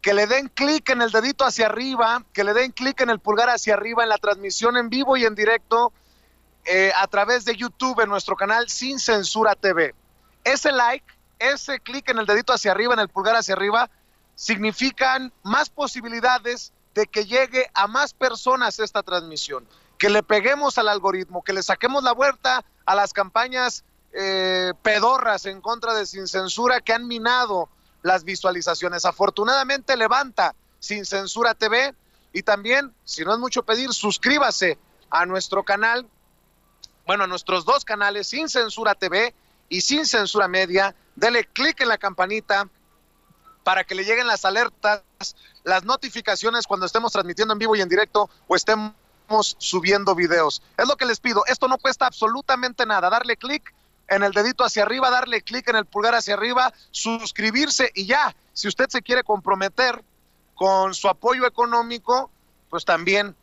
que 0.00 0.14
le 0.14 0.26
den 0.26 0.48
clic 0.48 0.88
en 0.90 1.02
el 1.02 1.10
dedito 1.10 1.44
hacia 1.44 1.66
arriba, 1.66 2.24
que 2.32 2.44
le 2.44 2.54
den 2.54 2.70
clic 2.70 3.00
en 3.00 3.10
el 3.10 3.18
pulgar 3.18 3.50
hacia 3.50 3.74
arriba 3.74 4.04
en 4.04 4.08
la 4.08 4.18
transmisión 4.18 4.76
en 4.76 4.88
vivo 4.88 5.16
y 5.16 5.24
en 5.24 5.34
directo 5.34 5.92
eh, 6.64 6.92
a 6.96 7.06
través 7.06 7.44
de 7.44 7.56
YouTube 7.56 8.00
en 8.00 8.08
nuestro 8.08 8.36
canal 8.36 8.68
Sin 8.68 8.98
Censura 8.98 9.54
TV. 9.54 9.94
Ese 10.44 10.72
like, 10.72 11.06
ese 11.38 11.80
clic 11.80 12.08
en 12.08 12.18
el 12.18 12.26
dedito 12.26 12.52
hacia 12.52 12.72
arriba, 12.72 12.94
en 12.94 13.00
el 13.00 13.08
pulgar 13.08 13.36
hacia 13.36 13.54
arriba, 13.54 13.90
significan 14.34 15.32
más 15.42 15.70
posibilidades 15.70 16.72
de 16.94 17.06
que 17.06 17.24
llegue 17.24 17.70
a 17.74 17.86
más 17.86 18.12
personas 18.12 18.78
esta 18.78 19.02
transmisión, 19.02 19.66
que 19.98 20.10
le 20.10 20.22
peguemos 20.22 20.78
al 20.78 20.88
algoritmo, 20.88 21.42
que 21.42 21.52
le 21.52 21.62
saquemos 21.62 22.02
la 22.02 22.12
vuelta 22.12 22.64
a 22.84 22.94
las 22.94 23.12
campañas 23.12 23.84
eh, 24.12 24.72
pedorras 24.82 25.46
en 25.46 25.60
contra 25.60 25.94
de 25.94 26.06
Sin 26.06 26.28
Censura 26.28 26.80
que 26.80 26.92
han 26.92 27.06
minado 27.06 27.68
las 28.02 28.24
visualizaciones. 28.24 29.04
Afortunadamente 29.04 29.96
levanta 29.96 30.54
Sin 30.80 31.04
Censura 31.06 31.54
TV 31.54 31.94
y 32.32 32.42
también, 32.42 32.92
si 33.04 33.24
no 33.24 33.32
es 33.32 33.38
mucho 33.38 33.62
pedir, 33.62 33.92
suscríbase 33.92 34.78
a 35.10 35.26
nuestro 35.26 35.62
canal, 35.62 36.06
bueno, 37.06 37.24
a 37.24 37.26
nuestros 37.26 37.64
dos 37.64 37.84
canales, 37.84 38.28
Sin 38.28 38.48
Censura 38.48 38.94
TV 38.94 39.34
y 39.68 39.80
Sin 39.80 40.06
Censura 40.06 40.48
Media. 40.48 40.94
Dele 41.16 41.44
clic 41.44 41.80
en 41.80 41.88
la 41.88 41.98
campanita 41.98 42.68
para 43.64 43.84
que 43.84 43.94
le 43.94 44.04
lleguen 44.04 44.26
las 44.26 44.44
alertas, 44.44 45.02
las 45.64 45.84
notificaciones 45.84 46.66
cuando 46.66 46.86
estemos 46.86 47.12
transmitiendo 47.12 47.52
en 47.52 47.58
vivo 47.58 47.76
y 47.76 47.80
en 47.80 47.88
directo 47.88 48.28
o 48.46 48.56
estemos 48.56 48.94
subiendo 49.58 50.14
videos. 50.14 50.62
Es 50.76 50.86
lo 50.88 50.96
que 50.96 51.04
les 51.04 51.20
pido. 51.20 51.44
Esto 51.46 51.68
no 51.68 51.78
cuesta 51.78 52.06
absolutamente 52.06 52.86
nada. 52.86 53.10
Darle 53.10 53.36
clic 53.36 53.72
en 54.08 54.22
el 54.22 54.32
dedito 54.32 54.64
hacia 54.64 54.82
arriba, 54.82 55.10
darle 55.10 55.42
clic 55.42 55.68
en 55.68 55.76
el 55.76 55.86
pulgar 55.86 56.14
hacia 56.14 56.34
arriba, 56.34 56.72
suscribirse 56.90 57.90
y 57.94 58.06
ya. 58.06 58.34
Si 58.52 58.68
usted 58.68 58.88
se 58.88 59.02
quiere 59.02 59.22
comprometer 59.22 60.02
con 60.54 60.94
su 60.94 61.08
apoyo 61.08 61.46
económico, 61.46 62.30
pues 62.68 62.84
también 62.84 63.34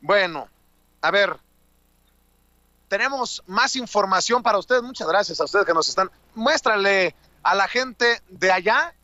Bueno, 0.00 0.48
a 1.02 1.10
ver, 1.10 1.38
tenemos 2.88 3.42
más 3.46 3.76
información 3.76 4.42
para 4.42 4.58
ustedes. 4.58 4.82
Muchas 4.82 5.06
gracias 5.06 5.40
a 5.40 5.44
ustedes 5.44 5.64
que 5.64 5.74
nos 5.74 5.88
están. 5.88 6.10
Muéstrale 6.34 7.14
a 7.42 7.54
la 7.54 7.68
gente 7.68 8.22
de 8.28 8.50
allá 8.50 8.94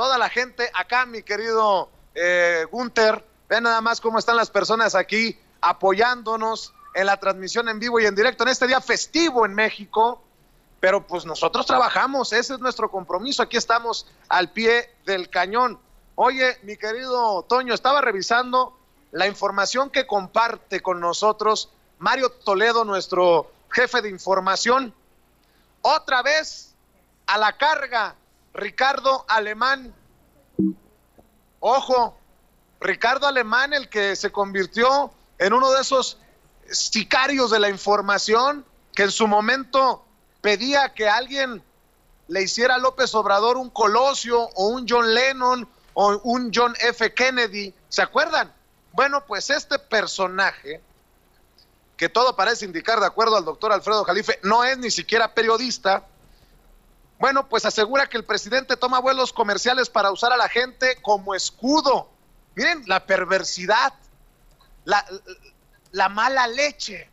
toda 0.00 0.16
la 0.16 0.30
gente 0.30 0.70
acá, 0.72 1.04
mi 1.04 1.22
querido 1.22 1.90
eh, 2.14 2.66
Gunther. 2.70 3.22
Vean 3.48 3.64
nada 3.64 3.80
más 3.80 4.00
cómo 4.00 4.18
están 4.18 4.36
las 4.36 4.50
personas 4.50 4.94
aquí 4.94 5.38
apoyándonos 5.60 6.72
en 6.94 7.06
la 7.06 7.18
transmisión 7.18 7.68
en 7.68 7.78
vivo 7.78 8.00
y 8.00 8.06
en 8.06 8.14
directo 8.14 8.44
en 8.44 8.48
este 8.48 8.66
día 8.66 8.80
festivo 8.80 9.44
en 9.44 9.54
México. 9.54 10.22
Pero 10.80 11.06
pues 11.06 11.26
nosotros 11.26 11.66
trabajamos, 11.66 12.32
ese 12.32 12.54
es 12.54 12.60
nuestro 12.60 12.90
compromiso. 12.90 13.42
Aquí 13.42 13.56
estamos 13.56 14.06
al 14.28 14.50
pie 14.50 14.90
del 15.04 15.28
cañón. 15.28 15.78
Oye, 16.14 16.58
mi 16.62 16.76
querido 16.76 17.42
Toño, 17.42 17.74
estaba 17.74 18.00
revisando 18.00 18.76
la 19.12 19.26
información 19.26 19.90
que 19.90 20.06
comparte 20.06 20.80
con 20.80 21.00
nosotros 21.00 21.70
Mario 21.98 22.30
Toledo, 22.30 22.84
nuestro 22.84 23.52
jefe 23.70 24.00
de 24.00 24.08
información. 24.08 24.94
Otra 25.82 26.22
vez 26.22 26.74
a 27.26 27.36
la 27.36 27.56
carga 27.56 28.16
Ricardo 28.54 29.24
Alemán. 29.28 29.94
Ojo, 31.60 32.16
Ricardo 32.80 33.26
Alemán, 33.26 33.74
el 33.74 33.88
que 33.88 34.16
se 34.16 34.32
convirtió 34.32 35.12
en 35.38 35.52
uno 35.52 35.70
de 35.72 35.82
esos 35.82 36.18
sicarios 36.70 37.50
de 37.50 37.58
la 37.58 37.68
información 37.68 38.64
que 38.94 39.02
en 39.02 39.10
su 39.10 39.26
momento 39.26 40.04
pedía 40.40 40.92
que 40.94 41.08
alguien 41.08 41.62
le 42.28 42.42
hiciera 42.42 42.76
a 42.76 42.78
López 42.78 43.14
Obrador 43.14 43.56
un 43.56 43.70
Colosio 43.70 44.40
o 44.54 44.68
un 44.68 44.86
John 44.88 45.12
Lennon 45.14 45.68
o 45.94 46.18
un 46.24 46.50
John 46.54 46.74
F. 46.80 47.12
Kennedy. 47.12 47.74
¿Se 47.88 48.02
acuerdan? 48.02 48.52
Bueno, 48.92 49.24
pues 49.26 49.50
este 49.50 49.78
personaje, 49.78 50.80
que 51.96 52.08
todo 52.08 52.36
parece 52.36 52.64
indicar 52.64 53.00
de 53.00 53.06
acuerdo 53.06 53.36
al 53.36 53.44
doctor 53.44 53.72
Alfredo 53.72 54.04
Jalife, 54.04 54.38
no 54.42 54.64
es 54.64 54.78
ni 54.78 54.90
siquiera 54.90 55.34
periodista, 55.34 56.06
bueno, 57.20 57.48
pues 57.48 57.66
asegura 57.66 58.08
que 58.08 58.16
el 58.16 58.24
presidente 58.24 58.78
toma 58.78 58.98
vuelos 58.98 59.34
comerciales 59.34 59.90
para 59.90 60.10
usar 60.10 60.32
a 60.32 60.38
la 60.38 60.48
gente 60.48 60.96
como 61.02 61.34
escudo. 61.34 62.08
Miren 62.54 62.82
la 62.86 63.04
perversidad, 63.04 63.92
la, 64.84 65.04
la 65.92 66.08
mala 66.08 66.46
leche, 66.46 67.10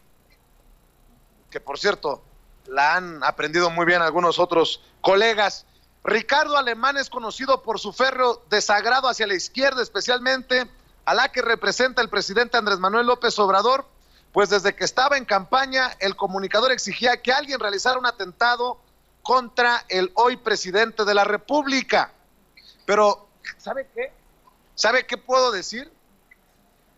que 1.51 1.59
por 1.59 1.77
cierto 1.77 2.23
la 2.69 2.95
han 2.95 3.23
aprendido 3.23 3.69
muy 3.69 3.85
bien 3.85 4.01
algunos 4.01 4.39
otros 4.39 4.81
colegas. 5.01 5.65
Ricardo 6.03 6.57
Alemán 6.57 6.97
es 6.97 7.09
conocido 7.09 7.63
por 7.63 7.79
su 7.79 7.91
férreo 7.91 8.43
desagrado 8.49 9.09
hacia 9.09 9.27
la 9.27 9.33
izquierda, 9.33 9.81
especialmente 9.81 10.69
a 11.05 11.13
la 11.13 11.31
que 11.31 11.41
representa 11.41 12.01
el 12.01 12.09
presidente 12.09 12.57
Andrés 12.57 12.79
Manuel 12.79 13.07
López 13.07 13.37
Obrador, 13.39 13.85
pues 14.33 14.49
desde 14.49 14.75
que 14.75 14.83
estaba 14.83 15.17
en 15.17 15.25
campaña, 15.25 15.95
el 15.99 16.15
comunicador 16.15 16.71
exigía 16.71 17.21
que 17.21 17.31
alguien 17.31 17.59
realizara 17.59 17.97
un 17.97 18.05
atentado 18.05 18.79
contra 19.23 19.85
el 19.89 20.11
hoy 20.15 20.37
presidente 20.37 21.05
de 21.05 21.13
la 21.13 21.23
República. 21.23 22.11
Pero, 22.85 23.27
¿sabe 23.57 23.87
qué? 23.93 24.11
¿Sabe 24.75 25.05
qué 25.05 25.17
puedo 25.17 25.51
decir? 25.51 25.91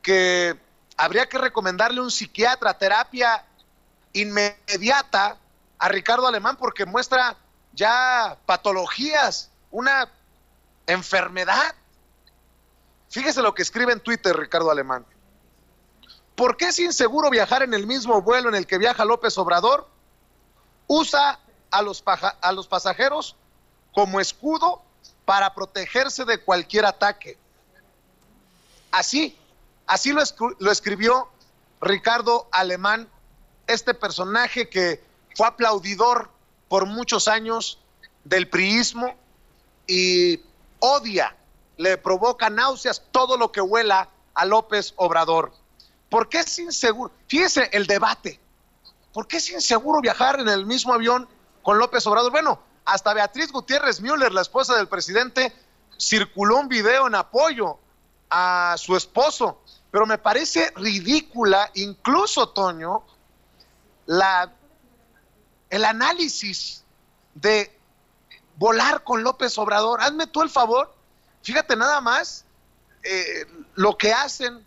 Que 0.01 0.59
habría 0.97 1.27
que 1.27 1.37
recomendarle 1.37 2.01
un 2.01 2.11
psiquiatra, 2.11 2.77
terapia 2.77 3.45
inmediata 4.13 5.37
a 5.79 5.87
Ricardo 5.87 6.27
Alemán 6.27 6.57
porque 6.57 6.85
muestra 6.85 7.37
ya 7.73 8.37
patologías, 8.45 9.49
una 9.71 10.11
enfermedad. 10.85 11.73
Fíjese 13.09 13.41
lo 13.41 13.55
que 13.55 13.61
escribe 13.61 13.93
en 13.93 14.01
Twitter 14.01 14.35
Ricardo 14.35 14.69
Alemán. 14.69 15.05
¿Por 16.35 16.57
qué 16.57 16.67
es 16.67 16.79
inseguro 16.79 17.29
viajar 17.29 17.63
en 17.63 17.73
el 17.73 17.87
mismo 17.87 18.21
vuelo 18.21 18.49
en 18.49 18.55
el 18.55 18.67
que 18.67 18.77
viaja 18.77 19.05
López 19.05 19.37
Obrador? 19.37 19.87
Usa 20.87 21.39
a 21.71 21.81
los, 21.81 22.03
a 22.05 22.51
los 22.51 22.67
pasajeros 22.67 23.35
como 23.93 24.19
escudo 24.19 24.81
para 25.25 25.53
protegerse 25.53 26.25
de 26.25 26.39
cualquier 26.39 26.85
ataque. 26.85 27.37
Así, 28.91 29.37
así 29.85 30.11
lo, 30.11 30.21
lo 30.59 30.71
escribió 30.71 31.29
Ricardo 31.81 32.47
Alemán, 32.51 33.07
este 33.67 33.93
personaje 33.93 34.69
que 34.69 35.08
fue 35.35 35.47
aplaudidor 35.47 36.29
por 36.67 36.85
muchos 36.85 37.27
años 37.27 37.79
del 38.23 38.49
priismo 38.49 39.15
y 39.87 40.39
odia, 40.79 41.35
le 41.77 41.97
provoca 41.97 42.49
náuseas 42.49 43.01
todo 43.11 43.37
lo 43.37 43.51
que 43.51 43.61
huela 43.61 44.09
a 44.33 44.45
López 44.45 44.93
Obrador. 44.97 45.53
¿Por 46.09 46.29
qué 46.29 46.39
es 46.39 46.59
inseguro? 46.59 47.11
Fíjese 47.27 47.69
el 47.71 47.87
debate. 47.87 48.39
¿Por 49.13 49.27
qué 49.27 49.37
es 49.37 49.49
inseguro 49.49 50.01
viajar 50.01 50.39
en 50.39 50.49
el 50.49 50.65
mismo 50.65 50.93
avión 50.93 51.27
con 51.63 51.77
López 51.77 52.05
Obrador? 52.07 52.31
Bueno, 52.31 52.59
hasta 52.85 53.13
Beatriz 53.13 53.51
Gutiérrez 53.51 54.01
Müller, 54.01 54.31
la 54.31 54.41
esposa 54.41 54.75
del 54.75 54.87
presidente, 54.87 55.53
circuló 55.97 56.57
un 56.57 56.67
video 56.67 57.07
en 57.07 57.15
apoyo 57.15 57.77
a 58.29 58.75
su 58.77 58.95
esposo. 58.95 59.61
Pero 59.91 60.05
me 60.05 60.17
parece 60.17 60.71
ridícula, 60.75 61.71
incluso, 61.73 62.49
Toño, 62.49 63.03
la, 64.05 64.51
el 65.69 65.85
análisis 65.85 66.83
de 67.33 67.77
volar 68.57 69.03
con 69.03 69.23
López 69.23 69.57
Obrador. 69.57 70.01
Hazme 70.01 70.27
tú 70.27 70.41
el 70.41 70.49
favor. 70.49 70.93
Fíjate 71.43 71.75
nada 71.75 72.01
más 72.01 72.45
eh, 73.03 73.45
lo 73.75 73.97
que 73.97 74.13
hacen 74.13 74.65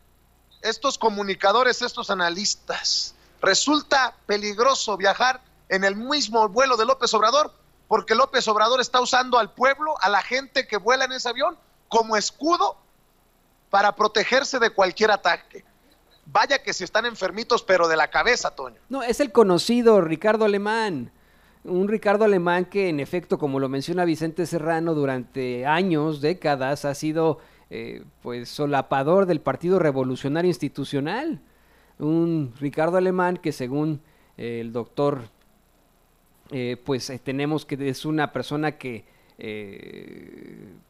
estos 0.62 0.98
comunicadores, 0.98 1.82
estos 1.82 2.10
analistas. 2.10 3.14
Resulta 3.40 4.16
peligroso 4.26 4.96
viajar 4.96 5.42
en 5.68 5.84
el 5.84 5.96
mismo 5.96 6.48
vuelo 6.48 6.76
de 6.76 6.86
López 6.86 7.12
Obrador 7.14 7.52
porque 7.92 8.14
López 8.14 8.48
Obrador 8.48 8.80
está 8.80 9.02
usando 9.02 9.38
al 9.38 9.52
pueblo, 9.52 9.96
a 10.00 10.08
la 10.08 10.22
gente 10.22 10.66
que 10.66 10.78
vuela 10.78 11.04
en 11.04 11.12
ese 11.12 11.28
avión, 11.28 11.58
como 11.88 12.16
escudo 12.16 12.78
para 13.68 13.94
protegerse 13.94 14.58
de 14.58 14.70
cualquier 14.70 15.10
ataque. 15.10 15.62
Vaya 16.26 16.62
que 16.62 16.72
si 16.72 16.84
están 16.84 17.06
enfermitos, 17.06 17.62
pero 17.62 17.88
de 17.88 17.96
la 17.96 18.08
cabeza, 18.08 18.54
Toño. 18.54 18.76
No, 18.88 19.02
es 19.02 19.20
el 19.20 19.32
conocido 19.32 20.00
Ricardo 20.00 20.44
Alemán. 20.44 21.10
Un 21.64 21.88
Ricardo 21.88 22.24
Alemán 22.24 22.64
que, 22.64 22.88
en 22.88 23.00
efecto, 23.00 23.38
como 23.38 23.60
lo 23.60 23.68
menciona 23.68 24.04
Vicente 24.04 24.46
Serrano, 24.46 24.94
durante 24.94 25.66
años, 25.66 26.20
décadas, 26.20 26.84
ha 26.84 26.94
sido 26.94 27.38
eh, 27.70 28.04
pues 28.20 28.48
solapador 28.48 29.26
del 29.26 29.40
Partido 29.40 29.78
Revolucionario 29.78 30.48
Institucional. 30.48 31.40
Un 31.98 32.52
Ricardo 32.60 32.96
Alemán 32.96 33.36
que 33.36 33.52
según 33.52 34.00
eh, 34.36 34.60
el 34.60 34.72
doctor, 34.72 35.22
eh, 36.50 36.76
pues 36.84 37.12
tenemos 37.24 37.64
que 37.64 37.88
es 37.88 38.04
una 38.04 38.32
persona 38.32 38.72
que 38.72 39.10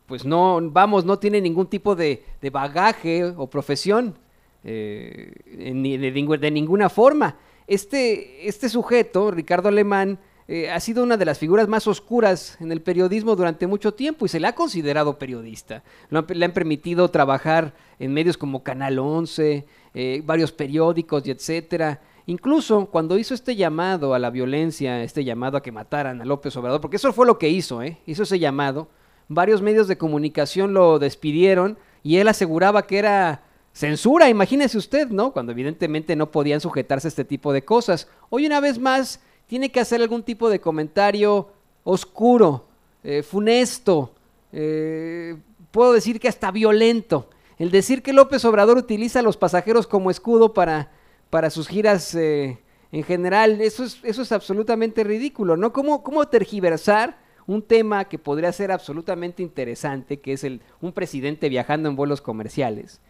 pues 0.07 0.27
no, 0.27 0.59
vamos, 0.61 1.07
no 1.07 1.19
tiene 1.19 1.41
ningún 1.41 1.69
tipo 1.69 1.95
de, 1.95 2.23
bagaje 2.53 3.25
o 3.25 3.49
profesión 3.49 4.15
de, 4.63 6.39
de, 6.41 6.51
ninguna 6.51 6.89
forma. 6.89 7.37
Este, 7.67 8.49
este 8.49 8.69
sujeto, 8.69 9.31
Ricardo 9.31 9.69
Alemán, 9.69 10.19
eh, 10.49 10.71
ha 10.71 10.81
sido 10.81 11.05
una 11.05 11.17
de 11.17 11.25
las 11.25 11.39
figuras 11.39 11.69
más 11.69 11.87
oscuras 11.87 12.59
en 12.61 12.73
el 12.73 12.83
periodismo 12.83 13.37
durante 13.37 13.67
mucho 13.67 13.95
tiempo 13.95 14.27
y 14.27 14.29
se 14.29 14.41
le 14.41 14.49
ha 14.49 14.55
considerado 14.55 15.19
periodista. 15.19 15.83
le 16.11 16.45
han 16.45 16.53
permitido 16.53 17.09
trabajar 17.09 17.75
en 17.99 18.13
medios 18.13 18.37
como 18.37 18.63
Canal 18.63 18.99
11, 18.99 19.65
eh, 19.95 20.23
varios 20.25 20.53
periódicos 20.53 21.27
y 21.27 21.31
etcétera. 21.31 22.01
Incluso 22.27 22.87
cuando 22.87 23.19
hizo 23.19 23.35
este 23.35 23.57
llamado 23.57 24.15
a 24.15 24.19
la 24.19 24.31
violencia, 24.31 25.03
este 25.03 25.25
llamado 25.25 25.57
a 25.57 25.63
que 25.63 25.73
mataran 25.73 26.21
a 26.21 26.25
López 26.25 26.57
Obrador, 26.57 26.81
porque 26.81 26.97
eso 26.97 27.13
fue 27.13 27.27
lo 27.27 27.39
que 27.39 27.49
hizo, 27.49 27.83
¿eh? 27.83 27.99
hizo 28.07 28.25
ese 28.25 28.39
llamado, 28.39 28.89
varios 29.29 29.63
medios 29.63 29.89
de 29.89 29.99
comunicación 29.99 30.75
lo 30.75 30.99
despidieron 30.99 31.79
y 32.03 32.17
él 32.17 32.29
aseguraba 32.29 32.87
que 32.87 32.99
era 32.99 33.43
censura, 33.73 34.29
imagínese 34.29 34.79
usted, 34.79 35.09
¿no? 35.09 35.33
Cuando 35.33 35.53
evidentemente 35.53 36.15
no 36.17 36.31
podían 36.31 36.61
sujetarse 36.61 37.09
a 37.09 37.11
este 37.11 37.25
tipo 37.25 37.53
de 37.53 37.65
cosas. 37.65 38.09
Hoy 38.31 38.47
una 38.47 38.61
vez 38.61 38.79
más 38.79 39.21
tiene 39.47 39.71
que 39.71 39.81
hacer 39.81 40.01
algún 40.01 40.23
tipo 40.23 40.51
de 40.51 40.61
comentario 40.61 41.49
oscuro, 41.85 42.67
eh, 43.03 43.23
funesto, 43.23 44.15
eh, 44.53 45.37
puedo 45.71 45.93
decir 45.93 46.21
que 46.21 46.29
hasta 46.29 46.51
violento. 46.51 47.29
El 47.59 47.71
decir 47.71 48.03
que 48.03 48.13
López 48.13 48.45
Obrador 48.45 48.77
utiliza 48.77 49.21
a 49.21 49.23
los 49.23 49.37
pasajeros 49.37 49.87
como 49.87 50.11
escudo 50.11 50.53
para, 50.53 50.91
para 51.31 51.51
sus 51.51 51.69
giras 51.69 52.15
eh, 52.15 52.59
en 52.93 53.03
general, 53.05 53.61
eso 53.61 53.85
es, 53.85 53.99
eso 54.03 54.23
es 54.23 54.33
absolutamente 54.33 55.03
ridículo, 55.03 55.57
¿no? 55.57 55.73
¿Cómo, 55.73 56.03
¿Cómo 56.03 56.27
tergiversar 56.29 57.19
un 57.47 57.63
tema 57.63 58.05
que 58.05 58.19
podría 58.19 58.53
ser 58.53 58.71
absolutamente 58.71 59.43
interesante, 59.43 60.21
que 60.21 60.35
es 60.35 60.45
el, 60.45 60.61
un 60.81 60.93
presidente 60.93 61.49
viajando 61.49 61.89
en 61.89 61.97
vuelos 61.97 62.21
comerciales? 62.21 63.01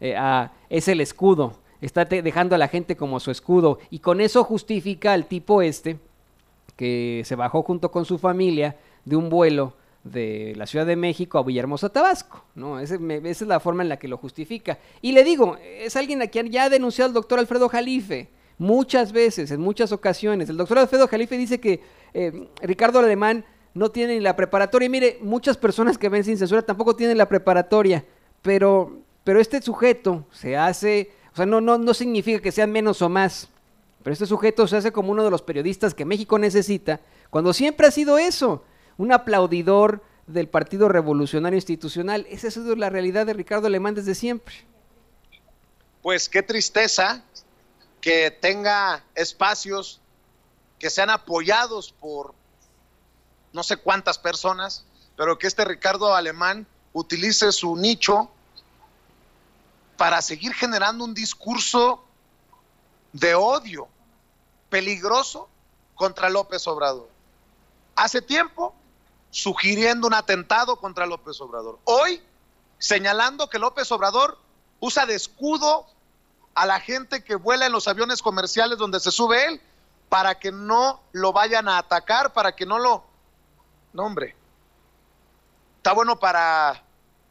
Es 0.00 0.88
el 0.88 1.00
escudo 1.00 1.58
está 1.80 2.04
dejando 2.04 2.54
a 2.54 2.58
la 2.58 2.68
gente 2.68 2.96
como 2.96 3.20
su 3.20 3.30
escudo 3.30 3.78
y 3.90 4.00
con 4.00 4.20
eso 4.20 4.44
justifica 4.44 5.12
al 5.12 5.26
tipo 5.26 5.62
este 5.62 5.98
que 6.76 7.22
se 7.24 7.36
bajó 7.36 7.62
junto 7.62 7.90
con 7.90 8.04
su 8.04 8.18
familia 8.18 8.76
de 9.04 9.16
un 9.16 9.28
vuelo 9.28 9.74
de 10.04 10.54
la 10.56 10.66
Ciudad 10.66 10.86
de 10.86 10.96
México 10.96 11.38
a 11.38 11.42
Villahermosa, 11.42 11.90
Tabasco, 11.90 12.44
¿no? 12.54 12.78
esa 12.80 12.96
es 13.24 13.42
la 13.42 13.60
forma 13.60 13.82
en 13.82 13.90
la 13.90 13.98
que 13.98 14.08
lo 14.08 14.16
justifica. 14.16 14.78
Y 15.02 15.12
le 15.12 15.24
digo, 15.24 15.58
es 15.62 15.94
alguien 15.96 16.22
a 16.22 16.28
quien 16.28 16.50
ya 16.50 16.64
ha 16.64 16.68
denunciado 16.70 17.08
el 17.08 17.14
doctor 17.14 17.38
Alfredo 17.38 17.68
Jalife 17.68 18.30
muchas 18.56 19.12
veces, 19.12 19.50
en 19.50 19.60
muchas 19.60 19.92
ocasiones. 19.92 20.48
El 20.48 20.56
doctor 20.56 20.78
Alfredo 20.78 21.06
Jalife 21.06 21.36
dice 21.36 21.60
que 21.60 21.80
eh, 22.14 22.48
Ricardo 22.62 22.98
Alemán 22.98 23.44
no 23.74 23.90
tiene 23.90 24.14
ni 24.14 24.20
la 24.20 24.36
preparatoria. 24.36 24.86
Y 24.86 24.90
mire, 24.90 25.18
muchas 25.22 25.56
personas 25.56 25.98
que 25.98 26.08
ven 26.08 26.24
sin 26.24 26.38
censura 26.38 26.62
tampoco 26.62 26.96
tienen 26.96 27.18
la 27.18 27.28
preparatoria, 27.28 28.04
pero, 28.42 29.00
pero 29.24 29.40
este 29.40 29.60
sujeto 29.62 30.26
se 30.32 30.56
hace 30.56 31.12
o 31.32 31.36
sea, 31.36 31.46
no, 31.46 31.60
no, 31.60 31.78
no 31.78 31.94
significa 31.94 32.40
que 32.40 32.52
sean 32.52 32.72
menos 32.72 33.02
o 33.02 33.08
más. 33.08 33.48
Pero 34.02 34.12
este 34.12 34.26
sujeto 34.26 34.66
se 34.66 34.76
hace 34.76 34.92
como 34.92 35.12
uno 35.12 35.24
de 35.24 35.30
los 35.30 35.42
periodistas 35.42 35.94
que 35.94 36.04
México 36.04 36.38
necesita, 36.38 37.00
cuando 37.28 37.52
siempre 37.52 37.86
ha 37.86 37.90
sido 37.90 38.18
eso, 38.18 38.64
un 38.96 39.12
aplaudidor 39.12 40.02
del 40.26 40.48
Partido 40.48 40.88
Revolucionario 40.88 41.56
Institucional. 41.56 42.26
Esa 42.30 42.48
es 42.48 42.56
la 42.56 42.90
realidad 42.90 43.26
de 43.26 43.34
Ricardo 43.34 43.66
Alemán 43.66 43.94
desde 43.94 44.14
siempre. 44.14 44.54
Pues 46.02 46.28
qué 46.28 46.42
tristeza 46.42 47.22
que 48.00 48.30
tenga 48.30 49.04
espacios 49.14 50.00
que 50.78 50.88
sean 50.88 51.10
apoyados 51.10 51.92
por 51.92 52.34
no 53.52 53.62
sé 53.62 53.76
cuántas 53.76 54.18
personas, 54.18 54.84
pero 55.16 55.38
que 55.38 55.46
este 55.46 55.64
Ricardo 55.64 56.14
Alemán 56.14 56.66
utilice 56.94 57.52
su 57.52 57.76
nicho 57.76 58.30
para 60.00 60.22
seguir 60.22 60.54
generando 60.54 61.04
un 61.04 61.12
discurso 61.12 62.02
de 63.12 63.34
odio 63.34 63.86
peligroso 64.70 65.46
contra 65.94 66.30
López 66.30 66.66
Obrador. 66.68 67.06
Hace 67.96 68.22
tiempo 68.22 68.74
sugiriendo 69.30 70.06
un 70.06 70.14
atentado 70.14 70.76
contra 70.76 71.04
López 71.04 71.38
Obrador. 71.42 71.80
Hoy 71.84 72.22
señalando 72.78 73.50
que 73.50 73.58
López 73.58 73.92
Obrador 73.92 74.38
usa 74.80 75.04
de 75.04 75.16
escudo 75.16 75.84
a 76.54 76.64
la 76.64 76.80
gente 76.80 77.22
que 77.22 77.34
vuela 77.34 77.66
en 77.66 77.72
los 77.72 77.86
aviones 77.86 78.22
comerciales 78.22 78.78
donde 78.78 79.00
se 79.00 79.10
sube 79.10 79.44
él 79.48 79.60
para 80.08 80.38
que 80.38 80.50
no 80.50 81.02
lo 81.12 81.34
vayan 81.34 81.68
a 81.68 81.76
atacar, 81.76 82.32
para 82.32 82.56
que 82.56 82.64
no 82.64 82.78
lo... 82.78 83.04
No, 83.92 84.06
hombre. 84.06 84.34
Está 85.76 85.92
bueno 85.92 86.18
para 86.18 86.84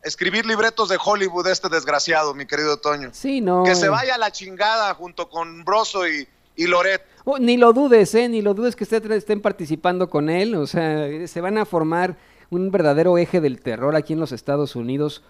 escribir 0.03 0.45
libretos 0.45 0.89
de 0.89 0.97
Hollywood 1.03 1.47
este 1.47 1.69
desgraciado, 1.69 2.33
mi 2.33 2.45
querido 2.45 2.77
Toño. 2.77 3.09
Sí, 3.13 3.41
no. 3.41 3.63
Que 3.63 3.75
se 3.75 3.89
vaya 3.89 4.15
a 4.15 4.17
la 4.17 4.31
chingada 4.31 4.93
junto 4.93 5.29
con 5.29 5.63
Broso 5.63 6.07
y, 6.07 6.27
y 6.55 6.67
Loret. 6.67 7.03
Oh, 7.25 7.37
ni 7.37 7.57
lo 7.57 7.73
dudes, 7.73 8.13
¿eh? 8.15 8.29
Ni 8.29 8.41
lo 8.41 8.53
dudes 8.53 8.75
que 8.75 8.83
ustedes 8.83 9.09
estén 9.11 9.41
participando 9.41 10.09
con 10.09 10.29
él. 10.29 10.55
O 10.55 10.67
sea, 10.67 11.27
se 11.27 11.41
van 11.41 11.57
a 11.57 11.65
formar 11.65 12.17
un 12.49 12.71
verdadero 12.71 13.17
eje 13.17 13.41
del 13.41 13.61
terror 13.61 13.95
aquí 13.95 14.13
en 14.13 14.19
los 14.19 14.31
Estados 14.31 14.75
Unidos. 14.75 15.23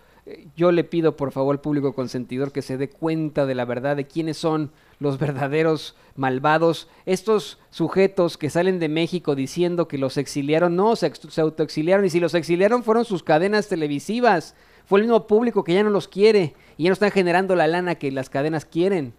Yo 0.56 0.72
le 0.72 0.84
pido 0.84 1.16
por 1.16 1.32
favor 1.32 1.56
al 1.56 1.62
público 1.62 1.94
consentidor 1.94 2.52
que 2.52 2.62
se 2.62 2.78
dé 2.78 2.90
cuenta 2.90 3.46
de 3.46 3.56
la 3.56 3.66
verdad 3.66 3.96
de 3.96 4.08
quiénes 4.08 4.38
son 4.38 4.72
los 5.00 5.18
verdaderos 5.18 5.96
malvados, 6.16 6.90
estos 7.06 7.60
sujetos 7.70 8.38
que 8.38 8.50
salen 8.50 8.80
de 8.80 8.90
México 8.90 9.36
diciendo 9.36 9.88
que 9.88 9.98
los 9.98 10.18
exiliaron, 10.18 10.76
no, 10.76 10.96
se, 10.96 11.14
se 11.16 11.42
autoexiliaron 11.42 12.06
y 12.06 12.10
si 12.10 12.20
los 12.20 12.34
exiliaron 12.36 12.84
fueron 12.84 13.06
sus 13.06 13.24
cadenas 13.24 13.70
televisivas, 13.70 14.56
fue 14.86 15.00
el 15.00 15.06
mismo 15.06 15.28
público 15.28 15.64
que 15.64 15.74
ya 15.74 15.84
no 15.84 15.90
los 15.90 16.08
quiere 16.08 16.54
y 16.78 16.84
ya 16.84 16.90
no 16.90 16.94
están 16.94 17.12
generando 17.12 17.56
la 17.56 17.68
lana 17.68 17.96
que 17.96 18.12
las 18.12 18.30
cadenas 18.30 18.66
quieren. 18.66 19.14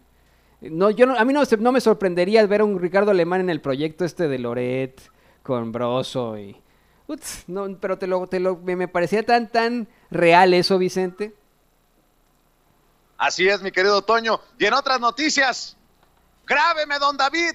No, 0.61 0.91
yo 0.91 1.11
a 1.17 1.25
mí 1.25 1.33
no, 1.33 1.43
no 1.59 1.73
me 1.73 1.81
sorprendería 1.81 2.45
ver 2.47 2.61
a 2.61 2.65
un 2.65 2.79
Ricardo 2.79 3.11
Alemán 3.11 3.41
en 3.41 3.51
el 3.51 3.63
proyecto 3.63 4.05
este 4.05 4.29
de 4.29 4.39
Loret 4.39 5.01
con 5.43 5.73
Broso 5.73 6.39
y... 6.39 6.57
no, 7.47 7.77
pero 7.81 7.99
te 7.99 8.07
lo, 8.07 8.27
te 8.27 8.41
lo, 8.41 8.57
me 8.57 8.89
parecía 8.89 9.25
tan, 9.25 9.51
tan 9.51 9.89
real 10.11 10.55
eso, 10.55 10.79
Vicente. 10.79 11.35
Así 13.17 13.49
es, 13.49 13.61
mi 13.61 13.71
querido 13.71 14.03
Toño. 14.03 14.41
Y 14.59 14.67
en 14.67 14.75
otras 14.75 14.99
noticias, 14.99 15.77
grábeme, 16.47 16.99
don 16.99 17.17
David. 17.17 17.53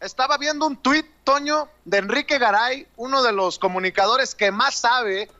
Estaba 0.00 0.36
viendo 0.36 0.66
un 0.66 0.76
tuit, 0.76 1.06
Toño, 1.24 1.68
de 1.84 1.98
Enrique 1.98 2.38
Garay, 2.38 2.86
uno 2.96 3.22
de 3.22 3.32
los 3.32 3.58
comunicadores 3.58 4.34
que 4.34 4.50
más 4.50 4.74
sabe 4.74 5.30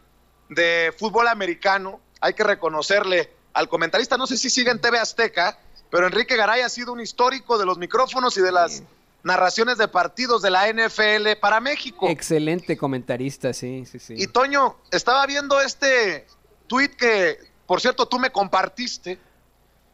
de 0.48 0.94
fútbol 0.98 1.28
americano. 1.28 2.00
Hay 2.20 2.34
que 2.34 2.44
reconocerle 2.44 3.32
al 3.52 3.68
comentarista, 3.68 4.16
no 4.16 4.26
sé 4.26 4.36
si 4.36 4.50
sigue 4.50 4.70
en 4.70 4.80
TV 4.80 4.98
Azteca, 4.98 5.58
pero 5.90 6.06
Enrique 6.06 6.36
Garay 6.36 6.62
ha 6.62 6.68
sido 6.68 6.92
un 6.92 7.00
histórico 7.00 7.58
de 7.58 7.66
los 7.66 7.78
micrófonos 7.78 8.36
y 8.36 8.42
de 8.42 8.52
las 8.52 8.82
narraciones 9.26 9.76
de 9.76 9.88
partidos 9.88 10.40
de 10.40 10.50
la 10.50 10.72
NFL 10.72 11.40
para 11.40 11.58
México. 11.58 12.08
Excelente 12.08 12.76
comentarista, 12.78 13.52
sí, 13.52 13.84
sí, 13.84 13.98
sí. 13.98 14.14
Y 14.16 14.28
Toño, 14.28 14.76
estaba 14.92 15.26
viendo 15.26 15.60
este 15.60 16.28
tuit 16.68 16.94
que, 16.94 17.36
por 17.66 17.80
cierto, 17.80 18.06
tú 18.06 18.20
me 18.20 18.30
compartiste, 18.30 19.18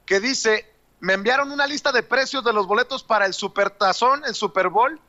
que 0.05 0.21
dice, 0.21 0.71
me 1.01 1.15
enviaron 1.15 1.51
una 1.51 1.67
lista 1.67 1.93
de 1.93 2.03
precios 2.03 2.45
de 2.45 2.53
los 2.53 2.67
boletos 2.67 3.03
para 3.03 3.25
el 3.25 3.33
Supertazón, 3.33 4.23
el 4.27 4.35
Super 4.35 4.69
Bowl. 4.69 5.01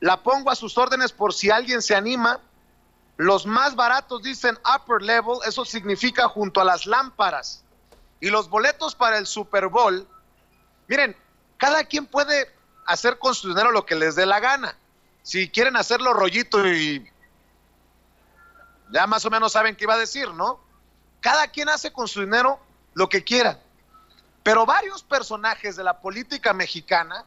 La 0.00 0.22
pongo 0.22 0.50
a 0.50 0.54
sus 0.54 0.78
órdenes 0.78 1.12
por 1.12 1.34
si 1.34 1.50
alguien 1.50 1.82
se 1.82 1.94
anima. 1.94 2.40
Los 3.18 3.44
más 3.44 3.76
baratos 3.76 4.22
dicen 4.22 4.56
upper 4.74 5.02
level, 5.02 5.40
eso 5.46 5.66
significa 5.66 6.26
junto 6.26 6.62
a 6.62 6.64
las 6.64 6.86
lámparas. 6.86 7.62
Y 8.18 8.30
los 8.30 8.48
boletos 8.48 8.94
para 8.94 9.18
el 9.18 9.26
Super 9.26 9.68
Bowl, 9.68 10.08
miren, 10.88 11.14
cada 11.58 11.84
quien 11.84 12.06
puede 12.06 12.55
hacer 12.86 13.18
con 13.18 13.34
su 13.34 13.48
dinero 13.48 13.72
lo 13.72 13.84
que 13.84 13.94
les 13.94 14.14
dé 14.14 14.26
la 14.26 14.40
gana. 14.40 14.76
Si 15.22 15.48
quieren 15.48 15.76
hacerlo 15.76 16.12
rollito 16.12 16.66
y 16.66 17.10
ya 18.90 19.06
más 19.06 19.24
o 19.24 19.30
menos 19.30 19.52
saben 19.52 19.74
qué 19.74 19.84
iba 19.84 19.94
a 19.94 19.98
decir, 19.98 20.28
¿no? 20.32 20.60
Cada 21.20 21.48
quien 21.48 21.68
hace 21.68 21.92
con 21.92 22.06
su 22.06 22.20
dinero 22.20 22.60
lo 22.94 23.08
que 23.08 23.24
quiera. 23.24 23.60
Pero 24.42 24.64
varios 24.64 25.02
personajes 25.02 25.74
de 25.74 25.82
la 25.82 26.00
política 26.00 26.52
mexicana 26.52 27.24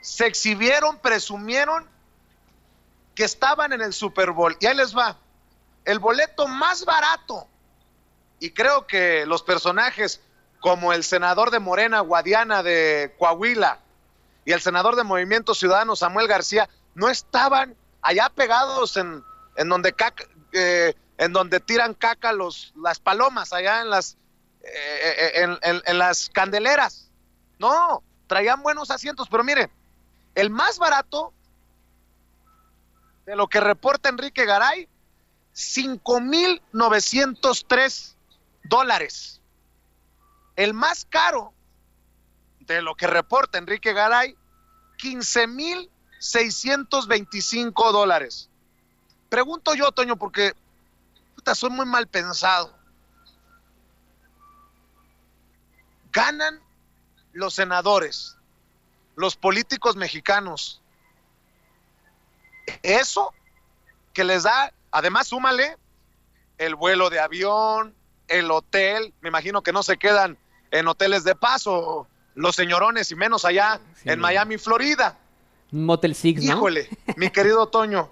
se 0.00 0.26
exhibieron, 0.26 0.98
presumieron 0.98 1.86
que 3.14 3.24
estaban 3.24 3.72
en 3.72 3.82
el 3.82 3.92
Super 3.92 4.30
Bowl. 4.30 4.56
Y 4.60 4.66
ahí 4.66 4.76
les 4.76 4.96
va. 4.96 5.18
El 5.84 5.98
boleto 5.98 6.48
más 6.48 6.84
barato. 6.84 7.46
Y 8.40 8.50
creo 8.50 8.86
que 8.86 9.26
los 9.26 9.42
personajes 9.42 10.22
como 10.60 10.92
el 10.92 11.04
senador 11.04 11.50
de 11.50 11.58
Morena, 11.58 12.00
Guadiana 12.00 12.62
de 12.62 13.14
Coahuila, 13.18 13.80
y 14.48 14.52
el 14.52 14.60
senador 14.62 14.96
de 14.96 15.04
Movimiento 15.04 15.54
Ciudadano, 15.54 15.94
Samuel 15.94 16.26
García, 16.26 16.70
no 16.94 17.10
estaban 17.10 17.76
allá 18.00 18.30
pegados 18.30 18.96
en, 18.96 19.22
en 19.56 19.68
donde 19.68 19.94
eh, 20.52 20.94
en 21.18 21.34
donde 21.34 21.60
tiran 21.60 21.92
caca 21.92 22.32
los, 22.32 22.72
las 22.74 22.98
palomas, 22.98 23.52
allá 23.52 23.82
en 23.82 23.90
las 23.90 24.16
eh, 24.62 25.58
en, 25.84 25.98
las 25.98 26.30
candeleras. 26.30 27.10
No, 27.58 28.02
traían 28.26 28.62
buenos 28.62 28.90
asientos, 28.90 29.28
pero 29.30 29.44
miren, 29.44 29.70
el 30.34 30.48
más 30.48 30.78
barato 30.78 31.34
de 33.26 33.36
lo 33.36 33.48
que 33.48 33.60
reporta 33.60 34.08
Enrique 34.08 34.46
Garay, 34.46 34.88
5.903 35.54 38.14
dólares. 38.64 39.42
El 40.56 40.72
más 40.72 41.04
caro 41.04 41.52
de 42.74 42.82
lo 42.82 42.94
que 42.94 43.06
reporta 43.06 43.58
Enrique 43.58 43.92
Garay, 43.92 44.34
15.625 44.98 47.92
dólares. 47.92 48.48
Pregunto 49.28 49.74
yo, 49.74 49.92
Toño, 49.92 50.16
porque 50.16 50.54
puta, 51.34 51.54
soy 51.54 51.70
muy 51.70 51.86
mal 51.86 52.06
pensado. 52.06 52.78
ganan 56.12 56.60
los 57.32 57.54
senadores, 57.54 58.36
los 59.16 59.36
políticos 59.36 59.96
mexicanos. 59.96 60.80
Eso 62.82 63.32
que 64.12 64.24
les 64.24 64.42
da, 64.42 64.72
además 64.90 65.28
súmale 65.28 65.76
el 66.58 66.74
vuelo 66.74 67.10
de 67.10 67.20
avión, 67.20 67.94
el 68.26 68.50
hotel, 68.50 69.14
me 69.20 69.28
imagino 69.28 69.62
que 69.62 69.72
no 69.72 69.82
se 69.82 69.96
quedan 69.96 70.38
en 70.70 70.88
hoteles 70.88 71.24
de 71.24 71.34
paso 71.34 72.06
los 72.38 72.54
señorones 72.54 73.10
y 73.10 73.16
menos 73.16 73.44
allá 73.44 73.80
en 74.04 74.20
Miami, 74.20 74.58
Florida. 74.58 75.18
Motel 75.72 76.14
Six, 76.14 76.44
¿no? 76.44 76.54
Híjole, 76.54 76.88
mi 77.16 77.30
querido 77.30 77.66
Toño, 77.66 78.08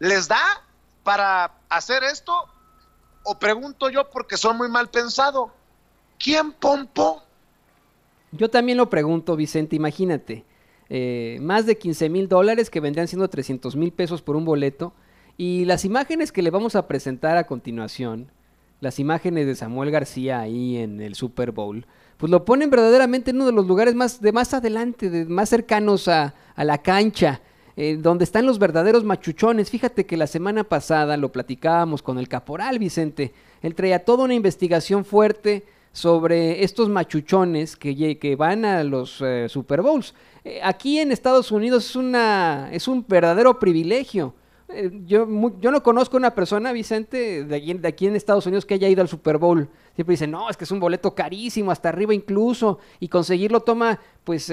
¿les 0.00 0.28
da 0.28 0.62
para 1.04 1.52
hacer 1.68 2.02
esto? 2.02 2.32
O 3.22 3.38
pregunto 3.38 3.88
yo 3.90 4.10
porque 4.10 4.36
son 4.36 4.56
muy 4.56 4.68
mal 4.68 4.90
pensado. 4.90 5.52
¿Quién 6.18 6.52
pompó? 6.52 7.22
Yo 8.32 8.50
también 8.50 8.76
lo 8.76 8.90
pregunto, 8.90 9.36
Vicente, 9.36 9.76
imagínate. 9.76 10.44
Eh, 10.88 11.38
más 11.40 11.64
de 11.64 11.78
15 11.78 12.08
mil 12.08 12.28
dólares 12.28 12.70
que 12.70 12.80
vendrían 12.80 13.06
siendo 13.06 13.30
300 13.30 13.76
mil 13.76 13.92
pesos 13.92 14.20
por 14.20 14.34
un 14.34 14.44
boleto. 14.44 14.92
Y 15.38 15.64
las 15.64 15.84
imágenes 15.84 16.32
que 16.32 16.42
le 16.42 16.50
vamos 16.50 16.74
a 16.74 16.88
presentar 16.88 17.36
a 17.36 17.46
continuación, 17.46 18.30
las 18.80 18.98
imágenes 18.98 19.46
de 19.46 19.54
Samuel 19.54 19.92
García 19.92 20.40
ahí 20.40 20.76
en 20.78 21.00
el 21.00 21.14
Super 21.14 21.52
Bowl, 21.52 21.86
pues 22.22 22.30
lo 22.30 22.44
ponen 22.44 22.70
verdaderamente 22.70 23.32
en 23.32 23.36
uno 23.38 23.46
de 23.46 23.52
los 23.52 23.66
lugares 23.66 23.96
más, 23.96 24.20
de 24.20 24.30
más 24.30 24.54
adelante, 24.54 25.10
de 25.10 25.24
más 25.24 25.48
cercanos 25.48 26.06
a, 26.06 26.32
la 26.56 26.78
cancha, 26.78 27.40
eh, 27.74 27.98
donde 28.00 28.22
están 28.22 28.46
los 28.46 28.60
verdaderos 28.60 29.02
machuchones. 29.02 29.70
Fíjate 29.70 30.06
que 30.06 30.16
la 30.16 30.28
semana 30.28 30.62
pasada 30.62 31.16
lo 31.16 31.32
platicábamos 31.32 32.00
con 32.00 32.20
el 32.20 32.28
caporal 32.28 32.78
Vicente. 32.78 33.34
Él 33.60 33.74
traía 33.74 34.04
toda 34.04 34.22
una 34.22 34.34
investigación 34.34 35.04
fuerte 35.04 35.64
sobre 35.90 36.62
estos 36.62 36.88
machuchones 36.88 37.74
que, 37.74 38.16
que 38.16 38.36
van 38.36 38.64
a 38.66 38.84
los 38.84 39.20
eh, 39.20 39.48
Super 39.48 39.82
Bowls. 39.82 40.14
Eh, 40.44 40.60
aquí 40.62 41.00
en 41.00 41.10
Estados 41.10 41.50
Unidos 41.50 41.86
es, 41.86 41.96
una, 41.96 42.68
es 42.70 42.86
un 42.86 43.04
verdadero 43.08 43.58
privilegio. 43.58 44.32
Yo, 45.06 45.26
yo 45.60 45.70
no 45.72 45.82
conozco 45.82 46.16
una 46.16 46.36
persona, 46.36 46.70
Vicente, 46.70 47.44
de 47.44 47.56
aquí, 47.56 47.74
de 47.74 47.88
aquí, 47.88 48.06
en 48.06 48.14
Estados 48.14 48.46
Unidos 48.46 48.64
que 48.64 48.74
haya 48.74 48.88
ido 48.88 49.02
al 49.02 49.08
Super 49.08 49.38
Bowl. 49.38 49.68
Siempre 49.94 50.14
dicen, 50.14 50.30
no, 50.30 50.48
es 50.48 50.56
que 50.56 50.64
es 50.64 50.70
un 50.70 50.80
boleto 50.80 51.14
carísimo, 51.14 51.70
hasta 51.70 51.90
arriba 51.90 52.14
incluso, 52.14 52.78
y 52.98 53.08
conseguirlo 53.08 53.60
toma 53.60 54.00
pues 54.24 54.50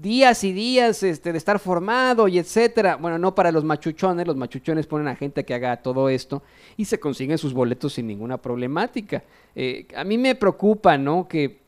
días 0.00 0.42
y 0.42 0.52
días 0.52 1.02
este, 1.02 1.30
de 1.30 1.38
estar 1.38 1.60
formado 1.60 2.26
y 2.26 2.38
etcétera. 2.38 2.96
Bueno, 2.96 3.16
no 3.18 3.34
para 3.34 3.52
los 3.52 3.62
machuchones, 3.62 4.26
los 4.26 4.36
machuchones 4.36 4.86
ponen 4.86 5.06
a 5.06 5.14
gente 5.14 5.44
que 5.44 5.54
haga 5.54 5.76
todo 5.76 6.08
esto 6.08 6.42
y 6.76 6.84
se 6.84 6.98
consiguen 6.98 7.38
sus 7.38 7.52
boletos 7.54 7.92
sin 7.92 8.08
ninguna 8.08 8.38
problemática. 8.38 9.22
Eh, 9.54 9.86
a 9.94 10.02
mí 10.02 10.18
me 10.18 10.34
preocupa, 10.34 10.98
¿no? 10.98 11.28
Que, 11.28 11.58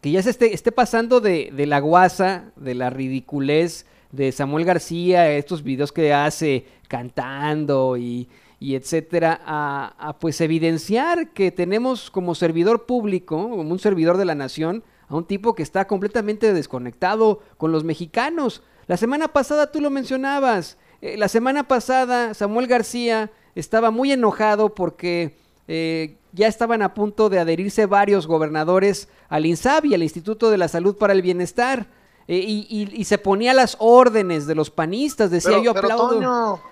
que 0.00 0.10
ya 0.10 0.22
se 0.22 0.30
esté, 0.30 0.52
esté 0.52 0.72
pasando 0.72 1.20
de, 1.20 1.50
de, 1.52 1.66
la 1.66 1.78
guasa, 1.78 2.50
de 2.56 2.74
la 2.74 2.90
ridiculez 2.90 3.86
de 4.10 4.32
Samuel 4.32 4.64
García, 4.64 5.30
estos 5.30 5.62
videos 5.62 5.92
que 5.92 6.12
hace 6.12 6.66
cantando 6.88 7.96
y, 7.96 8.28
y 8.62 8.76
etcétera, 8.76 9.40
a, 9.44 9.92
a, 9.98 10.18
pues 10.20 10.40
evidenciar 10.40 11.30
que 11.30 11.50
tenemos 11.50 12.12
como 12.12 12.36
servidor 12.36 12.86
público, 12.86 13.36
como 13.50 13.62
un 13.62 13.78
servidor 13.80 14.18
de 14.18 14.24
la 14.24 14.36
nación, 14.36 14.84
a 15.08 15.16
un 15.16 15.24
tipo 15.24 15.56
que 15.56 15.64
está 15.64 15.88
completamente 15.88 16.52
desconectado 16.52 17.40
con 17.56 17.72
los 17.72 17.82
mexicanos. 17.82 18.62
La 18.86 18.96
semana 18.96 19.26
pasada 19.26 19.72
tú 19.72 19.80
lo 19.80 19.90
mencionabas, 19.90 20.78
eh, 21.00 21.16
la 21.16 21.26
semana 21.26 21.66
pasada 21.66 22.34
Samuel 22.34 22.68
García 22.68 23.32
estaba 23.56 23.90
muy 23.90 24.12
enojado 24.12 24.72
porque 24.76 25.36
eh, 25.66 26.18
ya 26.30 26.46
estaban 26.46 26.82
a 26.82 26.94
punto 26.94 27.28
de 27.28 27.40
adherirse 27.40 27.86
varios 27.86 28.28
gobernadores 28.28 29.08
al 29.28 29.44
INSABI, 29.44 29.94
al 29.94 30.04
Instituto 30.04 30.50
de 30.50 30.58
la 30.58 30.68
Salud 30.68 30.96
para 30.96 31.14
el 31.14 31.22
Bienestar, 31.22 31.88
eh, 32.28 32.38
y, 32.38 33.04
se 33.04 33.18
ponía 33.18 33.52
las 33.54 33.76
órdenes 33.80 34.46
de 34.46 34.54
los 34.54 34.70
panistas, 34.70 35.32
decía 35.32 35.60
yo 35.60 35.72
aplaudo. 35.72 36.10
Pero 36.10 36.20
Toño, 36.20 36.62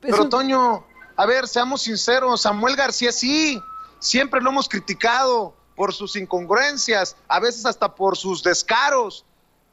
pero 0.00 0.28
Toño, 0.28 0.91
a 1.16 1.26
ver, 1.26 1.46
seamos 1.48 1.82
sinceros, 1.82 2.42
Samuel 2.42 2.76
García 2.76 3.12
sí, 3.12 3.60
siempre 3.98 4.40
lo 4.40 4.50
hemos 4.50 4.68
criticado 4.68 5.54
por 5.76 5.92
sus 5.92 6.16
incongruencias, 6.16 7.16
a 7.28 7.40
veces 7.40 7.66
hasta 7.66 7.94
por 7.94 8.16
sus 8.16 8.42
descaros, 8.42 9.24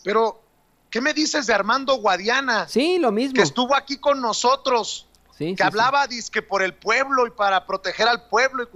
pero 0.03 0.41
¿qué 0.89 1.01
me 1.01 1.13
dices 1.13 1.47
de 1.47 1.53
Armando 1.53 1.95
Guadiana? 1.95 2.67
Sí, 2.67 2.97
lo 2.97 3.11
mismo. 3.11 3.35
Que 3.35 3.41
estuvo 3.41 3.75
aquí 3.75 3.97
con 3.97 4.21
nosotros 4.21 5.07
que 5.39 5.63
hablaba 5.63 6.07
que 6.07 6.41
por 6.41 6.61
el 6.61 6.73
pueblo 6.73 7.25
y 7.25 7.31
para 7.31 7.65
proteger 7.65 8.07
al 8.07 8.27
pueblo. 8.27 8.67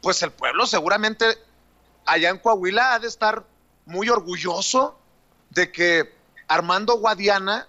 Pues 0.00 0.22
el 0.22 0.30
pueblo 0.30 0.66
seguramente 0.66 1.36
allá 2.04 2.30
en 2.30 2.38
Coahuila 2.38 2.94
ha 2.94 2.98
de 3.00 3.08
estar 3.08 3.44
muy 3.86 4.08
orgulloso 4.08 4.96
de 5.50 5.72
que 5.72 6.14
Armando 6.46 6.98
Guadiana 6.98 7.66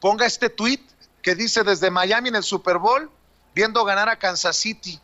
ponga 0.00 0.26
este 0.26 0.50
tweet 0.50 0.80
que 1.22 1.34
dice 1.34 1.62
desde 1.62 1.90
Miami 1.90 2.30
en 2.30 2.36
el 2.36 2.42
Super 2.42 2.78
Bowl, 2.78 3.10
viendo 3.54 3.84
ganar 3.84 4.08
a 4.08 4.18
Kansas 4.18 4.56
City. 4.56 5.00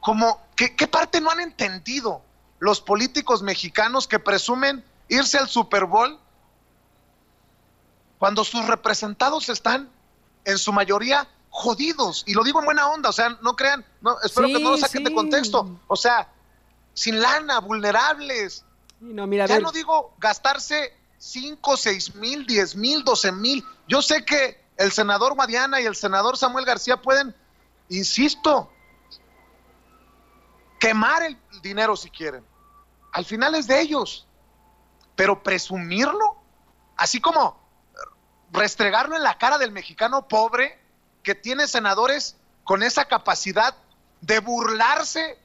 Como, 0.00 0.40
¿qué, 0.56 0.74
¿qué, 0.76 0.86
parte 0.86 1.20
no 1.20 1.30
han 1.30 1.40
entendido 1.40 2.22
los 2.58 2.80
políticos 2.80 3.42
mexicanos 3.42 4.06
que 4.06 4.18
presumen 4.18 4.84
irse 5.08 5.38
al 5.38 5.48
Super 5.48 5.84
Bowl 5.84 6.18
cuando 8.18 8.44
sus 8.44 8.66
representados 8.66 9.48
están 9.48 9.90
en 10.44 10.58
su 10.58 10.72
mayoría 10.72 11.28
jodidos. 11.50 12.24
Y 12.26 12.34
lo 12.34 12.42
digo 12.42 12.58
en 12.58 12.64
buena 12.64 12.88
onda, 12.88 13.10
o 13.10 13.12
sea, 13.12 13.38
no 13.40 13.54
crean, 13.54 13.84
no, 14.00 14.20
espero 14.22 14.48
que 14.48 14.58
no 14.58 14.72
lo 14.72 14.76
saquen 14.76 15.04
de 15.04 15.14
contexto. 15.14 15.78
O 15.86 15.96
sea, 15.96 16.28
sin 16.94 17.20
lana, 17.20 17.60
vulnerables. 17.60 18.64
No, 18.98 19.26
mira, 19.26 19.46
ya 19.46 19.60
no 19.60 19.70
digo 19.70 20.14
gastarse 20.18 20.92
5, 21.18 21.76
6 21.76 22.14
mil, 22.16 22.46
10 22.46 22.76
mil, 22.76 23.04
12 23.04 23.32
mil. 23.32 23.64
Yo 23.86 24.02
sé 24.02 24.24
que 24.24 24.63
el 24.76 24.92
senador 24.92 25.34
Guadiana 25.34 25.80
y 25.80 25.86
el 25.86 25.96
senador 25.96 26.36
Samuel 26.36 26.64
García 26.64 27.00
pueden, 27.00 27.34
insisto, 27.88 28.70
quemar 30.80 31.22
el 31.22 31.38
dinero 31.62 31.96
si 31.96 32.10
quieren. 32.10 32.44
Al 33.12 33.24
final 33.24 33.54
es 33.54 33.66
de 33.66 33.80
ellos. 33.80 34.26
Pero 35.16 35.42
presumirlo, 35.44 36.36
así 36.96 37.20
como 37.20 37.62
restregarlo 38.50 39.16
en 39.16 39.22
la 39.22 39.38
cara 39.38 39.58
del 39.58 39.70
mexicano 39.70 40.26
pobre 40.26 40.78
que 41.22 41.34
tiene 41.34 41.68
senadores 41.68 42.36
con 42.64 42.82
esa 42.82 43.04
capacidad 43.04 43.76
de 44.20 44.40
burlarse 44.40 45.38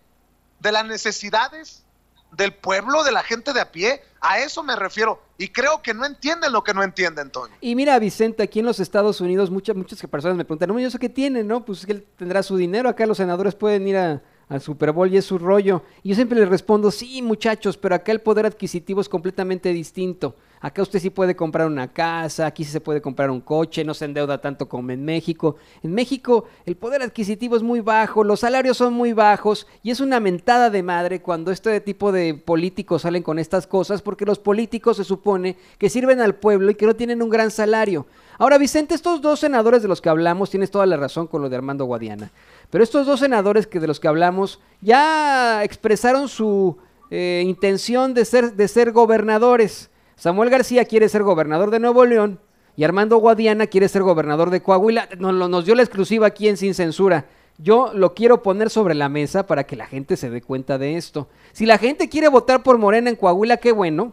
de 0.60 0.72
las 0.72 0.86
necesidades 0.86 1.84
del 2.32 2.54
pueblo, 2.54 3.04
de 3.04 3.12
la 3.12 3.24
gente 3.24 3.54
de 3.54 3.62
a 3.62 3.72
pie. 3.72 4.04
A 4.22 4.40
eso 4.40 4.64
me 4.64 4.76
refiero. 4.76 5.22
Y 5.38 5.50
creo 5.50 5.82
que 5.82 5.94
no 5.94 6.06
entienden 6.06 6.52
lo 6.52 6.64
que 6.64 6.74
no 6.74 6.84
entienden, 6.84 7.30
Tony. 7.30 7.54
Y 7.62 7.76
mira, 7.76 7.98
Vicente, 8.00 8.44
aquí 8.44 8.60
en 8.60 8.66
los 8.66 8.80
Estados 8.80 9.22
Unidos 9.22 9.50
muchas, 9.50 9.76
muchas 9.76 10.00
personas 10.10 10.38
me 10.38 10.46
preguntan, 10.46 10.70
no, 10.70 10.80
¿y 10.80 10.84
eso 10.84 11.00
qué 11.00 11.10
tiene? 11.10 11.44
No, 11.44 11.64
pues 11.64 11.80
es 11.80 11.86
que 11.86 11.92
él 11.94 12.06
tendrá 12.18 12.44
su 12.44 12.58
dinero. 12.58 12.90
Acá 12.90 13.06
los 13.06 13.18
senadores 13.18 13.56
pueden 13.56 13.88
ir 13.88 13.98
a, 13.98 14.22
al 14.50 14.62
Super 14.62 14.92
Bowl 14.92 15.12
y 15.12 15.18
es 15.18 15.26
su 15.26 15.38
rollo. 15.38 15.84
Y 16.04 16.10
yo 16.10 16.16
siempre 16.16 16.40
les 16.40 16.50
respondo, 16.50 16.92
sí, 16.92 17.22
muchachos, 17.22 17.78
pero 17.78 17.96
acá 17.96 18.12
el 18.12 18.22
poder 18.22 18.46
adquisitivo 18.46 19.00
es 19.00 19.08
completamente 19.08 19.72
distinto. 19.72 20.36
Acá 20.62 20.82
usted 20.82 21.00
sí 21.00 21.10
puede 21.10 21.36
comprar 21.36 21.68
una 21.68 21.88
casa, 21.88 22.46
aquí 22.46 22.66
sí 22.66 22.72
se 22.72 22.82
puede 22.82 23.02
comprar 23.02 23.30
un 23.30 23.40
coche, 23.40 23.86
no 23.86 23.94
se 23.94 24.06
endeuda 24.06 24.42
tanto 24.42 24.68
como 24.68 24.92
en 24.92 25.06
México. 25.06 25.56
En 25.84 25.94
México 25.94 26.46
el 26.66 26.76
poder 26.76 27.02
adquisitivo 27.02 27.56
es 27.56 27.64
muy 27.64 27.80
bajo, 27.80 28.24
los 28.24 28.42
salarios 28.42 28.76
son 28.76 28.94
muy 28.94 29.14
bajos 29.14 29.68
y 29.84 29.92
es 29.92 30.02
una 30.02 30.20
mentada 30.20 30.70
de 30.70 30.84
madre 30.84 31.22
cuando 31.22 31.52
este 31.52 31.80
tipo 31.80 32.12
de 32.12 32.34
políticos 32.34 33.04
salen 33.04 33.24
con 33.24 33.40
estas 33.40 33.68
cosas 33.68 34.02
porque 34.02 34.26
los 34.26 34.40
políticos 34.40 34.98
se 34.98 35.06
supone 35.06 35.56
que 35.78 35.90
sirven 35.90 36.20
al 36.20 36.36
pueblo 36.36 36.72
y 36.72 36.76
que 36.76 36.86
no 36.86 36.96
tienen 36.96 37.22
un 37.22 37.30
gran 37.30 37.52
salario. 37.52 38.06
Ahora, 38.38 38.58
Vicente, 38.58 38.96
estos 38.96 39.22
dos 39.22 39.40
senadores 39.40 39.82
de 39.82 39.88
los 39.88 40.02
que 40.02 40.10
hablamos, 40.10 40.50
tienes 40.50 40.72
toda 40.72 40.86
la 40.86 40.98
razón 40.98 41.28
con 41.28 41.42
lo 41.42 41.50
de 41.50 41.56
Armando 41.56 41.86
Guadiana, 41.86 42.32
pero 42.70 42.84
estos 42.84 43.06
dos 43.06 43.20
senadores 43.20 43.68
que 43.68 43.80
de 43.80 43.88
los 43.88 44.00
que 44.00 44.08
hablamos 44.08 44.60
ya 44.82 45.64
expresaron 45.64 46.28
su 46.28 46.78
eh, 47.12 47.44
intención 47.46 48.14
de 48.14 48.26
ser, 48.26 48.54
de 48.54 48.68
ser 48.68 48.92
gobernadores. 48.92 49.89
Samuel 50.20 50.50
García 50.50 50.84
quiere 50.84 51.08
ser 51.08 51.24
gobernador 51.24 51.72
de 51.72 51.80
Nuevo 51.80 52.04
León 52.04 52.42
y 52.76 52.84
Armando 52.84 53.18
Guadiana 53.20 53.68
quiere 53.68 53.88
ser 53.88 54.04
gobernador 54.04 54.50
de 54.50 54.62
Coahuila. 54.62 55.08
Nos, 55.18 55.34
nos 55.50 55.64
dio 55.64 55.76
la 55.76 55.82
exclusiva 55.82 56.28
aquí 56.28 56.50
en 56.50 56.58
Sin 56.58 56.74
Censura. 56.74 57.28
Yo 57.58 57.94
lo 57.94 58.14
quiero 58.14 58.44
poner 58.44 58.70
sobre 58.70 58.96
la 58.96 59.08
mesa 59.08 59.48
para 59.48 59.66
que 59.66 59.78
la 59.78 59.86
gente 59.86 60.18
se 60.18 60.30
dé 60.30 60.42
cuenta 60.42 60.78
de 60.78 60.98
esto. 60.98 61.30
Si 61.54 61.66
la 61.66 61.78
gente 61.78 62.10
quiere 62.10 62.28
votar 62.28 62.64
por 62.64 62.78
Morena 62.78 63.10
en 63.10 63.16
Coahuila, 63.16 63.58
qué 63.58 63.72
bueno, 63.72 64.12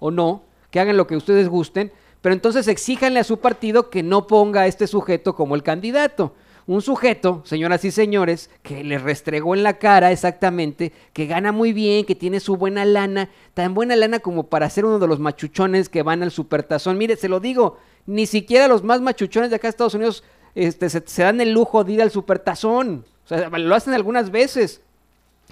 o 0.00 0.10
no, 0.10 0.42
que 0.72 0.80
hagan 0.80 0.96
lo 0.96 1.06
que 1.06 1.16
ustedes 1.16 1.48
gusten, 1.48 1.92
pero 2.20 2.32
entonces 2.32 2.66
exíjanle 2.66 3.20
a 3.20 3.24
su 3.24 3.38
partido 3.38 3.90
que 3.90 4.02
no 4.02 4.26
ponga 4.26 4.62
a 4.62 4.66
este 4.66 4.88
sujeto 4.88 5.36
como 5.36 5.54
el 5.54 5.62
candidato 5.62 6.34
un 6.74 6.82
sujeto, 6.82 7.42
señoras 7.44 7.84
y 7.84 7.90
señores, 7.90 8.50
que 8.62 8.82
le 8.82 8.98
restregó 8.98 9.54
en 9.54 9.62
la 9.62 9.78
cara 9.78 10.10
exactamente, 10.10 10.92
que 11.12 11.26
gana 11.26 11.52
muy 11.52 11.72
bien, 11.72 12.04
que 12.04 12.14
tiene 12.14 12.40
su 12.40 12.56
buena 12.56 12.84
lana, 12.84 13.28
tan 13.54 13.74
buena 13.74 13.94
lana 13.94 14.20
como 14.20 14.44
para 14.44 14.70
ser 14.70 14.84
uno 14.84 14.98
de 14.98 15.06
los 15.06 15.20
machuchones 15.20 15.88
que 15.88 16.02
van 16.02 16.22
al 16.22 16.30
supertazón. 16.30 16.98
Mire, 16.98 17.16
se 17.16 17.28
lo 17.28 17.40
digo, 17.40 17.78
ni 18.06 18.26
siquiera 18.26 18.68
los 18.68 18.82
más 18.82 19.00
machuchones 19.00 19.50
de 19.50 19.56
acá 19.56 19.68
de 19.68 19.70
Estados 19.70 19.94
Unidos 19.94 20.24
este, 20.54 20.88
se, 20.88 21.22
dan 21.22 21.40
el 21.40 21.52
lujo 21.52 21.84
de 21.84 21.92
ir 21.92 22.02
al 22.02 22.10
supertazón. 22.10 23.04
O 23.24 23.28
sea, 23.28 23.48
lo 23.50 23.74
hacen 23.74 23.94
algunas 23.94 24.30
veces. 24.30 24.80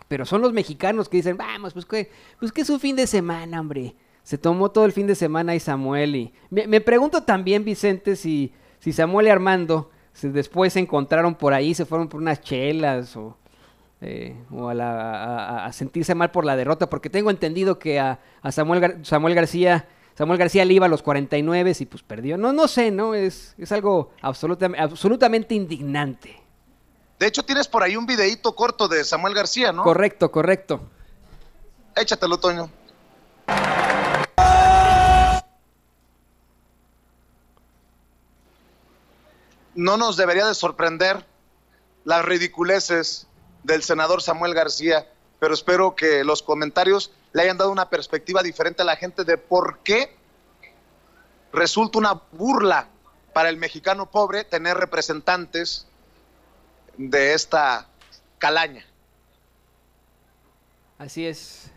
Pero 0.09 0.25
son 0.25 0.41
los 0.41 0.53
mexicanos 0.53 1.09
que 1.09 1.19
dicen, 1.19 1.37
vamos, 1.37 1.73
pues 1.73 1.85
que, 1.85 2.11
pues 2.39 2.53
es 2.57 2.81
fin 2.81 2.97
de 2.97 3.07
semana, 3.07 3.61
hombre. 3.61 3.95
Se 4.23 4.39
tomó 4.39 4.71
todo 4.71 4.85
el 4.85 4.93
fin 4.93 5.07
de 5.07 5.15
semana 5.15 5.55
y 5.55 5.61
Samuel 5.61 6.17
y... 6.17 6.33
Me, 6.51 6.67
me 6.67 6.81
pregunto 6.81 7.23
también, 7.23 7.65
Vicente, 7.65 8.17
si, 8.17 8.53
si 8.79 8.93
Samuel 8.93 9.27
y 9.27 9.31
Armando 9.31 9.91
después 10.23 10.73
se 10.73 10.81
encontraron 10.81 11.35
por 11.35 11.55
ahí, 11.55 11.75
se 11.75 11.85
fueron 11.85 12.09
por 12.09 12.21
unas 12.21 12.41
chelas 12.41 13.17
o, 13.17 13.37
eh, 14.01 14.37
o 14.51 14.69
a, 14.69 14.75
la, 14.75 15.65
a, 15.65 15.73
sentirse 15.73 16.15
mal 16.15 16.31
por 16.31 16.45
la 16.45 16.57
derrota, 16.57 16.89
porque 16.91 17.11
tengo 17.11 17.31
entendido 17.31 17.79
que 17.79 18.01
a, 18.01 18.21
a 18.43 18.53
Samuel, 18.53 18.81
Gar 18.81 18.97
Samuel 19.05 19.35
García... 19.35 19.89
Samuel 20.19 20.39
García 20.39 20.67
le 20.67 20.75
iba 20.75 20.85
a 20.85 20.89
los 20.89 21.03
49 21.03 21.73
y 21.79 21.87
pues 21.87 22.03
perdió. 22.03 22.37
No, 22.37 22.53
no 22.53 22.69
sé, 22.69 22.91
¿no? 22.91 23.15
Es, 23.15 23.55
es 23.57 23.73
algo 23.73 24.11
absolutamente, 24.21 24.83
absolutamente 24.83 25.55
indignante. 25.55 26.39
De 27.19 27.27
hecho, 27.27 27.43
tienes 27.43 27.69
por 27.69 27.83
ahí 27.83 27.97
un 27.97 28.05
videíto 28.05 28.55
corto 28.55 28.87
de 28.87 29.03
Samuel 29.05 29.33
García, 29.33 29.73
¿no? 29.73 29.83
Correcto, 29.83 30.31
correcto. 30.31 30.83
Échatelo, 31.97 32.39
Toño. 32.39 32.71
No 39.75 39.97
nos 39.97 40.17
debería 40.17 40.47
de 40.47 40.55
sorprender 40.55 41.25
las 42.05 42.25
ridiculeces 42.25 43.27
del 43.63 43.83
senador 43.83 44.23
Samuel 44.23 44.55
García, 44.55 45.07
pero 45.39 45.55
espero 45.55 45.95
que 45.95 46.25
los 46.25 46.43
comentarios 46.43 47.13
le 47.33 47.43
hayan 47.43 47.59
dado 47.59 47.71
una 47.71 47.89
perspectiva 47.89 48.43
diferente 48.43 48.83
a 48.83 48.85
la 48.85 48.97
gente 48.97 49.25
de 49.25 49.39
por 49.39 49.79
qué 49.81 50.17
resulta 51.53 51.99
una 51.99 52.23
burla 52.33 52.89
para 53.33 53.49
el 53.49 53.57
mexicano 53.57 54.11
pobre 54.11 54.45
tener 54.45 54.77
representantes 54.77 55.87
de 56.97 57.35
esta 57.35 57.89
calaña. 58.39 58.85
Así 60.99 61.27
es, 61.27 61.71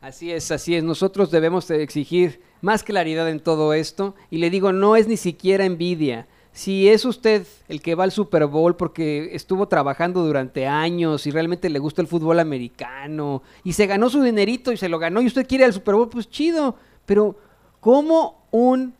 así 0.00 0.32
es, 0.32 0.50
así 0.50 0.76
es. 0.76 0.84
Nosotros 0.84 1.30
debemos 1.30 1.70
exigir 1.70 2.42
más 2.60 2.82
claridad 2.82 3.28
en 3.28 3.40
todo 3.40 3.72
esto 3.72 4.14
y 4.30 4.38
le 4.38 4.50
digo, 4.50 4.72
no 4.72 4.96
es 4.96 5.06
ni 5.06 5.16
siquiera 5.16 5.64
envidia 5.64 6.26
si 6.58 6.88
es 6.88 7.04
usted 7.04 7.46
el 7.68 7.80
que 7.80 7.94
va 7.94 8.02
al 8.02 8.10
Super 8.10 8.44
Bowl 8.46 8.74
porque 8.74 9.30
estuvo 9.32 9.68
trabajando 9.68 10.24
durante 10.24 10.66
años 10.66 11.24
y 11.24 11.30
realmente 11.30 11.70
le 11.70 11.78
gusta 11.78 12.02
el 12.02 12.08
fútbol 12.08 12.40
americano 12.40 13.44
y 13.62 13.74
se 13.74 13.86
ganó 13.86 14.10
su 14.10 14.24
dinerito 14.24 14.72
y 14.72 14.76
se 14.76 14.88
lo 14.88 14.98
ganó 14.98 15.22
y 15.22 15.28
usted 15.28 15.46
quiere 15.46 15.64
al 15.64 15.72
Super 15.72 15.94
Bowl, 15.94 16.08
pues 16.08 16.28
chido. 16.28 16.74
Pero 17.06 17.36
¿cómo 17.78 18.42
un 18.50 18.92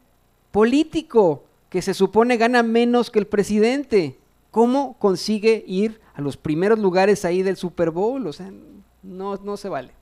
político 0.52 1.42
que 1.68 1.82
se 1.82 1.94
supone 1.94 2.36
gana 2.36 2.62
menos 2.62 3.10
que 3.10 3.18
el 3.18 3.26
presidente, 3.26 4.16
cómo 4.52 4.96
consigue 5.00 5.64
ir 5.66 6.00
a 6.14 6.20
los 6.20 6.36
primeros 6.36 6.78
lugares 6.78 7.24
ahí 7.24 7.42
del 7.42 7.56
Super 7.56 7.90
Bowl? 7.90 8.24
O 8.28 8.32
sea, 8.32 8.52
no, 9.02 9.34
no 9.34 9.56
se 9.56 9.68
vale. 9.68 9.97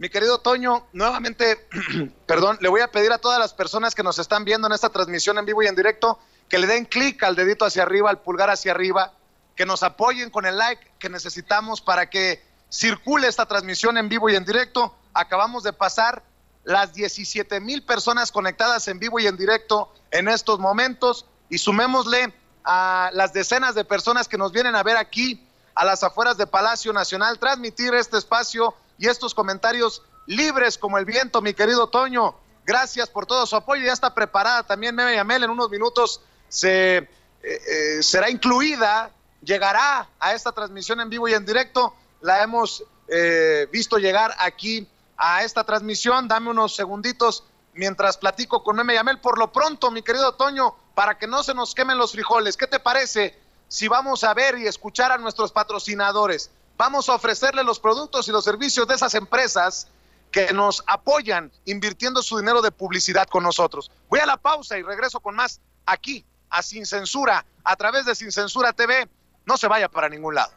Mi 0.00 0.08
querido 0.08 0.38
Toño, 0.38 0.86
nuevamente, 0.94 1.68
perdón, 2.26 2.56
le 2.62 2.70
voy 2.70 2.80
a 2.80 2.90
pedir 2.90 3.12
a 3.12 3.18
todas 3.18 3.38
las 3.38 3.52
personas 3.52 3.94
que 3.94 4.02
nos 4.02 4.18
están 4.18 4.46
viendo 4.46 4.66
en 4.66 4.72
esta 4.72 4.88
transmisión 4.88 5.36
en 5.36 5.44
vivo 5.44 5.62
y 5.62 5.66
en 5.66 5.76
directo 5.76 6.18
que 6.48 6.56
le 6.56 6.66
den 6.66 6.86
clic 6.86 7.22
al 7.22 7.36
dedito 7.36 7.66
hacia 7.66 7.82
arriba, 7.82 8.08
al 8.08 8.22
pulgar 8.22 8.48
hacia 8.48 8.72
arriba, 8.72 9.12
que 9.54 9.66
nos 9.66 9.82
apoyen 9.82 10.30
con 10.30 10.46
el 10.46 10.56
like 10.56 10.90
que 10.98 11.10
necesitamos 11.10 11.82
para 11.82 12.08
que 12.08 12.42
circule 12.70 13.28
esta 13.28 13.44
transmisión 13.44 13.98
en 13.98 14.08
vivo 14.08 14.30
y 14.30 14.36
en 14.36 14.46
directo. 14.46 14.96
Acabamos 15.12 15.64
de 15.64 15.74
pasar 15.74 16.22
las 16.64 16.94
17 16.94 17.60
mil 17.60 17.82
personas 17.82 18.32
conectadas 18.32 18.88
en 18.88 19.00
vivo 19.00 19.20
y 19.20 19.26
en 19.26 19.36
directo 19.36 19.92
en 20.12 20.28
estos 20.28 20.58
momentos 20.60 21.26
y 21.50 21.58
sumémosle 21.58 22.32
a 22.64 23.10
las 23.12 23.34
decenas 23.34 23.74
de 23.74 23.84
personas 23.84 24.28
que 24.28 24.38
nos 24.38 24.50
vienen 24.50 24.76
a 24.76 24.82
ver 24.82 24.96
aquí 24.96 25.46
a 25.74 25.84
las 25.84 26.02
afueras 26.02 26.38
de 26.38 26.46
Palacio 26.46 26.94
Nacional, 26.94 27.38
transmitir 27.38 27.92
este 27.92 28.16
espacio 28.16 28.74
y 29.00 29.08
estos 29.08 29.34
comentarios 29.34 30.02
libres 30.26 30.76
como 30.76 30.98
el 30.98 31.06
viento, 31.06 31.40
mi 31.40 31.54
querido 31.54 31.88
Toño. 31.88 32.34
Gracias 32.66 33.08
por 33.08 33.24
todo 33.24 33.46
su 33.46 33.56
apoyo. 33.56 33.82
Ya 33.82 33.94
está 33.94 34.14
preparada 34.14 34.62
también 34.62 34.94
Meme 34.94 35.16
Yamel. 35.16 35.42
En 35.42 35.50
unos 35.50 35.70
minutos 35.70 36.20
se, 36.50 36.98
eh, 36.98 37.08
eh, 37.42 38.02
será 38.02 38.28
incluida, 38.28 39.10
llegará 39.42 40.06
a 40.20 40.34
esta 40.34 40.52
transmisión 40.52 41.00
en 41.00 41.08
vivo 41.08 41.26
y 41.28 41.32
en 41.32 41.46
directo. 41.46 41.94
La 42.20 42.42
hemos 42.42 42.84
eh, 43.08 43.66
visto 43.72 43.96
llegar 43.96 44.34
aquí 44.38 44.86
a 45.16 45.44
esta 45.44 45.64
transmisión. 45.64 46.28
Dame 46.28 46.50
unos 46.50 46.76
segunditos 46.76 47.44
mientras 47.72 48.18
platico 48.18 48.62
con 48.62 48.76
Meme 48.76 48.92
Yamel. 48.92 49.18
Por 49.18 49.38
lo 49.38 49.50
pronto, 49.50 49.90
mi 49.90 50.02
querido 50.02 50.34
Toño, 50.34 50.76
para 50.94 51.16
que 51.16 51.26
no 51.26 51.42
se 51.42 51.54
nos 51.54 51.74
quemen 51.74 51.96
los 51.96 52.12
frijoles, 52.12 52.58
¿qué 52.58 52.66
te 52.66 52.78
parece 52.78 53.34
si 53.66 53.88
vamos 53.88 54.24
a 54.24 54.34
ver 54.34 54.58
y 54.58 54.66
escuchar 54.66 55.10
a 55.10 55.16
nuestros 55.16 55.52
patrocinadores? 55.52 56.50
Vamos 56.80 57.10
a 57.10 57.14
ofrecerle 57.14 57.62
los 57.62 57.78
productos 57.78 58.26
y 58.28 58.32
los 58.32 58.42
servicios 58.42 58.88
de 58.88 58.94
esas 58.94 59.14
empresas 59.14 59.88
que 60.30 60.50
nos 60.54 60.82
apoyan 60.86 61.52
invirtiendo 61.66 62.22
su 62.22 62.38
dinero 62.38 62.62
de 62.62 62.70
publicidad 62.70 63.28
con 63.28 63.42
nosotros. 63.42 63.90
Voy 64.08 64.20
a 64.20 64.24
la 64.24 64.38
pausa 64.38 64.78
y 64.78 64.82
regreso 64.82 65.20
con 65.20 65.36
más 65.36 65.60
aquí, 65.84 66.24
a 66.48 66.62
Sin 66.62 66.86
Censura, 66.86 67.44
a 67.64 67.76
través 67.76 68.06
de 68.06 68.14
Sin 68.14 68.32
Censura 68.32 68.72
TV. 68.72 69.06
No 69.44 69.58
se 69.58 69.68
vaya 69.68 69.90
para 69.90 70.08
ningún 70.08 70.36
lado. 70.36 70.52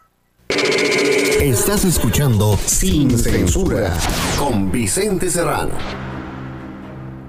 Estás 0.47 1.83
escuchando 1.83 2.57
Sin 2.65 3.19
Censura 3.19 3.93
con 4.39 4.71
Vicente 4.71 5.29
Serrano. 5.29 5.77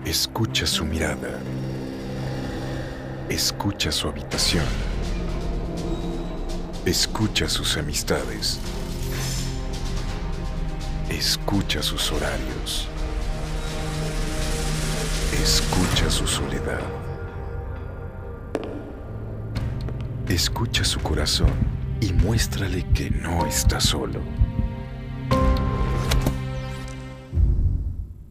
Escucha 0.05 0.69
su 0.69 0.85
mirada. 0.85 1.41
Escucha 3.29 3.91
su 3.91 4.07
habitación. 4.07 4.67
Escucha 6.87 7.49
sus 7.49 7.77
amistades. 7.77 8.61
Escucha 11.17 11.81
sus 11.81 12.11
horarios. 12.11 12.89
Escucha 15.33 16.11
su 16.11 16.27
soledad. 16.27 16.81
Escucha 20.29 20.85
su 20.85 20.99
corazón 20.99 21.53
y 22.01 22.13
muéstrale 22.13 22.85
que 22.93 23.11
no 23.11 23.47
está 23.47 23.81
solo. 23.81 24.21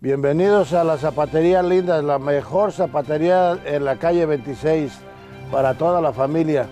Bienvenidos 0.00 0.74
a 0.74 0.84
la 0.84 0.98
Zapatería 0.98 1.62
Linda, 1.62 2.02
la 2.02 2.18
mejor 2.18 2.72
zapatería 2.72 3.58
en 3.64 3.86
la 3.86 3.96
calle 3.96 4.26
26 4.26 4.92
para 5.50 5.74
toda 5.74 6.02
la 6.02 6.12
familia. 6.12 6.66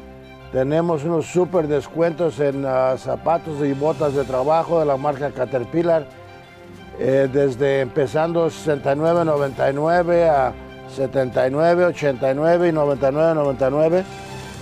Tenemos 0.52 1.04
unos 1.04 1.24
súper 1.24 1.66
descuentos 1.66 2.38
en 2.40 2.66
uh, 2.66 2.98
zapatos 2.98 3.64
y 3.64 3.72
botas 3.72 4.14
de 4.14 4.24
trabajo 4.24 4.80
de 4.80 4.84
la 4.84 4.98
marca 4.98 5.30
Caterpillar, 5.30 6.06
eh, 6.98 7.26
desde 7.32 7.80
empezando 7.80 8.48
69.99 8.48 10.28
a 10.28 10.52
79, 10.94 11.86
89 11.86 12.68
y 12.68 12.72
99, 12.72 13.34
99. 13.34 14.04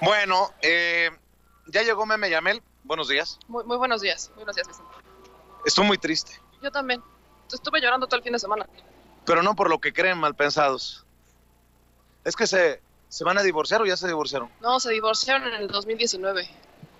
Bueno, 0.00 0.50
eh, 0.60 1.10
ya 1.66 1.82
llegó 1.82 2.06
Meme 2.06 2.30
Yamel. 2.30 2.62
Buenos 2.84 3.08
días. 3.08 3.38
Muy, 3.48 3.64
muy 3.64 3.76
buenos 3.76 4.00
días. 4.00 4.28
Muy 4.34 4.44
buenos 4.44 4.56
días, 4.56 4.68
Vicente. 4.68 4.90
Estoy 5.64 5.84
muy 5.86 5.98
triste, 5.98 6.40
Yo 6.62 6.70
también. 6.70 7.02
Estuve 7.52 7.80
llorando 7.80 8.06
todo 8.06 8.16
el 8.18 8.22
fin 8.22 8.32
de 8.32 8.38
semana. 8.38 8.66
pero 9.24 9.42
no 9.42 9.54
por 9.56 9.68
lo 9.70 9.80
que 9.80 9.92
creen 9.92 10.18
mal 10.18 10.34
pensados. 10.34 11.04
Es 12.24 12.34
que 12.36 12.46
se, 12.46 12.80
se 13.08 13.24
van 13.24 13.38
a 13.38 13.42
divorciar 13.42 13.82
o 13.82 13.86
ya 13.86 13.96
se 13.96 14.06
divorciaron. 14.06 14.48
No, 14.60 14.78
se 14.80 14.90
divorciaron 14.90 15.46
en 15.48 15.54
el 15.54 15.68
2019. 15.68 16.48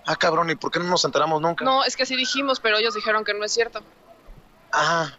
Ah, 0.06 0.14
cabrón, 0.16 0.50
¿y 0.50 0.54
por 0.54 0.70
qué 0.70 0.78
no 0.78 0.84
nos 0.86 1.04
enteramos 1.04 1.40
nunca? 1.42 1.64
No, 1.64 1.84
es 1.84 1.96
que 1.96 2.04
así 2.04 2.14
dijimos, 2.16 2.60
pero 2.60 2.78
ellos 2.78 2.94
dijeron 2.94 3.24
que 3.24 3.34
no 3.34 3.44
es 3.44 3.52
cierto. 3.52 3.80
Ah, 4.72 5.12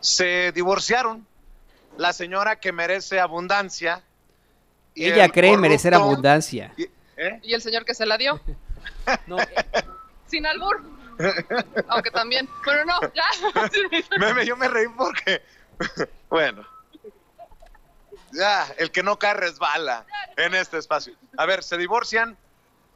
se 0.00 0.50
divorciaron. 0.52 1.26
La 1.96 2.12
señora 2.12 2.58
que 2.58 2.72
merece 2.72 3.20
abundancia. 3.20 4.02
y 4.94 5.06
Ella 5.06 5.24
el 5.26 5.32
cree 5.32 5.56
merecer 5.56 5.94
abundancia. 5.94 6.72
¿Eh? 7.20 7.38
¿Y 7.42 7.52
el 7.52 7.60
señor 7.60 7.84
que 7.84 7.94
se 7.94 8.06
la 8.06 8.16
dio? 8.16 8.40
Sin 10.26 10.46
albur. 10.46 10.82
Aunque 11.88 12.10
también. 12.10 12.48
Pero 12.64 12.86
no, 12.86 12.98
ya. 13.12 13.26
Meme, 14.18 14.46
yo 14.46 14.56
me 14.56 14.68
reí 14.68 14.86
porque. 14.96 15.42
bueno. 16.30 16.66
Ya, 18.32 18.66
el 18.78 18.90
que 18.90 19.02
no 19.02 19.18
cae 19.18 19.34
resbala 19.34 20.06
en 20.38 20.54
este 20.54 20.78
espacio. 20.78 21.14
A 21.36 21.44
ver, 21.44 21.62
se 21.62 21.76
divorcian 21.76 22.38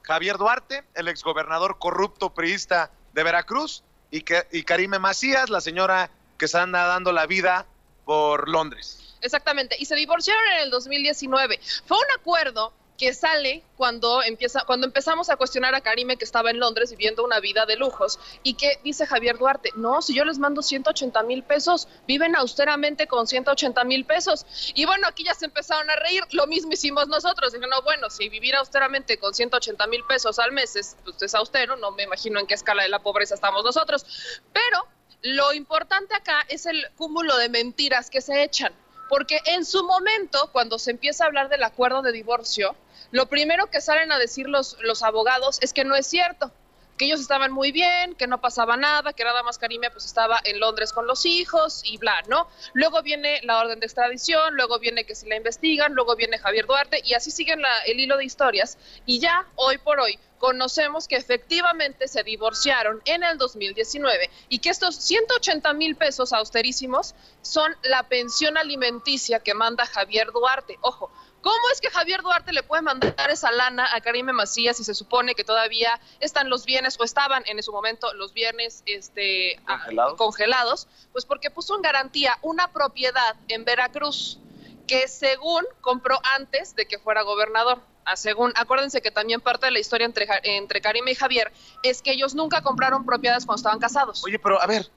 Javier 0.02 0.38
Duarte, 0.38 0.84
el 0.94 1.08
exgobernador 1.08 1.78
corrupto 1.78 2.32
priista 2.32 2.90
de 3.12 3.24
Veracruz, 3.24 3.84
y, 4.10 4.22
que, 4.22 4.46
y 4.52 4.62
Karime 4.62 4.98
Macías, 4.98 5.50
la 5.50 5.60
señora 5.60 6.08
que 6.38 6.48
se 6.48 6.56
anda 6.56 6.86
dando 6.86 7.12
la 7.12 7.26
vida 7.26 7.66
por 8.06 8.48
Londres. 8.48 9.16
Exactamente. 9.20 9.76
Y 9.78 9.84
se 9.84 9.96
divorciaron 9.96 10.44
en 10.52 10.60
el 10.60 10.70
2019. 10.70 11.60
Fue 11.84 11.98
un 11.98 12.18
acuerdo 12.18 12.72
que 12.96 13.12
sale 13.12 13.62
cuando 13.76 14.22
empieza 14.22 14.62
cuando 14.66 14.86
empezamos 14.86 15.28
a 15.28 15.36
cuestionar 15.36 15.74
a 15.74 15.80
Karime 15.80 16.16
que 16.16 16.24
estaba 16.24 16.50
en 16.50 16.60
Londres 16.60 16.90
viviendo 16.90 17.24
una 17.24 17.40
vida 17.40 17.66
de 17.66 17.76
lujos 17.76 18.20
y 18.42 18.54
que 18.54 18.78
dice 18.84 19.06
Javier 19.06 19.36
Duarte, 19.38 19.70
no, 19.76 20.00
si 20.00 20.14
yo 20.14 20.24
les 20.24 20.38
mando 20.38 20.62
180 20.62 21.22
mil 21.24 21.42
pesos, 21.42 21.88
viven 22.06 22.36
austeramente 22.36 23.06
con 23.06 23.26
180 23.26 23.82
mil 23.84 24.04
pesos. 24.04 24.46
Y 24.74 24.84
bueno, 24.84 25.08
aquí 25.08 25.24
ya 25.24 25.34
se 25.34 25.46
empezaron 25.46 25.90
a 25.90 25.96
reír, 25.96 26.22
lo 26.30 26.46
mismo 26.46 26.72
hicimos 26.72 27.08
nosotros, 27.08 27.52
dijeron, 27.52 27.70
no, 27.70 27.82
bueno, 27.82 28.10
si 28.10 28.28
vivir 28.28 28.54
austeramente 28.54 29.18
con 29.18 29.34
180 29.34 29.86
mil 29.88 30.04
pesos 30.04 30.38
al 30.38 30.52
mes 30.52 30.76
es, 30.76 30.96
pues, 31.04 31.20
es 31.22 31.34
austero, 31.34 31.76
no 31.76 31.90
me 31.90 32.04
imagino 32.04 32.38
en 32.38 32.46
qué 32.46 32.54
escala 32.54 32.82
de 32.82 32.88
la 32.88 33.00
pobreza 33.00 33.34
estamos 33.34 33.64
nosotros, 33.64 34.06
pero 34.52 34.86
lo 35.22 35.52
importante 35.52 36.14
acá 36.14 36.44
es 36.48 36.66
el 36.66 36.86
cúmulo 36.96 37.36
de 37.38 37.48
mentiras 37.48 38.10
que 38.10 38.20
se 38.20 38.42
echan. 38.42 38.72
Porque 39.08 39.40
en 39.46 39.64
su 39.64 39.84
momento, 39.84 40.50
cuando 40.52 40.78
se 40.78 40.90
empieza 40.90 41.24
a 41.24 41.26
hablar 41.26 41.48
del 41.48 41.62
acuerdo 41.62 42.02
de 42.02 42.12
divorcio, 42.12 42.74
lo 43.14 43.26
primero 43.26 43.70
que 43.70 43.80
salen 43.80 44.10
a 44.10 44.18
decir 44.18 44.48
los, 44.48 44.76
los 44.80 45.04
abogados 45.04 45.58
es 45.62 45.72
que 45.72 45.84
no 45.84 45.94
es 45.94 46.04
cierto, 46.04 46.50
que 46.98 47.04
ellos 47.04 47.20
estaban 47.20 47.52
muy 47.52 47.70
bien, 47.70 48.16
que 48.16 48.26
no 48.26 48.40
pasaba 48.40 48.76
nada, 48.76 49.12
que 49.12 49.22
nada 49.22 49.44
más 49.44 49.56
Karime 49.58 49.88
pues 49.92 50.04
estaba 50.04 50.40
en 50.42 50.58
Londres 50.58 50.92
con 50.92 51.06
los 51.06 51.24
hijos 51.26 51.82
y 51.84 51.96
bla, 51.98 52.22
¿no? 52.28 52.48
Luego 52.72 53.02
viene 53.02 53.40
la 53.44 53.60
orden 53.60 53.78
de 53.78 53.86
extradición, 53.86 54.54
luego 54.56 54.80
viene 54.80 55.04
que 55.04 55.14
si 55.14 55.28
la 55.28 55.36
investigan, 55.36 55.92
luego 55.94 56.16
viene 56.16 56.38
Javier 56.38 56.66
Duarte 56.66 57.00
y 57.04 57.14
así 57.14 57.30
siguen 57.30 57.62
la- 57.62 57.80
el 57.86 58.00
hilo 58.00 58.16
de 58.16 58.24
historias 58.24 58.78
y 59.06 59.20
ya 59.20 59.46
hoy 59.54 59.78
por 59.78 60.00
hoy 60.00 60.18
conocemos 60.38 61.06
que 61.08 61.16
efectivamente 61.16 62.06
se 62.08 62.22
divorciaron 62.24 63.00
en 63.04 63.22
el 63.22 63.38
2019 63.38 64.28
y 64.48 64.58
que 64.58 64.70
estos 64.70 64.96
180 64.96 65.72
mil 65.72 65.94
pesos 65.96 66.32
austerísimos 66.32 67.14
son 67.42 67.74
la 67.84 68.02
pensión 68.08 68.56
alimenticia 68.58 69.38
que 69.40 69.54
manda 69.54 69.86
Javier 69.86 70.30
Duarte. 70.32 70.78
Ojo, 70.82 71.10
¿Cómo 71.44 71.70
es 71.74 71.80
que 71.82 71.90
Javier 71.90 72.22
Duarte 72.22 72.54
le 72.54 72.62
puede 72.62 72.80
mandar 72.80 73.28
esa 73.28 73.52
lana 73.52 73.86
a 73.94 74.00
Karime 74.00 74.32
Macías 74.32 74.78
si 74.78 74.84
se 74.84 74.94
supone 74.94 75.34
que 75.34 75.44
todavía 75.44 76.00
están 76.20 76.48
los 76.48 76.64
bienes 76.64 76.98
o 76.98 77.04
estaban 77.04 77.42
en 77.44 77.62
su 77.62 77.70
momento 77.70 78.14
los 78.14 78.32
bienes 78.32 78.82
este, 78.86 79.60
¿Congelados? 79.66 80.14
congelados? 80.14 80.88
Pues 81.12 81.26
porque 81.26 81.50
puso 81.50 81.76
en 81.76 81.82
garantía 81.82 82.38
una 82.40 82.72
propiedad 82.72 83.36
en 83.48 83.66
Veracruz 83.66 84.38
que 84.86 85.06
según 85.06 85.66
compró 85.82 86.18
antes 86.34 86.74
de 86.76 86.86
que 86.86 86.98
fuera 86.98 87.20
gobernador. 87.20 87.82
Ah, 88.06 88.16
según, 88.16 88.54
acuérdense 88.56 89.02
que 89.02 89.10
también 89.10 89.42
parte 89.42 89.66
de 89.66 89.72
la 89.72 89.80
historia 89.80 90.06
entre, 90.06 90.26
entre 90.44 90.80
Karime 90.80 91.10
y 91.10 91.14
Javier 91.14 91.52
es 91.82 92.00
que 92.00 92.12
ellos 92.12 92.34
nunca 92.34 92.62
compraron 92.62 93.04
propiedades 93.04 93.44
cuando 93.44 93.58
estaban 93.58 93.80
casados. 93.80 94.24
Oye, 94.24 94.38
pero 94.38 94.62
a 94.62 94.66
ver, 94.66 94.90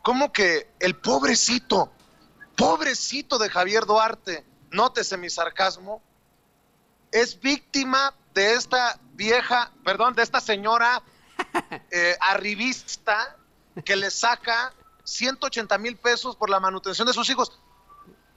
¿cómo 0.00 0.32
que 0.32 0.66
el 0.80 0.96
pobrecito, 0.96 1.92
pobrecito 2.56 3.38
de 3.38 3.50
Javier 3.50 3.84
Duarte, 3.84 4.46
nótese 4.70 5.16
mi 5.16 5.30
sarcasmo, 5.30 6.02
es 7.12 7.38
víctima 7.40 8.14
de 8.34 8.54
esta 8.54 8.98
vieja, 9.14 9.72
perdón, 9.84 10.14
de 10.14 10.22
esta 10.22 10.40
señora 10.40 11.02
eh, 11.90 12.16
arribista 12.20 13.36
que 13.84 13.96
le 13.96 14.10
saca 14.10 14.72
180 15.04 15.76
mil 15.78 15.96
pesos 15.96 16.36
por 16.36 16.50
la 16.50 16.60
manutención 16.60 17.06
de 17.06 17.12
sus 17.12 17.28
hijos? 17.30 17.52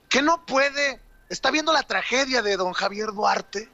¿Qué 0.10 0.22
no 0.22 0.46
puede? 0.46 1.00
¿Está 1.30 1.52
viendo 1.52 1.72
la 1.74 1.84
tragedia 1.84 2.42
de 2.42 2.58
don 2.58 2.74
Javier 2.74 3.12
Duarte? 3.14 3.70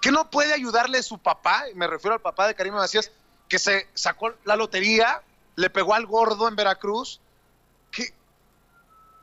¿Qué 0.00 0.12
no 0.12 0.30
puede 0.30 0.52
ayudarle 0.52 1.02
su 1.02 1.18
papá? 1.18 1.64
Me 1.74 1.86
refiero 1.86 2.14
al 2.14 2.20
papá 2.20 2.46
de 2.46 2.54
Karim 2.54 2.74
Macías, 2.74 3.10
que 3.48 3.58
se 3.58 3.88
sacó 3.94 4.34
la 4.44 4.56
lotería, 4.56 5.22
le 5.56 5.70
pegó 5.70 5.94
al 5.94 6.06
gordo 6.06 6.48
en 6.48 6.56
Veracruz. 6.56 7.20
que 7.90 8.12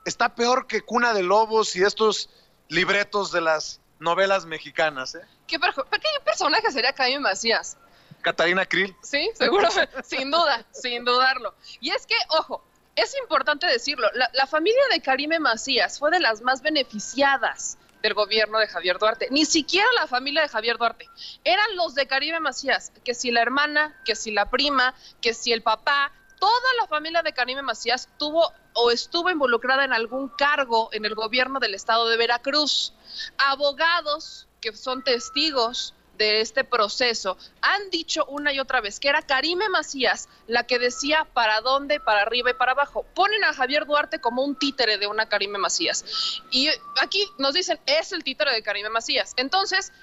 Está 0.06 0.36
peor 0.36 0.68
que 0.68 0.82
Cuna 0.82 1.14
de 1.14 1.24
Lobos 1.24 1.76
y 1.76 1.84
estos 1.84 2.30
libretos 2.70 3.32
de 3.32 3.42
las 3.42 3.80
novelas 4.00 4.46
mexicanas. 4.46 5.16
¿eh? 5.16 5.22
¿Qué, 5.48 5.58
¿Qué 5.60 6.10
personaje 6.24 6.72
sería 6.72 6.94
Karime 6.94 7.20
Macías? 7.20 7.78
Catarina 8.22 8.66
Krill. 8.66 8.96
Sí, 9.02 9.30
seguro, 9.34 9.68
sin 10.04 10.32
duda, 10.32 10.66
sin 10.72 11.06
dudarlo. 11.06 11.54
Y 11.80 11.92
es 11.92 12.06
que, 12.06 12.16
ojo, 12.30 12.64
es 12.96 13.16
importante 13.18 13.68
decirlo, 13.68 14.08
la, 14.14 14.30
la 14.34 14.48
familia 14.48 14.82
de 14.92 15.02
Karime 15.02 15.40
Macías 15.40 16.00
fue 16.00 16.12
de 16.12 16.20
las 16.20 16.42
más 16.42 16.62
beneficiadas 16.62 17.78
del 18.02 18.14
gobierno 18.14 18.60
de 18.60 18.68
Javier 18.68 18.98
Duarte. 18.98 19.28
Ni 19.32 19.46
siquiera 19.46 19.88
la 19.96 20.08
familia 20.08 20.42
de 20.42 20.50
Javier 20.50 20.78
Duarte. 20.78 21.08
Eran 21.44 21.76
los 21.76 21.96
de 21.96 22.08
Karime 22.08 22.40
Macías, 22.40 22.92
que 23.04 23.14
si 23.14 23.32
la 23.32 23.42
hermana, 23.42 23.96
que 24.06 24.16
si 24.16 24.32
la 24.32 24.50
prima, 24.50 24.94
que 25.22 25.34
si 25.34 25.54
el 25.54 25.62
papá, 25.62 26.12
toda 26.42 26.74
la 26.80 26.88
familia 26.88 27.22
de 27.22 27.34
Karime 27.34 27.62
Macías 27.62 28.10
tuvo 28.18 28.52
o 28.74 28.90
estuvo 28.90 29.30
involucrada 29.30 29.86
en 29.86 29.94
algún 29.94 30.28
cargo 30.28 30.90
en 30.92 31.06
el 31.06 31.14
gobierno 31.14 31.60
del 31.60 31.76
estado 31.76 32.10
de 32.10 32.18
Veracruz. 32.18 32.96
Abogados 33.38 34.48
que 34.60 34.76
son 34.76 35.04
testigos 35.04 35.94
de 36.18 36.42
este 36.42 36.64
proceso 36.64 37.38
han 37.62 37.92
dicho 37.92 38.26
una 38.26 38.52
y 38.52 38.60
otra 38.60 38.82
vez 38.82 39.00
que 39.00 39.10
era 39.10 39.22
Karime 39.22 39.70
Macías 39.70 40.30
la 40.48 40.64
que 40.66 40.80
decía 40.80 41.28
para 41.32 41.62
dónde, 41.62 42.00
para 42.00 42.24
arriba 42.24 42.50
y 42.50 42.56
para 42.56 42.72
abajo. 42.72 43.06
Ponen 43.14 43.44
a 43.44 43.54
Javier 43.54 43.86
Duarte 43.86 44.20
como 44.20 44.44
un 44.44 44.58
títere 44.58 44.98
de 44.98 45.06
una 45.06 45.30
Karime 45.30 45.60
Macías. 45.60 46.42
Y 46.50 46.70
aquí 47.00 47.24
nos 47.38 47.54
dicen, 47.54 47.80
es 47.86 48.14
el 48.14 48.24
títere 48.24 48.52
de 48.52 48.64
Karime 48.64 48.90
Macías. 48.90 49.34
Entonces, 49.38 49.94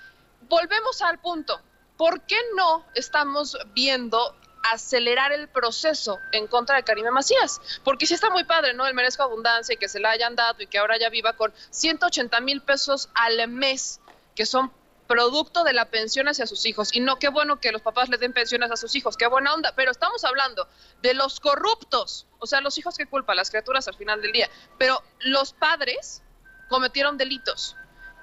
volvemos 0.48 1.02
al 1.02 1.18
punto. 1.18 1.60
¿Por 1.96 2.20
qué 2.26 2.38
no 2.54 2.84
estamos 2.94 3.58
viendo 3.74 4.36
acelerar 4.62 5.32
el 5.32 5.48
proceso 5.48 6.18
en 6.32 6.46
contra 6.46 6.76
de 6.76 6.82
Karime 6.82 7.10
Macías? 7.10 7.60
Porque 7.84 8.06
sí 8.06 8.14
está 8.14 8.30
muy 8.30 8.44
padre, 8.44 8.74
¿no? 8.74 8.86
El 8.86 8.94
merezco 8.94 9.22
abundancia 9.22 9.74
y 9.74 9.76
que 9.76 9.88
se 9.88 10.00
la 10.00 10.10
hayan 10.10 10.36
dado 10.36 10.62
y 10.62 10.66
que 10.66 10.78
ahora 10.78 10.98
ya 10.98 11.08
viva 11.10 11.34
con 11.34 11.52
180 11.70 12.40
mil 12.40 12.62
pesos 12.62 13.08
al 13.14 13.48
mes, 13.48 14.00
que 14.34 14.46
son 14.46 14.72
producto 15.08 15.64
de 15.64 15.72
la 15.72 15.86
pensión 15.86 16.28
hacia 16.28 16.46
sus 16.46 16.64
hijos. 16.66 16.94
Y 16.94 17.00
no, 17.00 17.18
qué 17.18 17.28
bueno 17.28 17.58
que 17.58 17.72
los 17.72 17.82
papás 17.82 18.08
les 18.08 18.20
den 18.20 18.32
pensiones 18.32 18.70
a 18.70 18.76
sus 18.76 18.94
hijos, 18.94 19.16
qué 19.16 19.26
buena 19.26 19.52
onda, 19.54 19.72
pero 19.74 19.90
estamos 19.90 20.22
hablando 20.24 20.68
de 21.02 21.14
los 21.14 21.40
corruptos, 21.40 22.26
o 22.38 22.46
sea, 22.46 22.60
los 22.60 22.78
hijos 22.78 22.96
que 22.96 23.06
culpa, 23.06 23.34
las 23.34 23.50
criaturas 23.50 23.88
al 23.88 23.94
final 23.94 24.22
del 24.22 24.32
día, 24.32 24.48
pero 24.78 25.02
los 25.20 25.52
padres 25.54 26.22
cometieron 26.68 27.16
delitos 27.16 27.74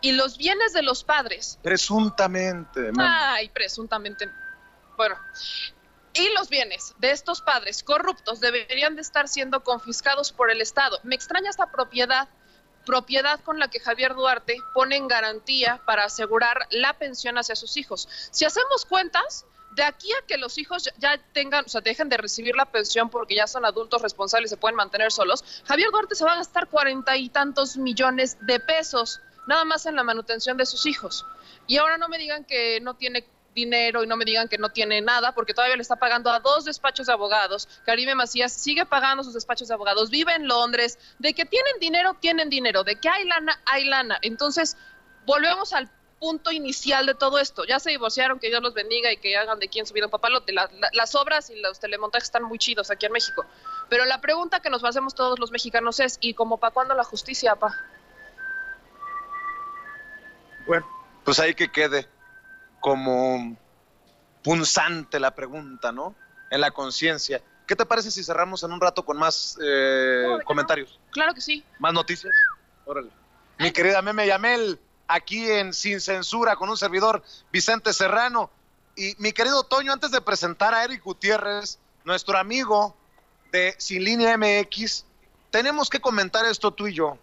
y 0.02 0.12
los 0.12 0.38
bienes 0.38 0.72
de 0.72 0.84
los 0.84 1.04
padres. 1.04 1.60
Presuntamente. 1.64 2.92
Ay, 2.98 3.50
presuntamente. 3.50 4.30
Bueno, 4.96 5.18
y 6.16 6.30
los 6.34 6.50
bienes 6.50 6.96
de 6.98 7.12
estos 7.12 7.42
padres 7.42 7.84
corruptos 7.84 8.40
deberían 8.40 8.96
de 8.96 9.02
estar 9.02 9.28
siendo 9.28 9.64
confiscados 9.64 10.32
por 10.32 10.50
el 10.50 10.62
Estado. 10.62 11.00
Me 11.04 11.16
extraña 11.16 11.50
esta 11.50 11.72
propiedad 11.72 12.28
propiedad 12.86 13.40
con 13.42 13.60
la 13.60 13.68
que 13.68 13.80
Javier 13.80 14.14
Duarte 14.14 14.58
pone 14.74 14.96
en 14.96 15.08
garantía 15.08 15.82
para 15.86 16.06
asegurar 16.06 16.68
la 16.70 16.94
pensión 16.94 17.38
hacia 17.38 17.56
sus 17.56 17.78
hijos. 17.78 18.08
Si 18.32 18.46
hacemos 18.46 18.86
cuentas, 18.86 19.46
de 19.72 19.84
aquí 19.84 20.12
a 20.14 20.26
que 20.26 20.38
los 20.38 20.58
hijos 20.58 20.90
ya 21.00 21.20
tengan, 21.34 21.66
o 21.66 21.68
sea, 21.68 21.82
dejen 21.82 22.10
de 22.10 22.18
recibir 22.18 22.56
la 22.56 22.66
pensión 22.66 23.10
porque 23.10 23.36
ya 23.36 23.48
son 23.48 23.66
adultos 23.66 24.02
responsables 24.02 24.52
y 24.52 24.54
se 24.54 24.58
pueden 24.58 24.76
mantener 24.76 25.12
solos, 25.12 25.44
Javier 25.66 25.90
Duarte 25.92 26.16
se 26.16 26.24
va 26.24 26.34
a 26.34 26.38
gastar 26.38 26.70
cuarenta 26.70 27.18
y 27.18 27.30
tantos 27.30 27.76
millones 27.76 28.38
de 28.42 28.60
pesos 28.60 29.20
nada 29.48 29.66
más 29.66 29.86
en 29.86 29.96
la 29.96 30.04
manutención 30.04 30.56
de 30.56 30.66
sus 30.66 30.86
hijos. 30.86 31.26
Y 31.68 31.78
ahora 31.78 31.98
no 31.98 32.08
me 32.08 32.18
digan 32.18 32.46
que 32.46 32.80
no 32.82 32.94
tiene 32.94 33.26
dinero 33.56 34.04
y 34.04 34.08
no 34.08 34.18
me 34.18 34.26
digan 34.26 34.48
que 34.48 34.60
no 34.60 34.70
tiene 34.70 35.02
nada, 35.02 35.32
porque 35.34 35.54
todavía 35.54 35.76
le 35.78 35.82
está 35.82 35.96
pagando 35.96 36.30
a 36.30 36.40
dos 36.40 36.66
despachos 36.66 37.08
de 37.08 37.14
abogados. 37.14 37.68
Karime 37.86 38.14
Macías 38.14 38.52
sigue 38.54 38.86
pagando 38.86 39.24
sus 39.24 39.34
despachos 39.34 39.70
de 39.70 39.74
abogados, 39.74 40.12
vive 40.12 40.36
en 40.36 40.48
Londres. 40.48 41.00
De 41.18 41.34
que 41.34 41.46
tienen 41.46 41.80
dinero, 41.80 42.16
tienen 42.20 42.50
dinero. 42.50 42.84
De 42.84 43.00
que 43.00 43.10
hay 43.10 43.24
lana, 43.24 43.60
hay 43.66 43.86
lana. 43.86 44.20
Entonces, 44.22 44.78
volvemos 45.26 45.74
al 45.74 45.90
punto 46.20 46.52
inicial 46.52 47.06
de 47.06 47.16
todo 47.16 47.40
esto. 47.40 47.64
Ya 47.66 47.80
se 47.80 47.90
divorciaron, 47.90 48.40
que 48.40 48.50
Dios 48.50 48.62
los 48.62 48.74
bendiga 48.74 49.12
y 49.12 49.18
que 49.18 49.36
hagan 49.38 49.60
de 49.60 49.70
quien 49.70 49.86
su 49.86 49.94
vida 49.94 50.10
papalote. 50.10 50.54
las 50.54 51.16
obras 51.16 51.50
y 51.50 51.60
los 51.60 51.80
telemontajes 51.80 52.26
están 52.26 52.44
muy 52.44 52.60
chidos 52.60 52.92
aquí 52.92 53.06
en 53.06 53.14
México. 53.14 53.46
Pero 53.90 54.06
la 54.06 54.20
pregunta 54.22 54.60
que 54.60 54.70
nos 54.70 54.84
hacemos 54.84 55.16
todos 55.16 55.40
los 55.40 55.52
mexicanos 55.52 56.00
es, 56.00 56.18
¿y 56.20 56.34
como 56.34 56.58
para 56.58 56.74
cuándo 56.74 56.94
la 56.94 57.04
justicia, 57.04 57.56
pa? 57.56 57.74
Bueno, 60.68 60.86
pues 61.24 61.40
ahí 61.40 61.54
que 61.54 61.72
quede 61.72 62.08
como 62.86 63.58
punzante 64.44 65.20
la 65.20 65.34
pregunta, 65.34 65.92
¿no? 65.92 66.14
En 66.52 66.62
la 66.62 66.70
conciencia. 66.70 67.42
¿Qué 67.66 67.76
te 67.76 67.84
parece 67.84 68.12
si 68.12 68.24
cerramos 68.24 68.62
en 68.62 68.72
un 68.72 68.80
rato 68.80 69.04
con 69.04 69.18
más 69.18 69.58
eh, 69.60 70.38
comentarios? 70.46 71.00
Claro 71.10 71.34
que 71.34 71.42
sí. 71.42 71.66
¿Más 71.80 71.94
noticias? 71.94 72.32
Órale. 72.86 73.10
Mi 73.58 73.72
querida 73.72 74.04
Meme 74.04 74.28
Yamel, 74.28 74.80
aquí 75.08 75.50
en 75.50 75.74
Sin 75.74 76.00
Censura 76.00 76.56
con 76.58 76.70
un 76.70 76.78
servidor 76.78 77.24
Vicente 77.52 77.92
Serrano. 77.92 78.52
Y 78.96 79.16
mi 79.18 79.32
querido 79.32 79.64
Toño, 79.64 79.92
antes 79.92 80.12
de 80.12 80.22
presentar 80.22 80.76
a 80.76 80.84
Eric 80.84 81.04
Gutiérrez, 81.04 81.80
nuestro 82.04 82.38
amigo 82.38 82.96
de 83.52 83.74
Sin 83.80 84.04
Línea 84.04 84.38
MX, 84.38 85.06
tenemos 85.50 85.90
que 85.90 86.00
comentar 86.00 86.46
esto 86.46 86.72
tú 86.72 86.86
y 86.86 86.94
yo. 86.94 87.18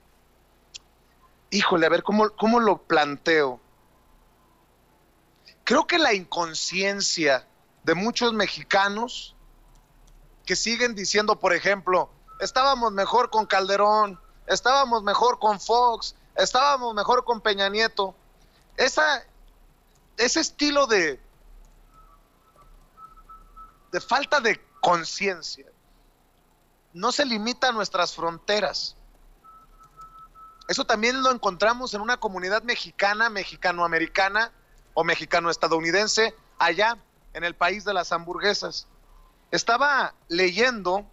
Híjole, 1.50 1.86
a 1.86 1.88
ver 1.88 2.02
cómo, 2.02 2.30
cómo 2.30 2.58
lo 2.58 2.78
planteo. 2.78 3.60
Creo 5.64 5.86
que 5.86 5.98
la 5.98 6.12
inconsciencia 6.12 7.46
de 7.84 7.94
muchos 7.94 8.32
mexicanos 8.32 9.34
que 10.44 10.56
siguen 10.56 10.94
diciendo, 10.94 11.38
por 11.38 11.52
ejemplo, 11.52 12.10
estábamos 12.40 12.92
mejor 12.92 13.30
con 13.30 13.46
Calderón, 13.46 14.20
estábamos 14.46 15.02
mejor 15.02 15.38
con 15.38 15.60
Fox, 15.60 16.16
estábamos 16.36 16.94
mejor 16.94 17.24
con 17.24 17.40
Peña 17.40 17.68
Nieto. 17.68 18.14
Ese 18.76 19.22
estilo 20.16 20.86
de, 20.86 21.20
de 23.92 24.00
falta 24.00 24.40
de 24.40 24.60
conciencia 24.80 25.66
no 26.92 27.12
se 27.12 27.24
limita 27.24 27.68
a 27.68 27.72
nuestras 27.72 28.14
fronteras. 28.14 28.96
Eso 30.68 30.84
también 30.84 31.22
lo 31.22 31.30
encontramos 31.30 31.94
en 31.94 32.00
una 32.00 32.18
comunidad 32.18 32.62
mexicana, 32.62 33.30
mexicanoamericana, 33.30 34.52
o 34.94 35.04
mexicano-estadounidense 35.04 36.34
allá 36.58 36.96
en 37.32 37.44
el 37.44 37.54
país 37.54 37.84
de 37.84 37.94
las 37.94 38.12
hamburguesas. 38.12 38.86
Estaba 39.50 40.14
leyendo 40.28 41.06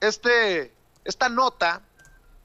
este, 0.00 0.74
esta 1.04 1.28
nota 1.28 1.82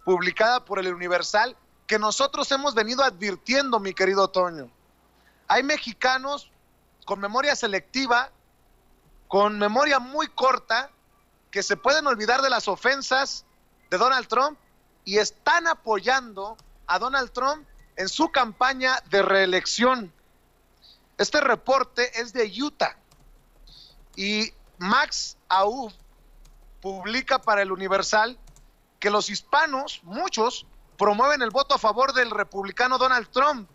publicada 0.06 0.64
por 0.64 0.80
el 0.80 0.94
Universal 0.94 1.56
que 1.86 2.00
nosotros 2.00 2.52
hemos 2.52 2.76
venido 2.76 3.04
advirtiendo, 3.04 3.80
mi 3.80 3.94
querido 3.94 4.30
Toño. 4.30 4.70
Hay 5.48 5.64
mexicanos 5.64 6.52
con 7.06 7.20
memoria 7.20 7.56
selectiva, 7.56 8.30
con 9.28 9.58
memoria 9.58 10.00
muy 10.00 10.28
corta, 10.28 10.92
que 11.50 11.64
se 11.64 11.78
pueden 11.78 12.06
olvidar 12.08 12.42
de 12.42 12.50
las 12.50 12.68
ofensas 12.68 13.46
de 13.90 13.98
Donald 13.98 14.28
Trump 14.28 14.60
y 15.06 15.18
están 15.18 15.68
apoyando 15.68 16.58
a 16.86 17.00
Donald 17.00 17.32
Trump 17.32 17.66
en 17.96 18.10
su 18.10 18.30
campaña 18.30 19.02
de 19.10 19.22
reelección. 19.22 20.14
Este 21.18 21.42
reporte 21.42 22.20
es 22.20 22.32
de 22.32 22.52
Utah 22.62 22.96
y 24.16 24.54
Max 24.78 25.38
Aub 25.50 25.92
publica 26.82 27.40
para 27.40 27.64
el 27.64 27.72
Universal 27.72 28.38
que 29.00 29.10
los 29.10 29.30
hispanos, 29.30 30.02
muchos, 30.04 30.68
promueven 30.98 31.42
el 31.42 31.50
voto 31.50 31.76
a 31.76 31.80
favor 31.80 32.14
del 32.14 32.30
republicano 32.30 32.98
Donald 32.98 33.30
Trump 33.30 33.70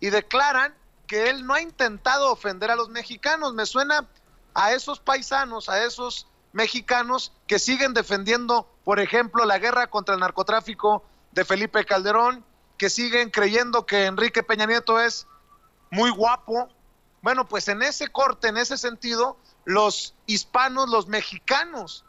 y 0.00 0.10
declaran 0.10 0.74
que 1.06 1.30
él 1.30 1.46
no 1.46 1.54
ha 1.54 1.60
intentado 1.60 2.30
ofender 2.32 2.70
a 2.70 2.76
los 2.76 2.88
mexicanos. 2.88 3.54
Me 3.54 3.66
suena 3.66 4.08
a 4.54 4.72
esos 4.72 5.00
paisanos, 5.00 5.68
a 5.68 5.84
esos 5.84 6.26
mexicanos 6.52 7.32
que 7.46 7.58
siguen 7.58 7.94
defendiendo, 7.94 8.68
por 8.84 9.00
ejemplo, 9.00 9.44
la 9.44 9.58
guerra 9.58 9.88
contra 9.88 10.14
el 10.14 10.20
narcotráfico 10.20 11.04
de 11.32 11.44
Felipe 11.44 11.84
Calderón, 11.84 12.44
que 12.76 12.90
siguen 12.90 13.30
creyendo 13.30 13.86
que 13.86 14.06
Enrique 14.06 14.42
Peña 14.42 14.66
Nieto 14.66 15.00
es 15.00 15.26
muy 15.90 16.10
guapo, 16.10 16.68
bueno, 17.22 17.48
pues 17.48 17.68
en 17.68 17.82
ese 17.82 18.08
corte, 18.08 18.48
en 18.48 18.56
ese 18.56 18.76
sentido, 18.76 19.36
los 19.64 20.14
hispanos, 20.26 20.88
los 20.88 21.08
mexicanos, 21.08 22.04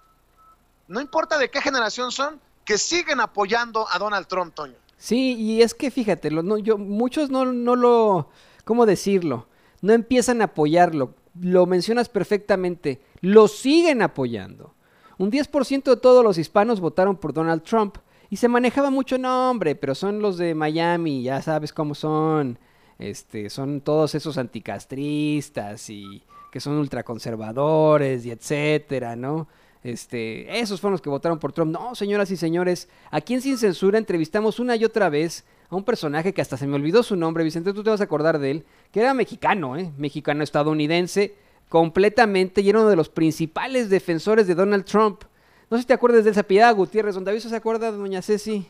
no 0.88 1.02
importa 1.02 1.38
de 1.38 1.50
qué 1.50 1.62
generación 1.62 2.12
son, 2.12 2.40
que 2.66 2.78
siguen 2.78 3.20
apoyando 3.20 3.88
a 3.92 3.98
Donald 3.98 4.28
Trump, 4.28 4.54
Toño. 4.54 4.76
Sí, 4.98 5.36
y 5.36 5.62
es 5.62 5.74
que 5.74 5.92
fíjate, 5.92 6.30
no, 6.30 6.58
yo, 6.58 6.78
muchos 6.78 7.30
no, 7.30 7.46
no 7.46 7.76
lo, 7.76 8.30
¿cómo 8.66 8.86
decirlo? 8.86 9.48
No 9.82 9.94
empiezan 9.94 10.42
a 10.42 10.46
apoyarlo. 10.46 11.16
Lo 11.40 11.66
mencionas 11.66 12.10
perfectamente. 12.10 13.02
Lo 13.22 13.48
siguen 13.48 14.02
apoyando. 14.02 14.76
Un 15.18 15.32
10% 15.32 15.84
de 15.84 15.98
todos 15.98 16.24
los 16.24 16.38
hispanos 16.38 16.80
votaron 16.80 17.16
por 17.16 17.34
Donald 17.34 17.64
Trump. 17.64 17.98
Y 18.30 18.38
se 18.38 18.48
manejaba 18.48 18.90
mucho 18.90 19.18
nombre, 19.18 19.76
pero 19.76 19.96
son 19.96 20.22
los 20.22 20.38
de 20.38 20.54
Miami, 20.54 21.24
ya 21.24 21.42
sabes 21.42 21.74
cómo 21.74 21.96
son 21.96 22.60
este, 23.00 23.50
son 23.50 23.82
todos 23.82 24.14
esos 24.14 24.38
anticastristas 24.38 25.90
y 25.90 26.22
que 26.52 26.60
son 26.60 26.74
ultraconservadores 26.74 28.26
y 28.26 28.32
etcétera, 28.32 29.16
¿no? 29.16 29.48
Este, 29.82 30.60
esos 30.60 30.82
fueron 30.82 30.94
los 30.94 31.02
que 31.02 31.10
votaron 31.10 31.40
por 31.40 31.54
Trump. 31.54 31.72
No, 31.72 31.96
señoras 31.96 32.30
y 32.32 32.38
señores, 32.38 32.90
aquí 33.12 33.34
en 33.34 33.42
Sin 33.42 33.58
Censura 33.58 33.98
entrevistamos 33.98 34.60
una 34.60 34.76
y 34.76 34.84
otra 34.84 35.10
vez 35.10 35.46
a 35.70 35.76
un 35.76 35.84
personaje 35.84 36.34
que 36.34 36.42
hasta 36.42 36.58
se 36.58 36.68
me 36.68 36.76
olvidó 36.76 37.02
su 37.02 37.16
nombre, 37.16 37.44
Vicente, 37.44 37.74
tú 37.74 37.84
te 37.84 37.90
vas 37.90 38.02
a 38.02 38.06
acordar 38.06 38.40
de 38.40 38.52
él, 38.52 38.66
que 38.92 39.00
era 39.00 39.14
mexicano, 39.14 39.78
¿eh? 39.78 39.92
Mexicano 39.98 40.44
estadounidense, 40.44 41.36
completamente, 41.70 42.62
y 42.62 42.70
era 42.70 42.80
uno 42.80 42.90
de 42.90 42.96
los 42.96 43.10
principales 43.10 43.90
defensores 43.90 44.48
de 44.48 44.56
Donald 44.56 44.84
Trump. 44.84 45.24
No 45.70 45.78
sé 45.78 45.84
si 45.84 45.88
te 45.88 45.94
acuerdas 45.94 46.26
de 46.26 46.32
esa 46.32 46.44
piedad 46.44 46.76
Gutiérrez, 46.76 47.16
donde 47.16 47.32
aviso 47.32 47.48
se 47.48 47.56
acuerda 47.56 47.92
doña 47.92 48.22
Ceci. 48.22 48.68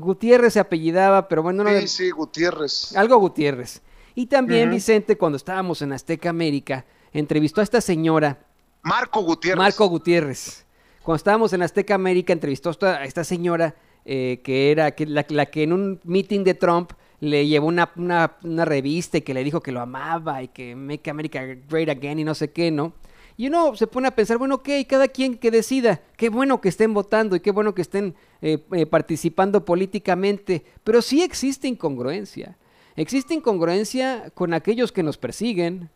Gutiérrez 0.00 0.54
se 0.54 0.60
apellidaba, 0.60 1.28
pero 1.28 1.42
bueno, 1.42 1.62
no. 1.62 1.70
Sí, 1.80 1.88
sí, 1.88 2.10
Gutiérrez. 2.10 2.96
Algo 2.96 3.18
Gutiérrez. 3.18 3.82
Y 4.14 4.26
también 4.26 4.70
Vicente, 4.70 5.16
cuando 5.16 5.36
estábamos 5.36 5.82
en 5.82 5.92
Azteca 5.92 6.30
América, 6.30 6.84
entrevistó 7.12 7.60
a 7.60 7.64
esta 7.64 7.80
señora. 7.80 8.38
Marco 8.82 9.22
Gutiérrez. 9.22 9.58
Marco 9.58 9.86
Gutiérrez. 9.86 10.64
Cuando 11.02 11.16
estábamos 11.16 11.52
en 11.52 11.62
Azteca 11.62 11.94
América, 11.94 12.32
entrevistó 12.32 12.70
a 12.82 13.04
esta 13.04 13.24
señora 13.24 13.74
eh, 14.04 14.40
que 14.42 14.70
era 14.70 14.92
que 14.92 15.06
la, 15.06 15.24
que 15.24 15.62
en 15.62 15.72
un 15.72 16.00
meeting 16.04 16.44
de 16.44 16.54
Trump 16.54 16.92
le 17.20 17.46
llevó 17.46 17.66
una, 17.68 17.90
una, 17.96 18.36
una 18.42 18.64
revista 18.64 19.18
y 19.18 19.22
que 19.22 19.34
le 19.34 19.44
dijo 19.44 19.60
que 19.60 19.72
lo 19.72 19.80
amaba 19.80 20.42
y 20.42 20.48
que 20.48 20.74
Make 20.74 21.10
America 21.10 21.42
Great 21.68 21.90
Again 21.90 22.18
y 22.18 22.24
no 22.24 22.34
sé 22.34 22.50
qué, 22.50 22.70
¿no? 22.70 22.94
Y 23.40 23.46
uno 23.46 23.74
se 23.74 23.86
pone 23.86 24.06
a 24.06 24.14
pensar, 24.14 24.36
bueno, 24.36 24.56
ok, 24.56 24.68
cada 24.86 25.08
quien 25.08 25.38
que 25.38 25.50
decida, 25.50 26.02
qué 26.18 26.28
bueno 26.28 26.60
que 26.60 26.68
estén 26.68 26.92
votando 26.92 27.36
y 27.36 27.40
qué 27.40 27.52
bueno 27.52 27.74
que 27.74 27.80
estén 27.80 28.14
eh, 28.42 28.58
eh, 28.72 28.84
participando 28.84 29.64
políticamente, 29.64 30.62
pero 30.84 31.00
sí 31.00 31.22
existe 31.22 31.66
incongruencia. 31.66 32.58
Existe 32.96 33.32
incongruencia 33.32 34.30
con 34.34 34.52
aquellos 34.52 34.92
que 34.92 35.02
nos 35.02 35.16
persiguen, 35.16 35.88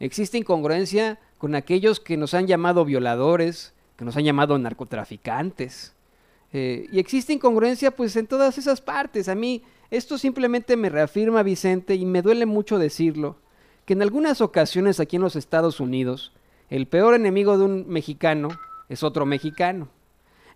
existe 0.00 0.38
incongruencia 0.38 1.20
con 1.36 1.54
aquellos 1.54 2.00
que 2.00 2.16
nos 2.16 2.32
han 2.32 2.46
llamado 2.46 2.86
violadores, 2.86 3.74
que 3.96 4.06
nos 4.06 4.16
han 4.16 4.24
llamado 4.24 4.56
narcotraficantes. 4.58 5.92
Eh, 6.54 6.88
y 6.90 6.98
existe 6.98 7.34
incongruencia 7.34 7.90
pues 7.90 8.16
en 8.16 8.26
todas 8.26 8.56
esas 8.56 8.80
partes. 8.80 9.28
A 9.28 9.34
mí 9.34 9.62
esto 9.90 10.16
simplemente 10.16 10.78
me 10.78 10.88
reafirma, 10.88 11.42
Vicente, 11.42 11.94
y 11.94 12.06
me 12.06 12.22
duele 12.22 12.46
mucho 12.46 12.78
decirlo, 12.78 13.36
que 13.84 13.92
en 13.92 14.00
algunas 14.00 14.40
ocasiones 14.40 14.98
aquí 14.98 15.16
en 15.16 15.22
los 15.22 15.36
Estados 15.36 15.78
Unidos, 15.78 16.32
el 16.70 16.86
peor 16.86 17.14
enemigo 17.14 17.58
de 17.58 17.64
un 17.64 17.88
mexicano 17.88 18.48
es 18.88 19.02
otro 19.02 19.26
mexicano. 19.26 19.88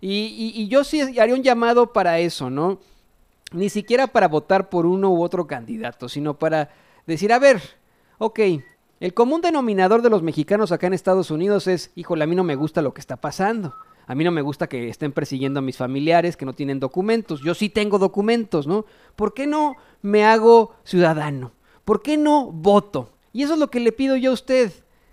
Y, 0.01 0.67
yo 0.67 0.83
sí 0.83 1.01
haría 1.19 1.35
un 1.35 1.43
llamado 1.43 1.93
para 1.93 2.19
eso, 2.19 2.49
¿no? 2.49 2.79
Ni 3.51 3.69
siquiera 3.69 4.07
para 4.07 4.27
votar 4.27 4.69
por 4.69 4.85
uno 4.85 5.11
u 5.11 5.21
otro 5.21 5.45
candidato, 5.45 6.09
sino 6.09 6.39
para 6.39 6.69
decir, 7.05 7.31
a 7.31 7.39
ver, 7.39 7.61
ok, 8.17 8.39
el 8.99 9.13
común 9.13 9.41
denominador 9.41 10.01
de 10.01 10.09
los 10.09 10.23
mexicanos 10.23 10.71
acá 10.71 10.87
en 10.87 10.93
Estados 10.93 11.29
Unidos 11.29 11.67
es, 11.67 11.91
híjole, 11.95 12.23
a 12.23 12.27
mí 12.27 12.35
no 12.35 12.43
me 12.43 12.55
gusta 12.55 12.81
lo 12.81 12.93
que 12.93 13.01
está 13.01 13.17
pasando. 13.17 13.75
A 14.07 14.15
mí 14.15 14.23
no 14.23 14.31
me 14.31 14.41
gusta 14.41 14.67
que 14.67 14.89
estén 14.89 15.11
persiguiendo 15.11 15.59
a 15.59 15.63
mis 15.63 15.77
familiares 15.77 16.35
que 16.35 16.45
no 16.45 16.53
tienen 16.53 16.79
documentos. 16.79 17.41
Yo 17.41 17.53
sí 17.53 17.69
tengo 17.69 17.99
documentos, 17.99 18.67
¿no? 18.67 18.85
¿Por 19.15 19.33
qué 19.33 19.47
no 19.47 19.75
me 20.01 20.25
hago 20.25 20.73
ciudadano? 20.83 21.51
¿Por 21.85 22.01
qué 22.01 22.17
no 22.17 22.51
voto? 22.51 23.11
Y 23.31 23.43
eso 23.43 23.53
es 23.53 23.59
lo 23.59 23.69
que 23.69 23.79
le 23.79 23.91
pido 23.91 24.17
yo 24.17 24.31
a 24.31 24.33
usted. 24.33 24.71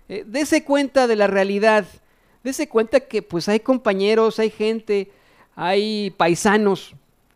Eh, 0.09 0.23
dese 0.25 0.63
cuenta 0.63 1.07
de 1.07 1.15
la 1.15 1.27
realidad. 1.27 1.85
Dese 2.43 2.67
cuenta 2.67 2.99
que 2.99 3.21
pues 3.21 3.47
hay 3.47 3.59
compañeros, 3.59 4.39
hay 4.39 4.49
gente, 4.49 5.11
hay 5.55 6.09
paisanos 6.11 6.95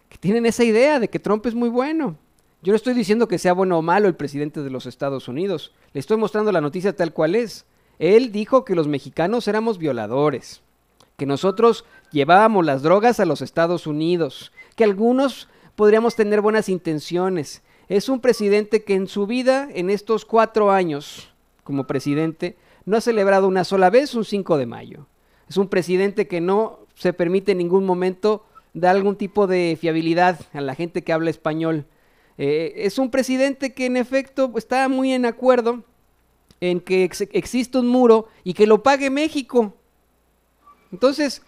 que 0.09 0.17
tienen 0.17 0.45
esa 0.45 0.63
idea 0.63 0.99
de 0.99 1.07
que 1.07 1.19
Trump 1.19 1.45
es 1.45 1.53
muy 1.53 1.69
bueno. 1.69 2.17
Yo 2.63 2.71
no 2.71 2.77
estoy 2.77 2.93
diciendo 2.93 3.27
que 3.27 3.37
sea 3.37 3.53
bueno 3.53 3.77
o 3.77 3.81
malo 3.81 4.07
el 4.07 4.15
presidente 4.15 4.63
de 4.63 4.69
los 4.69 4.85
Estados 4.85 5.27
Unidos. 5.27 5.73
Le 5.93 5.99
estoy 5.99 6.17
mostrando 6.17 6.51
la 6.51 6.61
noticia 6.61 6.95
tal 6.95 7.13
cual 7.13 7.35
es. 7.35 7.65
Él 7.99 8.31
dijo 8.31 8.65
que 8.65 8.75
los 8.75 8.87
mexicanos 8.87 9.47
éramos 9.47 9.77
violadores, 9.77 10.61
que 11.17 11.25
nosotros 11.25 11.85
llevábamos 12.11 12.65
las 12.65 12.81
drogas 12.81 13.19
a 13.19 13.25
los 13.25 13.41
Estados 13.41 13.85
Unidos, 13.85 14.51
que 14.75 14.83
algunos 14.83 15.49
podríamos 15.75 16.15
tener 16.15 16.41
buenas 16.41 16.69
intenciones. 16.69 17.61
Es 17.89 18.09
un 18.09 18.21
presidente 18.21 18.83
que 18.83 18.95
en 18.95 19.07
su 19.07 19.27
vida, 19.27 19.67
en 19.73 19.89
estos 19.89 20.25
cuatro 20.25 20.71
años 20.71 21.32
como 21.63 21.87
presidente, 21.87 22.57
no 22.85 22.97
ha 22.97 23.01
celebrado 23.01 23.47
una 23.47 23.63
sola 23.63 23.89
vez 23.89 24.13
un 24.15 24.25
5 24.25 24.57
de 24.57 24.65
mayo. 24.65 25.07
Es 25.49 25.57
un 25.57 25.67
presidente 25.67 26.27
que 26.27 26.41
no 26.41 26.79
se 26.95 27.13
permite 27.13 27.53
en 27.53 27.59
ningún 27.59 27.85
momento 27.85 28.45
dar 28.73 28.95
algún 28.95 29.15
tipo 29.15 29.47
de 29.47 29.77
fiabilidad 29.79 30.39
a 30.53 30.61
la 30.61 30.75
gente 30.75 31.03
que 31.03 31.13
habla 31.13 31.29
español. 31.29 31.85
Eh, 32.37 32.73
es 32.77 32.97
un 32.97 33.11
presidente 33.11 33.73
que 33.73 33.85
en 33.85 33.97
efecto 33.97 34.51
está 34.55 34.87
muy 34.89 35.13
en 35.13 35.25
acuerdo 35.25 35.83
en 36.59 36.79
que 36.79 37.09
existe 37.31 37.77
un 37.77 37.87
muro 37.87 38.27
y 38.43 38.53
que 38.53 38.67
lo 38.67 38.81
pague 38.83 39.09
México. 39.09 39.75
Entonces, 40.91 41.41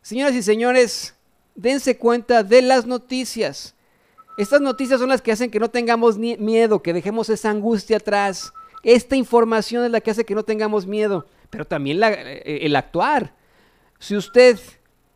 señoras 0.00 0.34
y 0.34 0.42
señores, 0.42 1.14
dense 1.54 1.98
cuenta 1.98 2.42
de 2.42 2.62
las 2.62 2.86
noticias. 2.86 3.74
Estas 4.38 4.60
noticias 4.60 5.00
son 5.00 5.10
las 5.10 5.20
que 5.20 5.32
hacen 5.32 5.50
que 5.50 5.60
no 5.60 5.70
tengamos 5.70 6.16
miedo, 6.16 6.82
que 6.82 6.92
dejemos 6.92 7.28
esa 7.28 7.50
angustia 7.50 7.98
atrás, 7.98 8.52
esta 8.82 9.16
información 9.16 9.84
es 9.84 9.90
la 9.90 10.00
que 10.00 10.10
hace 10.10 10.24
que 10.24 10.34
no 10.34 10.44
tengamos 10.44 10.86
miedo, 10.86 11.26
pero 11.50 11.64
también 11.64 12.00
eh, 12.02 12.60
el 12.62 12.76
actuar. 12.76 13.34
Si 13.98 14.16
usted 14.16 14.58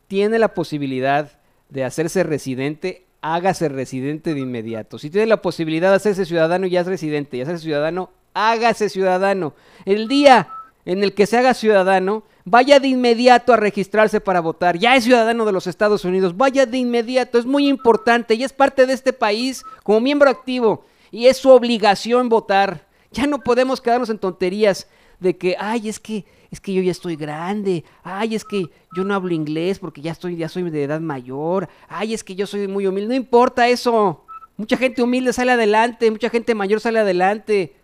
tiene 0.06 0.38
la 0.38 0.54
posibilidad 0.54 1.40
de 1.68 1.84
hacerse 1.84 2.22
residente, 2.22 3.06
hágase 3.22 3.68
residente 3.68 4.34
de 4.34 4.40
inmediato. 4.40 4.98
Si 4.98 5.08
tiene 5.08 5.26
la 5.26 5.40
posibilidad 5.40 5.90
de 5.90 5.96
hacerse 5.96 6.26
ciudadano, 6.26 6.66
ya 6.66 6.82
es 6.82 6.86
residente. 6.86 7.36
Y 7.36 7.40
hacerse 7.40 7.64
ciudadano, 7.64 8.10
hágase 8.34 8.90
ciudadano. 8.90 9.54
El 9.86 10.08
día 10.08 10.48
en 10.84 11.02
el 11.02 11.14
que 11.14 11.26
se 11.26 11.38
haga 11.38 11.54
ciudadano, 11.54 12.24
vaya 12.44 12.78
de 12.78 12.88
inmediato 12.88 13.54
a 13.54 13.56
registrarse 13.56 14.20
para 14.20 14.40
votar. 14.40 14.78
Ya 14.78 14.96
es 14.96 15.04
ciudadano 15.04 15.46
de 15.46 15.52
los 15.52 15.66
Estados 15.66 16.04
Unidos, 16.04 16.36
vaya 16.36 16.66
de 16.66 16.76
inmediato. 16.76 17.38
Es 17.38 17.46
muy 17.46 17.68
importante 17.68 18.34
y 18.34 18.44
es 18.44 18.52
parte 18.52 18.84
de 18.84 18.92
este 18.92 19.14
país 19.14 19.64
como 19.82 20.00
miembro 20.00 20.28
activo. 20.28 20.84
Y 21.10 21.26
es 21.26 21.38
su 21.38 21.48
obligación 21.50 22.28
votar. 22.28 22.86
Ya 23.14 23.26
no 23.26 23.38
podemos 23.38 23.80
quedarnos 23.80 24.10
en 24.10 24.18
tonterías 24.18 24.88
de 25.20 25.36
que, 25.36 25.56
ay, 25.58 25.88
es 25.88 25.98
que 25.98 26.26
es 26.50 26.60
que 26.60 26.72
yo 26.72 26.82
ya 26.82 26.92
estoy 26.92 27.16
grande, 27.16 27.84
ay, 28.04 28.36
es 28.36 28.44
que 28.44 28.66
yo 28.94 29.02
no 29.02 29.14
hablo 29.14 29.34
inglés 29.34 29.80
porque 29.80 30.00
ya 30.00 30.12
estoy 30.12 30.36
ya 30.36 30.48
soy 30.48 30.70
de 30.70 30.84
edad 30.84 31.00
mayor, 31.00 31.68
ay, 31.88 32.14
es 32.14 32.22
que 32.22 32.36
yo 32.36 32.46
soy 32.46 32.68
muy 32.68 32.86
humilde, 32.86 33.08
no 33.08 33.14
importa 33.14 33.66
eso. 33.68 34.24
Mucha 34.56 34.76
gente 34.76 35.02
humilde 35.02 35.32
sale 35.32 35.50
adelante, 35.50 36.10
mucha 36.10 36.30
gente 36.30 36.54
mayor 36.54 36.80
sale 36.80 37.00
adelante. 37.00 37.74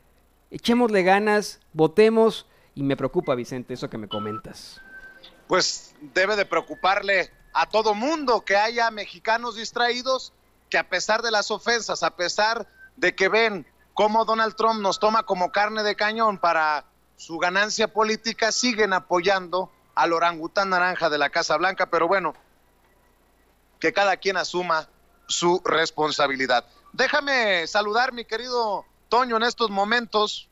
Echémosle 0.52 1.02
ganas, 1.02 1.60
votemos 1.72 2.46
y 2.76 2.82
me 2.82 2.96
preocupa, 2.96 3.34
Vicente, 3.34 3.74
eso 3.74 3.90
que 3.90 3.98
me 3.98 4.08
comentas. 4.08 4.80
Pues 5.48 5.94
debe 6.14 6.36
de 6.36 6.46
preocuparle 6.46 7.30
a 7.52 7.66
todo 7.68 7.94
mundo 7.94 8.44
que 8.44 8.56
haya 8.56 8.90
mexicanos 8.92 9.56
distraídos 9.56 10.32
que 10.68 10.78
a 10.78 10.88
pesar 10.88 11.22
de 11.22 11.32
las 11.32 11.50
ofensas, 11.50 12.04
a 12.04 12.14
pesar 12.14 12.68
de 12.96 13.14
que 13.16 13.28
ven 13.28 13.66
cómo 14.00 14.24
Donald 14.24 14.54
Trump 14.54 14.80
nos 14.80 14.98
toma 14.98 15.24
como 15.24 15.52
carne 15.52 15.82
de 15.82 15.94
cañón 15.94 16.38
para 16.38 16.86
su 17.16 17.36
ganancia 17.36 17.92
política, 17.92 18.50
siguen 18.50 18.94
apoyando 18.94 19.70
al 19.94 20.14
orangután 20.14 20.70
naranja 20.70 21.10
de 21.10 21.18
la 21.18 21.28
Casa 21.28 21.58
Blanca, 21.58 21.84
pero 21.84 22.08
bueno, 22.08 22.32
que 23.78 23.92
cada 23.92 24.16
quien 24.16 24.38
asuma 24.38 24.88
su 25.26 25.60
responsabilidad. 25.66 26.64
Déjame 26.94 27.66
saludar, 27.66 28.14
mi 28.14 28.24
querido 28.24 28.86
Toño, 29.10 29.36
en 29.36 29.42
estos 29.42 29.68
momentos 29.68 30.48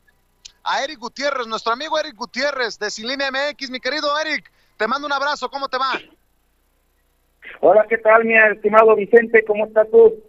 a 0.63 0.83
Eric 0.83 0.99
Gutiérrez, 0.99 1.47
nuestro 1.47 1.73
amigo 1.73 1.97
Eric 1.97 2.17
Gutiérrez 2.17 2.77
de 2.77 2.91
Sin 2.91 3.07
Línea 3.07 3.31
MX. 3.31 3.71
Mi 3.71 3.79
querido 3.79 4.15
Eric, 4.19 4.51
te 4.77 4.87
mando 4.87 5.07
un 5.07 5.13
abrazo, 5.13 5.49
¿cómo 5.49 5.67
te 5.67 5.79
va? 5.79 5.99
Hola, 7.61 7.87
¿qué 7.89 7.97
tal, 7.97 8.25
mi 8.25 8.37
estimado 8.37 8.95
Vicente? 8.95 9.43
¿Cómo 9.43 9.65
estás 9.65 9.89
tú? 9.89 10.23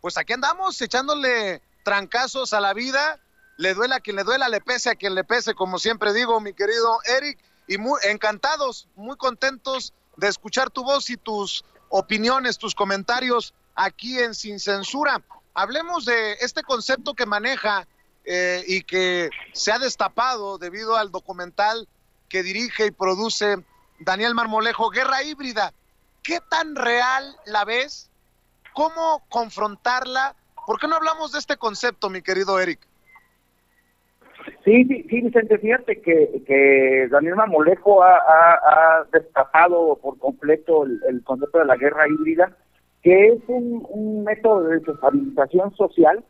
Pues 0.00 0.16
aquí 0.16 0.32
andamos 0.32 0.80
echándole 0.80 1.60
trancazos 1.84 2.52
a 2.52 2.60
la 2.60 2.74
vida, 2.74 3.20
le 3.56 3.74
duela 3.74 3.96
a 3.96 4.00
quien 4.00 4.16
le 4.16 4.24
duela, 4.24 4.48
le 4.48 4.60
pese 4.60 4.90
a 4.90 4.96
quien 4.96 5.14
le 5.14 5.22
pese, 5.22 5.54
como 5.54 5.78
siempre 5.78 6.12
digo, 6.12 6.40
mi 6.40 6.52
querido 6.52 6.98
Eric, 7.04 7.38
y 7.68 7.78
muy 7.78 8.00
encantados, 8.04 8.88
muy 8.96 9.16
contentos 9.16 9.92
de 10.16 10.28
escuchar 10.28 10.70
tu 10.70 10.82
voz 10.82 11.08
y 11.10 11.16
tus 11.16 11.64
opiniones, 11.88 12.58
tus 12.58 12.74
comentarios 12.74 13.54
aquí 13.74 14.18
en 14.18 14.34
Sin 14.34 14.58
Censura. 14.58 15.22
Hablemos 15.54 16.04
de 16.04 16.32
este 16.40 16.62
concepto 16.62 17.14
que 17.14 17.26
maneja 17.26 17.86
eh, 18.24 18.64
y 18.66 18.82
que 18.82 19.30
se 19.52 19.70
ha 19.70 19.78
destapado 19.78 20.58
debido 20.58 20.96
al 20.96 21.10
documental 21.10 21.88
que 22.28 22.42
dirige 22.42 22.86
y 22.86 22.90
produce 22.90 23.64
Daniel 24.00 24.34
Marmolejo, 24.34 24.90
Guerra 24.90 25.22
Híbrida. 25.22 25.72
¿Qué 26.22 26.40
tan 26.40 26.74
real 26.74 27.36
la 27.46 27.64
ves? 27.64 28.10
¿Cómo 28.72 29.24
confrontarla? 29.28 30.34
¿Por 30.66 30.78
qué 30.78 30.88
no 30.88 30.96
hablamos 30.96 31.32
de 31.32 31.38
este 31.38 31.56
concepto, 31.56 32.08
mi 32.08 32.22
querido 32.22 32.58
Eric? 32.58 32.80
Sí, 34.64 34.84
sí, 34.84 35.06
sí 35.08 35.20
Vicente, 35.20 35.58
fíjate 35.58 36.00
que, 36.00 36.42
que 36.46 37.08
Daniel 37.10 37.36
Mamolejo 37.36 38.02
ha, 38.02 39.06
destapado 39.12 39.98
por 40.02 40.18
completo 40.18 40.84
el, 40.84 41.22
concepto 41.24 41.58
de 41.58 41.66
la 41.66 41.76
guerra 41.76 42.08
híbrida, 42.08 42.56
que 43.02 43.28
es 43.28 43.42
un, 43.46 44.24
método 44.24 44.64
de 44.64 44.78
desestabilización 44.78 45.74
social 45.76 46.24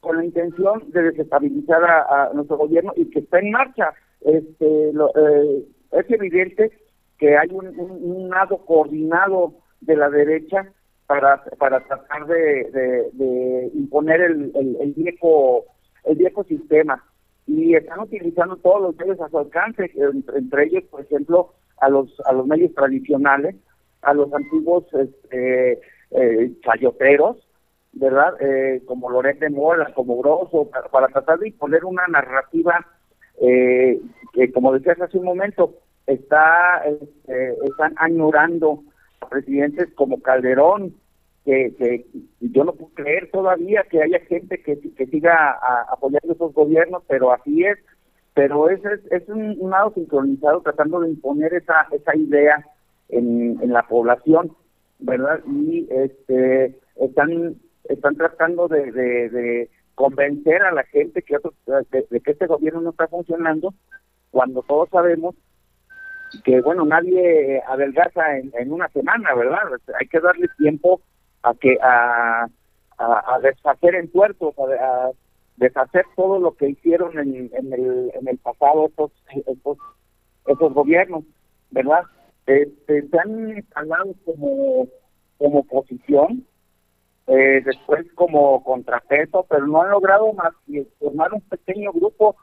con 0.00 0.16
la 0.16 0.24
intención 0.24 0.90
de 0.90 1.02
desestabilizar 1.02 1.84
a, 1.84 2.30
nuestro 2.34 2.56
gobierno 2.56 2.92
y 2.96 3.08
que 3.10 3.20
está 3.20 3.38
en 3.38 3.50
marcha. 3.50 3.92
Este, 4.22 4.90
eh, 4.90 5.64
es 5.92 6.10
evidente 6.10 6.72
que 7.18 7.36
hay 7.36 7.48
un, 7.50 7.66
un, 7.78 8.30
lado 8.30 8.58
coordinado 8.64 9.52
de 9.82 9.96
la 9.96 10.08
derecha 10.08 10.72
para, 11.06 11.42
para 11.58 11.80
tratar 11.80 12.26
de, 12.26 13.70
imponer 13.74 14.20
el, 14.20 14.52
el, 14.80 14.92
viejo 14.94 15.64
el 16.04 16.16
viejo 16.16 16.44
sistema. 16.44 17.04
Y 17.46 17.74
están 17.74 18.00
utilizando 18.00 18.56
todos 18.56 18.80
los 18.80 18.96
medios 18.96 19.20
a 19.20 19.28
su 19.28 19.38
alcance 19.38 19.90
entre 20.34 20.64
ellos 20.64 20.84
por 20.84 21.02
ejemplo 21.02 21.52
a 21.78 21.90
los 21.90 22.10
a 22.24 22.32
los 22.32 22.46
medios 22.46 22.72
tradicionales 22.74 23.54
a 24.00 24.14
los 24.14 24.32
antiguos 24.32 24.84
este, 24.94 25.78
eh, 26.10 26.52
chayoteros 26.62 27.46
verdad 27.92 28.34
eh, 28.40 28.82
como 28.86 29.10
Loret 29.10 29.40
de 29.40 29.50
Mola 29.50 29.92
como 29.94 30.16
Grosso 30.22 30.70
para, 30.90 31.08
tratar 31.08 31.38
de 31.38 31.48
imponer 31.48 31.84
una 31.84 32.06
narrativa 32.06 32.86
eh, 33.42 34.00
que 34.32 34.50
como 34.50 34.72
decías 34.72 34.98
hace 35.02 35.18
un 35.18 35.24
momento 35.24 35.74
está 36.06 36.82
este, 36.86 37.56
están 37.66 37.92
añorando 37.96 38.84
presidentes 39.28 39.92
como 39.94 40.20
Calderón, 40.20 40.94
que, 41.44 41.74
que 41.76 42.06
yo 42.40 42.64
no 42.64 42.72
puedo 42.72 42.92
creer 42.94 43.30
todavía 43.30 43.84
que 43.90 44.02
haya 44.02 44.18
gente 44.20 44.62
que, 44.62 44.78
que 44.80 45.06
siga 45.06 45.52
a- 45.52 45.86
apoyando 45.92 46.32
esos 46.32 46.54
gobiernos, 46.54 47.02
pero 47.06 47.32
así 47.32 47.64
es. 47.64 47.78
Pero 48.34 48.68
es, 48.68 48.84
es, 48.84 49.00
es 49.12 49.28
un, 49.28 49.70
lado 49.70 49.92
sincronizado 49.94 50.60
tratando 50.62 51.00
de 51.00 51.10
imponer 51.10 51.54
esa, 51.54 51.86
esa 51.92 52.16
idea 52.16 52.66
en, 53.08 53.58
en 53.62 53.72
la 53.72 53.86
población, 53.86 54.56
¿verdad? 54.98 55.40
Y 55.46 55.86
este 55.90 56.76
están 56.96 57.56
están 57.84 58.16
tratando 58.16 58.66
de, 58.66 58.90
de, 58.90 59.70
convencer 59.94 60.62
a 60.62 60.72
la 60.72 60.82
gente 60.84 61.22
que 61.22 61.36
de, 61.36 62.06
de 62.10 62.20
que 62.20 62.30
este 62.32 62.46
gobierno 62.46 62.80
no 62.80 62.90
está 62.90 63.06
funcionando, 63.06 63.72
cuando 64.32 64.62
todos 64.62 64.88
sabemos 64.88 65.36
que 66.42 66.60
bueno 66.60 66.84
nadie 66.84 67.62
adelgaza 67.66 68.36
en, 68.36 68.72
una 68.72 68.88
semana 68.88 69.34
verdad 69.34 69.62
hay 69.98 70.06
que 70.08 70.20
darle 70.20 70.48
tiempo 70.58 71.00
a 71.42 71.54
que 71.54 71.78
a, 71.82 72.46
a, 72.98 73.38
deshacer 73.42 73.94
en 73.94 74.10
tuertos 74.10 74.54
a, 74.58 75.10
deshacer 75.56 76.04
todo 76.16 76.38
lo 76.38 76.54
que 76.56 76.70
hicieron 76.70 77.18
en, 77.18 77.50
en 77.54 77.72
el 77.72 78.10
en 78.14 78.28
el 78.28 78.38
pasado 78.38 78.86
estos 78.86 79.12
estos 79.46 79.78
esos 80.46 80.74
gobiernos 80.74 81.24
verdad 81.70 82.02
este, 82.46 83.08
se 83.08 83.18
han 83.18 83.56
instalado 83.56 84.14
como 84.24 84.88
como 85.38 85.60
oposición 85.60 86.46
eh, 87.26 87.62
después 87.64 88.06
como 88.14 88.62
contrapeso 88.64 89.46
pero 89.48 89.66
no 89.66 89.82
han 89.82 89.90
logrado 89.90 90.32
más 90.32 90.52
que 90.66 90.86
formar 90.98 91.32
un 91.32 91.40
pequeño 91.42 91.92
grupo 91.92 92.36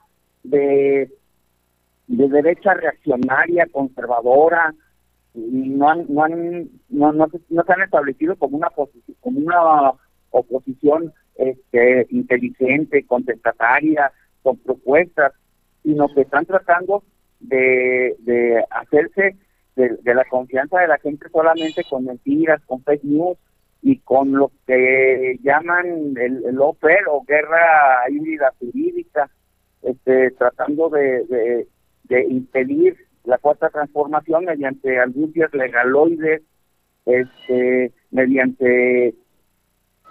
de 0.43 1.11
de 2.17 2.27
derecha 2.27 2.73
reaccionaria, 2.73 3.67
conservadora, 3.71 4.73
no 5.33 5.89
han, 5.89 6.05
no 6.09 6.23
han, 6.23 6.69
no, 6.89 7.13
no, 7.13 7.27
no 7.49 7.63
se 7.63 7.73
han 7.73 7.81
establecido 7.81 8.35
como 8.35 8.57
una 8.57 8.69
posición, 8.69 9.15
como 9.21 9.39
una 9.39 9.93
oposición 10.31 11.13
este, 11.35 12.07
inteligente, 12.09 13.05
contestataria, 13.05 14.11
con 14.43 14.57
propuestas, 14.57 15.33
sino 15.83 16.13
que 16.13 16.21
están 16.21 16.45
tratando 16.45 17.03
de, 17.39 18.15
de 18.19 18.63
hacerse 18.69 19.37
de, 19.75 20.13
la 20.13 20.25
confianza 20.25 20.79
de 20.79 20.87
la 20.87 20.97
gente 20.99 21.29
solamente 21.29 21.83
con 21.89 22.05
mentiras, 22.05 22.61
con 22.65 22.83
fake 22.83 23.03
news 23.03 23.37
y 23.81 23.99
con 23.99 24.33
lo 24.33 24.51
que 24.67 25.39
llaman 25.41 26.15
el, 26.17 26.45
el 26.45 26.55
lawfare 26.55 27.05
o 27.09 27.23
guerra 27.23 28.03
híbrida 28.09 28.53
jurídica, 28.59 29.29
este, 29.81 30.31
tratando 30.31 30.89
de, 30.89 31.25
de, 31.25 31.67
de 32.11 32.25
impedir 32.25 32.97
la 33.23 33.37
cuarta 33.37 33.69
transformación 33.69 34.45
mediante 34.45 34.99
argucias 34.99 35.53
legaloides, 35.53 36.41
este, 37.05 37.93
mediante 38.11 39.15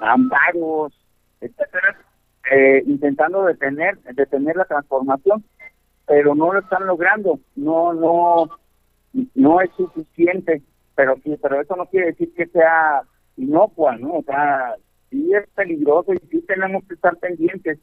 amparos, 0.01 0.95
etcétera, 1.43 1.99
eh, 2.51 2.83
intentando 2.87 3.45
detener, 3.45 3.99
detener 4.15 4.57
la 4.57 4.65
transformación, 4.65 5.45
pero 6.07 6.35
no 6.35 6.53
lo 6.53 6.61
están 6.61 6.87
logrando, 6.87 7.39
no, 7.55 7.93
no, 7.93 8.49
no 9.35 9.61
es 9.61 9.71
suficiente, 9.77 10.63
pero 10.95 11.17
sí, 11.23 11.37
pero 11.43 11.61
eso 11.61 11.77
no 11.77 11.87
quiere 11.87 12.07
decir 12.07 12.33
que 12.35 12.47
sea 12.47 13.03
inocua, 13.37 13.97
¿no? 13.97 14.15
O 14.15 14.23
sea, 14.23 14.75
sí 15.11 15.35
es 15.35 15.47
peligroso 15.51 16.15
y 16.15 16.19
sí 16.31 16.43
tenemos 16.49 16.83
que 16.85 16.95
estar 16.95 17.17
pendientes. 17.19 17.79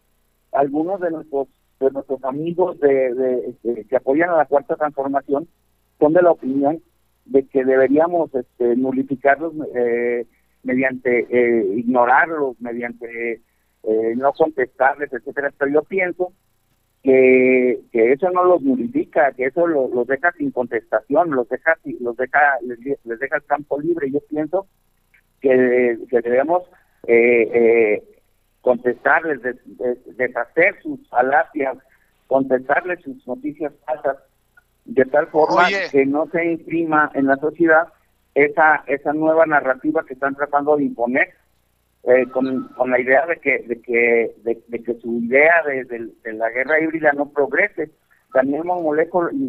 Algunos 0.52 1.00
de 1.02 1.12
nuestros 1.12 1.48
de 1.80 1.92
nuestros 1.92 2.24
amigos 2.24 2.80
de, 2.80 3.14
de- 3.14 3.56
de- 3.64 3.86
que 3.86 3.96
apoyan 3.96 4.30
a 4.32 4.38
la 4.38 4.46
cuarta 4.46 4.76
transformación 4.76 5.48
son 6.00 6.14
de 6.14 6.22
la 6.22 6.32
opinión 6.32 6.82
de 7.26 7.46
que 7.48 7.64
deberíamos 7.66 8.34
este, 8.34 8.76
nulificarlos 8.76 9.54
eh, 9.76 10.26
mediante 10.64 11.28
eh, 11.30 11.66
ignorarlos, 11.76 12.60
mediante 12.62 13.42
eh, 13.84 14.14
no 14.16 14.32
contestarles, 14.34 15.12
etcétera. 15.14 15.52
Pero 15.58 15.72
yo 15.72 15.84
pienso 15.84 16.34
que, 17.04 17.80
que 17.92 18.12
eso 18.14 18.30
no 18.32 18.44
los 18.44 18.62
nulifica, 18.62 19.32
que 19.34 19.46
eso 19.46 19.68
lo- 19.68 19.88
los 19.90 20.08
deja 20.08 20.32
sin 20.34 20.52
contestación, 20.52 21.32
los 21.32 21.48
deja, 21.50 21.78
los 22.00 22.18
deja, 22.18 22.40
les, 22.66 22.80
les 23.06 23.20
deja 23.20 23.36
el 23.38 23.44
campo 23.46 23.80
libre. 23.80 24.10
Yo 24.12 24.20
pienso 24.30 24.68
que, 25.42 25.98
que 26.10 26.22
debemos 26.22 26.64
eh, 27.08 27.50
eh, 27.54 28.04
contestarles, 28.68 29.42
des- 29.42 30.18
deshacer 30.18 30.76
sus 30.84 31.00
falacias, 31.08 31.78
contestarles 32.28 33.00
sus 33.02 33.26
noticias 33.26 33.72
falsas, 33.86 34.18
de 34.84 35.06
tal 35.06 35.28
forma 35.28 35.66
Oye. 35.68 35.88
que 35.92 36.06
no 36.06 36.28
se 36.34 36.44
imprima 36.52 37.10
en 37.14 37.28
la 37.28 37.38
sociedad 37.38 37.88
esa 38.36 38.84
esa 38.88 39.14
nueva 39.14 39.46
narrativa 39.46 40.04
que 40.06 40.14
están 40.16 40.36
tratando 40.36 40.76
de 40.76 40.84
imponer 40.84 41.30
eh, 42.04 42.26
con, 42.34 42.68
con 42.78 42.92
la 42.92 43.00
idea 43.00 43.26
de 43.26 43.38
que 43.38 43.60
de 43.70 43.82
que 43.82 44.36
de, 44.44 44.62
de 44.68 44.84
que 44.84 44.94
su 45.02 45.10
idea 45.24 45.56
de, 45.66 45.86
de- 45.86 46.12
de 46.26 46.34
la 46.34 46.50
guerra 46.50 46.82
híbrida 46.82 47.12
no 47.14 47.30
progrese 47.30 47.90
Daniel 48.34 48.66
Momolejo 48.66 49.30
y, 49.32 49.46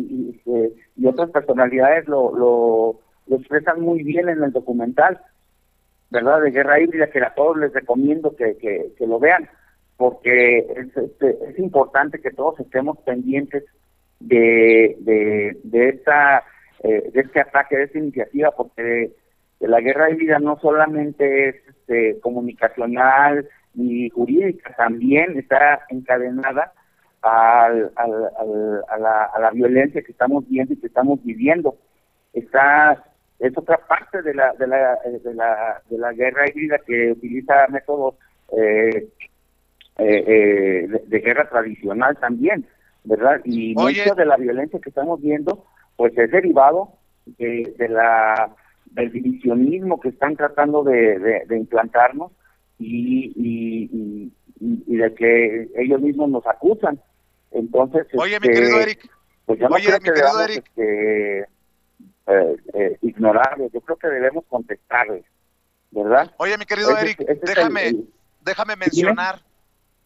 y, 0.46 0.72
y 0.96 1.06
otras 1.06 1.30
personalidades 1.30 2.06
lo, 2.06 2.22
lo, 2.42 3.00
lo 3.26 3.36
expresan 3.36 3.80
muy 3.80 4.02
bien 4.04 4.28
en 4.28 4.42
el 4.44 4.52
documental 4.52 5.20
verdad 6.10 6.40
de 6.42 6.50
guerra 6.50 6.80
híbrida 6.80 7.10
que 7.10 7.20
a 7.22 7.34
todos 7.34 7.56
les 7.58 7.72
recomiendo 7.72 8.34
que, 8.36 8.56
que, 8.56 9.06
lo 9.06 9.18
vean 9.18 9.48
porque 9.96 10.58
es, 10.58 10.96
este, 10.96 11.38
es 11.50 11.58
importante 11.58 12.20
que 12.20 12.30
todos 12.30 12.58
estemos 12.60 12.98
pendientes 13.04 13.64
de, 14.20 14.96
de, 15.00 15.58
de 15.64 15.88
esta 15.90 16.44
eh, 16.84 17.10
de 17.12 17.20
este 17.20 17.40
ataque, 17.40 17.76
de 17.76 17.84
esta 17.84 17.98
iniciativa, 17.98 18.52
porque 18.52 19.10
la 19.60 19.80
guerra 19.80 20.10
híbrida 20.10 20.38
no 20.38 20.58
solamente 20.60 21.48
es 21.48 21.56
este, 21.68 22.20
comunicacional 22.20 23.48
y 23.74 24.08
jurídica, 24.10 24.74
también 24.76 25.36
está 25.38 25.80
encadenada 25.88 26.72
al, 27.22 27.90
al- 27.96 28.30
al- 28.38 28.84
a, 28.88 28.98
la, 28.98 29.24
a 29.24 29.40
la 29.40 29.50
violencia 29.50 30.02
que 30.02 30.12
estamos 30.12 30.48
viendo 30.48 30.74
y 30.74 30.76
que 30.76 30.86
estamos 30.86 31.22
viviendo. 31.24 31.76
Está 32.32 33.04
es 33.38 33.56
otra 33.56 33.78
parte 33.86 34.22
de 34.22 34.34
la 34.34 34.52
de 34.54 34.66
la 34.66 34.98
de 35.04 35.34
la, 35.34 35.82
de 35.88 35.98
la 35.98 36.12
guerra 36.12 36.48
híbrida 36.48 36.78
que 36.86 37.12
utiliza 37.12 37.66
métodos 37.68 38.14
eh, 38.56 39.08
eh, 39.98 40.24
eh, 40.26 40.86
de, 40.88 41.02
de 41.06 41.18
guerra 41.20 41.48
tradicional 41.48 42.16
también, 42.18 42.66
¿verdad? 43.04 43.40
Y 43.44 43.74
Oye. 43.76 44.00
mucha 44.02 44.14
de 44.14 44.26
la 44.26 44.36
violencia 44.36 44.80
que 44.80 44.88
estamos 44.90 45.20
viendo, 45.20 45.64
pues 45.96 46.16
es 46.18 46.30
derivado 46.30 46.92
de, 47.26 47.74
de 47.78 47.88
la 47.88 48.54
del 48.92 49.12
divisionismo 49.12 50.00
que 50.00 50.08
están 50.08 50.34
tratando 50.36 50.82
de, 50.82 51.18
de- 51.18 51.42
de 51.46 51.56
implantarnos 51.58 52.32
y, 52.78 53.32
y, 53.36 53.90
y- 53.92 54.32
y- 54.86 54.96
de 54.96 55.14
que 55.14 55.68
ellos 55.76 56.00
mismos 56.00 56.30
nos 56.30 56.46
acusan. 56.46 56.98
Entonces, 57.50 58.06
Oye, 58.16 58.38
mi 58.40 58.48
este, 58.48 58.52
querido 58.60 58.80
Eric. 58.80 59.10
pues 59.46 59.58
yo 59.58 59.68
no 59.68 59.74
Oye, 59.76 59.84
creo 59.86 59.98
mi 59.98 60.04
que 60.04 60.10
querido 60.10 60.26
debamos 60.26 60.50
Eric. 60.50 60.64
este, 60.68 61.46
eh, 62.28 62.56
eh, 62.74 62.98
yo 63.72 63.80
creo 63.80 63.96
que 63.96 64.08
debemos 64.08 64.44
contestarles, 64.48 65.24
¿verdad? 65.90 66.32
Oye, 66.38 66.56
mi 66.58 66.66
querido 66.66 66.90
Ese- 66.96 67.00
Eric, 67.00 67.20
ese 67.20 67.32
es 67.32 67.38
el- 67.40 67.46
déjame, 67.54 67.88
el- 67.88 68.14
déjame 68.40 68.76
mencionar, 68.76 69.42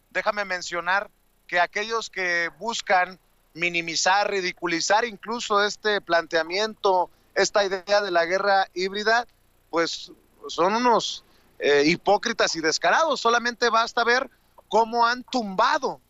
déjame 0.09 0.45
mencionar 0.45 1.09
que 1.47 1.59
aquellos 1.59 2.09
que 2.09 2.49
buscan 2.57 3.19
minimizar, 3.53 4.29
ridiculizar 4.29 5.05
incluso 5.05 5.63
este 5.63 6.01
planteamiento, 6.01 7.09
esta 7.35 7.63
idea 7.65 8.01
de 8.01 8.11
la 8.11 8.25
guerra 8.25 8.67
híbrida, 8.73 9.27
pues 9.69 10.11
son 10.47 10.75
unos 10.75 11.23
eh, 11.59 11.83
hipócritas 11.85 12.55
y 12.55 12.61
descarados. 12.61 13.21
Solamente 13.21 13.69
basta 13.69 14.03
ver 14.03 14.29
cómo 14.67 15.05
han 15.05 15.23
tumbado 15.23 16.01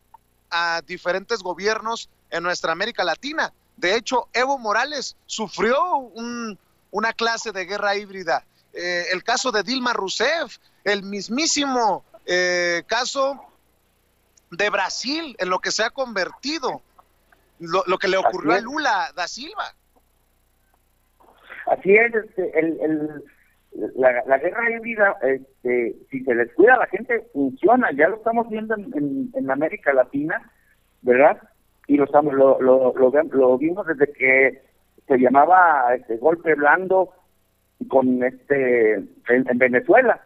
a 0.49 0.81
diferentes 0.85 1.39
gobiernos 1.43 2.09
en 2.29 2.43
nuestra 2.43 2.71
América 2.71 3.03
Latina. 3.03 3.53
De 3.77 3.95
hecho, 3.95 4.27
Evo 4.33 4.57
Morales 4.57 5.15
sufrió 5.25 5.97
un- 5.97 6.57
una 6.91 7.11
clase 7.13 7.51
de 7.51 7.65
guerra 7.65 7.95
híbrida. 7.95 8.45
Eh, 8.73 9.05
el 9.11 9.23
caso 9.23 9.51
de 9.51 9.63
Dilma 9.63 9.93
Rousseff, 9.93 10.57
el 10.83 11.03
mismísimo 11.03 12.03
eh, 12.25 12.83
caso 12.87 13.43
de 14.51 14.69
Brasil, 14.69 15.35
en 15.39 15.49
lo 15.49 15.59
que 15.59 15.71
se 15.71 15.83
ha 15.83 15.89
convertido, 15.89 16.81
lo, 17.59 17.83
lo 17.85 17.97
que 17.97 18.07
le 18.07 18.17
ocurrió 18.17 18.53
a. 18.53 18.61
Lula 18.61 19.11
da 19.15 19.27
Silva. 19.27 19.73
Así 21.65 21.95
es, 21.95 22.13
este, 22.13 22.59
el, 22.59 22.79
el- 22.81 23.23
la, 23.95 24.23
la 24.27 24.37
guerra 24.37 24.69
híbrida, 24.71 25.17
este, 25.23 25.95
si 26.11 26.23
se 26.23 26.35
descuida 26.35 26.77
la 26.77 26.85
gente, 26.87 27.27
funciona. 27.33 27.89
Ya 27.97 28.07
lo 28.07 28.17
estamos 28.17 28.47
viendo 28.49 28.75
en, 28.75 28.83
en- 28.95 29.31
en 29.33 29.49
América 29.51 29.91
Latina, 29.93 30.51
¿verdad? 31.01 31.41
Y 31.87 31.97
lo, 31.97 32.05
lo, 32.05 32.61
lo, 32.61 32.93
lo, 33.31 33.57
vimos 33.57 33.85
desde 33.87 34.11
que 34.13 34.61
se 35.07 35.17
llamaba 35.17 35.93
este 35.95 36.17
golpe 36.17 36.55
blando 36.55 37.09
con 37.89 38.23
este 38.23 38.93
en, 38.93 39.09
en 39.49 39.57
Venezuela, 39.57 40.21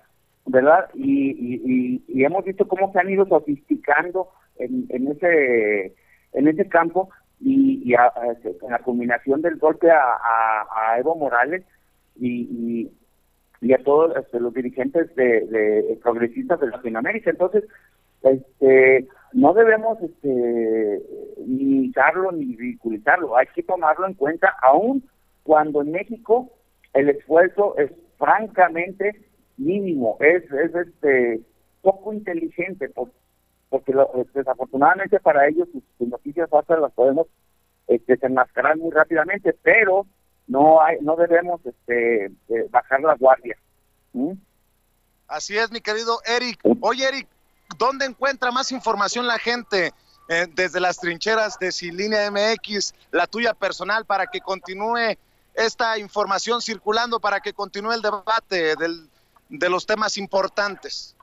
¿verdad? 0.46 0.90
Y, 0.94 1.32
y, 1.32 2.04
y- 2.08 2.24
hemos 2.24 2.46
visto 2.46 2.68
cómo 2.68 2.92
se 2.92 3.00
han 3.00 3.10
ido 3.10 3.26
sofisticando 3.26 4.30
en, 4.60 4.86
en 4.90 5.08
ese 5.08 5.96
en 6.34 6.48
ese 6.48 6.68
campo 6.70 7.10
y, 7.40 7.94
a- 7.96 8.14
en 8.44 8.72
la 8.72 8.80
culminación 8.80 9.42
del 9.42 9.58
golpe 9.58 9.90
a, 9.90 10.00
a- 10.00 10.68
a 10.94 11.00
Evo 11.00 11.16
Morales 11.16 11.64
y, 12.20 12.90
y 13.62 13.74
a 13.74 13.84
todos 13.84 14.16
este, 14.16 14.40
los 14.40 14.54
dirigentes 14.54 15.14
de, 15.16 15.42
de 15.48 16.00
progresistas 16.04 16.60
de 16.60 16.68
Latinoamérica. 16.68 17.32
Entonces, 17.32 17.64
este, 18.24 19.08
no 19.34 19.54
debemos 19.54 20.02
este, 20.02 21.02
limitarlo 21.46 22.32
ni 22.32 22.56
ridiculizarlo, 22.56 23.38
hay 23.38 23.48
que 23.54 23.64
tomarlo 23.64 24.08
en 24.08 24.14
cuenta 24.14 24.56
aún 24.62 25.04
cuando 25.44 25.82
en 25.82 25.92
México 25.92 26.52
el 26.94 27.10
esfuerzo 27.10 27.78
es 27.78 27.92
francamente 28.18 29.28
mínimo, 29.58 30.18
es, 30.20 30.44
es 30.52 30.76
este 30.76 31.42
poco 31.82 32.14
inteligente, 32.14 32.92
porque 33.70 33.94
desafortunadamente 34.34 35.20
para 35.20 35.48
ellos 35.48 35.68
sus, 35.72 36.08
noticias 36.08 36.50
falsas 36.50 36.80
las 36.80 36.92
podemos 36.94 37.28
este, 37.88 38.14
desenmascarar 38.14 38.78
muy 38.78 38.92
rápidamente, 38.92 39.56
pero 39.62 40.06
no 40.48 40.82
hay, 40.82 40.98
no 41.02 41.16
debemos 41.16 41.66
este, 41.66 42.26
eh, 42.26 42.68
bajar 42.70 43.02
la 43.02 43.16
guardia. 43.16 43.58
Así 45.28 45.58
es, 45.58 45.72
mi 45.72 45.82
querido 45.82 46.20
Eric. 46.26 46.60
Oye, 46.82 47.08
Eric, 47.08 47.28
¿dónde 47.78 48.06
encuentra 48.06 48.52
más 48.52 48.72
información 48.72 49.28
la 49.28 49.40
gente? 49.40 49.92
Eh, 50.30 50.46
desde 50.56 50.82
las 50.82 51.00
trincheras 51.00 51.58
de 51.58 51.72
Silínea 51.72 52.30
MX, 52.30 52.94
la 53.12 53.28
tuya 53.28 53.54
personal, 53.54 54.04
para 54.06 54.28
que 54.28 54.42
continúe 54.42 55.16
esta 55.56 55.98
información 55.98 56.62
circulando, 56.62 57.22
para 57.22 57.40
que 57.40 57.54
continúe 57.54 57.94
el 57.94 58.02
debate 58.02 58.76
de 59.50 59.70
los 59.70 59.86
temas 59.86 60.18
importantes. 60.18 61.18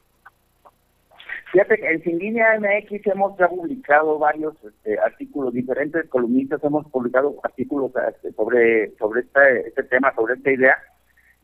Fíjate 1.55 1.89
en 1.89 2.03
Sin 2.03 2.19
Línea 2.19 2.59
MX 2.59 3.07
hemos 3.07 3.39
ya 3.39 3.47
publicado 3.47 4.19
varios 4.19 4.55
este, 4.65 4.99
artículos, 4.99 5.55
diferentes 5.55 6.09
columnistas 6.09 6.65
hemos 6.65 6.85
publicado 6.91 7.37
artículos 7.45 7.93
este, 8.09 8.33
sobre 8.33 8.91
sobre 8.97 9.21
este, 9.21 9.69
este, 9.69 9.85
tema, 9.85 10.13
sobre 10.17 10.35
esta 10.35 10.51
idea, 10.51 10.77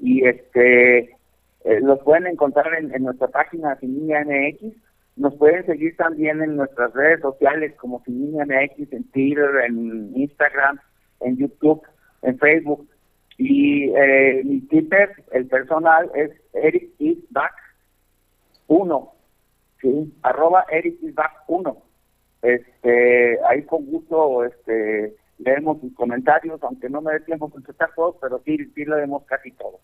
y 0.00 0.26
este 0.26 0.98
eh, 1.62 1.80
los 1.80 2.00
pueden 2.00 2.26
encontrar 2.26 2.74
en, 2.74 2.90
nuestra 3.04 3.28
página 3.28 3.78
Sin 3.78 4.00
Línea 4.00 4.24
MX, 4.24 4.74
nos 5.20 5.34
pueden 5.34 5.66
seguir 5.66 5.94
también 5.98 6.40
en 6.42 6.56
nuestras 6.56 6.94
redes 6.94 7.20
sociales 7.20 7.74
como 7.76 8.02
Sin 8.04 8.24
Línea 8.24 8.46
MX, 8.46 8.90
en 8.90 9.04
Twitter, 9.10 9.50
en 9.66 10.16
Instagram, 10.16 10.80
en 11.20 11.36
YouTube, 11.36 11.82
en 12.22 12.38
Facebook, 12.38 12.88
y 13.36 13.90
eh, 13.94 14.40
mi 14.44 14.62
Twitter, 14.62 15.10
el 15.32 15.46
personal, 15.46 16.10
es 16.14 16.30
Eric 16.54 16.90
Back 17.28 17.52
1. 18.68 19.12
¿sí? 19.82 20.14
Arroba 20.22 20.64
Eric 20.70 20.98
1. 21.48 21.82
Este, 22.40 23.38
ahí 23.44 23.62
con 23.64 23.84
gusto 23.84 24.46
este, 24.46 25.14
leemos 25.36 25.82
sus 25.82 25.94
comentarios, 25.94 26.62
aunque 26.62 26.88
no 26.88 27.02
me 27.02 27.12
dé 27.12 27.20
tiempo 27.20 27.50
contestar 27.50 27.90
todos, 27.94 28.16
pero 28.22 28.40
sí, 28.46 28.56
sí 28.74 28.86
leemos 28.86 29.24
casi 29.24 29.50
todos. 29.52 29.80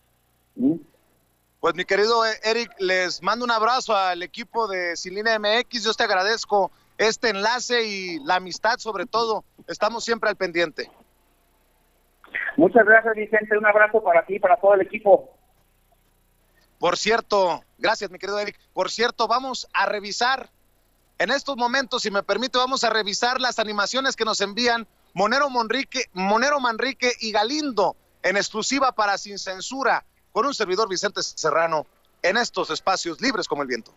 Pues 1.59 1.73
mi 1.73 1.85
querido 1.85 2.23
Eric, 2.43 2.71
les 2.79 3.23
mando 3.23 3.43
un 3.43 3.51
abrazo 3.51 3.95
al 3.95 4.21
equipo 4.21 4.67
de 4.67 4.95
Silina 4.95 5.39
MX. 5.39 5.83
Yo 5.83 5.93
te 5.93 6.03
agradezco 6.03 6.71
este 6.97 7.29
enlace 7.29 7.83
y 7.83 8.19
la 8.23 8.35
amistad 8.35 8.77
sobre 8.77 9.05
todo. 9.05 9.43
Estamos 9.67 10.03
siempre 10.03 10.29
al 10.29 10.35
pendiente. 10.35 10.91
Muchas 12.57 12.85
gracias, 12.85 13.15
Vicente. 13.15 13.57
Un 13.57 13.65
abrazo 13.65 14.03
para 14.03 14.25
ti 14.25 14.35
y 14.35 14.39
para 14.39 14.57
todo 14.57 14.75
el 14.75 14.81
equipo. 14.81 15.33
Por 16.79 16.95
cierto, 16.95 17.63
gracias, 17.79 18.11
mi 18.11 18.19
querido 18.19 18.39
Eric. 18.39 18.59
Por 18.73 18.91
cierto, 18.91 19.27
vamos 19.27 19.67
a 19.73 19.87
revisar 19.87 20.49
en 21.19 21.31
estos 21.31 21.57
momentos, 21.57 22.03
si 22.03 22.11
me 22.11 22.21
permite, 22.21 22.59
vamos 22.59 22.83
a 22.83 22.91
revisar 22.91 23.41
las 23.41 23.57
animaciones 23.57 24.15
que 24.15 24.25
nos 24.25 24.39
envían 24.41 24.87
Monero, 25.15 25.49
Monrique, 25.49 26.05
Monero 26.13 26.59
Manrique 26.59 27.11
y 27.19 27.31
Galindo 27.31 27.95
en 28.21 28.37
exclusiva 28.37 28.91
para 28.91 29.17
Sin 29.17 29.39
Censura 29.39 30.05
con 30.37 30.45
un 30.45 30.53
servidor 30.53 30.87
Vicente 30.87 31.23
Serrano 31.23 31.87
en 32.21 32.37
estos 32.37 32.69
espacios 32.69 33.19
libres 33.19 33.47
como 33.47 33.63
el 33.63 33.67
viento. 33.67 33.91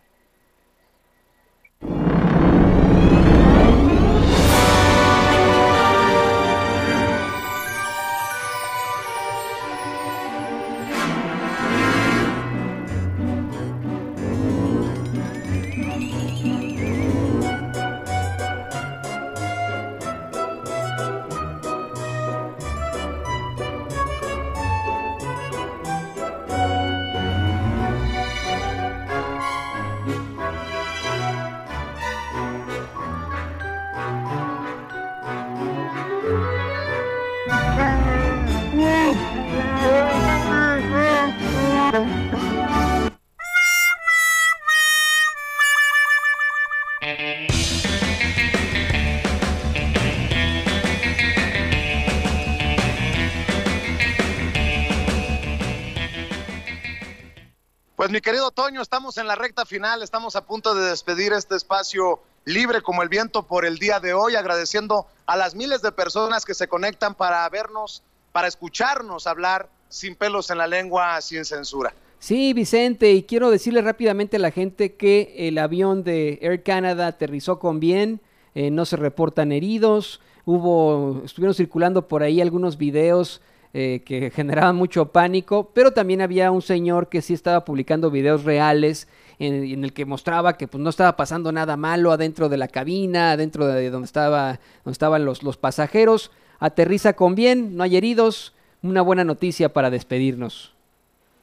Mi 58.11 58.19
querido 58.19 58.51
Toño, 58.51 58.81
estamos 58.81 59.17
en 59.17 59.25
la 59.25 59.35
recta 59.35 59.65
final, 59.65 60.03
estamos 60.03 60.35
a 60.35 60.45
punto 60.45 60.75
de 60.75 60.89
despedir 60.89 61.31
este 61.31 61.55
espacio 61.55 62.19
libre 62.43 62.81
como 62.81 63.03
el 63.03 63.07
viento 63.07 63.43
por 63.43 63.63
el 63.63 63.77
día 63.77 64.01
de 64.01 64.13
hoy, 64.13 64.35
agradeciendo 64.35 65.05
a 65.25 65.37
las 65.37 65.55
miles 65.55 65.81
de 65.81 65.93
personas 65.93 66.43
que 66.43 66.53
se 66.53 66.67
conectan 66.67 67.15
para 67.15 67.47
vernos, 67.47 68.03
para 68.33 68.49
escucharnos 68.49 69.27
hablar 69.27 69.69
sin 69.87 70.17
pelos 70.17 70.49
en 70.49 70.57
la 70.57 70.67
lengua, 70.67 71.21
sin 71.21 71.45
censura. 71.45 71.93
Sí, 72.19 72.51
Vicente, 72.51 73.13
y 73.13 73.23
quiero 73.23 73.49
decirle 73.49 73.81
rápidamente 73.81 74.35
a 74.35 74.41
la 74.41 74.51
gente 74.51 74.95
que 74.95 75.33
el 75.47 75.57
avión 75.57 76.03
de 76.03 76.37
Air 76.41 76.63
Canada 76.63 77.07
aterrizó 77.07 77.59
con 77.59 77.79
bien, 77.79 78.19
eh, 78.55 78.71
no 78.71 78.83
se 78.83 78.97
reportan 78.97 79.53
heridos, 79.53 80.19
hubo, 80.43 81.21
estuvieron 81.23 81.55
circulando 81.55 82.09
por 82.09 82.23
ahí 82.23 82.41
algunos 82.41 82.77
videos 82.77 83.39
eh, 83.73 84.03
que 84.05 84.31
generaban 84.31 84.75
mucho 84.75 85.11
pánico, 85.11 85.71
pero 85.73 85.91
también 85.91 86.21
había 86.21 86.51
un 86.51 86.61
señor 86.61 87.07
que 87.07 87.21
sí 87.21 87.33
estaba 87.33 87.63
publicando 87.63 88.11
videos 88.11 88.43
reales 88.43 89.07
en, 89.39 89.83
el 89.83 89.93
que 89.93 90.05
mostraba 90.05 90.57
que 90.57 90.67
pues, 90.67 90.83
no 90.83 90.89
estaba 90.89 91.15
pasando 91.15 91.51
nada 91.51 91.77
malo 91.77 92.11
adentro 92.11 92.49
de 92.49 92.57
la 92.57 92.67
cabina, 92.67 93.31
adentro 93.31 93.65
de 93.67 93.89
donde, 93.89 94.05
estaba, 94.05 94.59
donde 94.83 94.91
estaban 94.91 95.25
los, 95.25 95.41
los 95.41 95.57
pasajeros. 95.57 96.31
Aterriza 96.59 97.13
con 97.13 97.33
bien, 97.33 97.75
no 97.75 97.83
hay 97.83 97.97
heridos, 97.97 98.53
una 98.83 99.01
buena 99.01 99.23
noticia 99.23 99.73
para 99.73 99.89
despedirnos. 99.89 100.73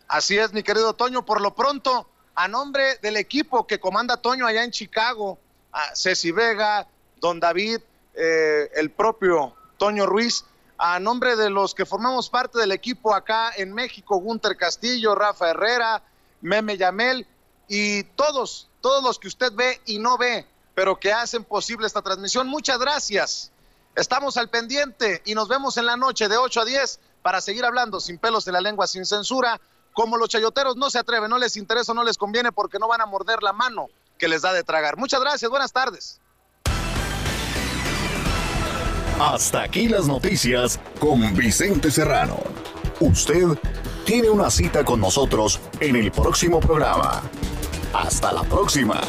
Así 0.06 0.38
es, 0.38 0.52
mi 0.52 0.62
querido 0.62 0.94
Toño, 0.94 1.24
por 1.24 1.40
lo 1.40 1.54
pronto, 1.54 2.08
a 2.34 2.46
nombre 2.46 2.98
del 3.02 3.16
equipo 3.16 3.66
que 3.66 3.80
comanda 3.80 4.16
Toño 4.16 4.46
allá 4.46 4.64
en 4.64 4.70
Chicago, 4.70 5.38
a 5.72 5.96
Ceci 5.96 6.30
Vega, 6.30 6.86
Don 7.20 7.40
David, 7.40 7.80
eh, 8.14 8.70
el 8.76 8.90
propio 8.90 9.54
Toño 9.76 10.06
Ruiz, 10.06 10.44
a 10.78 11.00
nombre 11.00 11.34
de 11.34 11.50
los 11.50 11.74
que 11.74 11.84
formamos 11.84 12.30
parte 12.30 12.58
del 12.58 12.70
equipo 12.70 13.12
acá 13.12 13.52
en 13.56 13.74
México, 13.74 14.18
Gunter 14.18 14.56
Castillo, 14.56 15.14
Rafa 15.14 15.50
Herrera, 15.50 16.02
Meme 16.40 16.76
Yamel 16.76 17.26
y 17.66 18.04
todos, 18.04 18.68
todos 18.80 19.02
los 19.02 19.18
que 19.18 19.26
usted 19.26 19.52
ve 19.52 19.80
y 19.86 19.98
no 19.98 20.16
ve, 20.16 20.46
pero 20.74 20.98
que 20.98 21.12
hacen 21.12 21.42
posible 21.42 21.86
esta 21.86 22.00
transmisión. 22.00 22.46
Muchas 22.46 22.78
gracias. 22.78 23.50
Estamos 23.96 24.36
al 24.36 24.48
pendiente 24.48 25.20
y 25.24 25.34
nos 25.34 25.48
vemos 25.48 25.76
en 25.76 25.86
la 25.86 25.96
noche 25.96 26.28
de 26.28 26.36
8 26.36 26.60
a 26.60 26.64
10 26.64 27.00
para 27.22 27.40
seguir 27.40 27.64
hablando 27.64 27.98
sin 27.98 28.18
pelos 28.18 28.46
en 28.46 28.52
la 28.52 28.60
lengua, 28.60 28.86
sin 28.86 29.04
censura. 29.04 29.60
Como 29.92 30.16
los 30.16 30.28
chayoteros 30.28 30.76
no 30.76 30.90
se 30.90 31.00
atreven, 31.00 31.28
no 31.28 31.38
les 31.38 31.56
interesa, 31.56 31.92
no 31.92 32.04
les 32.04 32.16
conviene 32.16 32.52
porque 32.52 32.78
no 32.78 32.86
van 32.86 33.00
a 33.00 33.06
morder 33.06 33.42
la 33.42 33.52
mano 33.52 33.88
que 34.16 34.28
les 34.28 34.42
da 34.42 34.52
de 34.52 34.62
tragar. 34.62 34.96
Muchas 34.96 35.20
gracias, 35.20 35.50
buenas 35.50 35.72
tardes. 35.72 36.20
Hasta 39.20 39.62
aquí 39.62 39.88
las 39.88 40.06
noticias 40.06 40.78
con 41.00 41.34
Vicente 41.34 41.90
Serrano. 41.90 42.36
Usted 43.00 43.46
tiene 44.04 44.30
una 44.30 44.48
cita 44.48 44.84
con 44.84 45.00
nosotros 45.00 45.60
en 45.80 45.96
el 45.96 46.12
próximo 46.12 46.60
programa. 46.60 47.22
Hasta 47.92 48.32
la 48.32 48.44
próxima. 48.44 49.00